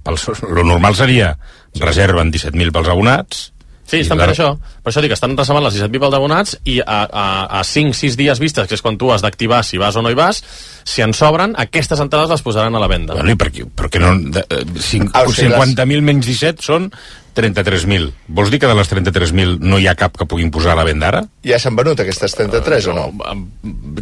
Pels, 0.04 0.28
lo 0.50 0.64
normal 0.66 0.96
seria 0.98 1.36
reserven 1.78 2.32
17.000 2.34 2.72
pels 2.74 2.88
abonats 2.89 3.48
Sí, 3.92 4.00
estan 4.06 4.18
la- 4.22 4.30
això. 4.32 4.54
Per 4.82 4.88
això 4.94 5.02
dic 5.04 5.10
que 5.12 5.16
estan 5.18 5.34
reservant 5.36 5.66
les 5.66 5.74
17 5.76 6.00
pels 6.00 6.14
abonats 6.16 6.54
i 6.64 6.78
a, 6.80 7.02
a, 7.12 7.24
a 7.60 7.64
5-6 7.68 8.16
dies 8.16 8.39
vistes, 8.39 8.70
que 8.70 8.78
és 8.78 8.82
quan 8.86 8.96
tu 8.98 9.10
has 9.12 9.22
d'activar 9.26 9.66
si 9.68 9.78
vas 9.82 9.98
o 10.00 10.02
no 10.06 10.10
hi 10.10 10.16
vas, 10.16 10.39
si 10.88 11.02
en 11.04 11.12
sobren, 11.18 11.58
aquestes 11.60 12.00
entrades 12.00 12.30
les 12.32 12.42
posaran 12.46 12.74
a 12.78 12.80
la 12.80 12.88
venda. 12.88 13.18
Bueno, 13.18 13.34
i 13.34 13.36
per 13.36 13.50
què, 13.52 13.66
per 13.68 13.89
què 13.92 14.00
no... 14.00 14.14
eh, 14.39 14.62
cinc- 14.80 15.12
Ah, 15.14 15.26
o 15.28 15.34
sigui, 15.36 15.52
50.000 15.52 16.08
menys 16.08 16.26
17 16.30 16.64
són 16.64 16.88
33.000. 17.36 18.10
Vols 18.28 18.52
dir 18.52 18.60
que 18.60 18.68
de 18.68 18.76
les 18.76 18.90
33.000 18.92 19.60
no 19.64 19.80
hi 19.80 19.88
ha 19.88 19.96
cap 19.96 20.18
que 20.20 20.26
puguin 20.28 20.52
posar 20.52 20.74
a 20.74 20.80
la 20.82 20.84
venda 20.88 21.08
ara? 21.08 21.22
Ja 21.48 21.60
s'han 21.62 21.76
venut 21.80 22.00
aquestes 22.04 22.36
33 22.36 22.88
o 22.92 22.96
no? 22.98 23.06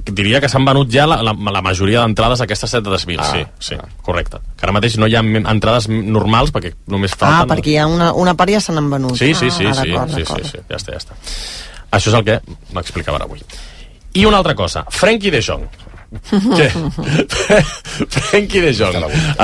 Diria 0.09 0.41
que 0.41 0.49
s'han 0.49 0.65
venut 0.65 0.89
ja 0.93 1.05
la, 1.09 1.19
la, 1.25 1.33
la 1.33 1.61
majoria 1.65 2.01
d'entrades 2.01 2.41
aquestes 2.45 2.73
73.000, 2.73 3.19
Ah, 3.19 3.29
sí, 3.33 3.43
sí, 3.71 3.77
correcte. 4.05 4.39
Que 4.57 4.65
ara 4.67 4.73
mateix 4.75 4.97
no 4.97 5.07
hi 5.09 5.15
ha 5.17 5.21
entrades 5.23 5.87
normals 5.89 6.51
perquè 6.55 6.73
només 6.87 7.13
Ah, 7.17 7.21
falten... 7.21 7.51
perquè 7.55 7.73
hi 7.75 7.77
ha 7.83 7.87
una, 7.87 8.11
una 8.13 8.33
part 8.39 8.51
ja 8.55 8.61
se 8.63 8.73
n'han 8.73 8.89
venut. 8.91 9.17
Sí, 9.19 9.33
sí, 9.33 9.51
sí, 9.51 9.65
ah, 9.69 9.73
sí, 9.77 9.89
d'acord, 9.91 10.15
sí, 10.15 10.25
sí, 10.25 10.49
sí, 10.53 10.63
ja 10.69 10.79
està, 10.81 10.95
ja 10.95 11.03
està. 11.03 11.19
Això 11.91 12.11
és 12.13 12.17
el 12.19 12.25
que 12.25 12.39
m'explicava 12.73 13.17
ara 13.21 13.25
avui. 13.29 13.41
I 14.17 14.25
una 14.25 14.37
altra 14.41 14.55
cosa, 14.57 14.85
Frenkie 14.89 15.31
de 15.31 15.41
Jong. 15.45 15.67
Què? 16.09 16.67
Frenkie 18.15 18.61
de 18.63 18.71
Jong. 18.73 18.95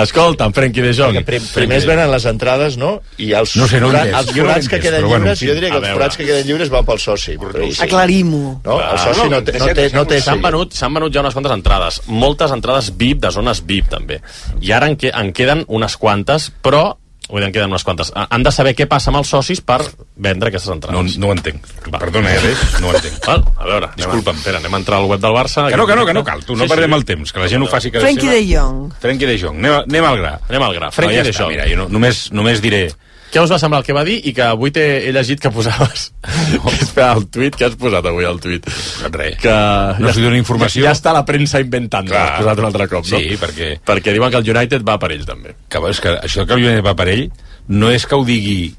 Escolta'm, 0.01 0.53
Frenkie 0.55 0.81
de 0.81 0.93
Jong. 0.97 1.19
Primer 1.27 1.77
es 1.77 1.85
venen 1.85 2.09
les 2.09 2.25
entrades, 2.29 2.77
no? 2.81 2.95
I 3.21 3.31
els, 3.37 3.53
No 3.59 3.67
sé, 3.69 3.81
no 3.83 3.91
forats, 3.91 4.15
els 4.21 4.33
forats 4.39 4.71
que 4.71 4.79
queden 4.81 5.05
lliures, 5.05 5.43
jo 5.45 5.57
diria 5.57 5.69
que 5.75 5.81
els 5.83 5.93
forats 5.93 6.17
que 6.17 6.27
queden 6.27 6.49
lliures 6.49 6.73
van 6.73 6.87
pel 6.87 7.01
soci. 7.03 7.37
Sí. 7.37 7.71
Aclarim-ho. 7.85 8.43
No? 8.65 8.79
El 8.81 8.99
soci 9.03 9.29
no 9.29 9.43
té, 9.45 9.57
no 9.61 9.69
té, 9.77 9.87
no 9.93 10.05
té 10.09 10.21
S'han 10.25 10.41
venut, 10.41 10.73
venut 10.73 11.13
ja 11.13 11.21
unes 11.21 11.37
quantes 11.37 11.53
entrades. 11.53 12.01
Moltes 12.09 12.53
entrades 12.55 12.91
VIP, 12.97 13.21
de 13.21 13.33
zones 13.35 13.61
VIP, 13.65 13.89
també. 13.93 14.21
I 14.61 14.73
ara 14.73 14.89
en, 14.89 14.97
que, 14.97 15.13
en 15.13 15.33
queden 15.37 15.65
unes 15.69 15.97
quantes, 16.01 16.49
però 16.65 16.87
Vull 17.27 17.41
dir, 17.41 17.47
en 17.47 17.53
queden 17.55 17.71
unes 17.73 17.83
quantes. 17.83 18.11
Ha- 18.15 18.27
Han 18.29 18.43
de 18.43 18.51
saber 18.51 18.75
què 18.77 18.85
passa 18.87 19.09
amb 19.09 19.17
els 19.17 19.27
socis 19.27 19.61
per 19.61 19.79
vendre 20.15 20.49
aquestes 20.49 20.69
entrades. 20.71 21.17
No, 21.17 21.19
no 21.25 21.31
ho 21.31 21.33
entenc. 21.33 21.65
Perdona, 21.89 22.33
eh, 22.35 22.39
Res, 22.39 22.79
no 22.81 22.89
ho 22.89 22.93
entenc. 22.95 23.25
Val, 23.25 23.43
a 23.57 23.65
veure, 23.65 23.89
disculpa'm, 23.97 24.35
espera, 24.37 24.59
anem 24.61 24.73
a 24.73 24.77
entrar 24.77 24.99
al 24.99 25.05
web 25.09 25.19
del 25.19 25.33
Barça. 25.33 25.67
Que 25.69 25.77
no, 25.77 25.87
que 25.87 25.95
no, 25.95 26.05
que 26.05 26.13
no 26.13 26.23
cal, 26.23 26.43
tu, 26.45 26.55
no 26.55 26.67
perdem 26.69 26.93
el 26.93 27.03
temps, 27.05 27.33
que 27.33 27.39
la 27.39 27.47
gent 27.49 27.63
ho 27.63 27.67
faci 27.67 27.89
cada 27.91 28.05
Frenkie 28.05 28.29
de 28.29 28.43
Jong. 28.55 28.93
Frenkie 28.99 29.25
de 29.27 29.39
Jong, 29.41 29.57
anem, 29.57 29.73
a- 29.73 29.83
anem 29.89 30.05
al 30.05 30.17
gra. 30.21 30.39
Anem 30.49 30.61
al 30.69 30.73
gra. 30.75 30.91
Frenkie 30.91 31.17
No, 31.17 31.23
ja 31.23 31.23
de 31.23 31.31
està, 31.33 31.43
Jong. 31.43 31.51
Mira, 31.55 31.65
jo 31.69 31.75
no, 31.81 31.89
només, 31.89 32.31
només 32.31 32.61
diré... 32.61 32.91
Què 33.33 33.41
us 33.43 33.51
va 33.51 33.57
semblar 33.59 33.81
el 33.81 33.87
que 33.87 33.95
va 33.95 34.03
dir 34.07 34.19
i 34.29 34.31
que 34.35 34.45
avui 34.45 34.71
t'he 34.75 34.85
he 35.07 35.11
llegit 35.15 35.41
que 35.43 35.51
posaves... 35.51 36.07
Espera, 36.85 37.11
el 37.17 37.25
tuit, 37.33 37.57
què 37.57 37.67
has 37.67 37.75
posat 37.79 38.05
avui 38.07 38.27
al 38.27 38.39
tuit? 38.43 38.67
Res. 39.11 39.39
Que... 39.41 39.55
No 39.99 40.11
us 40.13 40.21
dono 40.21 40.37
informació. 40.39 40.85
Ja, 40.85 40.93
ja 40.93 40.95
està 40.95 41.15
la 41.15 41.25
premsa 41.27 41.59
inventant, 41.63 42.07
Clar. 42.11 42.23
has 42.23 42.39
posat 42.43 42.63
un 42.63 42.69
altre 42.69 42.87
cop, 42.91 43.09
no? 43.11 43.19
Sí, 43.19 43.35
perquè... 43.41 43.73
Perquè 43.85 44.15
diuen 44.15 44.31
que 44.31 44.41
el 44.43 44.55
United 44.55 44.87
va 44.87 44.97
per 45.01 45.11
ell, 45.17 45.27
també. 45.27 45.55
Que, 45.67 45.83
és 45.91 46.01
que 46.03 46.15
això 46.21 46.47
que 46.47 46.57
el 46.57 46.65
United 46.67 46.85
va 46.85 46.95
per 46.97 47.09
ell 47.11 47.27
no 47.67 47.91
és 47.91 48.05
que 48.05 48.15
ho 48.15 48.25
digui 48.27 48.73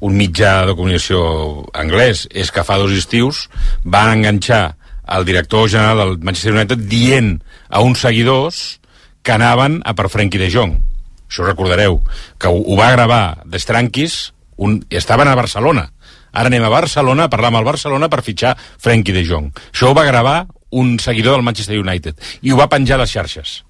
un 0.00 0.16
mitjà 0.16 0.64
de 0.64 0.74
comunicació 0.76 1.22
anglès, 1.76 2.24
és 2.32 2.50
que 2.54 2.64
fa 2.64 2.78
dos 2.80 2.92
estius 2.96 3.48
van 3.84 4.14
enganxar 4.14 4.78
el 5.10 5.26
director 5.28 5.68
general 5.68 5.98
del 5.98 6.18
Manchester 6.24 6.54
United 6.54 6.86
dient 6.88 7.34
a 7.68 7.82
uns 7.84 8.00
seguidors 8.06 8.80
que 9.22 9.34
anaven 9.34 9.80
a 9.84 9.94
per 9.94 10.08
Frenkie 10.08 10.40
de 10.40 10.48
Jong. 10.52 10.78
Això 11.30 11.46
recordareu, 11.46 12.00
que 12.38 12.50
ho, 12.50 12.60
ho 12.60 12.76
va 12.76 12.90
gravar 12.90 13.22
d'Estranquis, 13.46 14.32
un, 14.58 14.80
estaven 14.90 15.30
a 15.30 15.38
Barcelona. 15.38 15.86
Ara 16.34 16.50
anem 16.50 16.66
a 16.66 16.72
Barcelona 16.72 17.26
a 17.26 17.32
parlar 17.32 17.52
amb 17.52 17.62
el 17.62 17.70
Barcelona 17.70 18.10
per 18.10 18.24
fitxar 18.26 18.56
Frenkie 18.58 19.14
de 19.14 19.24
Jong. 19.26 19.50
Això 19.70 19.90
ho 19.90 19.96
va 19.96 20.06
gravar 20.06 20.44
un 20.70 20.98
seguidor 21.02 21.38
del 21.38 21.46
Manchester 21.46 21.78
United 21.80 22.20
i 22.42 22.52
ho 22.52 22.58
va 22.58 22.70
penjar 22.70 22.98
a 22.98 23.04
les 23.04 23.14
xarxes. 23.14 23.60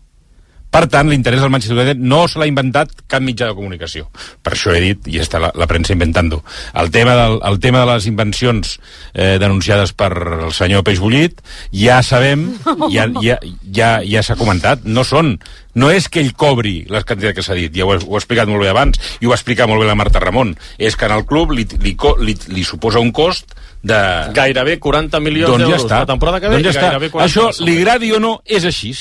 Per 0.71 0.85
tant, 0.87 1.09
l'interès 1.11 1.43
del 1.43 1.51
Manchester 1.51 1.77
United 1.77 2.03
no 2.03 2.23
se 2.31 2.39
l'ha 2.39 2.49
inventat 2.51 2.93
cap 3.11 3.25
mitjà 3.25 3.49
de 3.51 3.57
comunicació. 3.59 4.07
Per 4.43 4.55
això 4.55 4.75
he 4.75 4.83
dit, 4.85 5.09
i 5.11 5.19
està 5.23 5.41
la, 5.43 5.51
la 5.59 5.67
premsa 5.71 5.95
inventando. 5.97 6.43
El 6.79 6.93
tema, 6.95 7.17
del, 7.19 7.41
el 7.51 7.59
tema 7.63 7.83
de 7.83 7.91
les 7.93 8.07
invencions 8.11 8.77
eh, 9.13 9.37
denunciades 9.43 9.93
per 9.93 10.13
el 10.15 10.53
senyor 10.55 10.85
Peix 10.87 11.03
Bullit, 11.03 11.43
ja 11.75 12.01
sabem, 12.07 12.47
ja, 12.95 13.09
ja, 13.19 13.41
ja, 13.67 13.91
ja 14.07 14.23
s'ha 14.23 14.39
comentat, 14.39 14.87
no 14.87 15.07
són 15.07 15.37
no 15.75 15.91
és 15.91 16.09
que 16.11 16.19
ell 16.23 16.33
cobri 16.35 16.81
les 16.91 17.05
quantitats 17.07 17.37
que 17.37 17.45
s'ha 17.47 17.57
dit, 17.59 17.75
ja 17.75 17.87
ho 17.87 17.93
he, 17.95 18.01
ho 18.03 18.17
he 18.17 18.21
explicat 18.21 18.51
molt 18.51 18.65
bé 18.65 18.71
abans, 18.73 18.99
i 19.21 19.29
ho 19.29 19.33
va 19.33 19.39
explicar 19.39 19.69
molt 19.71 19.83
bé 19.83 19.87
la 19.87 19.99
Marta 19.99 20.23
Ramon, 20.23 20.55
és 20.79 20.97
que 20.99 21.07
en 21.07 21.15
el 21.15 21.27
club 21.31 21.55
li, 21.55 21.67
li, 21.83 21.95
li, 22.27 22.37
li 22.51 22.67
suposa 22.67 23.03
un 23.03 23.13
cost 23.15 23.55
de... 23.83 24.01
Gairebé 24.37 24.79
40 24.83 25.23
milions 25.23 25.55
doncs 25.55 25.65
ja 25.65 25.71
d'euros 25.77 25.89
la 25.93 26.05
temporada 26.11 26.43
que 26.43 26.51
ve 26.51 26.59
doncs 26.59 26.71
ja 26.71 26.75
està. 26.75 26.87
gairebé 26.89 27.13
40 27.15 27.29
Això, 27.29 27.67
li 27.67 27.79
agradi 27.79 28.13
o 28.17 28.21
no, 28.23 28.35
és 28.45 28.67
així. 28.67 28.95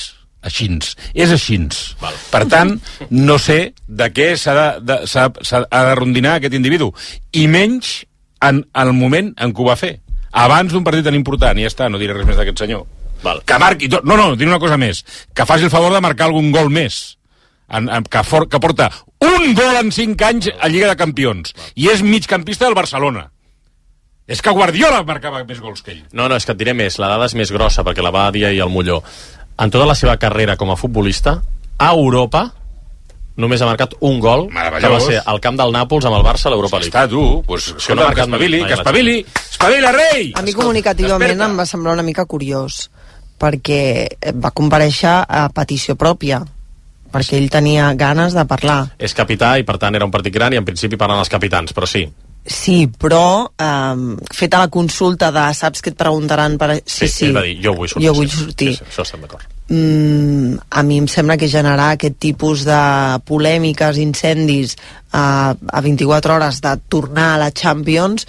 Aixins. 0.46 0.94
És 1.12 1.32
aixins. 1.34 1.80
Per 2.32 2.44
tant, 2.48 2.76
no 3.10 3.36
sé 3.38 3.74
de 3.86 4.08
què 4.14 4.30
s'ha 4.40 4.54
de, 4.56 4.68
de, 4.88 5.00
s'ha, 5.10 5.26
s'ha 5.44 5.64
ha 5.68 5.82
de 5.90 5.98
rondinar 5.98 6.38
aquest 6.38 6.56
individu. 6.56 6.88
I 7.36 7.44
menys 7.50 8.00
en 8.46 8.62
el 8.82 8.94
moment 8.96 9.34
en 9.36 9.52
què 9.52 9.62
ho 9.62 9.68
va 9.68 9.76
fer. 9.76 9.98
Abans 10.40 10.72
d'un 10.72 10.86
partit 10.86 11.04
tan 11.04 11.18
important, 11.18 11.58
i 11.58 11.66
ja 11.66 11.72
està, 11.72 11.90
no 11.90 12.00
diré 12.00 12.14
res 12.16 12.28
més 12.28 12.38
d'aquest 12.38 12.64
senyor. 12.64 12.86
Val. 13.24 13.42
Que 13.44 13.58
marqui 13.60 13.90
tot. 13.92 14.06
No, 14.08 14.16
no, 14.16 14.32
diré 14.36 14.48
una 14.48 14.62
cosa 14.62 14.78
més. 14.80 15.02
Que 15.36 15.44
faci 15.46 15.66
el 15.66 15.72
favor 15.72 15.92
de 15.92 16.00
marcar 16.00 16.30
algun 16.30 16.52
gol 16.54 16.70
més. 16.72 17.18
En, 17.68 17.90
en, 17.92 18.06
que, 18.08 18.22
for, 18.26 18.48
que 18.50 18.58
porta 18.62 18.88
un 19.22 19.52
gol 19.54 19.76
en 19.78 19.92
5 19.94 20.26
anys 20.26 20.48
a 20.56 20.70
Lliga 20.72 20.88
de 20.90 20.96
Campions. 20.98 21.52
I 21.76 21.90
és 21.92 22.02
migcampista 22.02 22.66
del 22.66 22.78
Barcelona. 22.78 23.28
És 24.30 24.40
que 24.42 24.54
Guardiola 24.54 25.02
marcava 25.02 25.42
més 25.44 25.58
gols 25.58 25.82
que 25.82 25.92
ell. 25.92 26.02
No, 26.14 26.28
no, 26.30 26.38
és 26.38 26.46
que 26.46 26.54
et 26.54 26.58
diré 26.58 26.74
més, 26.78 27.00
la 27.02 27.08
dada 27.10 27.26
és 27.26 27.34
més 27.34 27.50
grossa, 27.50 27.82
perquè 27.86 28.02
la 28.02 28.12
va 28.14 28.28
dir 28.30 28.44
ahir 28.46 28.62
al 28.62 28.70
Molló. 28.70 29.00
En 29.60 29.70
tota 29.72 29.86
la 29.88 29.96
seva 29.98 30.16
carrera 30.16 30.56
com 30.56 30.72
a 30.72 30.76
futbolista, 30.80 31.36
a 31.76 31.90
Europa 31.92 32.46
només 33.40 33.62
ha 33.62 33.68
marcat 33.68 33.94
un 34.04 34.20
gol, 34.20 34.46
que 34.52 34.88
va 34.92 35.00
ser 35.00 35.20
al 35.24 35.40
camp 35.40 35.56
del 35.56 35.72
Nàpols 35.72 36.06
amb 36.08 36.18
el 36.18 36.24
Barça 36.24 36.48
a 36.48 36.54
l'Europa 36.54 36.80
League. 36.80 36.92
Està, 36.92 37.06
tu, 37.08 37.42
pues, 37.46 37.70
Que 37.72 37.96
no 37.96 38.02
ha 38.04 38.10
que 38.10 38.12
marcat 38.12 38.28
espavili, 38.28 38.62
que 38.66 38.76
espavili, 38.76 39.16
espavila, 39.48 39.92
rei! 39.96 40.32
A 40.36 40.44
mi 40.44 40.52
comunicativament 40.56 41.40
em 41.46 41.58
va 41.60 41.68
semblar 41.68 41.96
una 41.96 42.06
mica 42.06 42.26
curiós 42.28 42.88
perquè 43.40 44.32
va 44.36 44.52
compareixer 44.52 45.22
a 45.24 45.46
petició 45.56 45.96
pròpia 45.96 46.42
perquè 47.10 47.38
ell 47.40 47.48
tenia 47.50 47.92
ganes 47.98 48.36
de 48.36 48.44
parlar. 48.46 48.80
És 48.98 49.16
capità 49.16 49.56
i 49.58 49.64
per 49.66 49.78
tant 49.82 49.96
era 49.96 50.06
un 50.06 50.12
partit 50.14 50.34
gran 50.34 50.54
i 50.54 50.60
en 50.60 50.66
principi 50.66 51.00
parlen 51.00 51.18
els 51.18 51.32
capitans, 51.32 51.74
però 51.74 51.88
sí. 51.88 52.04
Sí, 52.46 52.88
però 52.88 53.50
eh, 53.52 54.16
feta 54.32 54.62
la 54.62 54.70
consulta 54.72 55.30
de 55.30 55.46
saps 55.54 55.82
que 55.84 55.92
et 55.92 55.98
preguntaran 55.98 56.56
per... 56.58 56.80
Sí, 56.84 57.06
sí, 57.06 57.28
ell 57.28 57.36
va 57.36 57.44
dir, 57.46 57.58
jo 57.62 57.74
vull 57.76 57.90
sortir. 57.92 58.08
Jo 58.08 58.14
vull 58.16 58.30
sí, 58.30 58.36
sortir. 58.44 58.70
Sí, 58.74 58.80
sí, 58.80 58.88
això 58.88 59.06
estem 59.06 59.26
d'acord. 59.26 59.48
mm, 59.70 60.54
a 60.70 60.82
mi 60.82 60.98
em 60.98 61.08
sembla 61.08 61.36
que 61.36 61.48
generar 61.48 61.92
aquest 61.94 62.18
tipus 62.18 62.64
de 62.66 62.82
polèmiques, 63.28 64.00
incendis 64.02 64.76
a, 65.12 65.54
a 65.54 65.80
24 65.80 66.34
hores 66.34 66.60
de 66.64 66.76
tornar 66.88 67.34
a 67.34 67.42
la 67.44 67.50
Champions 67.52 68.26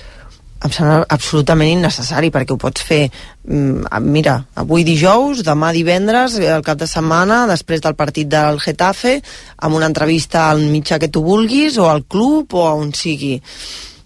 em 0.61 0.69
sembla 0.69 1.05
absolutament 1.09 1.71
innecessari 1.71 2.29
perquè 2.29 2.53
ho 2.53 2.59
pots 2.61 2.83
fer 2.85 3.07
mm, 3.09 4.01
mira, 4.05 4.35
avui 4.61 4.85
dijous, 4.85 5.41
demà 5.45 5.71
divendres 5.73 6.37
el 6.37 6.61
cap 6.65 6.77
de 6.77 6.87
setmana, 6.89 7.47
després 7.49 7.81
del 7.81 7.97
partit 7.97 8.29
del 8.29 8.59
Getafe 8.61 9.17
amb 9.57 9.79
una 9.79 9.89
entrevista 9.89 10.49
al 10.51 10.61
mitjà 10.69 10.99
que 11.01 11.09
tu 11.09 11.23
vulguis 11.25 11.79
o 11.81 11.89
al 11.89 12.05
club 12.05 12.53
o 12.53 12.67
a 12.67 12.75
on 12.77 12.93
sigui 12.93 13.39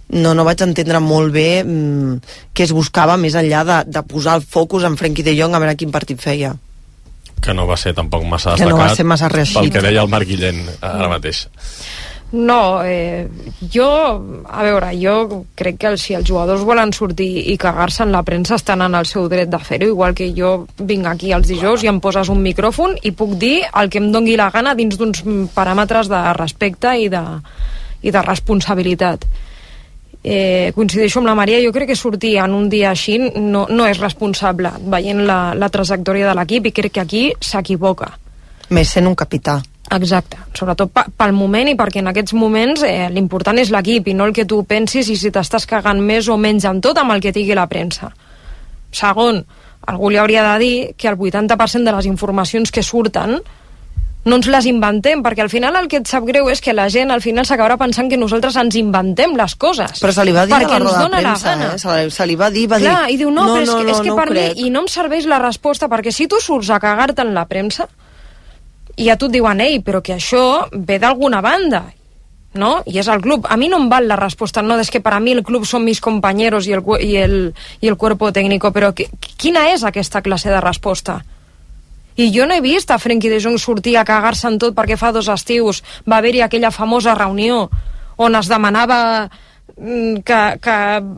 no, 0.09 0.33
no 0.37 0.43
vaig 0.45 0.61
entendre 0.61 0.99
molt 1.01 1.33
bé 1.33 1.63
mm, 1.63 2.19
què 2.53 2.63
es 2.67 2.73
buscava 2.75 3.17
més 3.17 3.35
enllà 3.35 3.63
de, 3.65 3.79
de 3.89 4.03
posar 4.05 4.35
el 4.39 4.43
focus 4.45 4.83
en 4.85 4.97
Frenkie 4.97 5.25
de 5.25 5.33
Jong 5.39 5.55
a 5.55 5.59
veure 5.63 5.75
quin 5.75 5.91
partit 5.91 6.21
feia 6.21 6.53
Que 7.41 7.53
no 7.53 7.65
va 7.67 7.77
ser 7.77 7.93
tampoc 7.93 8.23
massa 8.25 8.53
Que 8.55 8.63
destacat. 8.65 8.73
no 8.73 8.81
va 8.83 8.95
ser 8.95 9.05
massa 9.05 9.27
reeixit. 9.29 9.57
Pel 9.59 9.71
que 9.73 9.81
deia 9.81 10.01
el 10.01 10.09
Marc 10.09 10.27
Guillén 10.27 10.61
eh, 10.65 10.75
ara 10.81 11.09
mateix. 11.11 11.47
No, 12.31 12.81
eh, 12.83 13.27
jo, 13.71 13.85
a 14.49 14.63
veure, 14.65 14.89
jo 14.97 15.43
crec 15.55 15.77
que 15.77 15.91
si 16.01 16.15
els 16.17 16.25
jugadors 16.27 16.63
volen 16.65 16.91
sortir 16.91 17.29
i 17.51 17.55
cagar-se 17.61 18.01
en 18.03 18.11
la 18.11 18.23
premsa 18.27 18.57
estan 18.57 18.81
en 18.81 18.95
el 18.97 19.05
seu 19.05 19.29
dret 19.29 19.47
de 19.51 19.59
fer-ho, 19.61 19.87
igual 19.93 20.15
que 20.17 20.31
jo 20.35 20.65
vinc 20.79 21.05
aquí 21.07 21.31
els 21.37 21.47
dijous 21.47 21.85
i 21.85 21.91
em 21.91 22.01
poses 22.01 22.31
un 22.33 22.41
micròfon 22.41 22.97
i 23.03 23.13
puc 23.15 23.37
dir 23.39 23.61
el 23.71 23.91
que 23.93 24.01
em 24.01 24.09
dongui 24.11 24.35
la 24.41 24.49
gana 24.51 24.73
dins 24.75 24.97
d'uns 24.97 25.21
paràmetres 25.55 26.09
de 26.11 26.21
respecte 26.39 26.95
i 26.97 27.07
de, 27.13 27.23
i 28.01 28.11
de 28.11 28.25
responsabilitat. 28.25 29.27
Eh, 30.25 30.71
coincideixo 30.73 31.21
amb 31.21 31.29
la 31.29 31.37
Maria, 31.37 31.61
jo 31.61 31.71
crec 31.71 31.91
que 31.93 31.99
sortir 31.99 32.35
en 32.41 32.55
un 32.57 32.67
dia 32.69 32.89
així 32.89 33.19
no, 33.21 33.67
no 33.69 33.85
és 33.85 34.01
responsable 34.01 34.71
veient 34.91 35.21
la, 35.27 35.53
la 35.53 35.69
trajectòria 35.69 36.31
de 36.31 36.35
l'equip 36.39 36.71
i 36.71 36.73
crec 36.73 36.97
que 36.97 37.03
aquí 37.03 37.23
s'equivoca. 37.39 38.09
Més 38.73 38.95
sent 38.97 39.05
un 39.05 39.15
capità. 39.15 39.59
Exacte, 39.93 40.39
sobretot 40.57 40.89
pel 41.13 41.35
moment 41.37 41.69
i 41.69 41.75
perquè 41.77 42.01
en 42.01 42.09
aquests 42.09 42.33
moments 42.33 42.81
eh, 42.87 43.05
l'important 43.13 43.59
és 43.61 43.69
l'equip 43.69 44.09
i 44.09 44.15
no 44.17 44.25
el 44.25 44.33
que 44.33 44.47
tu 44.49 44.63
pensis 44.65 45.11
i 45.13 45.17
si 45.19 45.29
t'estàs 45.29 45.69
cagant 45.69 46.01
més 46.01 46.25
o 46.27 46.39
menys 46.41 46.65
amb 46.65 46.81
tot 46.81 46.97
amb 46.97 47.13
el 47.13 47.21
que 47.21 47.33
digui 47.35 47.53
la 47.53 47.67
premsa. 47.69 48.09
Segon, 48.89 49.43
algú 49.85 50.09
li 50.09 50.17
hauria 50.17 50.41
de 50.47 50.57
dir 50.63 50.75
que 50.97 51.11
el 51.11 51.19
80% 51.21 51.85
de 51.85 51.93
les 51.93 52.09
informacions 52.09 52.73
que 52.73 52.81
surten 52.81 53.37
no 54.25 54.39
ens 54.39 54.47
les 54.49 54.65
inventem, 54.65 55.21
perquè 55.21 55.43
al 55.45 55.51
final 55.53 55.75
el 55.77 55.87
que 55.87 55.99
et 56.01 56.07
sap 56.09 56.25
greu 56.25 56.47
és 56.49 56.61
que 56.61 56.73
la 56.73 56.87
gent 56.89 57.11
al 57.13 57.21
final 57.21 57.45
s'acabarà 57.45 57.77
pensant 57.77 58.09
que 58.09 58.17
nosaltres 58.17 58.55
ens 58.57 58.75
inventem 58.79 59.35
les 59.37 59.53
coses. 59.55 59.99
Però 60.01 60.11
se 60.15 60.25
li 60.25 60.33
va 60.33 60.47
dir 60.49 60.55
perquè 60.55 60.75
a 60.75 60.79
la 60.79 60.85
roda 60.85 61.03
de 61.09 61.21
premsa, 61.21 61.53
eh? 61.53 61.77
Se, 61.77 61.97
li, 61.99 62.11
se 62.11 62.25
li 62.25 62.35
va 62.39 62.49
dir, 62.49 62.63
va 62.71 62.79
Clar, 62.81 62.95
dir... 63.05 63.13
i 63.13 63.19
diu, 63.21 63.29
no, 63.29 63.45
no, 63.45 63.53
però 63.53 63.61
és 63.61 63.69
no, 63.69 63.75
que, 63.77 63.91
és 63.91 63.97
no, 63.99 64.03
que 64.03 64.09
no 64.09 64.15
per 64.17 64.29
mi, 64.33 64.47
i 64.65 64.71
no 64.73 64.81
em 64.81 64.87
serveix 64.89 65.27
la 65.29 65.37
resposta, 65.43 65.87
perquè 65.91 66.11
si 66.11 66.25
tu 66.27 66.39
surts 66.41 66.71
a 66.73 66.79
cagar-te 66.81 67.21
en 67.21 67.35
la 67.37 67.45
premsa, 67.45 67.85
i 68.97 69.09
a 69.11 69.17
tu 69.19 69.27
et 69.29 69.35
diuen, 69.37 69.61
ei, 69.61 69.77
però 69.85 70.01
que 70.01 70.15
això 70.17 70.41
ve 70.71 70.97
d'alguna 71.03 71.41
banda, 71.45 71.83
no? 72.55 72.79
I 72.87 72.97
és 73.03 73.07
el 73.11 73.21
club. 73.21 73.45
A 73.51 73.57
mi 73.59 73.67
no 73.69 73.77
em 73.77 73.89
val 73.91 74.07
la 74.07 74.15
resposta, 74.15 74.61
no, 74.63 74.79
és 74.79 74.89
que 74.89 75.01
per 75.03 75.13
a 75.13 75.19
mi 75.19 75.33
el 75.35 75.43
club 75.43 75.65
són 75.67 75.83
mis 75.85 75.99
compañeros 76.01 76.65
i 76.65 76.73
el, 76.73 76.81
i 77.03 77.17
el, 77.19 77.37
i 77.81 77.89
el 77.91 77.97
cuerpo 77.99 78.31
técnico, 78.33 78.71
però 78.71 78.93
qui- 78.95 79.09
quina 79.37 79.67
és 79.73 79.83
aquesta 79.83 80.21
classe 80.25 80.49
de 80.49 80.61
resposta? 80.63 81.19
I 82.15 82.29
jo 82.31 82.45
no 82.47 82.55
he 82.55 82.63
vist 82.63 82.91
a 82.91 82.99
Frenkie 82.99 83.29
de 83.29 83.41
Jong 83.43 83.57
sortir 83.59 83.97
a 83.97 84.05
cagar-se 84.07 84.47
en 84.47 84.59
tot 84.59 84.75
perquè 84.75 84.95
fa 84.95 85.11
dos 85.11 85.27
estius. 85.31 85.81
Va 86.07 86.21
haver-hi 86.21 86.45
aquella 86.45 86.71
famosa 86.71 87.15
reunió 87.15 87.65
on 88.15 88.35
es 88.39 88.47
demanava 88.47 89.27
mm, 89.75 90.23
que, 90.23 90.39
que 90.63 90.77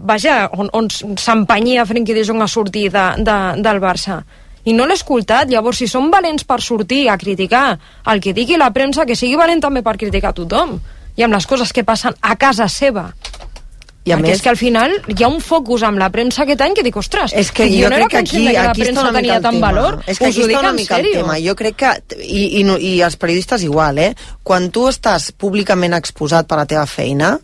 vaja, 0.10 0.50
on, 0.58 0.72
on 0.74 0.90
s'empenyia 0.90 1.86
Frenkie 1.86 2.18
de 2.18 2.26
Jong 2.26 2.42
a 2.42 2.50
sortir 2.50 2.90
de, 2.92 3.06
de, 3.22 3.38
del 3.62 3.82
Barça. 3.84 4.24
I 4.68 4.74
no 4.76 4.88
l'he 4.88 4.98
escoltat, 4.98 5.48
llavors 5.54 5.80
si 5.80 5.88
són 5.88 6.10
valents 6.12 6.44
per 6.44 6.60
sortir 6.66 7.06
a 7.08 7.18
criticar 7.18 7.78
el 8.12 8.20
que 8.20 8.34
digui 8.34 8.58
la 8.58 8.74
premsa, 8.74 9.06
que 9.06 9.16
sigui 9.16 9.38
valent 9.40 9.62
també 9.64 9.86
per 9.86 9.96
criticar 10.02 10.34
tothom. 10.36 10.80
I 11.18 11.24
amb 11.24 11.38
les 11.38 11.46
coses 11.48 11.72
que 11.74 11.86
passen 11.86 12.18
a 12.22 12.36
casa 12.36 12.68
seva 12.68 13.12
I 14.08 14.12
a 14.14 14.18
més- 14.18 14.36
és 14.38 14.42
que 14.42 14.50
al 14.50 14.58
final 14.58 14.92
hi 15.08 15.24
ha 15.24 15.28
un 15.28 15.42
focus 15.42 15.84
amb 15.84 16.00
la 16.00 16.10
premsa 16.10 16.44
aquest 16.44 16.62
any 16.62 16.74
que 16.74 16.84
dic, 16.84 16.96
ostres, 16.98 17.34
És 17.34 17.52
que 17.52 17.66
jo, 17.70 17.84
jo, 17.84 17.90
no 17.90 17.96
era 17.96 18.06
crec 18.08 18.10
que 18.12 18.18
aquí, 18.18 18.46
que 18.48 18.54
la 18.54 18.70
aquí 18.72 18.82
premsa 18.82 19.12
tenia 19.12 19.42
tant 19.42 19.56
tema. 19.56 19.68
valor. 19.72 20.00
És 20.08 20.18
que 20.20 20.30
Us 20.30 20.38
aquí 20.38 20.46
està 20.48 20.60
una 20.60 20.74
mica 20.74 20.98
el 20.98 21.12
tema. 21.12 21.36
Jo 21.44 21.56
crec 21.56 21.76
que, 21.76 21.92
i, 22.24 22.62
i, 22.62 22.64
i 22.96 23.02
els 23.02 23.18
periodistes 23.18 23.64
igual, 23.64 23.98
eh? 24.00 24.16
Quan 24.44 24.70
tu 24.72 24.88
estàs 24.88 25.32
públicament 25.32 25.94
exposat 25.94 26.48
per 26.48 26.58
la 26.58 26.66
teva 26.66 26.86
feina, 26.86 27.38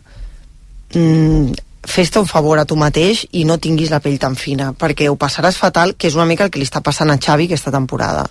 mm, 0.94 1.52
fes-te 1.84 2.18
un 2.18 2.26
favor 2.26 2.58
a 2.58 2.64
tu 2.64 2.76
mateix 2.80 3.26
i 3.32 3.44
no 3.44 3.58
tinguis 3.58 3.90
la 3.92 4.00
pell 4.00 4.18
tan 4.18 4.36
fina, 4.36 4.72
perquè 4.72 5.08
ho 5.10 5.16
passaràs 5.20 5.56
fatal, 5.60 5.96
que 5.96 6.08
és 6.08 6.14
una 6.14 6.24
mica 6.24 6.44
el 6.44 6.50
que 6.50 6.58
li 6.58 6.64
està 6.64 6.80
passant 6.80 7.10
a 7.10 7.18
Xavi 7.18 7.44
aquesta 7.50 7.70
temporada. 7.70 8.24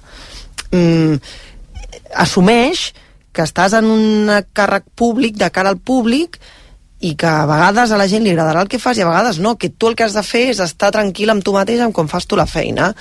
Mm, 0.71 1.17
assumeix 2.15 2.93
que 3.33 3.43
estàs 3.45 3.73
en 3.77 3.85
un 3.89 4.29
càrrec 4.53 4.83
públic, 4.95 5.37
de 5.37 5.49
cara 5.53 5.69
al 5.73 5.77
públic, 5.77 6.39
i 7.03 7.13
que 7.19 7.27
a 7.27 7.43
vegades 7.49 7.91
a 7.91 7.99
la 7.99 8.07
gent 8.07 8.23
li 8.23 8.31
agradarà 8.31 8.63
el 8.63 8.71
que 8.71 8.79
fas 8.79 8.97
i 8.97 9.03
a 9.03 9.09
vegades 9.09 9.41
no, 9.43 9.57
que 9.59 9.69
tu 9.69 9.91
el 9.91 9.97
que 9.99 10.05
has 10.07 10.15
de 10.15 10.23
fer 10.23 10.47
és 10.53 10.63
estar 10.63 10.93
tranquil 10.95 11.33
amb 11.33 11.43
tu 11.43 11.51
mateix 11.55 11.83
amb 11.83 11.95
com 11.95 12.07
fas 12.07 12.27
tu 12.29 12.39
la 12.39 12.47
feina 12.47 12.93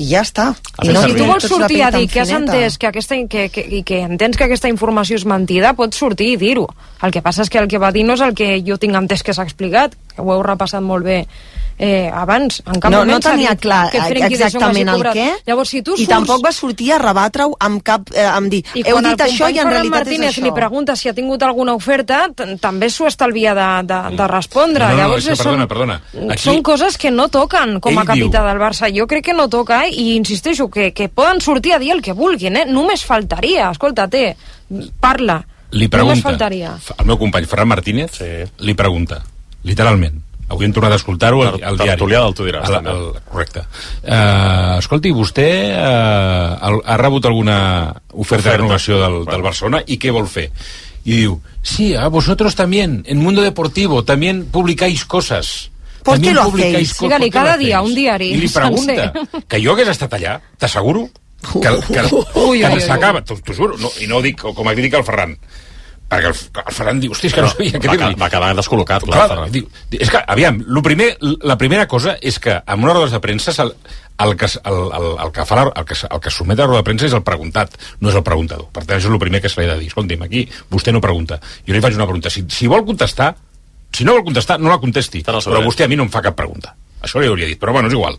i 0.00 0.06
ja 0.08 0.22
està. 0.24 0.46
I 0.80 0.92
no, 0.94 1.02
si 1.04 1.12
tu 1.16 1.26
vols 1.28 1.44
sortir 1.44 1.82
a 1.84 1.90
dir 1.92 2.06
que 2.08 2.22
has 2.22 2.30
entès 2.32 2.78
que, 2.80 2.88
aquesta, 2.88 3.18
que, 3.28 3.48
que, 3.52 3.64
i 3.80 3.82
que 3.84 4.00
entens 4.06 4.38
que 4.38 4.46
aquesta 4.46 4.70
informació 4.72 5.18
és 5.20 5.26
mentida, 5.28 5.74
pots 5.76 6.00
sortir 6.00 6.30
i 6.34 6.38
dir-ho. 6.40 6.64
El 7.04 7.12
que 7.12 7.20
passa 7.24 7.44
és 7.44 7.52
que 7.52 7.60
el 7.60 7.68
que 7.68 7.80
va 7.80 7.92
dir 7.92 8.06
no 8.08 8.16
és 8.16 8.24
el 8.24 8.32
que 8.36 8.54
jo 8.64 8.78
tinc 8.80 8.96
entès 8.96 9.24
que 9.26 9.36
s'ha 9.36 9.44
explicat, 9.44 9.96
que 10.14 10.24
ho 10.24 10.32
heu 10.32 10.44
repassat 10.46 10.84
molt 10.84 11.04
bé 11.04 11.18
eh, 11.80 12.10
abans. 12.12 12.60
En 12.68 12.76
cap 12.78 12.92
no, 12.92 12.98
moment 13.00 13.16
no 13.16 13.20
tenia 13.24 13.54
clar 13.56 13.86
que 13.90 13.98
exactament 14.28 14.90
el 14.92 15.02
què 15.14 15.26
Llavors, 15.46 15.70
si 15.72 15.80
tu 15.82 15.94
i 15.96 16.04
surts... 16.04 16.10
tampoc 16.12 16.44
va 16.44 16.52
sortir 16.52 16.90
a 16.92 16.98
rebatre-ho 17.00 17.54
amb 17.58 17.80
cap... 17.82 18.10
Eh, 18.12 18.26
amb 18.26 18.52
dir, 18.52 18.60
I 18.76 18.84
heu 18.84 19.00
dit 19.06 19.24
això 19.24 19.48
i 19.48 19.56
en 19.56 19.64
Ferran 19.64 19.72
realitat 19.72 19.96
Martínez 19.96 20.28
és 20.28 20.36
això. 20.36 20.44
li 20.44 20.52
pregunta 20.52 20.96
si 21.00 21.08
ha 21.08 21.14
tingut 21.16 21.42
alguna 21.46 21.74
oferta, 21.78 22.20
també 22.60 22.90
s'ho 22.92 23.08
estalvia 23.08 23.54
de, 23.56 23.68
de, 23.88 24.00
de 24.20 24.28
respondre. 24.28 24.84
No, 24.84 24.92
no, 24.92 24.98
Llavors, 25.00 25.26
és 25.26 25.38
que, 25.38 25.44
perdona, 25.44 25.68
perdona. 25.72 25.98
Aquí- 26.36 26.42
són 26.44 26.62
coses 26.62 26.98
que 27.00 27.10
no 27.10 27.28
toquen 27.32 27.78
com 27.80 27.96
a 27.96 28.04
Ell 28.04 28.12
capità 28.12 28.44
diu- 28.44 28.48
del 28.50 28.60
Barça. 28.60 28.92
Jo 28.94 29.08
crec 29.08 29.24
que 29.30 29.36
no 29.36 29.48
toca 29.48 29.86
eh? 29.86 29.94
i 29.96 30.10
insisteixo 30.20 30.68
que, 30.70 30.90
que 30.92 31.08
poden 31.08 31.40
sortir 31.40 31.74
a 31.74 31.78
dir 31.80 31.92
el 31.96 32.02
que 32.04 32.12
vulguin, 32.12 32.56
eh? 32.60 32.66
només 32.68 33.04
faltaria. 33.08 33.70
Escolta, 33.72 34.06
té, 34.12 34.34
parla. 35.00 35.40
Li 35.70 35.86
Només 35.86 35.90
pregunta, 35.94 36.22
faltaria. 36.28 36.72
el 36.98 37.06
meu 37.06 37.16
company 37.16 37.46
Ferran 37.46 37.68
Martínez 37.70 38.10
sí. 38.18 38.26
li 38.66 38.74
pregunta, 38.74 39.20
literalment, 39.62 40.16
avui 40.50 40.66
hem 40.66 40.72
tornat 40.74 40.92
a 40.92 40.98
escoltar-ho 40.98 41.40
al, 41.46 41.56
al 41.62 41.78
diari. 41.78 41.94
Tertulià 41.94 42.20
del 42.26 42.34
Tu 42.34 42.46
diràs, 42.48 42.66
Al, 42.68 42.74
també. 42.80 42.90
al, 42.90 43.22
correcte. 43.30 43.62
Uh, 44.02 44.78
escolti, 44.82 45.12
vostè 45.14 45.48
uh, 45.78 46.80
ha 46.84 46.96
rebut 47.00 47.24
alguna 47.30 47.56
oferta, 48.10 48.18
Oferta. 48.20 48.50
de 48.50 48.56
renovació 48.58 48.98
del, 49.00 49.18
del 49.30 49.42
Barcelona 49.46 49.82
i 49.86 49.96
què 50.02 50.10
vol 50.14 50.26
fer? 50.30 50.48
I 51.06 51.14
diu, 51.22 51.38
sí, 51.62 51.94
a 51.96 52.08
vosotros 52.12 52.54
también, 52.58 53.02
en 53.06 53.18
Mundo 53.22 53.40
Deportivo, 53.42 54.04
también 54.04 54.44
publicáis 54.52 55.04
cosas. 55.06 55.70
¿Por 56.02 56.14
qué 56.16 56.32
También 56.32 56.34
lo 56.36 56.44
publicáis 56.50 56.74
hacéis? 56.74 56.94
co- 56.94 57.04
Dígale, 57.06 57.24
¿por 57.26 57.32
qué 57.32 57.38
lo 57.38 57.44
cada 57.44 57.56
día 57.56 57.80
un 57.82 57.94
diari 57.94 58.28
I 58.32 58.36
li 58.40 58.48
pregunta, 58.48 59.12
que 59.48 59.58
jo 59.64 59.72
hagués 59.72 59.88
estat 59.92 60.12
allà, 60.16 60.38
t'asseguro, 60.58 61.08
que, 61.60 61.68
que, 61.88 62.02
que 62.04 62.40
ui. 62.40 62.60
s'acaba, 62.80 63.20
t'ho 63.24 63.36
t'ho 63.40 63.54
juro, 63.56 63.76
no, 63.80 63.88
i 64.00 64.06
no 64.08 64.16
ho 64.18 64.22
dic 64.24 64.40
com 64.40 64.68
a 64.68 64.72
crítica 64.76 64.96
al 65.00 65.04
Ferran, 65.04 65.36
perquè 66.10 66.30
el, 66.32 66.36
el 66.66 66.74
Ferran 66.74 67.00
diu, 67.00 67.12
hosti, 67.14 67.28
és 67.30 67.34
que 67.36 67.44
no, 67.44 67.48
No, 67.48 67.54
sabia 67.54 67.78
què 67.78 67.94
dir-li. 67.94 68.18
va 68.18 68.28
quedar 68.32 68.52
descol·locat, 68.58 69.04
clar, 69.06 69.26
Clar, 69.30 69.48
diu, 69.54 69.68
és 69.94 70.10
que, 70.10 70.20
aviam, 70.34 70.58
lo 70.66 70.82
primer, 70.82 71.12
la 71.46 71.56
primera 71.58 71.86
cosa 71.88 72.16
és 72.20 72.38
que 72.42 72.56
en 72.60 72.82
una 72.82 72.94
roda 72.96 73.10
de 73.14 73.20
premsa 73.22 73.54
el, 73.62 73.72
el, 74.18 74.36
que, 74.36 74.46
el, 74.46 74.80
el, 74.98 75.06
el, 75.24 75.32
que 75.32 75.46
fa 75.46 75.56
la, 75.60 75.68
el, 75.70 75.84
que, 75.86 75.94
el 75.94 76.20
que 76.20 76.32
a 76.34 76.56
la 76.56 76.66
roda 76.66 76.82
de 76.82 76.88
premsa 76.90 77.06
és 77.06 77.14
el 77.14 77.22
preguntat, 77.22 77.78
no 78.00 78.10
és 78.10 78.18
el 78.18 78.24
preguntador. 78.26 78.68
Per 78.74 78.84
tant, 78.84 78.98
això 78.98 79.08
és 79.08 79.14
el 79.14 79.22
primer 79.22 79.40
que 79.40 79.48
se 79.48 79.60
li 79.62 79.68
ha 79.68 79.74
de 79.74 79.80
dir. 79.84 79.88
Escolti'm, 79.94 80.26
aquí 80.26 80.44
vostè 80.70 80.92
no 80.92 81.00
pregunta. 81.00 81.40
Jo 81.66 81.72
li 81.72 81.80
faig 81.80 81.94
una 81.94 82.06
pregunta. 82.10 82.30
Si, 82.30 82.44
si 82.50 82.66
vol 82.66 82.84
contestar, 82.84 83.34
si 83.94 84.04
no 84.04 84.18
vol 84.18 84.24
contestar, 84.24 84.58
no 84.60 84.68
la 84.70 84.78
contesti. 84.82 85.22
Però 85.24 85.40
vostè 85.64 85.86
a 85.86 85.88
mi 85.88 85.96
no 85.96 86.04
em 86.06 86.12
fa 86.12 86.22
cap 86.22 86.36
pregunta. 86.36 86.74
Això 87.00 87.20
li 87.22 87.30
hauria 87.30 87.46
dit, 87.48 87.58
però 87.58 87.72
bueno, 87.72 87.88
és 87.88 87.94
igual. 87.96 88.18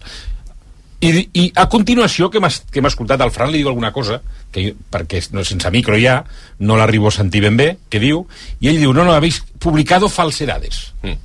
I, 1.01 1.11
i 1.33 1.47
a 1.57 1.65
continuació, 1.69 2.29
que 2.29 2.37
hem, 2.37 2.85
escoltat, 2.85 3.21
al 3.21 3.33
Fran 3.33 3.49
li 3.49 3.63
diu 3.63 3.71
alguna 3.71 3.89
cosa, 3.91 4.19
que 4.53 4.67
jo, 4.67 4.73
perquè 4.93 5.23
no, 5.33 5.43
sense 5.47 5.71
micro 5.73 5.97
ja, 5.97 6.19
no 6.61 6.77
l'arribo 6.77 7.09
a 7.09 7.15
sentir 7.15 7.41
ben 7.41 7.57
bé, 7.57 7.71
que 7.89 8.01
diu, 8.03 8.27
i 8.61 8.69
ell 8.69 8.77
diu, 8.77 8.93
no, 8.93 9.05
no, 9.07 9.15
habéis 9.17 9.41
publicado 9.59 10.09
falsedades. 10.13 10.91
Mm. 11.01 11.17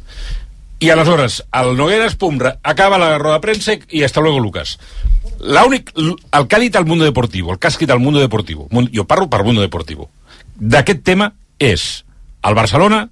I 0.80 0.90
aleshores, 0.92 1.42
el 1.56 1.74
Nogueras, 1.76 2.16
pum, 2.20 2.38
acaba 2.62 2.98
la 3.00 3.16
roda 3.18 3.36
de 3.36 3.44
premsa 3.44 3.76
i 3.88 4.02
hasta 4.04 4.20
luego, 4.20 4.40
Lucas. 4.40 4.78
L'únic, 5.40 5.92
el 5.96 6.48
que 6.48 6.56
ha 6.56 6.60
dit 6.60 6.76
al 6.76 6.86
Mundo 6.86 7.04
Deportivo, 7.04 7.52
el 7.52 7.58
que 7.58 7.68
ha 7.68 7.72
escrit 7.72 7.90
al 7.90 8.00
Mundo 8.00 8.20
Deportivo, 8.20 8.68
jo 8.92 9.04
parlo 9.04 9.28
per 9.28 9.44
Mundo 9.44 9.60
Deportivo, 9.60 10.10
d'aquest 10.56 11.04
tema 11.04 11.30
és 11.60 12.04
el 12.44 12.56
Barcelona 12.56 13.06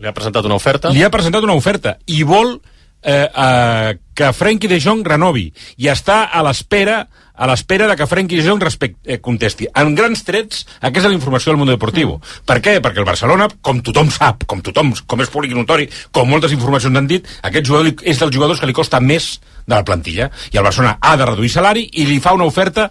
Li 0.00 0.08
ha 0.08 0.12
presentat 0.12 0.44
una 0.44 0.56
oferta? 0.56 0.90
li 0.92 1.02
ha 1.04 1.12
presentat 1.12 1.44
una 1.44 1.56
oferta 1.56 1.96
i 2.06 2.22
vol 2.28 2.58
eh, 3.06 3.30
eh, 3.30 3.98
que 4.14 4.32
Frenkie 4.32 4.68
de 4.68 4.80
Jong 4.82 5.06
renovi 5.06 5.46
i 5.78 5.88
està 5.92 6.26
a 6.32 6.42
l'espera 6.42 7.06
a 7.36 7.44
l'espera 7.44 7.84
de 7.86 7.94
que 8.00 8.06
Frenkie 8.08 8.40
de 8.40 8.48
Jong 8.48 8.62
respect, 8.64 8.96
eh, 9.04 9.18
contesti. 9.20 9.66
En 9.76 9.94
grans 9.94 10.22
trets, 10.24 10.62
aquesta 10.80 11.10
és 11.10 11.12
la 11.12 11.18
informació 11.18 11.52
del 11.52 11.58
món 11.60 11.68
deportiu. 11.68 12.14
Mm. 12.16 12.44
Per 12.48 12.56
què? 12.64 12.78
Perquè 12.80 13.02
el 13.02 13.04
Barcelona, 13.04 13.48
com 13.60 13.82
tothom 13.84 14.08
sap, 14.10 14.46
com 14.48 14.62
tothom, 14.64 14.94
com 15.06 15.20
és 15.20 15.28
públic 15.28 15.52
i 15.52 15.58
notori, 15.58 15.84
com 16.10 16.28
moltes 16.28 16.54
informacions 16.56 16.96
han 16.96 17.06
dit, 17.06 17.28
aquest 17.42 17.68
jugador 17.68 17.92
és 18.02 18.18
dels 18.18 18.32
jugadors 18.32 18.58
que 18.58 18.66
li 18.66 18.72
costa 18.72 19.00
més 19.04 19.34
de 19.66 19.74
la 19.74 19.84
plantilla. 19.84 20.30
I 20.50 20.56
el 20.56 20.64
Barcelona 20.64 20.96
ha 20.98 21.16
de 21.16 21.26
reduir 21.26 21.52
salari 21.52 21.84
i 21.92 22.06
li 22.06 22.20
fa 22.24 22.32
una 22.32 22.48
oferta 22.48 22.88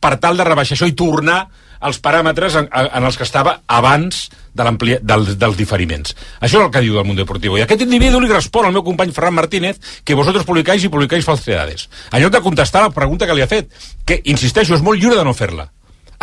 per 0.00 0.16
tal 0.18 0.36
de 0.36 0.44
rebaixar 0.44 0.74
això 0.74 0.90
i 0.90 0.98
tornar 0.98 1.44
als 1.84 2.00
paràmetres 2.02 2.56
en, 2.58 2.68
en 2.72 3.04
els 3.04 3.18
que 3.20 3.26
estava 3.26 3.58
abans 3.68 4.24
de 4.54 4.64
l'amplia- 4.64 5.00
dels, 5.02 5.36
diferiments. 5.58 6.14
Això 6.40 6.58
és 6.60 6.64
el 6.64 6.72
que 6.72 6.82
diu 6.84 6.98
el 6.98 7.06
Mundo 7.06 7.22
Deportivo. 7.22 7.58
I 7.58 7.64
aquest 7.66 7.84
individu 7.84 8.20
li 8.22 8.30
respon 8.32 8.66
al 8.66 8.74
meu 8.74 8.84
company 8.86 9.12
Ferran 9.12 9.36
Martínez 9.36 9.80
que 10.04 10.16
vosotros 10.16 10.46
publicáis 10.48 10.84
i 10.84 10.90
publicáis 10.92 11.26
falsedades. 11.26 11.88
En 12.12 12.22
lloc 12.22 12.32
de 12.32 12.42
contestar 12.44 12.82
la 12.86 12.92
pregunta 12.94 13.26
que 13.28 13.36
li 13.36 13.44
ha 13.44 13.50
fet, 13.50 13.70
que, 14.06 14.20
insisteixo, 14.24 14.74
és 14.78 14.84
molt 14.84 15.00
lliure 15.00 15.18
de 15.18 15.24
no 15.26 15.34
fer-la. 15.36 15.68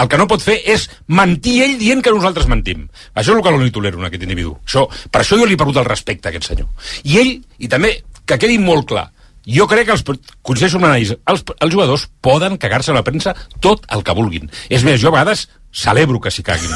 El 0.01 0.07
que 0.09 0.17
no 0.17 0.25
pot 0.25 0.41
fer 0.41 0.57
és 0.65 0.87
mentir 1.11 1.59
ell 1.65 1.77
dient 1.77 2.01
que 2.01 2.13
nosaltres 2.15 2.47
mentim. 2.49 2.87
Això 3.13 3.33
és 3.35 3.37
el 3.37 3.43
que 3.45 3.51
no 3.51 3.59
li 3.61 3.73
tolero 3.75 3.99
en 3.99 4.07
aquest 4.07 4.23
individu. 4.23 4.55
Això, 4.65 4.87
per 5.11 5.21
això 5.21 5.37
jo 5.37 5.45
li 5.45 5.53
he 5.53 5.59
perdut 5.59 5.81
el 5.83 5.89
respecte 5.89 6.29
a 6.29 6.31
aquest 6.31 6.47
senyor. 6.47 6.69
I 7.03 7.19
ell, 7.21 7.33
i 7.59 7.69
també, 7.69 7.97
que 8.25 8.39
quedi 8.41 8.57
molt 8.57 8.87
clar, 8.89 9.09
jo 9.47 9.67
crec 9.69 9.87
que 9.89 9.95
els, 9.97 10.03
coincideixo 10.41 10.77
amb 10.77 10.87
l'anàlisi, 10.87 11.17
els, 11.31 11.43
els 11.57 11.73
jugadors 11.73 12.05
poden 12.21 12.59
cagar-se 12.61 12.93
a 12.93 12.97
la 12.97 13.05
premsa 13.05 13.33
tot 13.63 13.87
el 13.89 14.05
que 14.05 14.15
vulguin. 14.17 14.51
És 14.69 14.85
més, 14.87 15.01
jo 15.01 15.09
a 15.09 15.15
vegades 15.17 15.47
celebro 15.71 16.21
que 16.21 16.31
s'hi 16.31 16.45
caguin. 16.45 16.71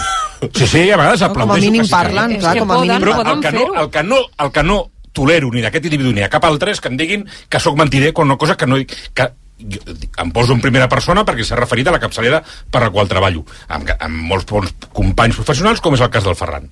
Sí, 0.56 0.68
sí, 0.68 0.84
a 0.90 0.98
vegades 0.98 1.22
com 1.22 1.30
a 1.30 1.32
aplaudeixo 1.32 1.70
mínim 1.70 1.84
que 1.84 1.88
s'hi 1.88 1.96
parlen, 1.96 2.36
clar, 2.42 2.58
com 2.60 2.72
a 2.72 2.82
mínim 2.82 3.02
Però 3.04 3.16
el 3.22 3.42
que, 3.44 3.56
no, 3.56 3.66
el, 3.84 3.90
que 3.92 4.04
no, 4.04 4.20
el 4.46 4.54
que 4.56 4.64
no 4.66 4.82
tolero 5.16 5.50
ni 5.54 5.64
d'aquest 5.64 5.88
individu 5.88 6.12
ni 6.16 6.26
a 6.26 6.30
cap 6.32 6.46
altre 6.48 6.76
és 6.76 6.84
que 6.84 6.92
em 6.92 7.00
diguin 7.00 7.26
que 7.50 7.62
sóc 7.64 7.78
mentider 7.80 8.14
quan 8.14 8.32
una 8.32 8.40
cosa 8.42 8.58
que 8.60 8.68
no... 8.70 8.82
Que, 9.16 9.32
jo 9.56 9.80
em 10.20 10.32
poso 10.36 10.52
en 10.52 10.60
primera 10.60 10.90
persona 10.92 11.24
perquè 11.24 11.46
s'ha 11.48 11.56
referit 11.56 11.88
a 11.88 11.94
la 11.96 12.02
capçalera 12.04 12.42
per 12.44 12.82
la 12.84 12.90
qual 12.92 13.08
treballo 13.08 13.46
amb, 13.72 13.88
amb 13.96 14.26
molts 14.28 14.48
bons 14.50 14.74
companys 14.92 15.40
professionals 15.40 15.80
com 15.80 15.96
és 15.96 16.04
el 16.04 16.12
cas 16.12 16.28
del 16.28 16.36
Ferran 16.36 16.68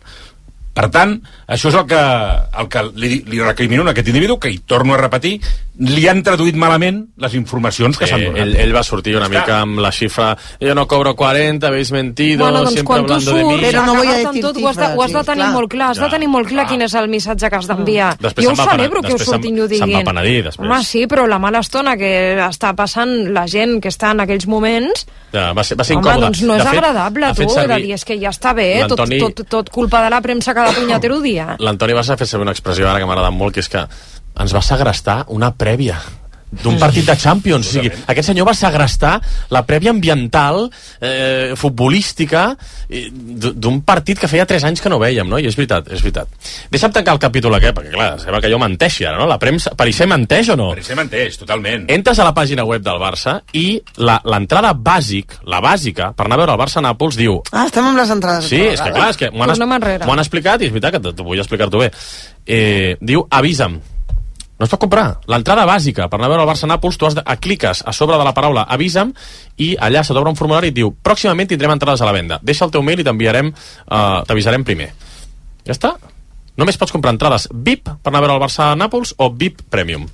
Per 0.74 0.88
tant, 0.90 1.20
això 1.48 1.70
és 1.70 1.76
el 1.78 1.86
que, 1.86 2.00
el 2.60 2.68
que 2.68 2.82
li, 2.98 3.20
li 3.30 3.40
recrimino 3.40 3.84
a 3.86 3.92
aquest 3.92 4.08
individu, 4.10 4.40
que 4.40 4.50
hi 4.50 4.58
torno 4.66 4.96
a 4.96 4.98
repetir, 4.98 5.36
li 5.86 6.08
han 6.10 6.24
traduït 6.26 6.56
malament 6.58 7.04
les 7.22 7.34
informacions 7.38 7.98
que 7.98 8.06
Sí, 8.08 8.12
s'han 8.12 8.24
donat. 8.26 8.42
ell, 8.42 8.56
ell 8.58 8.74
va 8.76 8.82
sortir 8.84 9.16
una 9.18 9.30
mica 9.30 9.60
amb 9.62 9.80
la 9.82 9.92
xifra 9.92 10.32
jo 10.62 10.74
no 10.76 10.88
cobro 10.88 11.16
40, 11.16 11.68
habéis 11.68 11.92
mentido, 11.92 12.44
Bueno, 12.46 12.64
doncs 12.64 12.84
tu 12.84 12.92
hablando 12.94 13.14
de 13.16 13.22
surts, 13.22 13.48
mí. 13.48 13.62
però 13.70 13.86
no 13.86 13.94
amb 13.94 14.02
decir 14.04 14.42
tot, 14.42 14.58
ho 14.58 14.68
has 14.68 14.76
de, 14.78 14.86
ho 14.96 15.04
has 15.04 15.14
de 15.14 15.24
tenir 15.24 15.44
clar. 15.44 15.52
molt 15.54 15.70
clar, 15.72 15.90
has 15.92 15.98
de 15.98 16.04
Ja, 16.06 16.10
tenir 16.10 16.28
molt 16.30 16.48
clar 16.48 16.68
quin 16.68 16.82
és 16.82 16.94
el 16.96 17.08
missatge 17.10 17.50
que 17.50 17.56
has 17.56 17.68
d'enviar. 17.68 18.18
Després 18.20 18.46
Jo 18.48 18.52
ho 18.54 18.56
celebro 18.70 19.02
que 19.02 19.14
ho 19.14 19.18
surtin 19.20 19.58
i 19.58 19.62
ho 19.62 19.68
se'n 19.68 19.80
va 19.82 19.86
diguin. 19.86 20.06
penedir, 20.06 20.44
després. 20.44 20.70
Home, 20.70 20.84
sí, 20.84 21.06
però 21.08 21.28
la 21.28 21.38
mala 21.40 21.60
estona 21.60 21.96
que 21.98 22.38
està 22.50 22.74
passant 22.76 23.32
la 23.34 23.46
gent 23.48 23.80
que 23.82 23.90
està 23.90 24.12
en 24.12 24.20
aquells 24.22 24.48
moments 24.48 25.06
Ja, 25.34 25.52
va 25.54 25.64
ser, 25.64 25.76
va 25.76 25.84
ser 25.84 25.96
Home, 25.98 26.06
incòmode. 26.06 26.26
doncs 26.28 26.42
no 26.44 26.54
és 26.56 26.64
De 26.64 26.70
fet, 26.70 26.78
agradable, 26.78 27.28
tu, 27.30 27.36
fet 27.42 27.48
de 27.48 27.54
servir- 27.56 27.82
dir, 27.88 27.94
és 27.94 28.06
que 28.06 28.20
ja 28.20 28.30
està 28.30 28.54
bé, 28.54 28.86
tot, 28.88 29.00
tot, 29.20 29.48
tot 29.50 29.70
culpa 29.72 30.04
de 30.04 30.10
la 30.12 30.22
premsa 30.22 30.54
cada 30.64 30.80
punyetero 30.80 31.22
dia. 31.24 31.54
L'Antoni 31.60 31.96
Bassa 31.98 32.16
ha 32.16 32.20
fet 32.20 32.32
servir 32.32 32.48
una 32.48 32.56
expressió 32.56 32.90
ara 32.90 33.02
que 33.02 33.08
m'ha 33.08 33.18
agradat 33.18 33.36
molt, 33.36 33.56
que 33.56 33.64
és 33.64 33.72
que 33.72 33.84
ens 34.44 34.56
va 34.56 34.64
segrestar 34.66 35.24
una 35.36 35.54
prèvia 35.54 36.00
d'un 36.62 36.78
partit 36.80 37.06
de 37.06 37.16
Champions. 37.18 37.68
O 37.68 37.72
sigui, 37.72 37.92
aquest 38.08 38.28
senyor 38.30 38.46
va 38.48 38.54
segrestar 38.54 39.20
la 39.50 39.66
prèvia 39.66 39.90
ambiental, 39.92 40.70
eh, 41.02 41.54
futbolística, 41.56 42.56
eh, 42.90 43.10
d'un 43.12 43.82
partit 43.82 44.20
que 44.20 44.28
feia 44.28 44.46
3 44.46 44.64
anys 44.64 44.82
que 44.82 44.90
no 44.90 45.00
veiem, 45.00 45.28
no? 45.28 45.40
I 45.40 45.48
és 45.48 45.56
veritat, 45.56 45.88
és 45.92 46.02
veritat. 46.02 46.28
Deixa'm 46.72 46.92
tancar 46.94 47.14
el 47.16 47.20
capítol 47.20 47.54
aquest, 47.56 47.76
perquè 47.78 47.92
clar, 47.92 48.20
sembla 48.20 48.42
que 48.42 48.52
jo 48.52 48.60
menteixi 48.60 49.06
ara, 49.06 49.18
no? 49.18 49.28
La 49.28 49.40
premsa, 49.40 49.72
Parisser 49.76 50.08
menteix 50.08 50.50
o 50.50 50.56
no? 50.56 50.70
Parisser 50.70 50.96
menteix, 50.96 51.38
totalment. 51.38 51.90
Entres 51.92 52.20
a 52.20 52.24
la 52.28 52.34
pàgina 52.34 52.64
web 52.66 52.84
del 52.84 53.00
Barça 53.02 53.40
i 53.54 53.82
la- 53.98 54.22
l'entrada 54.26 54.74
bàsic, 54.74 55.40
la 55.46 55.62
bàsica, 55.62 56.14
per 56.16 56.26
anar 56.26 56.36
a 56.36 56.44
veure 56.46 56.52
el 56.54 56.60
Barça-Nàpols, 56.60 57.16
diu 57.16 57.42
Ah, 57.52 57.66
estem 57.66 57.86
amb 57.86 57.98
les 57.98 58.10
entrades. 58.10 58.46
Sí, 58.46 58.60
és 58.62 58.80
que 58.82 58.92
clar, 58.92 59.10
és 59.10 59.18
que 59.18 59.30
m'ho 59.32 59.44
han, 59.44 59.50
m'ho 60.06 60.14
han 60.14 60.20
explicat 60.20 60.62
i 60.62 60.66
és 60.66 60.72
veritat 60.72 60.92
que 60.94 61.00
t'ho 61.00 61.14
t'ho 61.14 61.24
vull 61.24 61.40
explicar-t'ho 61.40 61.80
bé. 61.80 61.92
Eh, 62.46 62.98
diu, 63.00 63.26
avisa'm. 63.30 63.80
No 64.60 64.68
es 64.68 64.72
pot 64.72 64.82
comprar. 64.86 65.06
L'entrada 65.32 65.66
bàsica 65.66 66.06
per 66.10 66.20
anar 66.20 66.30
a 66.30 66.34
veure 66.34 66.44
el 66.46 66.50
Barça-Nàpols, 66.50 66.98
tu 67.00 67.08
has 67.08 67.18
de, 67.18 67.24
a 67.26 67.36
cliques 67.42 67.82
a 67.86 67.94
sobre 67.96 68.20
de 68.22 68.26
la 68.28 68.36
paraula 68.38 68.68
avisa'm 68.70 69.14
i 69.66 69.74
allà 69.76 70.04
se 70.06 70.14
t'obre 70.14 70.30
un 70.30 70.38
formulari 70.40 70.70
i 70.70 70.74
et 70.74 70.78
diu 70.78 70.94
pròximament 70.94 71.50
tindrem 71.50 71.74
entrades 71.74 72.04
a 72.04 72.10
la 72.10 72.16
venda. 72.16 72.40
Deixa 72.42 72.68
el 72.68 72.74
teu 72.74 72.86
mail 72.86 73.02
i 73.02 73.08
t'enviarem, 73.08 73.50
uh, 73.54 74.22
t'avisarem 74.30 74.66
primer. 74.68 74.92
Ja 75.66 75.74
està. 75.74 75.96
Només 76.60 76.78
pots 76.78 76.94
comprar 76.94 77.16
entrades 77.16 77.48
VIP 77.52 77.90
per 77.90 78.12
anar 78.12 78.22
a 78.22 78.28
veure 78.28 78.38
el 78.38 78.44
Barça-Nàpols 78.44 79.16
o 79.18 79.32
VIP 79.34 79.66
Premium. 79.74 80.06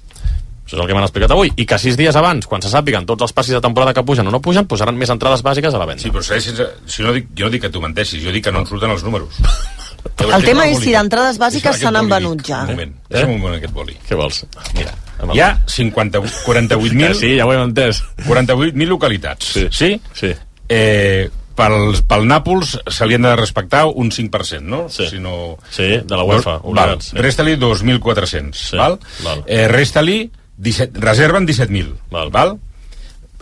Això 0.70 0.78
és 0.78 0.84
el 0.84 0.88
que 0.88 0.96
m'han 0.96 1.08
explicat 1.08 1.32
avui. 1.34 1.50
I 1.58 1.66
que 1.66 1.80
sis 1.82 1.98
dies 1.98 2.16
abans, 2.16 2.46
quan 2.48 2.62
se 2.62 2.70
sàpiguen 2.70 3.08
tots 3.10 3.26
els 3.26 3.34
passis 3.34 3.58
de 3.58 3.62
temporada 3.62 3.92
que 3.98 4.06
pugen 4.06 4.30
o 4.30 4.32
no 4.32 4.40
pugen, 4.40 4.70
posaran 4.70 4.96
més 4.96 5.10
entrades 5.10 5.42
bàsiques 5.44 5.74
a 5.74 5.82
la 5.82 5.88
venda. 5.90 6.06
Sí, 6.06 6.14
però 6.14 6.22
sense... 6.24 6.68
Si 6.86 7.04
no 7.04 7.12
dic, 7.16 7.34
jo 7.36 7.50
no 7.50 7.56
dic 7.56 7.66
que 7.66 7.74
tu 7.74 7.82
menteixis, 7.82 8.22
jo 8.22 8.32
dic 8.32 8.46
que 8.46 8.54
no 8.54 8.62
ens 8.62 8.70
surten 8.70 8.94
els 8.94 9.04
números. 9.04 9.42
El 10.30 10.44
tema 10.46 10.66
és 10.68 10.80
si 10.84 10.92
d'entrades 10.96 11.38
bàsiques 11.42 11.78
se 11.80 11.92
n'han 11.92 12.10
venut 12.12 12.42
ja. 12.46 12.64
Un 12.68 12.74
moment, 12.76 12.96
deixa'm 13.10 13.32
un 13.36 13.40
moment 13.42 13.58
aquest 13.60 13.74
boli. 13.74 13.96
Què 14.08 14.18
vols? 14.20 14.44
Mira, 14.76 14.94
hi 15.34 15.40
ha 15.44 15.50
50, 15.68 16.22
48.000... 16.46 17.14
Sí, 17.22 17.34
ja 17.40 17.48
ho 17.48 17.54
hem 17.56 17.66
entès. 17.70 18.02
48.000 18.28 18.88
localitats. 18.92 19.54
Sí? 19.56 19.68
Sí. 19.72 19.92
sí. 20.16 20.34
Eh, 20.70 21.30
pel, 21.60 21.96
pel 22.08 22.28
Nàpols 22.30 22.76
se 22.88 23.08
li 23.10 23.18
han 23.18 23.26
de 23.28 23.36
respectar 23.36 23.86
un 23.90 24.12
5%, 24.16 24.62
no? 24.62 24.86
Sí. 24.94 25.08
Si 25.10 25.20
no... 25.20 25.58
Sí, 25.72 25.90
de 26.04 26.16
la 26.16 26.24
UEFA, 26.24 26.58
Val. 26.60 26.68
obligats, 26.72 27.12
sí. 27.12 27.18
Resta-li 27.20 27.58
2.400, 27.60 28.54
Sí, 28.54 28.78
val? 28.80 29.00
val. 29.26 29.44
Eh, 29.48 29.68
Resta-li 29.72 30.22
17... 30.58 31.00
Reserven 31.04 31.48
17.000, 31.48 31.94
val. 32.12 32.32
val? 32.32 32.58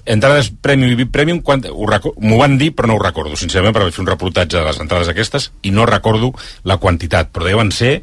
Entrades 0.08 0.50
Premium 0.64 0.92
i 0.94 0.96
VIP 0.96 1.12
Premium, 1.12 1.42
m'ho 1.44 2.38
van 2.40 2.58
dir, 2.58 2.72
però 2.76 2.88
no 2.88 2.96
ho 2.96 3.04
recordo, 3.04 3.36
sincerament, 3.36 3.76
vaig 3.76 3.92
fer 3.94 4.04
un 4.06 4.08
reportatge 4.08 4.58
de 4.58 4.64
les 4.64 4.80
entrades 4.80 5.10
aquestes 5.12 5.50
i 5.68 5.72
no 5.76 5.86
recordo 5.86 6.32
la 6.64 6.78
quantitat, 6.78 7.32
però 7.36 7.44
deuen 7.50 7.72
ser 7.76 7.98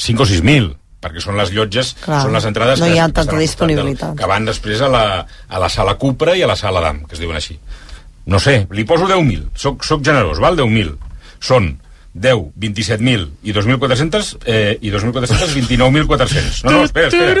5 0.00 0.22
o 0.24 0.26
6.000 0.26 0.70
perquè 1.00 1.20
són 1.24 1.36
les 1.40 1.48
llotges, 1.56 1.94
Clar, 2.04 2.22
són 2.26 2.34
les 2.36 2.44
entrades 2.44 2.80
no 2.80 2.84
que, 2.86 2.92
hi 2.92 2.98
ha 3.00 3.06
que 3.08 3.12
tanta 3.16 3.20
al 3.20 3.26
costat 3.26 3.38
del- 3.38 3.46
disponibilitat. 3.46 4.16
que 4.18 4.26
van 4.28 4.44
després 4.44 4.80
a 4.84 4.88
la, 4.92 5.04
a 5.48 5.58
la 5.62 5.68
sala 5.72 5.94
Cupra 5.96 6.34
i 6.36 6.42
a 6.44 6.46
la 6.50 6.56
sala 6.60 6.80
DAM, 6.84 7.04
que 7.08 7.14
es 7.16 7.20
diuen 7.22 7.36
així. 7.38 7.58
No 8.26 8.38
sé, 8.38 8.66
li 8.70 8.84
poso 8.84 9.06
10.000, 9.08 9.46
soc, 9.56 9.82
soc 9.84 10.02
generós, 10.04 10.38
val? 10.44 10.58
10.000. 10.60 10.92
Són 11.40 11.70
10, 12.12 12.52
27.000 12.58 13.28
i 13.46 13.52
2.400 13.54 14.38
eh, 14.44 14.78
i 14.82 14.90
2.400, 14.90 15.52
29.400. 15.54 16.64
No, 16.64 16.72
no, 16.72 16.84
espera, 16.84 17.06
espera. 17.06 17.34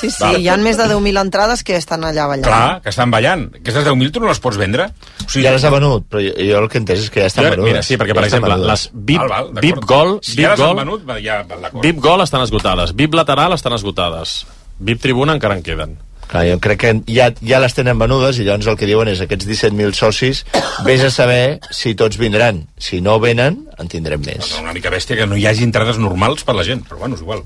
Sí, 0.00 0.10
sí, 0.10 0.30
hi 0.40 0.48
ha 0.48 0.56
més 0.60 0.78
de 0.80 0.86
10.000 0.88 1.20
entrades 1.20 1.62
que 1.66 1.76
estan 1.76 2.06
allà 2.08 2.24
ballant. 2.30 2.46
Clar, 2.48 2.80
que 2.84 2.92
estan 2.92 3.12
ballant. 3.12 3.46
Aquestes 3.60 3.84
10.000 3.84 4.14
tu 4.14 4.22
no 4.24 4.30
les 4.30 4.40
pots 4.40 4.56
vendre? 4.60 4.88
O 4.88 5.28
sigui, 5.28 5.44
Ja 5.46 5.52
les 5.54 5.64
ha 5.68 5.72
venut, 5.74 6.08
però 6.10 6.22
jo, 6.24 6.62
el 6.62 6.68
que 6.72 6.80
he 6.80 6.82
entès 6.82 7.04
és 7.04 7.12
que 7.12 7.20
ja 7.22 7.28
estan 7.30 7.50
venudes. 7.50 7.68
mira, 7.68 7.84
sí, 7.84 8.00
perquè, 8.00 8.14
ja 8.14 8.18
per 8.18 8.26
estan 8.26 8.42
exemple, 8.42 8.72
les 8.72 8.88
VIP, 8.94 9.20
Val, 9.20 9.52
val. 9.52 9.62
VIP 9.66 9.84
Gol, 9.92 10.16
Si 10.22 10.34
VIP 10.34 10.42
ja 10.46 10.54
les 10.54 10.60
han 10.64 10.72
Gol, 10.72 10.82
venut, 10.82 11.00
ja. 11.22 11.36
VIP 11.84 12.00
Gol 12.08 12.24
estan 12.24 12.42
esgotades, 12.48 12.96
VIP 12.96 13.14
Lateral 13.20 13.52
estan 13.54 13.76
esgotades, 13.76 14.38
VIP 14.80 15.00
Tribuna 15.04 15.36
encara 15.36 15.54
en 15.56 15.62
queden. 15.62 15.98
Clar, 16.26 16.42
jo 16.48 16.56
crec 16.62 16.80
que 16.82 16.92
ja, 17.12 17.28
ja 17.38 17.60
les 17.62 17.76
tenen 17.76 17.98
venudes 18.00 18.40
i 18.40 18.46
llavors 18.46 18.66
el 18.72 18.78
que 18.80 18.88
diuen 18.88 19.10
és 19.12 19.22
aquests 19.22 19.46
17.000 19.46 19.94
socis, 19.98 20.42
vés 20.86 21.04
a 21.06 21.10
saber 21.14 21.58
si 21.70 21.94
tots 21.98 22.18
vindran. 22.18 22.64
Si 22.78 23.00
no 23.04 23.20
venen, 23.22 23.62
en 23.78 23.92
tindrem 23.92 24.24
més. 24.26 24.56
Una 24.62 24.74
mica 24.76 24.90
bèstia 24.92 25.20
que 25.20 25.28
no 25.30 25.38
hi 25.38 25.46
hagi 25.46 25.66
entrades 25.66 26.00
normals 26.02 26.42
per 26.46 26.56
la 26.58 26.66
gent, 26.66 26.82
però 26.88 27.04
bueno, 27.04 27.18
és 27.18 27.22
igual. 27.22 27.44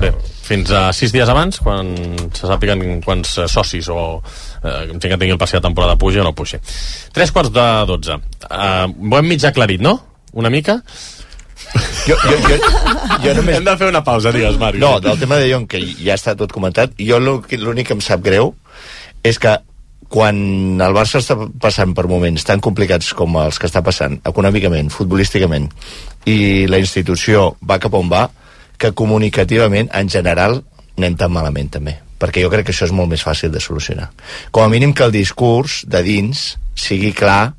Bé, 0.00 0.10
fins 0.46 0.70
a 0.72 0.86
sis 0.96 1.12
dies 1.12 1.28
abans, 1.28 1.58
quan 1.60 1.90
se 2.32 2.48
sàpiguen 2.48 3.02
quants 3.04 3.34
eh, 3.42 3.48
socis 3.50 3.90
o 3.92 3.98
eh, 4.16 4.86
gent 4.88 5.02
que 5.02 5.18
tingui 5.18 5.34
el 5.34 5.40
passi 5.40 5.58
de 5.58 5.64
temporada 5.66 5.98
puja 6.00 6.22
o 6.22 6.28
no 6.28 6.32
puja. 6.36 6.60
Tres 7.12 7.32
quarts 7.34 7.52
de 7.52 7.66
dotze. 7.90 8.16
Uh, 8.48 8.86
ho 8.88 9.18
hem 9.18 9.28
mig 9.28 9.44
aclarit, 9.44 9.82
no? 9.84 9.98
Una 10.40 10.52
mica? 10.52 10.78
Jo, 12.08 12.16
jo, 12.16 12.36
jo, 12.48 12.56
jo 13.22 13.34
només... 13.36 13.58
Hem 13.60 13.66
de 13.66 13.74
fer 13.78 13.88
una 13.92 14.02
pausa, 14.04 14.32
digues, 14.34 14.56
Màrius. 14.60 14.82
No, 14.82 14.92
del 15.04 15.18
tema 15.20 15.38
de 15.38 15.50
Jong, 15.52 15.66
que 15.70 15.82
ja 16.00 16.16
està 16.16 16.34
tot 16.38 16.52
comentat, 16.52 16.96
jo 16.98 17.20
l'únic 17.20 17.90
que 17.90 17.96
em 17.96 18.02
sap 18.04 18.24
greu 18.24 18.54
és 19.26 19.38
que 19.38 19.52
quan 20.10 20.36
el 20.82 20.96
Barça 20.96 21.20
està 21.20 21.36
passant 21.62 21.92
per 21.94 22.08
moments 22.10 22.42
tan 22.48 22.62
complicats 22.64 23.12
com 23.14 23.36
els 23.38 23.60
que 23.60 23.68
està 23.70 23.84
passant, 23.86 24.18
econòmicament, 24.26 24.90
futbolísticament, 24.90 25.68
i 26.26 26.66
la 26.66 26.80
institució 26.82 27.52
va 27.62 27.78
cap 27.78 27.94
on 27.94 28.10
va, 28.10 28.26
que 28.80 28.90
comunicativament, 28.96 29.92
en 29.94 30.10
general, 30.10 30.62
anem 30.98 31.18
tan 31.20 31.30
malament 31.32 31.76
també 31.78 32.00
perquè 32.20 32.42
jo 32.44 32.50
crec 32.52 32.66
que 32.68 32.74
això 32.74 32.84
és 32.84 32.92
molt 32.92 33.08
més 33.08 33.22
fàcil 33.24 33.48
de 33.48 33.62
solucionar. 33.64 34.10
Com 34.52 34.66
a 34.66 34.68
mínim 34.68 34.92
que 34.92 35.06
el 35.06 35.14
discurs 35.14 35.80
de 35.88 36.02
dins 36.04 36.42
sigui 36.76 37.14
clar, 37.16 37.54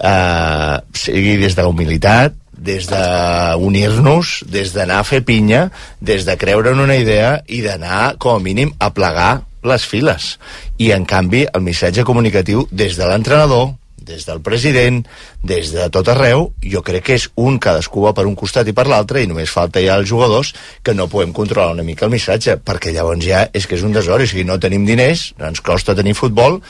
eh, 0.00 0.76
sigui 0.96 1.36
des 1.36 1.56
de 1.56 1.60
la 1.60 1.68
humilitat, 1.68 2.32
des 2.60 2.86
d'unir-nos, 2.90 4.44
des 4.52 4.74
d'anar 4.76 5.00
a 5.00 5.08
fer 5.08 5.22
pinya, 5.24 5.70
des 6.00 6.26
de 6.28 6.36
creure 6.36 6.74
en 6.74 6.84
una 6.84 6.98
idea 7.00 7.38
i 7.48 7.62
d'anar, 7.64 8.16
com 8.20 8.36
a 8.36 8.44
mínim, 8.44 8.74
a 8.78 8.92
plegar 8.92 9.42
les 9.64 9.84
files. 9.88 10.36
I, 10.78 10.92
en 10.92 11.04
canvi, 11.08 11.46
el 11.48 11.64
missatge 11.64 12.04
comunicatiu 12.04 12.66
des 12.70 12.96
de 13.00 13.08
l'entrenador, 13.08 13.72
des 14.10 14.26
del 14.26 14.40
president, 14.40 15.04
des 15.42 15.70
de 15.72 15.86
tot 15.92 16.08
arreu, 16.08 16.50
jo 16.60 16.82
crec 16.82 17.04
que 17.06 17.16
és 17.20 17.28
un 17.36 17.58
cadascú 17.62 18.04
va 18.06 18.14
per 18.16 18.26
un 18.28 18.36
costat 18.36 18.68
i 18.68 18.74
per 18.76 18.86
l'altre 18.90 19.22
i 19.22 19.28
només 19.30 19.52
falta 19.52 19.82
ja 19.84 19.96
els 20.00 20.08
jugadors 20.08 20.52
que 20.82 20.94
no 20.96 21.08
podem 21.12 21.32
controlar 21.36 21.76
una 21.76 21.86
mica 21.86 22.08
el 22.08 22.14
missatge, 22.14 22.58
perquè 22.64 22.92
llavors 22.96 23.24
ja 23.24 23.46
és 23.52 23.68
que 23.68 23.78
és 23.78 23.86
un 23.86 23.94
desori, 23.96 24.26
o 24.26 24.30
sigui, 24.30 24.44
no 24.48 24.58
tenim 24.60 24.86
diners, 24.88 25.30
ens 25.38 25.62
costa 25.64 25.96
tenir 25.96 26.16
futbol, 26.18 26.60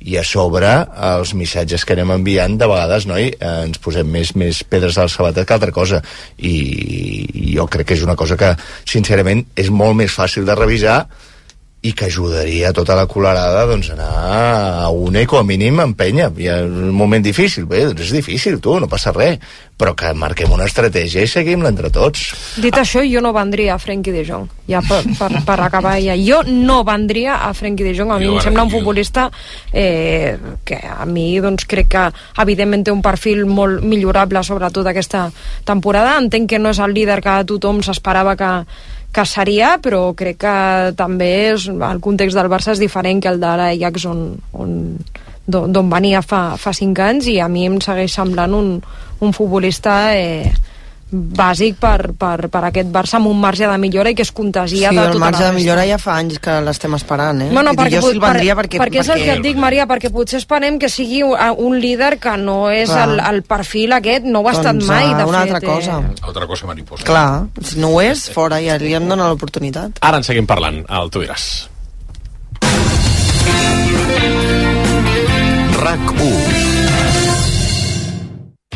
i 0.00 0.16
a 0.18 0.24
sobre 0.24 0.70
els 1.08 1.32
missatges 1.34 1.84
que 1.84 1.96
anem 1.96 2.12
enviant 2.14 2.54
de 2.58 2.68
vegades 2.70 3.06
noi, 3.10 3.32
eh, 3.32 3.54
ens 3.66 3.80
posem 3.82 4.06
més, 4.06 4.34
més 4.38 4.62
pedres 4.62 4.98
al 4.98 5.10
sabatet 5.10 5.46
que 5.46 5.56
altra 5.56 5.74
cosa. 5.74 6.02
I, 6.38 6.54
i 7.34 7.56
jo 7.56 7.66
crec 7.66 7.90
que 7.90 7.98
és 7.98 8.04
una 8.06 8.16
cosa 8.16 8.38
que 8.38 8.52
sincerament 8.86 9.44
és 9.58 9.72
molt 9.74 9.98
més 9.98 10.14
fàcil 10.14 10.46
de 10.46 10.54
revisar 10.58 11.00
i 11.80 11.92
que 11.94 12.08
ajudaria 12.08 12.70
a 12.70 12.74
tota 12.74 12.96
la 12.98 13.06
colerada 13.06 13.62
doncs, 13.70 13.92
a 13.92 13.94
anar 13.94 14.10
a 14.82 14.88
una 14.90 15.22
i 15.22 15.28
com 15.30 15.44
a 15.44 15.46
mínim 15.46 15.78
empenya 15.84 16.26
hi 16.34 16.48
ha 16.50 16.58
un 16.66 16.90
moment 16.90 17.22
difícil, 17.22 17.68
bé, 17.70 17.84
doncs 17.86 18.08
és 18.08 18.16
difícil 18.16 18.58
tu, 18.58 18.74
no 18.82 18.88
passa 18.90 19.12
res, 19.14 19.38
però 19.78 19.92
que 19.94 20.10
marquem 20.18 20.50
una 20.50 20.66
estratègia 20.66 21.22
i 21.22 21.30
seguim-la 21.30 21.70
entre 21.70 21.92
tots 21.94 22.32
Dit 22.58 22.74
això, 22.74 23.04
jo 23.06 23.22
no 23.22 23.30
vendria 23.36 23.76
a 23.76 23.78
Frenkie 23.78 24.10
de 24.10 24.24
Jong. 24.26 24.48
Ja 24.68 24.82
per, 24.82 25.00
per, 25.14 25.28
per 25.46 25.58
acabar 25.62 25.94
ja. 26.02 26.16
Jo 26.18 26.40
no 26.48 26.80
vendria 26.84 27.38
a 27.46 27.52
Frenkie 27.54 27.86
de 27.86 27.94
Jong. 27.94 28.10
A 28.10 28.18
mi 28.18 28.26
Jo 28.26 28.34
em 28.34 28.42
sembla 28.42 28.66
un 28.66 28.72
futbolista 28.72 29.28
eh, 29.72 30.34
que 30.66 30.80
a 30.82 31.06
mi 31.06 31.28
doncs, 31.40 31.68
crec 31.70 31.92
que 31.94 32.04
evidentment 32.42 32.88
té 32.88 32.94
un 32.94 33.04
perfil 33.04 33.44
molt 33.46 33.86
millorable 33.86 34.42
sobretot 34.42 34.90
aquesta 34.90 35.28
temporada. 35.68 36.18
Entenc 36.18 36.50
que 36.50 36.58
no 36.58 36.74
és 36.74 36.82
el 36.82 36.96
líder 36.96 37.20
que 37.22 37.38
tothom 37.48 37.80
s'esperava 37.86 38.34
que, 38.36 38.52
que 39.12 39.24
seria, 39.26 39.76
però 39.82 40.12
crec 40.16 40.40
que 40.44 40.56
també 40.98 41.30
és, 41.54 41.68
el 41.68 42.00
context 42.04 42.36
del 42.36 42.50
Barça 42.52 42.74
és 42.74 42.82
diferent 42.82 43.22
que 43.24 43.32
el 43.32 43.40
de 43.40 43.54
l'Ajax 43.60 44.04
on, 44.10 44.22
on, 44.52 44.74
d'on 45.48 45.90
venia 45.90 46.20
fa, 46.22 46.42
fa 46.60 46.74
cinc 46.76 47.00
anys 47.00 47.30
i 47.32 47.38
a 47.40 47.48
mi 47.48 47.66
em 47.66 47.78
segueix 47.80 48.12
semblant 48.14 48.54
un, 48.54 48.74
un 49.24 49.32
futbolista 49.32 50.14
eh, 50.14 50.52
bàsic 51.10 51.78
per, 51.80 52.12
per, 52.20 52.48
per 52.52 52.60
aquest 52.68 52.90
Barça 52.92 53.16
amb 53.16 53.30
un 53.30 53.38
marge 53.40 53.64
de 53.66 53.78
millora 53.80 54.10
i 54.12 54.14
que 54.14 54.22
es 54.26 54.32
contagia 54.32 54.90
Sí, 54.90 54.96
de 54.96 55.02
el 55.06 55.12
tota 55.14 55.18
marge 55.22 55.40
la 55.40 55.46
de 55.46 55.52
resta. 55.52 55.58
millora 55.58 55.86
ja 55.88 55.96
fa 55.98 56.16
anys 56.20 56.38
que 56.38 56.56
l'estem 56.60 56.94
esperant, 56.98 57.40
eh? 57.42 57.48
Bueno, 57.52 57.72
perquè, 57.72 57.96
jo 57.96 58.02
sí 58.10 58.14
el 58.16 58.20
vendria 58.20 58.54
per, 58.56 58.66
perquè... 58.66 58.80
perquè 58.82 59.00
és 59.00 59.08
el 59.14 59.22
que 59.24 59.32
et 59.38 59.42
dic, 59.46 59.56
Maria, 59.56 59.86
perquè 59.88 60.10
potser 60.12 60.36
esperem 60.42 60.78
que 60.78 60.90
sigui 60.92 61.22
un, 61.24 61.78
líder 61.80 62.18
que 62.20 62.36
no 62.36 62.70
és 62.70 62.90
Clar. 62.90 63.06
el, 63.08 63.20
el 63.30 63.42
perfil 63.42 63.92
aquest, 63.96 64.24
no 64.28 64.40
ho 64.44 64.48
ha 64.48 64.52
estat 64.52 64.74
Doncs, 64.76 64.86
mai, 64.90 65.14
de 65.14 65.22
eh, 65.22 65.30
una 65.32 65.42
fet. 65.46 65.54
altra 65.54 65.68
cosa. 65.68 65.96
Altra 66.22 66.46
cosa 66.46 66.66
mariposa. 66.66 67.04
Clar, 67.08 67.46
si 67.62 67.80
no 67.80 67.94
ho 67.96 68.00
és, 68.02 68.28
fora, 68.30 68.60
ja 68.60 68.76
li 68.76 68.92
hem 68.94 69.08
donat 69.08 69.32
l'oportunitat. 69.32 69.98
Ara 70.02 70.20
en 70.20 70.24
seguim 70.28 70.46
parlant, 70.46 70.84
el 70.88 71.08
tu 71.10 71.24
diràs. 71.24 71.68
RAC 75.78 76.10
1 76.20 76.77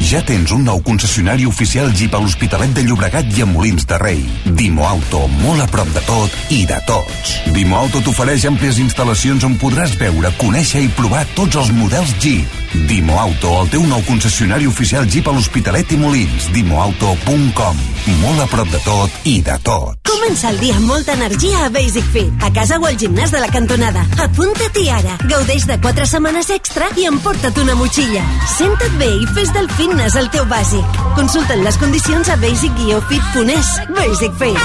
Ja 0.03 0.19
tens 0.27 0.51
un 0.51 0.65
nou 0.67 0.81
concessionari 0.83 1.47
oficial 1.47 1.93
Jeep 1.95 2.15
a 2.17 2.21
l'Hospitalet 2.21 2.73
de 2.75 2.83
Llobregat 2.85 3.31
i 3.39 3.45
a 3.45 3.47
Molins 3.47 3.87
de 3.89 3.99
Rei. 4.03 4.25
Dimo 4.59 4.85
Auto, 4.89 5.25
molt 5.41 5.63
a 5.63 5.69
prop 5.71 5.89
de 5.95 6.03
tot 6.09 6.35
i 6.51 6.65
de 6.67 6.81
tots. 6.89 7.37
Dimo 7.55 7.79
Auto 7.79 8.03
t'ofereix 8.03 8.49
àmplies 8.51 8.81
instal·lacions 8.83 9.47
on 9.47 9.55
podràs 9.63 9.95
veure, 10.01 10.35
conèixer 10.43 10.83
i 10.85 10.91
provar 10.99 11.23
tots 11.39 11.61
els 11.63 11.71
models 11.77 12.17
Jeep. 12.21 12.59
Dimo 12.89 13.19
Auto, 13.21 13.55
el 13.63 13.73
teu 13.73 13.83
nou 13.87 14.03
concessionari 14.07 14.67
oficial 14.67 15.07
Jeep 15.07 15.29
a 15.29 15.35
l'Hospitalet 15.37 15.93
i 15.93 15.99
Molins. 16.01 16.49
Dimoauto.com. 16.55 17.83
Molt 18.23 18.41
a 18.43 18.47
prop 18.51 18.71
de 18.73 18.81
tot 18.83 19.27
i 19.29 19.41
de 19.45 19.59
tot. 19.63 19.99
Comença 20.09 20.49
el 20.53 20.59
dia 20.63 20.77
amb 20.79 20.87
molta 20.89 21.13
energia 21.17 21.67
a 21.67 21.69
Basic 21.73 22.07
Fit, 22.15 22.33
a 22.47 22.51
casa 22.55 22.79
o 22.81 22.87
al 22.89 22.97
gimnàs 22.97 23.33
de 23.35 23.41
la 23.43 23.51
cantonada. 23.53 24.05
Apunta-t'hi 24.23 24.87
ara. 24.95 25.17
Gaudeix 25.29 25.67
de 25.69 25.77
4 25.83 26.07
setmanes 26.09 26.49
extra 26.55 26.89
i 26.97 27.07
emporta't 27.11 27.61
una 27.61 27.77
motxilla. 27.77 28.25
Senta't 28.57 28.97
bé 29.01 29.11
i 29.19 29.29
fes 29.37 29.53
del 29.53 29.69
fitness 29.93 30.17
el 30.17 30.29
teu 30.33 30.45
bàsic. 30.49 31.01
Consulta't 31.19 31.61
les 31.61 31.77
condicions 31.77 32.29
a 32.33 32.37
basic-fit.es. 32.41 33.69
Basic 33.93 34.39
Fit. 34.41 34.61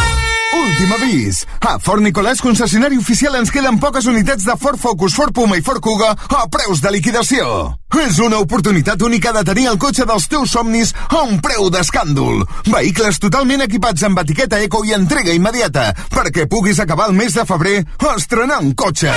Últim 0.57 0.93
avís. 0.95 1.41
A 1.67 1.73
Fort 1.83 2.01
Nicolàs, 2.01 2.39
concessionari 2.39 2.95
oficial, 2.97 3.35
ens 3.35 3.51
queden 3.51 3.75
poques 3.81 4.07
unitats 4.07 4.45
de 4.47 4.55
Ford 4.59 4.79
Focus, 4.79 5.17
Ford 5.17 5.35
Puma 5.35 5.57
i 5.59 5.65
Ford 5.65 5.83
Kuga 5.83 6.13
a 6.15 6.45
preus 6.51 6.79
de 6.81 6.93
liquidació. 6.95 7.75
És 7.97 8.21
una 8.23 8.39
oportunitat 8.39 9.01
única 9.03 9.33
de 9.35 9.43
tenir 9.43 9.67
el 9.67 9.79
cotxe 9.81 10.05
dels 10.07 10.29
teus 10.31 10.53
somnis 10.55 10.93
a 11.09 11.25
un 11.25 11.41
preu 11.43 11.67
d'escàndol. 11.73 12.45
Vehicles 12.69 13.19
totalment 13.19 13.65
equipats 13.67 14.07
amb 14.07 14.23
etiqueta 14.23 14.61
eco 14.63 14.85
i 14.87 14.95
entrega 14.95 15.35
immediata, 15.35 15.89
perquè 16.13 16.47
puguis 16.47 16.79
acabar 16.79 17.09
el 17.11 17.17
mes 17.19 17.35
de 17.35 17.43
febrer 17.49 17.81
estrenant 18.15 18.71
cotxe. 18.79 19.11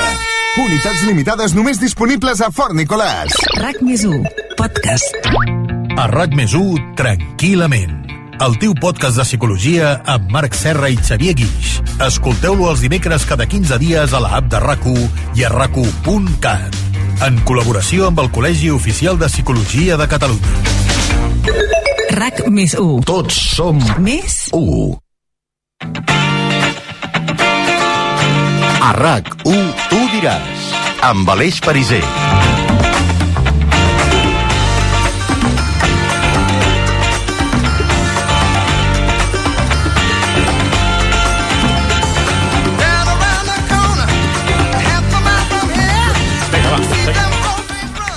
Unitats 0.59 1.05
limitades 1.07 1.55
només 1.55 1.79
disponibles 1.79 2.43
a 2.43 2.51
Fort 2.51 2.75
Nicolàs. 2.75 3.37
RAC 3.61 3.85
més 3.87 4.09
1, 4.09 4.25
podcast. 4.59 5.70
A 6.01 6.07
RAC 6.09 6.33
més 6.33 6.55
1, 6.57 6.95
tranquil·lament. 6.97 7.91
El 8.41 8.55
teu 8.57 8.73
podcast 8.73 9.19
de 9.21 9.25
psicologia 9.27 9.91
amb 10.09 10.31
Marc 10.33 10.55
Serra 10.57 10.89
i 10.89 10.97
Xavier 10.97 11.35
Guix. 11.37 11.75
Escolteu-lo 12.07 12.71
els 12.71 12.81
dimecres 12.81 13.27
cada 13.29 13.45
15 13.45 13.77
dies 13.83 14.15
a 14.17 14.21
la 14.25 14.31
app 14.39 14.49
de 14.49 14.63
rac 14.65 14.87
i 15.37 15.45
a 15.45 15.51
rac 15.53 15.77
En 17.27 17.37
col·laboració 17.45 18.09
amb 18.09 18.25
el 18.25 18.31
Col·legi 18.33 18.73
Oficial 18.73 19.21
de 19.21 19.29
Psicologia 19.29 20.01
de 20.01 20.09
Catalunya. 20.09 20.57
RAC 22.17 22.47
més 22.49 22.79
1. 22.81 23.05
Tots 23.05 23.37
som 23.59 23.77
més 24.01 24.49
1. 24.57 24.97
A 28.81 28.97
RAC 28.97 29.37
1, 29.45 29.73
tu 29.93 30.01
diràs. 30.17 30.73
Amb 31.13 31.29
Aleix 31.37 31.61
Pariser. 31.61 32.01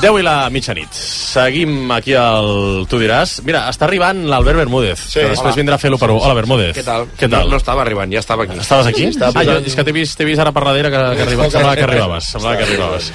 10 0.03 0.19
i 0.19 0.23
la 0.25 0.49
mitjanit. 0.51 0.91
Seguim 0.91 1.91
aquí 1.95 2.11
al 2.19 2.83
Tu 2.91 2.99
diràs. 2.99 3.37
Mira, 3.47 3.63
està 3.71 3.87
arribant 3.87 4.25
l'Albert 4.27 4.59
Bermúdez, 4.59 4.99
sí, 4.99 5.21
que 5.21 5.29
després 5.31 5.53
hola. 5.53 5.61
vindrà 5.61 5.77
a 5.77 5.79
fer 5.79 5.91
l'Operú. 5.93 6.17
Hola, 6.19 6.35
Bermúdez. 6.35 6.73
Què 6.75 6.83
tal? 6.83 7.05
Què 7.15 7.29
tal? 7.31 7.47
No, 7.47 7.53
no 7.55 7.59
estava 7.61 7.85
arribant, 7.85 8.11
ja 8.11 8.19
estava 8.19 8.43
aquí. 8.43 8.57
Estaves 8.59 8.89
aquí? 8.91 9.05
Estava 9.13 9.39
ah, 9.39 9.45
jo, 9.47 9.55
és 9.63 9.77
que 9.79 9.85
t'he 9.87 9.95
vist, 9.95 10.19
vist 10.27 10.43
ara 10.43 10.51
per 10.51 10.65
darrere 10.67 10.91
que, 10.91 10.99
que 11.15 11.23
arribaves. 11.23 11.55
Semblava 11.55 11.77
que 11.79 11.85
arribaves. 11.87 12.27
Semblava 12.35 12.57
que 12.57 12.67
arribaves. 12.67 13.07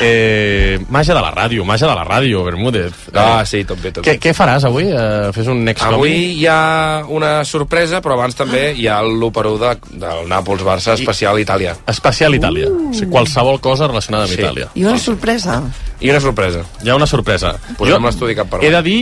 Eh, 0.00 0.78
màgia 0.90 1.14
de 1.14 1.22
la 1.22 1.30
ràdio, 1.36 1.64
màgia 1.68 1.86
de 1.86 1.94
la 1.94 2.04
ràdio, 2.08 2.42
Bermúdez. 2.50 3.06
Ah, 3.14 3.44
sí, 3.46 3.62
tot 3.64 3.78
bé, 3.78 3.94
tot 3.94 4.02
Què, 4.04 4.16
bé. 4.16 4.22
què 4.26 4.34
faràs 4.34 4.66
avui? 4.66 4.90
Eh, 4.90 5.30
fes 5.36 5.46
un 5.54 5.62
next 5.64 5.86
Avui 5.86 6.18
hi 6.40 6.46
ha 6.50 7.04
una 7.08 7.44
sorpresa, 7.46 8.02
però 8.02 8.18
abans 8.18 8.34
també 8.34 8.72
hi 8.74 8.88
ha 8.90 8.98
l'1 9.06 9.56
de, 9.62 9.72
del 10.02 10.26
Nàpols-Barça 10.34 10.98
especial 10.98 11.38
Itàlia. 11.38 11.76
Especial 11.94 12.34
Itàlia. 12.34 12.68
Uh. 12.68 12.90
O 12.90 12.94
sigui, 12.98 13.12
qualsevol 13.14 13.60
cosa 13.62 13.86
relacionada 13.86 14.26
amb 14.26 14.34
Sí. 14.34 14.40
Itàlia. 14.42 14.70
I 14.74 14.84
una 14.84 14.98
sorpresa. 14.98 15.62
I 16.04 16.10
una 16.12 16.20
sorpresa. 16.20 16.60
Hi 16.84 16.90
ha 16.92 16.96
una 16.98 17.08
sorpresa. 17.08 17.54
Posem 17.78 18.04
l'estudi 18.04 18.36
cap 18.36 18.50
per 18.52 18.60
He 18.64 18.70
de 18.74 18.82
dir 18.84 18.98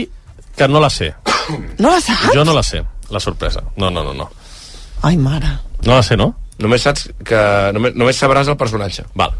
que 0.55 0.67
no 0.71 0.79
la 0.83 0.89
sé. 0.93 1.11
No 1.83 1.89
la 1.91 1.99
saps? 1.99 2.29
Jo 2.31 2.45
no 2.47 2.53
la 2.55 2.63
sé, 2.63 2.79
la 3.11 3.19
sorpresa. 3.19 3.59
No, 3.75 3.89
no, 3.91 4.03
no, 4.05 4.13
no. 4.15 4.29
Ai, 5.03 5.17
mare. 5.19 5.49
No 5.83 5.97
la 5.97 6.03
sé, 6.07 6.15
no? 6.15 6.29
Només 6.63 6.85
saps 6.85 7.09
que... 7.27 7.39
Només, 7.75 7.97
només 7.99 8.15
sabràs 8.21 8.47
el 8.47 8.55
personatge. 8.55 9.03
Val. 9.19 9.33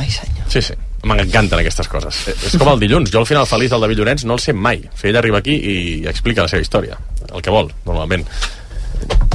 Ai, 0.00 0.06
senyor. 0.08 0.46
Sí, 0.48 0.62
sí. 0.64 0.76
M'encanten 1.04 1.60
aquestes 1.60 1.88
coses. 1.92 2.22
Eh, 2.30 2.34
És 2.48 2.56
com 2.56 2.70
el 2.72 2.80
dilluns. 2.80 3.12
Jo 3.12 3.20
al 3.20 3.28
final 3.28 3.44
feliç 3.50 3.74
del 3.74 3.84
David 3.84 4.00
Llorenç 4.00 4.24
no 4.24 4.38
el 4.38 4.40
sé 4.40 4.54
mai. 4.56 4.80
Sigui, 4.94 5.10
ell 5.12 5.20
arriba 5.20 5.42
aquí 5.44 5.58
i 5.60 5.76
explica 6.08 6.46
la 6.46 6.48
seva 6.52 6.64
història. 6.64 6.96
El 7.28 7.44
que 7.44 7.52
vol, 7.52 7.68
normalment. 7.84 8.24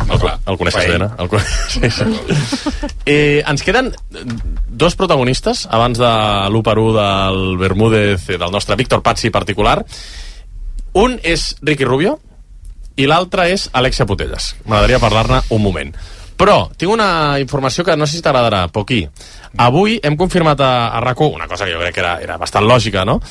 El, 0.06 0.20
clar, 0.22 0.36
el 0.46 0.58
coneixes 0.60 0.86
bé, 0.88 0.98
no? 1.02 1.08
El, 1.18 1.30
con- 1.32 1.42
sí, 1.74 1.90
sí. 1.90 2.04
Eh, 3.06 3.42
ens 3.46 3.64
queden 3.66 3.92
dos 4.70 4.96
protagonistes 4.96 5.66
abans 5.72 5.98
de 5.98 6.12
l'1 6.52 6.62
1 6.62 6.94
del 7.00 7.58
Bermúdez, 7.58 8.30
eh, 8.30 8.38
del 8.38 8.52
nostre 8.54 8.76
Víctor 8.76 9.02
Pazzi 9.02 9.32
particular. 9.34 9.80
Un 10.94 11.18
és 11.24 11.56
Ricky 11.62 11.84
Rubio 11.84 12.20
i 12.96 13.08
l'altre 13.10 13.50
és 13.52 13.70
Alexia 13.74 14.06
Putelles. 14.06 14.54
M'agradaria 14.66 15.02
parlar-ne 15.02 15.42
un 15.50 15.62
moment. 15.64 15.92
Però 16.36 16.70
tinc 16.76 16.92
una 16.92 17.40
informació 17.40 17.84
que 17.88 17.96
no 17.96 18.06
sé 18.08 18.18
si 18.18 18.24
t'agradarà, 18.24 18.68
Poquí. 18.68 19.02
Avui 19.64 19.98
hem 20.04 20.18
confirmat 20.20 20.60
a, 20.62 20.72
a 20.92 21.00
rac 21.04 21.22
una 21.22 21.48
cosa 21.48 21.66
que 21.66 21.74
jo 21.74 21.80
crec 21.80 21.96
que 21.96 22.04
era, 22.04 22.18
era 22.22 22.38
bastant 22.38 22.68
lògica, 22.68 23.06
no? 23.08 23.22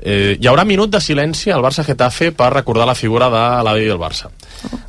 Eh, 0.00 0.36
hi 0.40 0.48
haurà 0.48 0.64
minut 0.64 0.92
de 0.92 1.00
silenci 1.00 1.52
al 1.52 1.64
Barça-Getafe 1.64 2.30
per 2.36 2.52
recordar 2.54 2.86
la 2.88 2.96
figura 2.96 3.28
de 3.32 3.44
l'avi 3.66 3.84
del 3.88 4.00
Barça, 4.00 4.32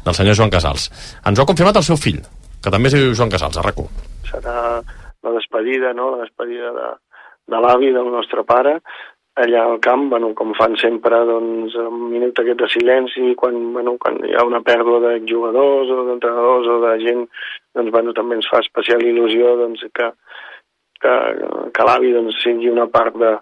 del 0.06 0.16
senyor 0.16 0.38
Joan 0.40 0.54
Casals. 0.54 0.88
Ens 1.26 1.40
ho 1.40 1.44
ha 1.44 1.50
confirmat 1.50 1.82
el 1.82 1.88
seu 1.88 2.00
fill, 2.00 2.22
que 2.64 2.72
també 2.72 2.88
es 2.88 2.96
diu 2.96 3.14
Joan 3.18 3.34
Casals, 3.34 3.60
a 3.60 3.66
rac 3.66 3.84
serà 4.32 4.82
la 5.22 5.32
despedida, 5.36 5.94
no? 5.94 6.12
la 6.16 6.24
despedida 6.26 6.72
de, 6.78 6.90
de 7.52 7.62
l'avi, 7.64 7.92
del 7.94 8.10
nostre 8.14 8.44
pare, 8.48 8.80
allà 9.42 9.64
al 9.64 9.80
camp, 9.84 10.10
bueno, 10.12 10.34
com 10.38 10.54
fan 10.58 10.76
sempre, 10.80 11.22
doncs, 11.28 11.76
un 11.80 12.10
minut 12.12 12.40
aquest 12.40 12.60
de 12.64 12.70
silenci, 12.72 13.34
quan, 13.40 13.58
bueno, 13.76 13.96
quan 14.02 14.20
hi 14.28 14.34
ha 14.36 14.46
una 14.48 14.62
pèrdua 14.66 15.00
de 15.06 15.14
jugadors 15.30 15.92
o 15.92 16.02
d'entrenadors 16.10 16.68
o 16.68 16.80
de 16.86 16.98
gent, 17.06 17.24
doncs, 17.78 17.94
bueno, 17.96 18.16
també 18.18 18.40
ens 18.40 18.50
fa 18.52 18.60
especial 18.64 19.04
il·lusió 19.08 19.56
doncs, 19.62 19.86
que, 19.96 20.12
que, 21.04 21.16
que 21.76 21.88
l'avi 21.88 22.12
doncs, 22.18 22.42
sigui 22.44 22.72
una 22.74 22.90
part 22.92 23.16
de, 23.22 23.38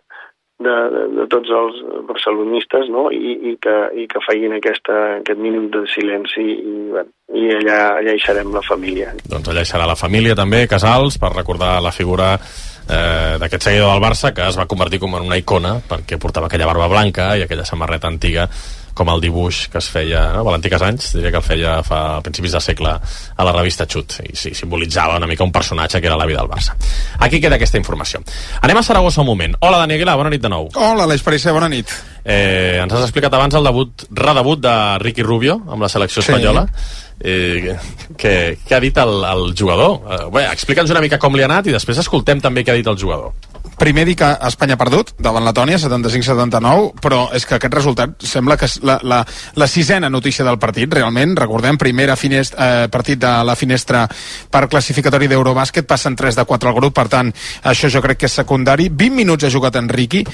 de, 0.60 0.76
de, 0.94 1.04
de 1.16 1.26
tots 1.32 1.52
els 1.56 1.78
barcelonistes 2.08 2.90
no? 2.92 3.08
I, 3.16 3.36
i, 3.52 3.54
que, 3.64 3.76
i 3.96 4.08
que 4.12 4.24
feien 4.26 4.58
aquesta, 4.58 4.98
aquest 5.22 5.40
minut 5.40 5.70
de 5.76 5.86
silenci 5.94 6.44
i, 6.44 7.06
i 7.40 7.46
allà, 7.60 7.80
allà 8.02 8.16
hi 8.16 8.24
serem 8.24 8.52
la 8.56 8.64
família. 8.68 9.14
Doncs 9.24 9.52
allà 9.52 9.64
hi 9.64 9.72
serà 9.72 9.88
la 9.88 9.98
família 10.00 10.36
també, 10.36 10.66
Casals, 10.68 11.20
per 11.22 11.32
recordar 11.36 11.78
la 11.86 11.96
figura 11.96 12.34
eh, 12.36 13.38
d'aquest 13.40 13.70
seguidor 13.70 13.94
del 13.94 14.04
Barça 14.04 14.34
que 14.36 14.50
es 14.50 14.60
va 14.60 14.68
convertir 14.68 15.00
com 15.00 15.16
en 15.16 15.30
una 15.30 15.40
icona 15.40 15.78
perquè 15.88 16.20
portava 16.20 16.52
aquella 16.52 16.68
barba 16.68 16.92
blanca 16.92 17.32
i 17.38 17.46
aquella 17.46 17.68
samarreta 17.68 18.12
antiga 18.12 18.50
com 19.00 19.10
el 19.14 19.22
dibuix 19.24 19.62
que 19.72 19.80
es 19.80 19.88
feia 19.90 20.26
no? 20.36 20.44
Valentí 20.48 20.70
Casanys, 20.72 21.14
diria 21.16 21.32
que 21.32 21.40
el 21.40 21.46
feia 21.46 21.78
fa 21.88 22.02
a 22.18 22.22
principis 22.26 22.52
de 22.58 22.62
segle 22.62 22.92
a 23.00 23.48
la 23.48 23.54
revista 23.56 23.88
Xut 23.88 24.20
i 24.28 24.36
sí, 24.36 24.52
simbolitzava 24.58 25.16
una 25.22 25.28
mica 25.32 25.48
un 25.48 25.54
personatge 25.56 26.02
que 26.04 26.12
era 26.12 26.18
l'avi 26.20 26.36
del 26.38 26.52
Barça 26.52 26.76
aquí 27.24 27.40
queda 27.40 27.56
aquesta 27.58 27.80
informació 27.80 28.20
anem 28.62 28.78
a 28.82 28.84
Saragossa 28.84 29.24
un 29.24 29.30
moment, 29.32 29.56
hola 29.64 29.80
Dani 29.86 29.96
Aguilar, 29.98 30.18
bona 30.20 30.30
nit 30.36 30.44
de 30.44 30.52
nou 30.52 30.68
Hola, 30.76 31.08
Aleix 31.08 31.24
Parissa, 31.26 31.56
bona 31.56 31.70
nit. 31.72 31.90
eh, 32.26 32.78
ens 32.84 32.94
has 32.94 33.08
explicat 33.08 33.34
abans 33.34 33.56
el 33.56 33.64
debut, 33.64 34.08
redebut 34.12 34.60
de 34.68 34.76
Ricky 35.06 35.24
Rubio 35.24 35.62
amb 35.68 35.82
la 35.82 35.90
selecció 35.90 36.22
Sí. 36.22 36.32
espanyola 36.34 36.68
eh, 37.22 37.76
què, 38.20 38.34
què 38.68 38.76
ha 38.76 38.80
dit 38.84 38.98
el, 39.02 39.24
el 39.28 39.54
jugador? 39.58 40.00
Eh, 40.08 40.20
bé, 40.34 40.46
explica'ns 40.54 40.92
una 40.92 41.02
mica 41.04 41.20
com 41.20 41.36
li 41.36 41.44
ha 41.44 41.50
anat 41.50 41.68
i 41.68 41.76
després 41.76 42.00
escoltem 42.04 42.40
també 42.44 42.64
què 42.64 42.72
ha 42.72 42.78
dit 42.80 42.88
el 42.88 42.98
jugador. 43.00 43.34
Primer 43.80 44.04
dir 44.04 44.18
que 44.20 44.28
Espanya 44.44 44.76
ha 44.76 44.80
perdut 44.80 45.14
davant 45.24 45.46
Letònia, 45.48 45.78
75-79, 45.80 47.00
però 47.00 47.22
és 47.32 47.46
que 47.48 47.56
aquest 47.56 47.78
resultat 47.78 48.26
sembla 48.28 48.58
que 48.60 48.68
és 48.68 48.76
la, 48.84 48.98
la, 49.08 49.22
la 49.56 49.68
sisena 49.72 50.10
notícia 50.12 50.44
del 50.44 50.60
partit, 50.60 50.92
realment. 50.92 51.38
Recordem, 51.40 51.80
primera 51.80 52.18
finestra, 52.20 52.68
eh, 52.84 52.92
partit 52.92 53.24
de 53.24 53.32
la 53.48 53.56
finestra 53.56 54.04
per 54.52 54.66
classificatori 54.68 55.32
d'Eurobàsquet, 55.32 55.88
passen 55.88 56.20
3 56.20 56.42
de 56.42 56.48
4 56.52 56.74
al 56.74 56.76
grup, 56.76 56.98
per 57.00 57.08
tant, 57.08 57.32
això 57.72 57.88
jo 57.88 58.04
crec 58.04 58.20
que 58.20 58.28
és 58.28 58.40
secundari. 58.44 58.90
20 58.92 59.16
minuts 59.16 59.48
ha 59.48 59.54
jugat 59.56 59.80
Enriqui, 59.80 60.26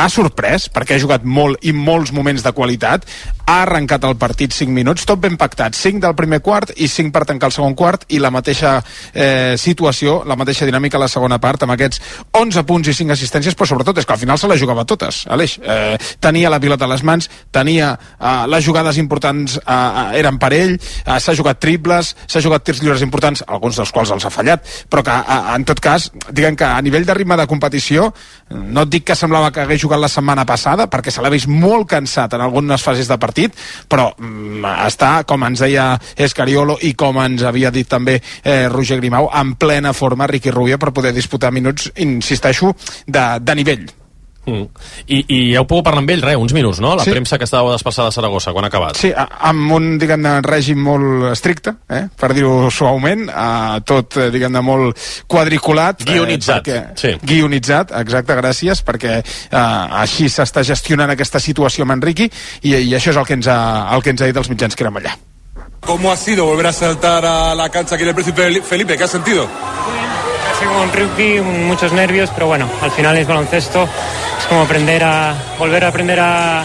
ha 0.00 0.08
sorprès 0.12 0.68
perquè 0.72 0.96
ha 0.96 1.02
jugat 1.02 1.24
molt 1.24 1.60
i 1.66 1.72
molts 1.76 2.12
moments 2.16 2.44
de 2.44 2.52
qualitat 2.56 3.04
ha 3.50 3.62
arrencat 3.64 4.04
el 4.06 4.16
partit 4.20 4.54
5 4.54 4.72
minuts 4.72 5.04
tot 5.08 5.20
ben 5.20 5.36
pactat, 5.40 5.74
5 5.74 6.00
del 6.04 6.14
primer 6.16 6.40
quart 6.44 6.72
i 6.76 6.88
5 6.88 7.12
per 7.14 7.24
tancar 7.28 7.50
el 7.50 7.54
segon 7.56 7.74
quart 7.76 8.06
i 8.14 8.20
la 8.22 8.30
mateixa 8.30 8.76
eh, 9.12 9.56
situació, 9.58 10.20
la 10.26 10.38
mateixa 10.38 10.68
dinàmica 10.68 10.98
a 10.98 11.04
la 11.04 11.10
segona 11.10 11.40
part 11.42 11.64
amb 11.66 11.74
aquests 11.74 12.00
11 12.40 12.64
punts 12.68 12.92
i 12.92 12.94
5 12.96 13.16
assistències 13.16 13.58
però 13.58 13.68
sobretot 13.68 13.98
és 13.98 14.06
que 14.06 14.14
al 14.16 14.22
final 14.22 14.38
se 14.38 14.50
la 14.50 14.58
jugava 14.60 14.86
totes 14.88 15.24
Aleix, 15.28 15.58
eh, 15.62 15.98
tenia 16.20 16.52
la 16.52 16.60
pilota 16.62 16.86
a 16.86 16.92
les 16.92 17.04
mans 17.04 17.28
tenia 17.52 17.92
eh, 17.96 18.46
les 18.54 18.64
jugades 18.64 19.00
importants 19.02 19.58
eh, 19.60 20.20
eren 20.20 20.38
per 20.38 20.52
ell, 20.56 20.76
eh, 20.78 21.18
s'ha 21.18 21.34
jugat 21.36 21.60
triples 21.60 22.14
s'ha 22.26 22.44
jugat 22.44 22.64
tirs 22.64 22.82
lliures 22.84 23.02
importants 23.02 23.42
alguns 23.46 23.80
dels 23.80 23.90
quals 23.92 24.14
els 24.14 24.24
ha 24.24 24.30
fallat, 24.32 24.64
però 24.88 25.02
que 25.04 25.16
eh, 25.18 25.40
en 25.56 25.66
tot 25.66 25.82
cas 25.82 26.10
diguem 26.30 26.56
que 26.56 26.68
a 26.68 26.80
nivell 26.82 27.06
de 27.06 27.18
ritme 27.18 27.36
de 27.36 27.48
competició 27.50 28.12
no 28.50 28.86
et 28.86 28.94
dic 28.94 29.08
que 29.10 29.18
semblava 29.18 29.50
que 29.50 29.64
hagués 29.64 29.82
jugat 29.82 29.89
la 29.98 30.08
setmana 30.08 30.44
passada 30.46 30.86
perquè 30.90 31.10
se 31.10 31.22
l'ha 31.22 31.32
vist 31.32 31.48
molt 31.50 31.88
cansat 31.90 32.36
en 32.36 32.44
algunes 32.44 32.82
fases 32.82 33.08
de 33.10 33.18
partit 33.18 33.56
però 33.88 34.10
mm, 34.16 34.64
està, 34.86 35.12
com 35.26 35.46
ens 35.48 35.64
deia 35.66 35.92
Escariolo 36.16 36.78
i 36.86 36.94
com 36.94 37.18
ens 37.22 37.42
havia 37.42 37.72
dit 37.74 37.88
també 37.88 38.20
eh, 38.20 38.68
Roger 38.68 39.00
Grimau, 39.00 39.30
en 39.34 39.54
plena 39.54 39.94
forma 39.96 40.28
Ricky 40.30 40.50
Rubio 40.54 40.78
per 40.78 40.92
poder 40.92 41.14
disputar 41.16 41.52
minuts 41.52 41.90
insisteixo, 41.96 42.74
de, 43.06 43.24
de 43.40 43.58
nivell 43.58 43.88
Mm. 44.46 44.64
I, 45.06 45.18
I 45.28 45.38
heu 45.58 45.66
pogut 45.68 45.84
parlar 45.84 46.00
amb 46.00 46.10
ell, 46.10 46.22
res, 46.24 46.36
uns 46.40 46.54
minuts, 46.56 46.78
no? 46.80 46.94
La 46.96 47.04
Sí. 47.04 47.10
premsa 47.12 47.36
que 47.38 47.44
estava 47.44 47.72
desplaçada 47.72 48.08
a 48.08 48.12
Saragossa, 48.12 48.52
quan 48.52 48.64
ha 48.64 48.68
acabat. 48.68 48.96
Sí, 48.96 49.12
amb 49.16 49.72
un, 49.76 49.98
diguem-ne, 50.00 50.40
règim 50.42 50.80
molt 50.82 51.30
estricte, 51.32 51.74
eh? 51.88 52.06
per 52.18 52.32
dir-ho 52.34 52.70
suaument, 52.70 53.28
eh, 53.28 53.80
tot, 53.84 54.16
eh, 54.16 54.30
diguem-ne, 54.32 54.60
molt 54.64 54.96
quadriculat. 55.28 56.02
Guionitzat, 56.04 56.66
Eh, 56.68 56.72
perquè, 56.72 56.98
sí. 56.98 57.12
Guionitzat, 57.22 57.92
exacte, 58.00 58.34
gràcies, 58.34 58.82
perquè 58.82 59.18
eh, 59.20 60.02
així 60.02 60.28
s'està 60.32 60.64
gestionant 60.64 61.10
aquesta 61.10 61.38
situació 61.38 61.82
amb 61.84 61.92
Enriqui 61.98 62.30
i, 62.62 62.74
i 62.74 62.94
això 62.96 63.10
és 63.10 63.16
el 63.16 63.26
que, 63.26 63.34
ens 63.34 63.46
ha, 63.46 63.90
el 63.94 64.02
que 64.02 64.10
ens 64.10 64.22
ha 64.22 64.26
dit 64.26 64.36
els 64.36 64.48
mitjans 64.50 64.74
que 64.74 64.84
érem 64.84 64.96
allà. 64.96 65.14
¿Cómo 65.80 66.10
ha 66.12 66.16
sido 66.16 66.44
volver 66.46 66.66
a 66.66 66.72
saltar 66.72 67.24
a 67.24 67.54
la 67.54 67.68
cancha 67.70 67.94
aquí 67.94 68.02
en 68.04 68.08
el 68.10 68.14
Príncipe 68.14 68.62
Felipe? 68.62 68.96
¿Qué 68.96 69.04
has 69.04 69.10
sentido? 69.10 69.46
Ha 69.46 70.58
sido 70.60 70.82
un 70.82 70.92
rugby, 70.92 71.40
muchos 71.40 71.92
nervios, 71.92 72.30
pero 72.34 72.46
bueno, 72.48 72.68
al 72.82 72.90
final 72.90 73.16
es 73.16 73.26
baloncesto. 73.26 73.88
Como 74.50 74.62
aprender 74.62 75.02
a 75.02 75.34
volver 75.58 75.84
a 75.84 75.88
aprender 75.88 76.20
a, 76.20 76.64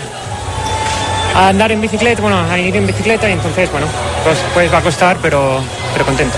a 1.35 1.47
andar 1.47 1.71
en 1.71 1.79
bicicleta, 1.79 2.21
bueno, 2.21 2.39
a 2.39 2.57
ir 2.57 2.75
en 2.75 2.87
bicicleta 2.87 3.29
y 3.29 3.33
entonces, 3.33 3.71
bueno, 3.71 3.87
pues, 4.23 4.37
pues 4.53 4.73
va 4.73 4.79
a 4.79 4.81
costar, 4.81 5.17
pero, 5.21 5.61
pero 5.93 6.03
contento. 6.03 6.35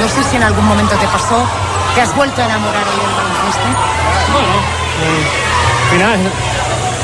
No 0.00 0.08
sé 0.08 0.28
si 0.28 0.36
en 0.36 0.42
algún 0.42 0.66
momento 0.66 0.96
te 0.96 1.06
pasó 1.06 1.46
que 1.94 2.00
has 2.00 2.14
vuelto 2.16 2.42
a 2.42 2.44
enamorar 2.46 2.82
hoy 2.82 3.00
del 3.00 3.14
baloncesto. 3.14 3.68
Al 5.82 5.90
final, 5.90 6.18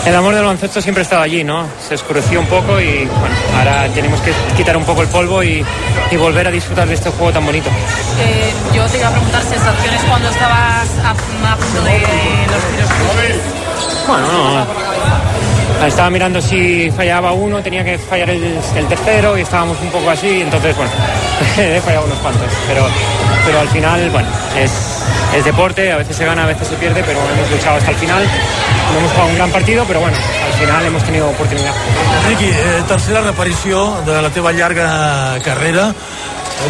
el 0.07 0.15
amor 0.15 0.35
del 0.35 0.45
baloncesto 0.45 0.81
siempre 0.81 1.03
estaba 1.03 1.25
allí, 1.25 1.43
¿no? 1.43 1.67
Se 1.87 1.97
oscureció 1.97 2.41
un 2.41 2.47
poco 2.47 2.81
y 2.81 3.05
bueno, 3.07 3.35
ahora 3.59 3.89
tenemos 3.89 4.21
que 4.21 4.33
quitar 4.57 4.77
un 4.77 4.85
poco 4.85 5.03
el 5.03 5.09
polvo 5.09 5.43
y, 5.43 5.65
y 6.11 6.17
volver 6.17 6.47
a 6.47 6.51
disfrutar 6.51 6.87
de 6.87 6.95
este 6.95 7.11
juego 7.11 7.33
tan 7.33 7.45
bonito. 7.45 7.69
Eh, 8.21 8.53
yo 8.75 8.87
te 8.87 8.99
iba 8.99 9.09
a 9.09 9.11
preguntar 9.11 9.43
sensaciones 9.43 10.03
cuando 10.05 10.29
estabas 10.29 10.89
a, 11.05 11.11
a 11.11 11.57
punto 11.57 11.83
de 11.83 11.99
los 11.99 12.65
tiros. 12.71 13.41
Bueno, 14.07 14.27
no. 14.33 14.87
Estaba 15.87 16.09
mirando 16.09 16.41
si 16.41 16.91
fallaba 16.91 17.33
uno, 17.33 17.61
tenía 17.61 17.85
que 17.85 17.99
fallar 17.99 18.31
el, 18.31 18.59
el 18.77 18.87
tercero 18.87 19.37
y 19.37 19.43
estábamos 19.43 19.77
un 19.83 19.91
poco 19.91 20.09
así, 20.11 20.41
entonces, 20.41 20.75
bueno, 20.77 20.91
he 21.59 21.81
fallado 21.81 22.07
unos 22.07 22.19
cuantos. 22.19 22.49
Pero, 22.67 22.87
pero 23.45 23.61
al 23.61 23.69
final, 23.69 24.09
bueno, 24.11 24.29
es, 24.57 24.71
es 25.37 25.45
deporte, 25.45 25.93
a 25.93 25.97
veces 25.99 26.17
se 26.17 26.25
gana, 26.25 26.45
a 26.45 26.47
veces 26.47 26.69
se 26.69 26.77
pierde, 26.77 27.03
pero 27.05 27.19
hemos 27.19 27.51
luchado 27.51 27.77
hasta 27.77 27.91
el 27.91 27.97
final. 27.97 28.27
No 28.93 28.99
hemos 28.99 29.11
jugado 29.13 29.29
un 29.29 29.35
gran 29.37 29.51
partido, 29.51 29.85
però 29.85 30.01
bueno, 30.01 30.17
al 30.17 30.53
final 30.59 30.87
hemos 30.87 31.03
tenido 31.05 31.29
oportunidad. 31.29 31.73
Riqui, 32.29 32.49
eh, 32.49 32.83
tercera 32.89 33.21
reparició 33.21 34.01
de 34.07 34.23
la 34.23 34.31
teva 34.31 34.53
llarga 34.53 35.39
carrera, 35.45 35.93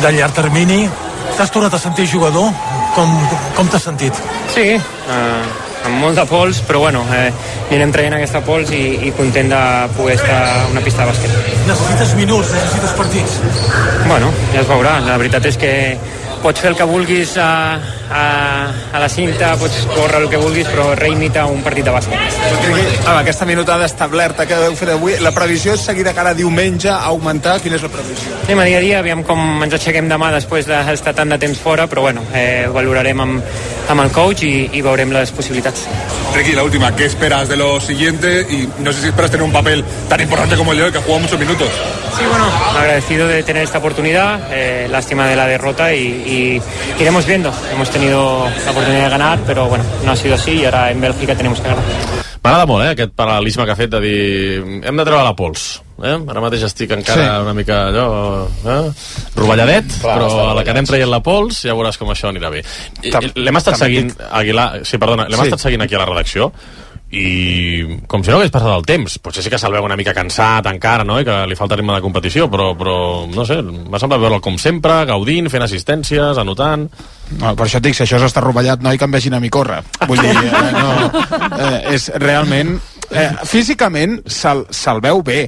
de 0.00 0.12
llarg 0.12 0.32
termini. 0.34 0.88
T'has 1.36 1.50
tornat 1.50 1.74
a 1.74 1.78
sentir 1.78 2.08
jugador? 2.08 2.50
Com, 2.94 3.12
com 3.56 3.68
t'has 3.68 3.82
sentit? 3.82 4.14
Sí, 4.54 4.72
eh, 4.72 5.42
amb 5.86 6.00
molt 6.00 6.18
de 6.18 6.24
pols, 6.26 6.60
però 6.66 6.80
bueno, 6.86 7.04
eh, 7.14 7.30
anirem 7.68 7.92
traient 7.94 8.16
aquesta 8.18 8.40
pols 8.46 8.72
i, 8.74 8.84
i 9.06 9.12
content 9.16 9.50
de 9.52 9.62
poder 9.96 10.16
estar 10.16 10.38
a 10.48 10.66
una 10.72 10.82
pista 10.84 11.04
de 11.04 11.12
bàsquet. 11.12 11.50
Necessites 11.68 12.14
minuts, 12.18 12.52
necessites 12.56 12.94
partits. 12.98 13.40
Bueno, 14.06 14.32
ja 14.54 14.62
es 14.62 14.70
veurà. 14.70 14.98
La 15.06 15.18
veritat 15.20 15.46
és 15.52 15.60
que 15.60 15.72
pots 16.42 16.62
fer 16.62 16.70
el 16.72 16.76
que 16.78 16.86
vulguis 16.88 17.36
a, 17.40 17.76
a, 18.10 18.22
a 18.92 19.00
la 19.02 19.08
cinta, 19.12 19.54
pots 19.60 19.84
córrer 19.92 20.22
el 20.22 20.28
que 20.32 20.40
vulguis, 20.40 20.68
però 20.70 20.88
reimita 20.98 21.46
un 21.50 21.62
partit 21.66 21.86
de 21.86 21.94
bàsquet. 21.94 22.38
Amb 23.06 23.18
aquesta 23.18 23.48
minutada 23.48 23.88
establerta 23.88 24.46
que 24.48 24.58
heu 24.66 24.76
fet 24.78 24.94
avui, 24.94 25.16
la 25.22 25.34
previsió 25.36 25.74
és 25.76 25.86
seguir 25.86 26.06
de 26.06 26.14
cara 26.16 26.34
a 26.34 26.38
diumenge 26.38 26.90
a 26.92 27.00
augmentar. 27.12 27.58
Quina 27.64 27.78
és 27.80 27.86
la 27.86 27.92
previsió? 27.92 28.36
Anem 28.46 28.62
a 28.62 28.68
dia 28.70 28.82
a 28.82 28.84
dia, 28.84 29.00
aviam 29.04 29.24
com 29.26 29.64
ens 29.66 29.78
aixequem 29.78 30.10
demà 30.12 30.30
després 30.34 30.68
d'estar 30.70 31.16
tant 31.16 31.34
de 31.34 31.40
temps 31.42 31.60
fora, 31.62 31.88
però 31.90 32.06
bueno, 32.08 32.24
eh, 32.34 32.66
valorarem 32.72 33.24
amb, 33.26 33.58
amb 33.88 34.02
el 34.02 34.10
coach 34.10 34.42
i, 34.46 34.54
i 34.74 34.82
veurem 34.82 35.12
les 35.14 35.32
possibilitats. 35.32 35.86
Ricky, 36.34 36.52
la 36.52 36.64
última, 36.64 36.94
¿qué 36.94 37.06
esperas 37.06 37.48
de 37.48 37.56
lo 37.56 37.80
siguiente? 37.80 38.46
Y 38.48 38.68
no 38.82 38.92
sé 38.92 39.02
si 39.02 39.08
esperas 39.08 39.30
tener 39.30 39.44
un 39.44 39.52
papel 39.52 39.84
tan 40.08 40.20
importante 40.20 40.56
como 40.56 40.72
el 40.72 40.78
de 40.78 40.84
hoy, 40.84 40.92
que 40.92 40.98
ha 40.98 41.02
jugado 41.02 41.20
muchos 41.20 41.38
minutos. 41.38 41.68
Sí, 42.16 42.24
bueno, 42.28 42.46
agradecido 42.76 43.28
de 43.28 43.42
tener 43.42 43.62
esta 43.62 43.78
oportunidad, 43.78 44.48
eh, 44.50 44.88
lástima 44.90 45.26
de 45.26 45.36
la 45.36 45.46
derrota 45.46 45.94
y, 45.94 46.06
y 46.06 46.62
iremos 47.00 47.26
viendo. 47.26 47.52
Hemos 47.72 47.90
tenido 47.90 48.48
la 48.64 48.70
oportunidad 48.70 49.04
de 49.04 49.10
ganar, 49.10 49.38
pero 49.46 49.68
bueno, 49.68 49.84
no 50.04 50.12
ha 50.12 50.16
sido 50.16 50.34
así 50.34 50.52
y 50.52 50.64
ahora 50.64 50.90
en 50.90 51.00
Bélgica 51.00 51.34
tenemos 51.34 51.60
que 51.60 51.68
ganar. 51.68 52.25
M'agrada 52.46 52.66
molt, 52.70 52.84
eh, 52.86 52.92
aquest 52.94 53.12
paral·lelisme 53.18 53.64
que 53.66 53.74
ha 53.74 53.78
fet 53.78 53.90
de 53.90 54.00
dir 54.04 54.20
hem 54.86 54.96
de 55.02 55.04
treure 55.04 55.24
la 55.26 55.34
pols. 55.36 55.66
Eh? 55.96 56.12
Ara 56.28 56.42
mateix 56.44 56.62
estic 56.66 56.90
encara 56.92 57.22
Sí. 57.22 57.42
una 57.42 57.54
mica 57.56 57.78
allò, 57.88 58.46
eh? 58.68 58.92
rovelladet, 59.34 59.86
Clar, 60.00 60.18
però 60.18 60.50
a 60.50 60.54
la 60.54 60.62
que 60.64 60.70
anem 60.74 60.84
traient 60.88 61.08
la 61.10 61.22
pols 61.24 61.62
ja 61.64 61.74
veuràs 61.74 61.96
com 61.98 62.08
això 62.12 62.28
anirà 62.30 62.50
bé. 62.52 62.62
L'hem 63.34 63.56
estat 63.56 63.76
seguint, 63.80 64.12
Aguilar, 64.30 64.84
sí, 64.84 64.98
perdona, 64.98 65.26
l'hem 65.28 65.40
Sí. 65.40 65.46
estat 65.48 65.60
seguint 65.68 65.82
aquí 65.82 65.94
a 65.94 65.98
la 66.04 66.06
redacció 66.06 66.52
i 67.14 68.00
com 68.10 68.24
si 68.24 68.32
no 68.32 68.40
hagués 68.40 68.50
passat 68.50 68.72
el 68.72 68.86
temps 68.88 69.18
potser 69.22 69.44
sí 69.44 69.50
que 69.52 69.60
se'l 69.62 69.74
veu 69.76 69.84
una 69.86 69.94
mica 69.98 70.14
cansat 70.14 70.66
encara 70.66 71.04
no? 71.06 71.20
i 71.22 71.26
que 71.26 71.36
li 71.46 71.58
falta 71.58 71.78
ritme 71.78 71.94
de 71.94 72.02
competició 72.02 72.48
però, 72.50 72.72
però 72.78 72.96
no 73.30 73.44
sé, 73.46 73.60
m'ha 73.62 74.00
semblat 74.02 74.24
veure'l 74.24 74.42
com 74.42 74.58
sempre 74.58 75.04
gaudint, 75.06 75.46
fent 75.52 75.66
assistències, 75.68 76.42
anotant 76.42 76.88
No, 77.34 77.52
per 77.58 77.66
això 77.66 77.80
et 77.80 77.86
dic, 77.88 77.96
si 77.98 78.04
això 78.04 78.20
s'està 78.22 78.42
rovellat, 78.42 78.82
noi, 78.84 78.98
que 78.98 79.06
em 79.06 79.14
vegin 79.16 79.34
a 79.34 79.40
mi 79.42 79.50
córrer. 79.50 79.80
Vull 80.06 80.20
dir, 80.22 80.30
eh, 80.30 80.68
no, 80.78 81.24
eh, 81.48 81.94
és 81.96 82.10
realment... 82.22 82.76
Eh, 83.06 83.28
físicament 83.46 84.16
se'l 84.30 84.64
se 84.74 84.92
veu 85.02 85.22
bé. 85.26 85.40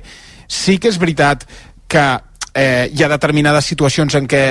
Sí 0.46 0.76
que 0.78 0.90
és 0.92 0.98
veritat 0.98 1.42
que 1.90 2.04
eh, 2.58 2.90
hi 2.92 3.04
ha 3.04 3.10
determinades 3.12 3.70
situacions 3.70 4.18
en 4.18 4.26
què 4.30 4.42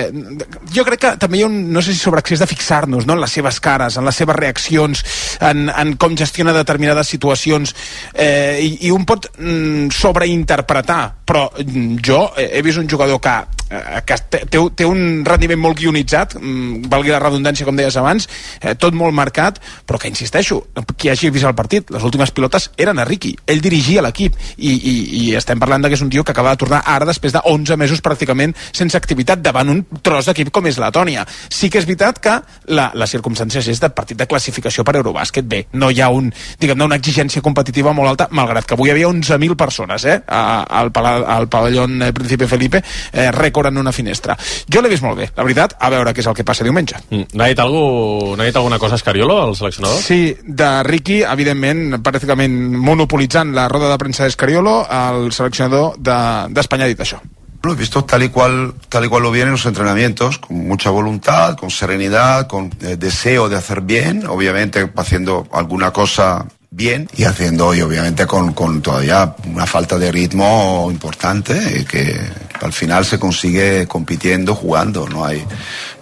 jo 0.73 0.85
crec 0.87 1.03
que 1.03 1.13
també 1.19 1.41
hi 1.41 1.45
ha 1.45 1.51
un, 1.51 1.59
no 1.73 1.83
sé 1.83 1.93
si 1.93 1.99
sobreaccés 1.99 2.41
de 2.43 2.49
fixar-nos 2.49 3.05
no? 3.05 3.17
en 3.17 3.23
les 3.23 3.37
seves 3.39 3.59
cares, 3.63 3.99
en 3.99 4.07
les 4.07 4.23
seves 4.23 4.39
reaccions 4.39 5.03
en, 5.43 5.67
en 5.69 5.95
com 5.99 6.15
gestiona 6.17 6.55
determinades 6.55 7.11
situacions 7.11 7.75
eh, 8.13 8.59
i, 8.63 8.73
i 8.87 8.95
un 8.95 9.05
pot 9.07 9.29
mm, 9.35 9.91
sobreinterpretar 9.93 11.16
però 11.27 11.49
mm, 11.51 11.99
jo 12.05 12.23
he 12.39 12.61
vist 12.63 12.79
un 12.79 12.87
jugador 12.89 13.19
que, 13.21 13.35
eh, 13.69 14.01
que 14.07 14.17
té, 14.31 14.41
té, 14.47 14.85
un 14.87 15.25
rendiment 15.27 15.59
molt 15.59 15.77
guionitzat 15.79 16.37
mm, 16.39 16.87
valgui 16.91 17.11
la 17.11 17.19
redundància 17.21 17.67
com 17.67 17.75
deies 17.77 17.97
abans 17.99 18.29
eh, 18.61 18.75
tot 18.79 18.95
molt 18.95 19.15
marcat, 19.15 19.59
però 19.85 19.99
que 19.99 20.11
insisteixo 20.11 20.61
qui 20.95 21.11
hagi 21.11 21.31
vist 21.33 21.47
el 21.47 21.55
partit, 21.57 21.91
les 21.91 22.03
últimes 22.07 22.31
pilotes 22.31 22.69
eren 22.79 22.99
a 22.99 23.05
Ricky, 23.07 23.33
ell 23.45 23.61
dirigia 23.63 24.03
l'equip 24.05 24.37
i, 24.55 24.71
i, 24.71 24.95
i 25.19 25.23
estem 25.37 25.59
parlant 25.59 25.83
que 25.87 25.97
és 25.99 26.03
un 26.03 26.11
tio 26.13 26.23
que 26.23 26.33
acaba 26.33 26.55
de 26.55 26.61
tornar 26.63 26.81
ara 26.85 27.07
després 27.07 27.35
de 27.35 27.43
11 27.43 27.77
mesos 27.79 28.03
pràcticament 28.03 28.55
sense 28.71 28.97
activitat 28.97 29.43
davant 29.43 29.69
un 29.73 29.83
tros 30.01 30.29
d'equip 30.29 30.51
com 30.53 30.65
és 30.67 30.79
Letònia. 30.79 31.25
Sí 31.51 31.69
que 31.71 31.81
és 31.81 31.87
veritat 31.87 32.19
que 32.23 32.37
la, 32.71 32.89
les 32.95 33.11
circumstàncies 33.11 33.67
és 33.71 33.81
de 33.83 33.89
partit 33.91 34.17
de 34.19 34.27
classificació 34.29 34.85
per 34.87 34.97
Eurobàsquet. 34.99 35.47
Bé, 35.47 35.63
no 35.79 35.89
hi 35.91 36.01
ha 36.01 36.09
un, 36.13 36.29
diguem 36.59 36.85
una 36.85 36.99
exigència 36.99 37.43
competitiva 37.43 37.93
molt 37.95 38.13
alta, 38.13 38.29
malgrat 38.31 38.67
que 38.67 38.77
avui 38.77 38.91
hi 38.91 38.95
havia 38.95 39.09
11.000 39.09 39.57
persones 39.59 40.05
eh, 40.05 40.19
al, 40.27 40.91
pala, 40.95 41.16
al 41.25 41.47
pavellón 41.49 42.01
eh, 42.01 42.11
Príncipe 42.13 42.47
Felipe, 42.47 42.83
eh, 43.11 43.31
rècord 43.31 43.67
en 43.67 43.77
una 43.77 43.91
finestra. 43.91 44.37
Jo 44.71 44.81
l'he 44.81 44.89
vist 44.89 45.03
molt 45.03 45.17
bé, 45.17 45.29
la 45.35 45.43
veritat, 45.43 45.77
a 45.79 45.89
veure 45.89 46.13
què 46.13 46.19
és 46.23 46.27
el 46.27 46.35
que 46.37 46.43
passa 46.47 46.63
diumenge. 46.67 46.95
Mm. 47.09 47.23
N'ha 47.33 47.47
dit, 47.51 47.59
algú, 47.59 48.35
dit 48.37 48.55
alguna 48.55 48.79
cosa 48.79 48.95
Escariolo, 48.95 49.49
el 49.49 49.55
seleccionador? 49.55 50.01
Sí, 50.01 50.35
de 50.43 50.83
Ricky, 50.83 51.21
evidentment, 51.23 51.97
pràcticament 52.03 52.53
monopolitzant 52.77 53.53
la 53.55 53.67
roda 53.67 53.89
de 53.91 53.97
premsa 53.97 54.23
d'Escariolo, 54.23 54.85
el 54.89 55.31
seleccionador 55.31 55.97
de- 55.97 56.53
d'Espanya 56.53 56.85
de, 56.85 56.91
ha 56.91 56.95
dit 56.95 56.99
això. 57.05 57.19
Lo 57.63 57.73
he 57.73 57.75
visto 57.75 58.05
tal 58.05 58.23
y 58.23 58.29
cual 58.29 58.75
tal 58.87 59.05
y 59.05 59.07
cual 59.09 59.23
lo 59.23 59.31
viene 59.31 59.47
en 59.47 59.53
los 59.53 59.65
entrenamientos, 59.65 60.37
con 60.37 60.67
mucha 60.67 60.89
voluntad, 60.91 61.57
con 61.57 61.69
serenidad, 61.71 62.47
con 62.47 62.69
eh, 62.81 62.95
deseo 62.97 63.49
de 63.49 63.57
hacer 63.57 63.81
bien, 63.81 64.25
obviamente 64.27 64.89
haciendo 64.95 65.47
alguna 65.51 65.91
cosa 65.91 66.45
bien 66.69 67.09
y 67.15 67.23
haciendo 67.23 67.73
y 67.73 67.81
obviamente 67.81 68.25
con, 68.25 68.53
con 68.53 68.81
todavía 68.81 69.35
una 69.45 69.65
falta 69.65 69.97
de 69.97 70.11
ritmo 70.11 70.87
importante 70.91 71.79
eh, 71.79 71.85
que 71.85 72.19
al 72.61 72.73
final 72.73 73.05
se 73.05 73.19
consigue 73.19 73.87
compitiendo, 73.87 74.55
jugando, 74.55 75.07
no 75.07 75.25
hay 75.25 75.43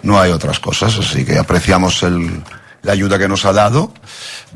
no 0.02 0.20
hay 0.20 0.32
otras 0.32 0.58
cosas, 0.60 0.98
así 0.98 1.24
que 1.24 1.38
apreciamos 1.38 2.02
el 2.02 2.42
la 2.86 2.92
ayuda 2.92 3.18
que 3.18 3.28
nos 3.28 3.44
ha 3.44 3.52
dado 3.52 3.92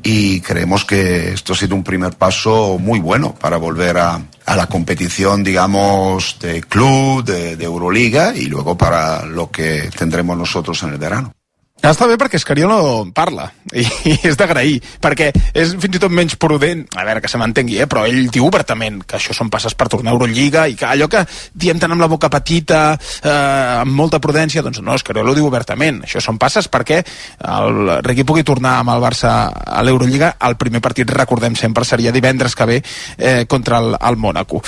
y 0.03 0.41
creemos 0.41 0.85
que 0.85 1.32
esto 1.32 1.53
ha 1.53 1.57
sido 1.57 1.74
un 1.74 1.82
primer 1.82 2.12
paso 2.16 2.78
muy 2.78 3.01
bueno 3.01 3.35
para 3.35 3.57
volver 3.57 3.99
a, 3.99 4.23
a 4.47 4.57
la 4.57 4.66
competición, 4.66 5.43
digamos, 5.43 6.39
de 6.41 6.62
club, 6.62 7.24
de, 7.24 7.57
de 7.57 7.65
Euroliga 7.65 8.35
y 8.35 8.47
luego 8.47 8.78
para 8.78 9.27
lo 9.27 9.51
que 9.51 9.91
tendremos 9.99 10.39
nosotros 10.39 10.81
en 10.85 10.91
el 10.91 10.99
verano. 10.99 11.32
Està 11.81 12.05
bé 12.05 12.19
perquè 12.20 12.36
Escariolo 12.36 13.07
parla 13.16 13.47
i, 13.73 13.81
i 13.81 14.12
és 14.28 14.36
d'agrair, 14.36 14.77
perquè 15.01 15.31
és 15.57 15.70
fins 15.81 15.97
i 15.97 16.01
tot 16.02 16.12
menys 16.12 16.35
prudent, 16.36 16.82
a 16.93 17.07
veure 17.09 17.23
que 17.24 17.31
se 17.32 17.39
m'entengui, 17.40 17.78
eh, 17.81 17.86
però 17.89 18.02
ell 18.05 18.28
diu 18.28 18.44
obertament 18.44 18.98
que 19.09 19.16
això 19.16 19.32
són 19.36 19.48
passes 19.52 19.73
per 19.78 19.89
tornar 19.89 20.12
a 20.12 20.19
Eurolliga 20.19 20.66
i 20.69 20.77
que 20.77 20.85
allò 20.85 21.09
que 21.09 21.23
diem 21.57 21.81
tant 21.81 21.94
amb 21.97 22.05
la 22.05 22.11
boca 22.12 22.28
petita, 22.32 22.82
eh, 23.24 23.32
amb 23.81 23.97
molta 23.97 24.20
prudència, 24.20 24.61
doncs 24.66 24.82
no, 24.85 24.98
Escariolo 25.01 25.32
diu 25.39 25.48
obertament, 25.48 26.02
això 26.05 26.20
són 26.20 26.36
passes 26.43 26.69
perquè 26.69 27.01
el 27.48 27.81
Riqui 28.05 28.28
pugui 28.28 28.44
tornar 28.44 28.77
amb 28.82 28.93
el 28.93 29.01
Barça 29.01 29.32
a 29.48 29.81
l'Eurolliga, 29.86 30.35
el 30.51 30.61
primer 30.61 30.85
partit, 30.85 31.09
recordem 31.16 31.57
sempre, 31.57 31.89
seria 31.89 32.12
divendres 32.12 32.59
que 32.61 32.69
ve 32.69 32.78
eh, 33.16 33.47
contra 33.48 33.81
el, 33.81 33.97
el 33.97 34.20
Mònaco. 34.20 34.61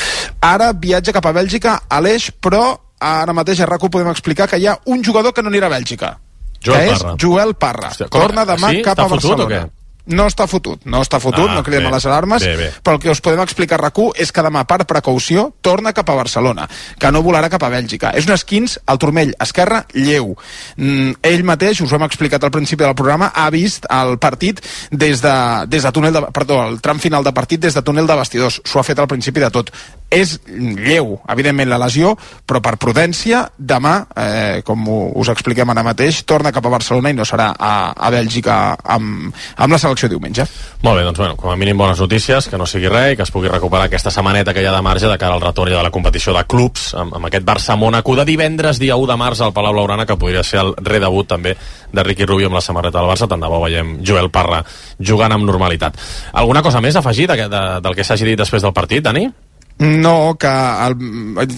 Ara 0.48 0.72
viatja 0.72 1.12
cap 1.12 1.28
a 1.28 1.36
Bèlgica, 1.36 1.82
a 1.92 2.00
l'Eix, 2.00 2.32
però 2.40 2.70
ara 3.04 3.36
mateix 3.36 3.60
a 3.60 3.68
RACO 3.68 3.92
podem 3.92 4.08
explicar 4.14 4.48
que 4.48 4.56
hi 4.62 4.70
ha 4.70 4.78
un 4.88 5.04
jugador 5.04 5.36
que 5.36 5.44
no 5.44 5.52
anirà 5.52 5.68
a 5.68 5.76
Bèlgica 5.76 6.16
Joel 6.64 6.86
que 6.86 6.96
és 6.96 7.02
Parra. 7.02 7.14
Joel 7.18 7.54
Parra. 7.54 7.92
Hòstia, 7.92 8.10
Torna 8.12 8.44
demà 8.48 8.72
sí? 8.74 8.82
cap 8.86 8.98
a 8.98 9.08
fotut 9.10 9.36
Barcelona. 9.36 9.62
No 10.06 10.26
està 10.26 10.48
fotut, 10.50 10.82
no 10.84 11.00
està 11.00 11.20
fotut, 11.22 11.46
Ah, 11.48 11.54
no 11.54 11.62
cridem 11.62 11.84
bé. 11.84 11.88
a 11.88 11.92
les 11.94 12.06
alarmes, 12.06 12.42
Bé, 12.42 12.56
bé. 12.56 12.70
però 12.82 12.94
el 12.94 13.00
que 13.00 13.10
us 13.10 13.20
podem 13.20 13.40
explicar 13.40 13.78
a 13.78 13.82
rac 13.84 13.98
és 14.16 14.32
que 14.32 14.42
demà, 14.42 14.64
per 14.66 14.84
precaució, 14.84 15.52
torna 15.60 15.92
cap 15.92 16.08
a 16.10 16.14
Barcelona, 16.14 16.68
que 16.98 17.12
no 17.12 17.22
volarà 17.22 17.48
cap 17.48 17.62
a 17.62 17.68
Bèlgica. 17.70 18.10
És 18.14 18.26
un 18.26 18.32
esquins 18.32 18.80
al 18.86 18.98
turmell 18.98 19.34
esquerre 19.38 19.84
lleu. 19.92 20.36
Mm, 20.76 21.12
ell 21.22 21.44
mateix, 21.44 21.80
us 21.82 21.92
ho 21.92 21.96
hem 21.96 22.02
explicat 22.02 22.42
al 22.42 22.50
principi 22.50 22.82
del 22.82 22.94
programa, 22.94 23.30
ha 23.34 23.48
vist 23.50 23.86
el 23.90 24.18
partit 24.18 24.60
des 24.90 25.20
de, 25.22 25.66
des 25.68 25.82
de 25.82 25.92
túnel 25.92 26.12
de, 26.12 26.22
perdó, 26.32 26.66
el 26.66 26.80
tram 26.80 26.98
final 26.98 27.22
de 27.22 27.32
partit 27.32 27.60
des 27.60 27.74
de 27.74 27.82
túnel 27.82 28.06
de 28.06 28.16
vestidors. 28.16 28.60
S'ho 28.64 28.80
ha 28.80 28.82
fet 28.82 28.98
al 28.98 29.06
principi 29.06 29.40
de 29.40 29.50
tot. 29.50 29.70
És 30.10 30.40
lleu, 30.46 31.20
evidentment, 31.28 31.68
la 31.70 31.78
lesió, 31.78 32.16
però 32.46 32.60
per 32.60 32.76
prudència, 32.76 33.50
demà, 33.56 34.06
eh, 34.16 34.62
com 34.64 34.82
us 35.14 35.28
expliquem 35.28 35.70
ara 35.70 35.82
mateix, 35.82 36.24
torna 36.24 36.52
cap 36.52 36.66
a 36.66 36.68
Barcelona 36.74 37.10
i 37.10 37.14
no 37.14 37.24
serà 37.24 37.54
a, 37.58 37.92
a 37.96 38.10
Bèlgica 38.10 38.76
amb, 38.84 39.32
amb 39.56 39.72
la 39.72 39.78
selecció 39.92 40.08
diumenge. 40.08 40.46
Molt 40.82 40.98
bé, 40.98 41.04
doncs 41.06 41.20
bueno, 41.20 41.36
com 41.36 41.52
a 41.52 41.56
mínim 41.56 41.78
bones 41.78 42.00
notícies, 42.00 42.48
que 42.48 42.58
no 42.58 42.66
sigui 42.66 42.90
res 42.90 43.12
i 43.12 43.18
que 43.18 43.26
es 43.26 43.32
pugui 43.32 43.50
recuperar 43.52 43.86
aquesta 43.86 44.10
setmaneta 44.10 44.54
que 44.54 44.62
hi 44.62 44.68
ha 44.68 44.74
de 44.74 44.82
marge 44.82 45.08
de 45.08 45.18
cara 45.20 45.36
al 45.36 45.44
retorn 45.44 45.72
de 45.72 45.82
la 45.82 45.92
competició 45.94 46.34
de 46.34 46.44
clubs 46.48 46.92
amb, 46.98 47.14
amb 47.18 47.28
aquest 47.28 47.46
Barça-Mónaco 47.46 48.16
de 48.18 48.26
divendres, 48.28 48.80
dia 48.82 48.96
1 48.96 49.12
de 49.12 49.18
març 49.20 49.44
al 49.44 49.52
Palau 49.52 49.76
Blaugrana, 49.76 50.06
que 50.06 50.18
podria 50.18 50.42
ser 50.42 50.62
el 50.64 50.74
redebut 50.80 51.28
també 51.28 51.54
de 51.92 52.02
Ricky 52.02 52.26
Rubio 52.26 52.50
amb 52.50 52.58
la 52.58 52.64
samarreta 52.64 52.98
del 52.98 53.12
Barça, 53.12 53.28
tant 53.28 53.40
de 53.40 53.52
bo 53.52 53.62
veiem 53.62 53.98
Joel 54.02 54.32
Parra 54.32 54.62
jugant 54.98 55.32
amb 55.32 55.46
normalitat. 55.46 55.98
Alguna 56.32 56.62
cosa 56.62 56.80
més 56.80 56.96
a 56.96 57.04
afegir 57.04 57.28
de, 57.30 57.48
de, 57.48 57.64
del 57.84 57.96
que 57.96 58.04
s'hagi 58.04 58.32
dit 58.32 58.38
després 58.38 58.62
del 58.62 58.76
partit, 58.76 59.04
Dani? 59.04 59.28
No, 59.82 60.36
que 60.38 60.46
el, 60.46 60.94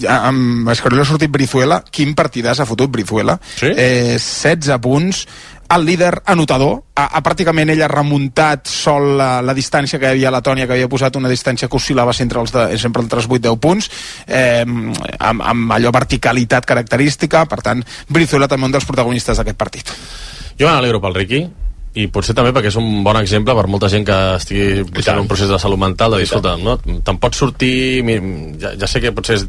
amb 0.09 0.69
Escariolo 0.71 1.03
ha 1.03 1.07
sortit 1.07 1.29
Brizuela. 1.31 1.81
Quin 1.93 2.15
partidàs 2.17 2.61
ha 2.61 2.65
fotut 2.65 2.89
Brizuela? 2.89 3.35
Sí? 3.59 3.69
Eh, 3.69 4.15
16 4.17 4.79
punts, 4.81 5.25
el 5.73 5.85
líder 5.85 6.21
anotador, 6.29 6.83
ha, 6.95 7.07
ha 7.17 7.21
pràcticament 7.25 7.71
ell 7.73 7.81
ha 7.85 7.89
remuntat 7.91 8.69
sol 8.69 9.15
la, 9.19 9.29
la 9.45 9.55
distància 9.57 9.99
que 9.99 10.07
hi 10.07 10.15
havia 10.15 10.29
a 10.29 10.35
Letònia, 10.37 10.67
que 10.67 10.77
havia 10.77 10.91
posat 10.91 11.17
una 11.17 11.31
distància 11.31 11.69
que 11.69 11.79
oscil·lava 11.79 12.13
sempre, 12.13 12.43
els 12.43 12.53
de, 12.53 12.67
sempre 12.81 13.03
entre 13.05 13.21
els 13.21 13.29
8-10 13.29 13.59
punts, 13.61 13.89
eh, 14.27 14.63
amb, 14.63 15.41
amb 15.41 15.75
allò 15.75 15.93
verticalitat 15.95 16.69
característica, 16.69 17.45
per 17.49 17.61
tant, 17.65 17.83
Brizuela 18.09 18.49
també 18.51 18.69
un 18.69 18.77
dels 18.77 18.87
protagonistes 18.87 19.41
d'aquest 19.41 19.57
partit. 19.57 19.93
Jo 20.59 20.69
m'alegro 20.69 21.01
pel 21.03 21.17
Ricky, 21.17 21.45
i 21.95 22.07
potser 22.11 22.35
també 22.35 22.51
perquè 22.55 22.71
és 22.71 22.77
un 22.79 23.03
bon 23.05 23.17
exemple 23.21 23.55
per 23.55 23.65
molta 23.71 23.89
gent 23.91 24.05
que 24.07 24.17
estigui 24.35 24.83
en 24.83 25.21
un 25.21 25.29
procés 25.31 25.47
de 25.51 25.59
salut 25.61 25.79
mental 25.79 26.11
de 26.11 26.21
dir, 26.21 26.27
escolta, 26.27 26.55
no, 26.59 26.75
te'n 26.79 27.19
pots 27.21 27.39
sortir 27.39 28.03
ja, 28.59 28.73
ja 28.75 28.89
sé 28.89 28.99
que 29.03 29.13
potser 29.15 29.39
és, 29.39 29.47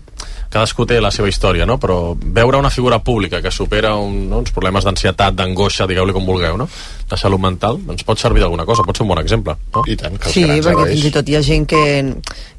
cadascú 0.51 0.87
té 0.87 1.01
la 1.03 1.11
seva 1.11 1.29
història, 1.29 1.67
no? 1.67 1.77
però 1.83 2.15
veure 2.17 2.59
una 2.59 2.71
figura 2.71 3.01
pública 3.03 3.41
que 3.43 3.51
supera 3.51 3.95
un, 3.99 4.29
no, 4.31 4.41
uns 4.45 4.53
problemes 4.55 4.87
d'ansietat, 4.87 5.35
d'angoixa, 5.37 5.89
digueu-li 5.91 6.15
com 6.15 6.27
vulgueu, 6.27 6.57
no? 6.61 6.69
de 7.07 7.19
salut 7.19 7.43
mental, 7.43 7.79
doncs 7.87 8.07
pot 8.07 8.19
servir 8.19 8.43
d'alguna 8.43 8.67
cosa, 8.67 8.85
pot 8.87 8.97
ser 8.97 9.05
un 9.05 9.13
bon 9.13 9.23
exemple. 9.23 9.55
No? 9.75 9.83
I 9.87 9.97
tant, 9.99 10.19
Sí, 10.31 10.45
perquè 10.47 10.87
fins 10.91 11.07
i 11.07 11.13
tot 11.15 11.29
hi 11.29 11.37
ha 11.39 11.43
gent 11.45 11.67
que, 11.71 11.83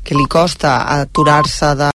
que 0.04 0.16
li 0.16 0.28
costa 0.32 0.78
aturar-se 1.02 1.74
de 1.76 1.86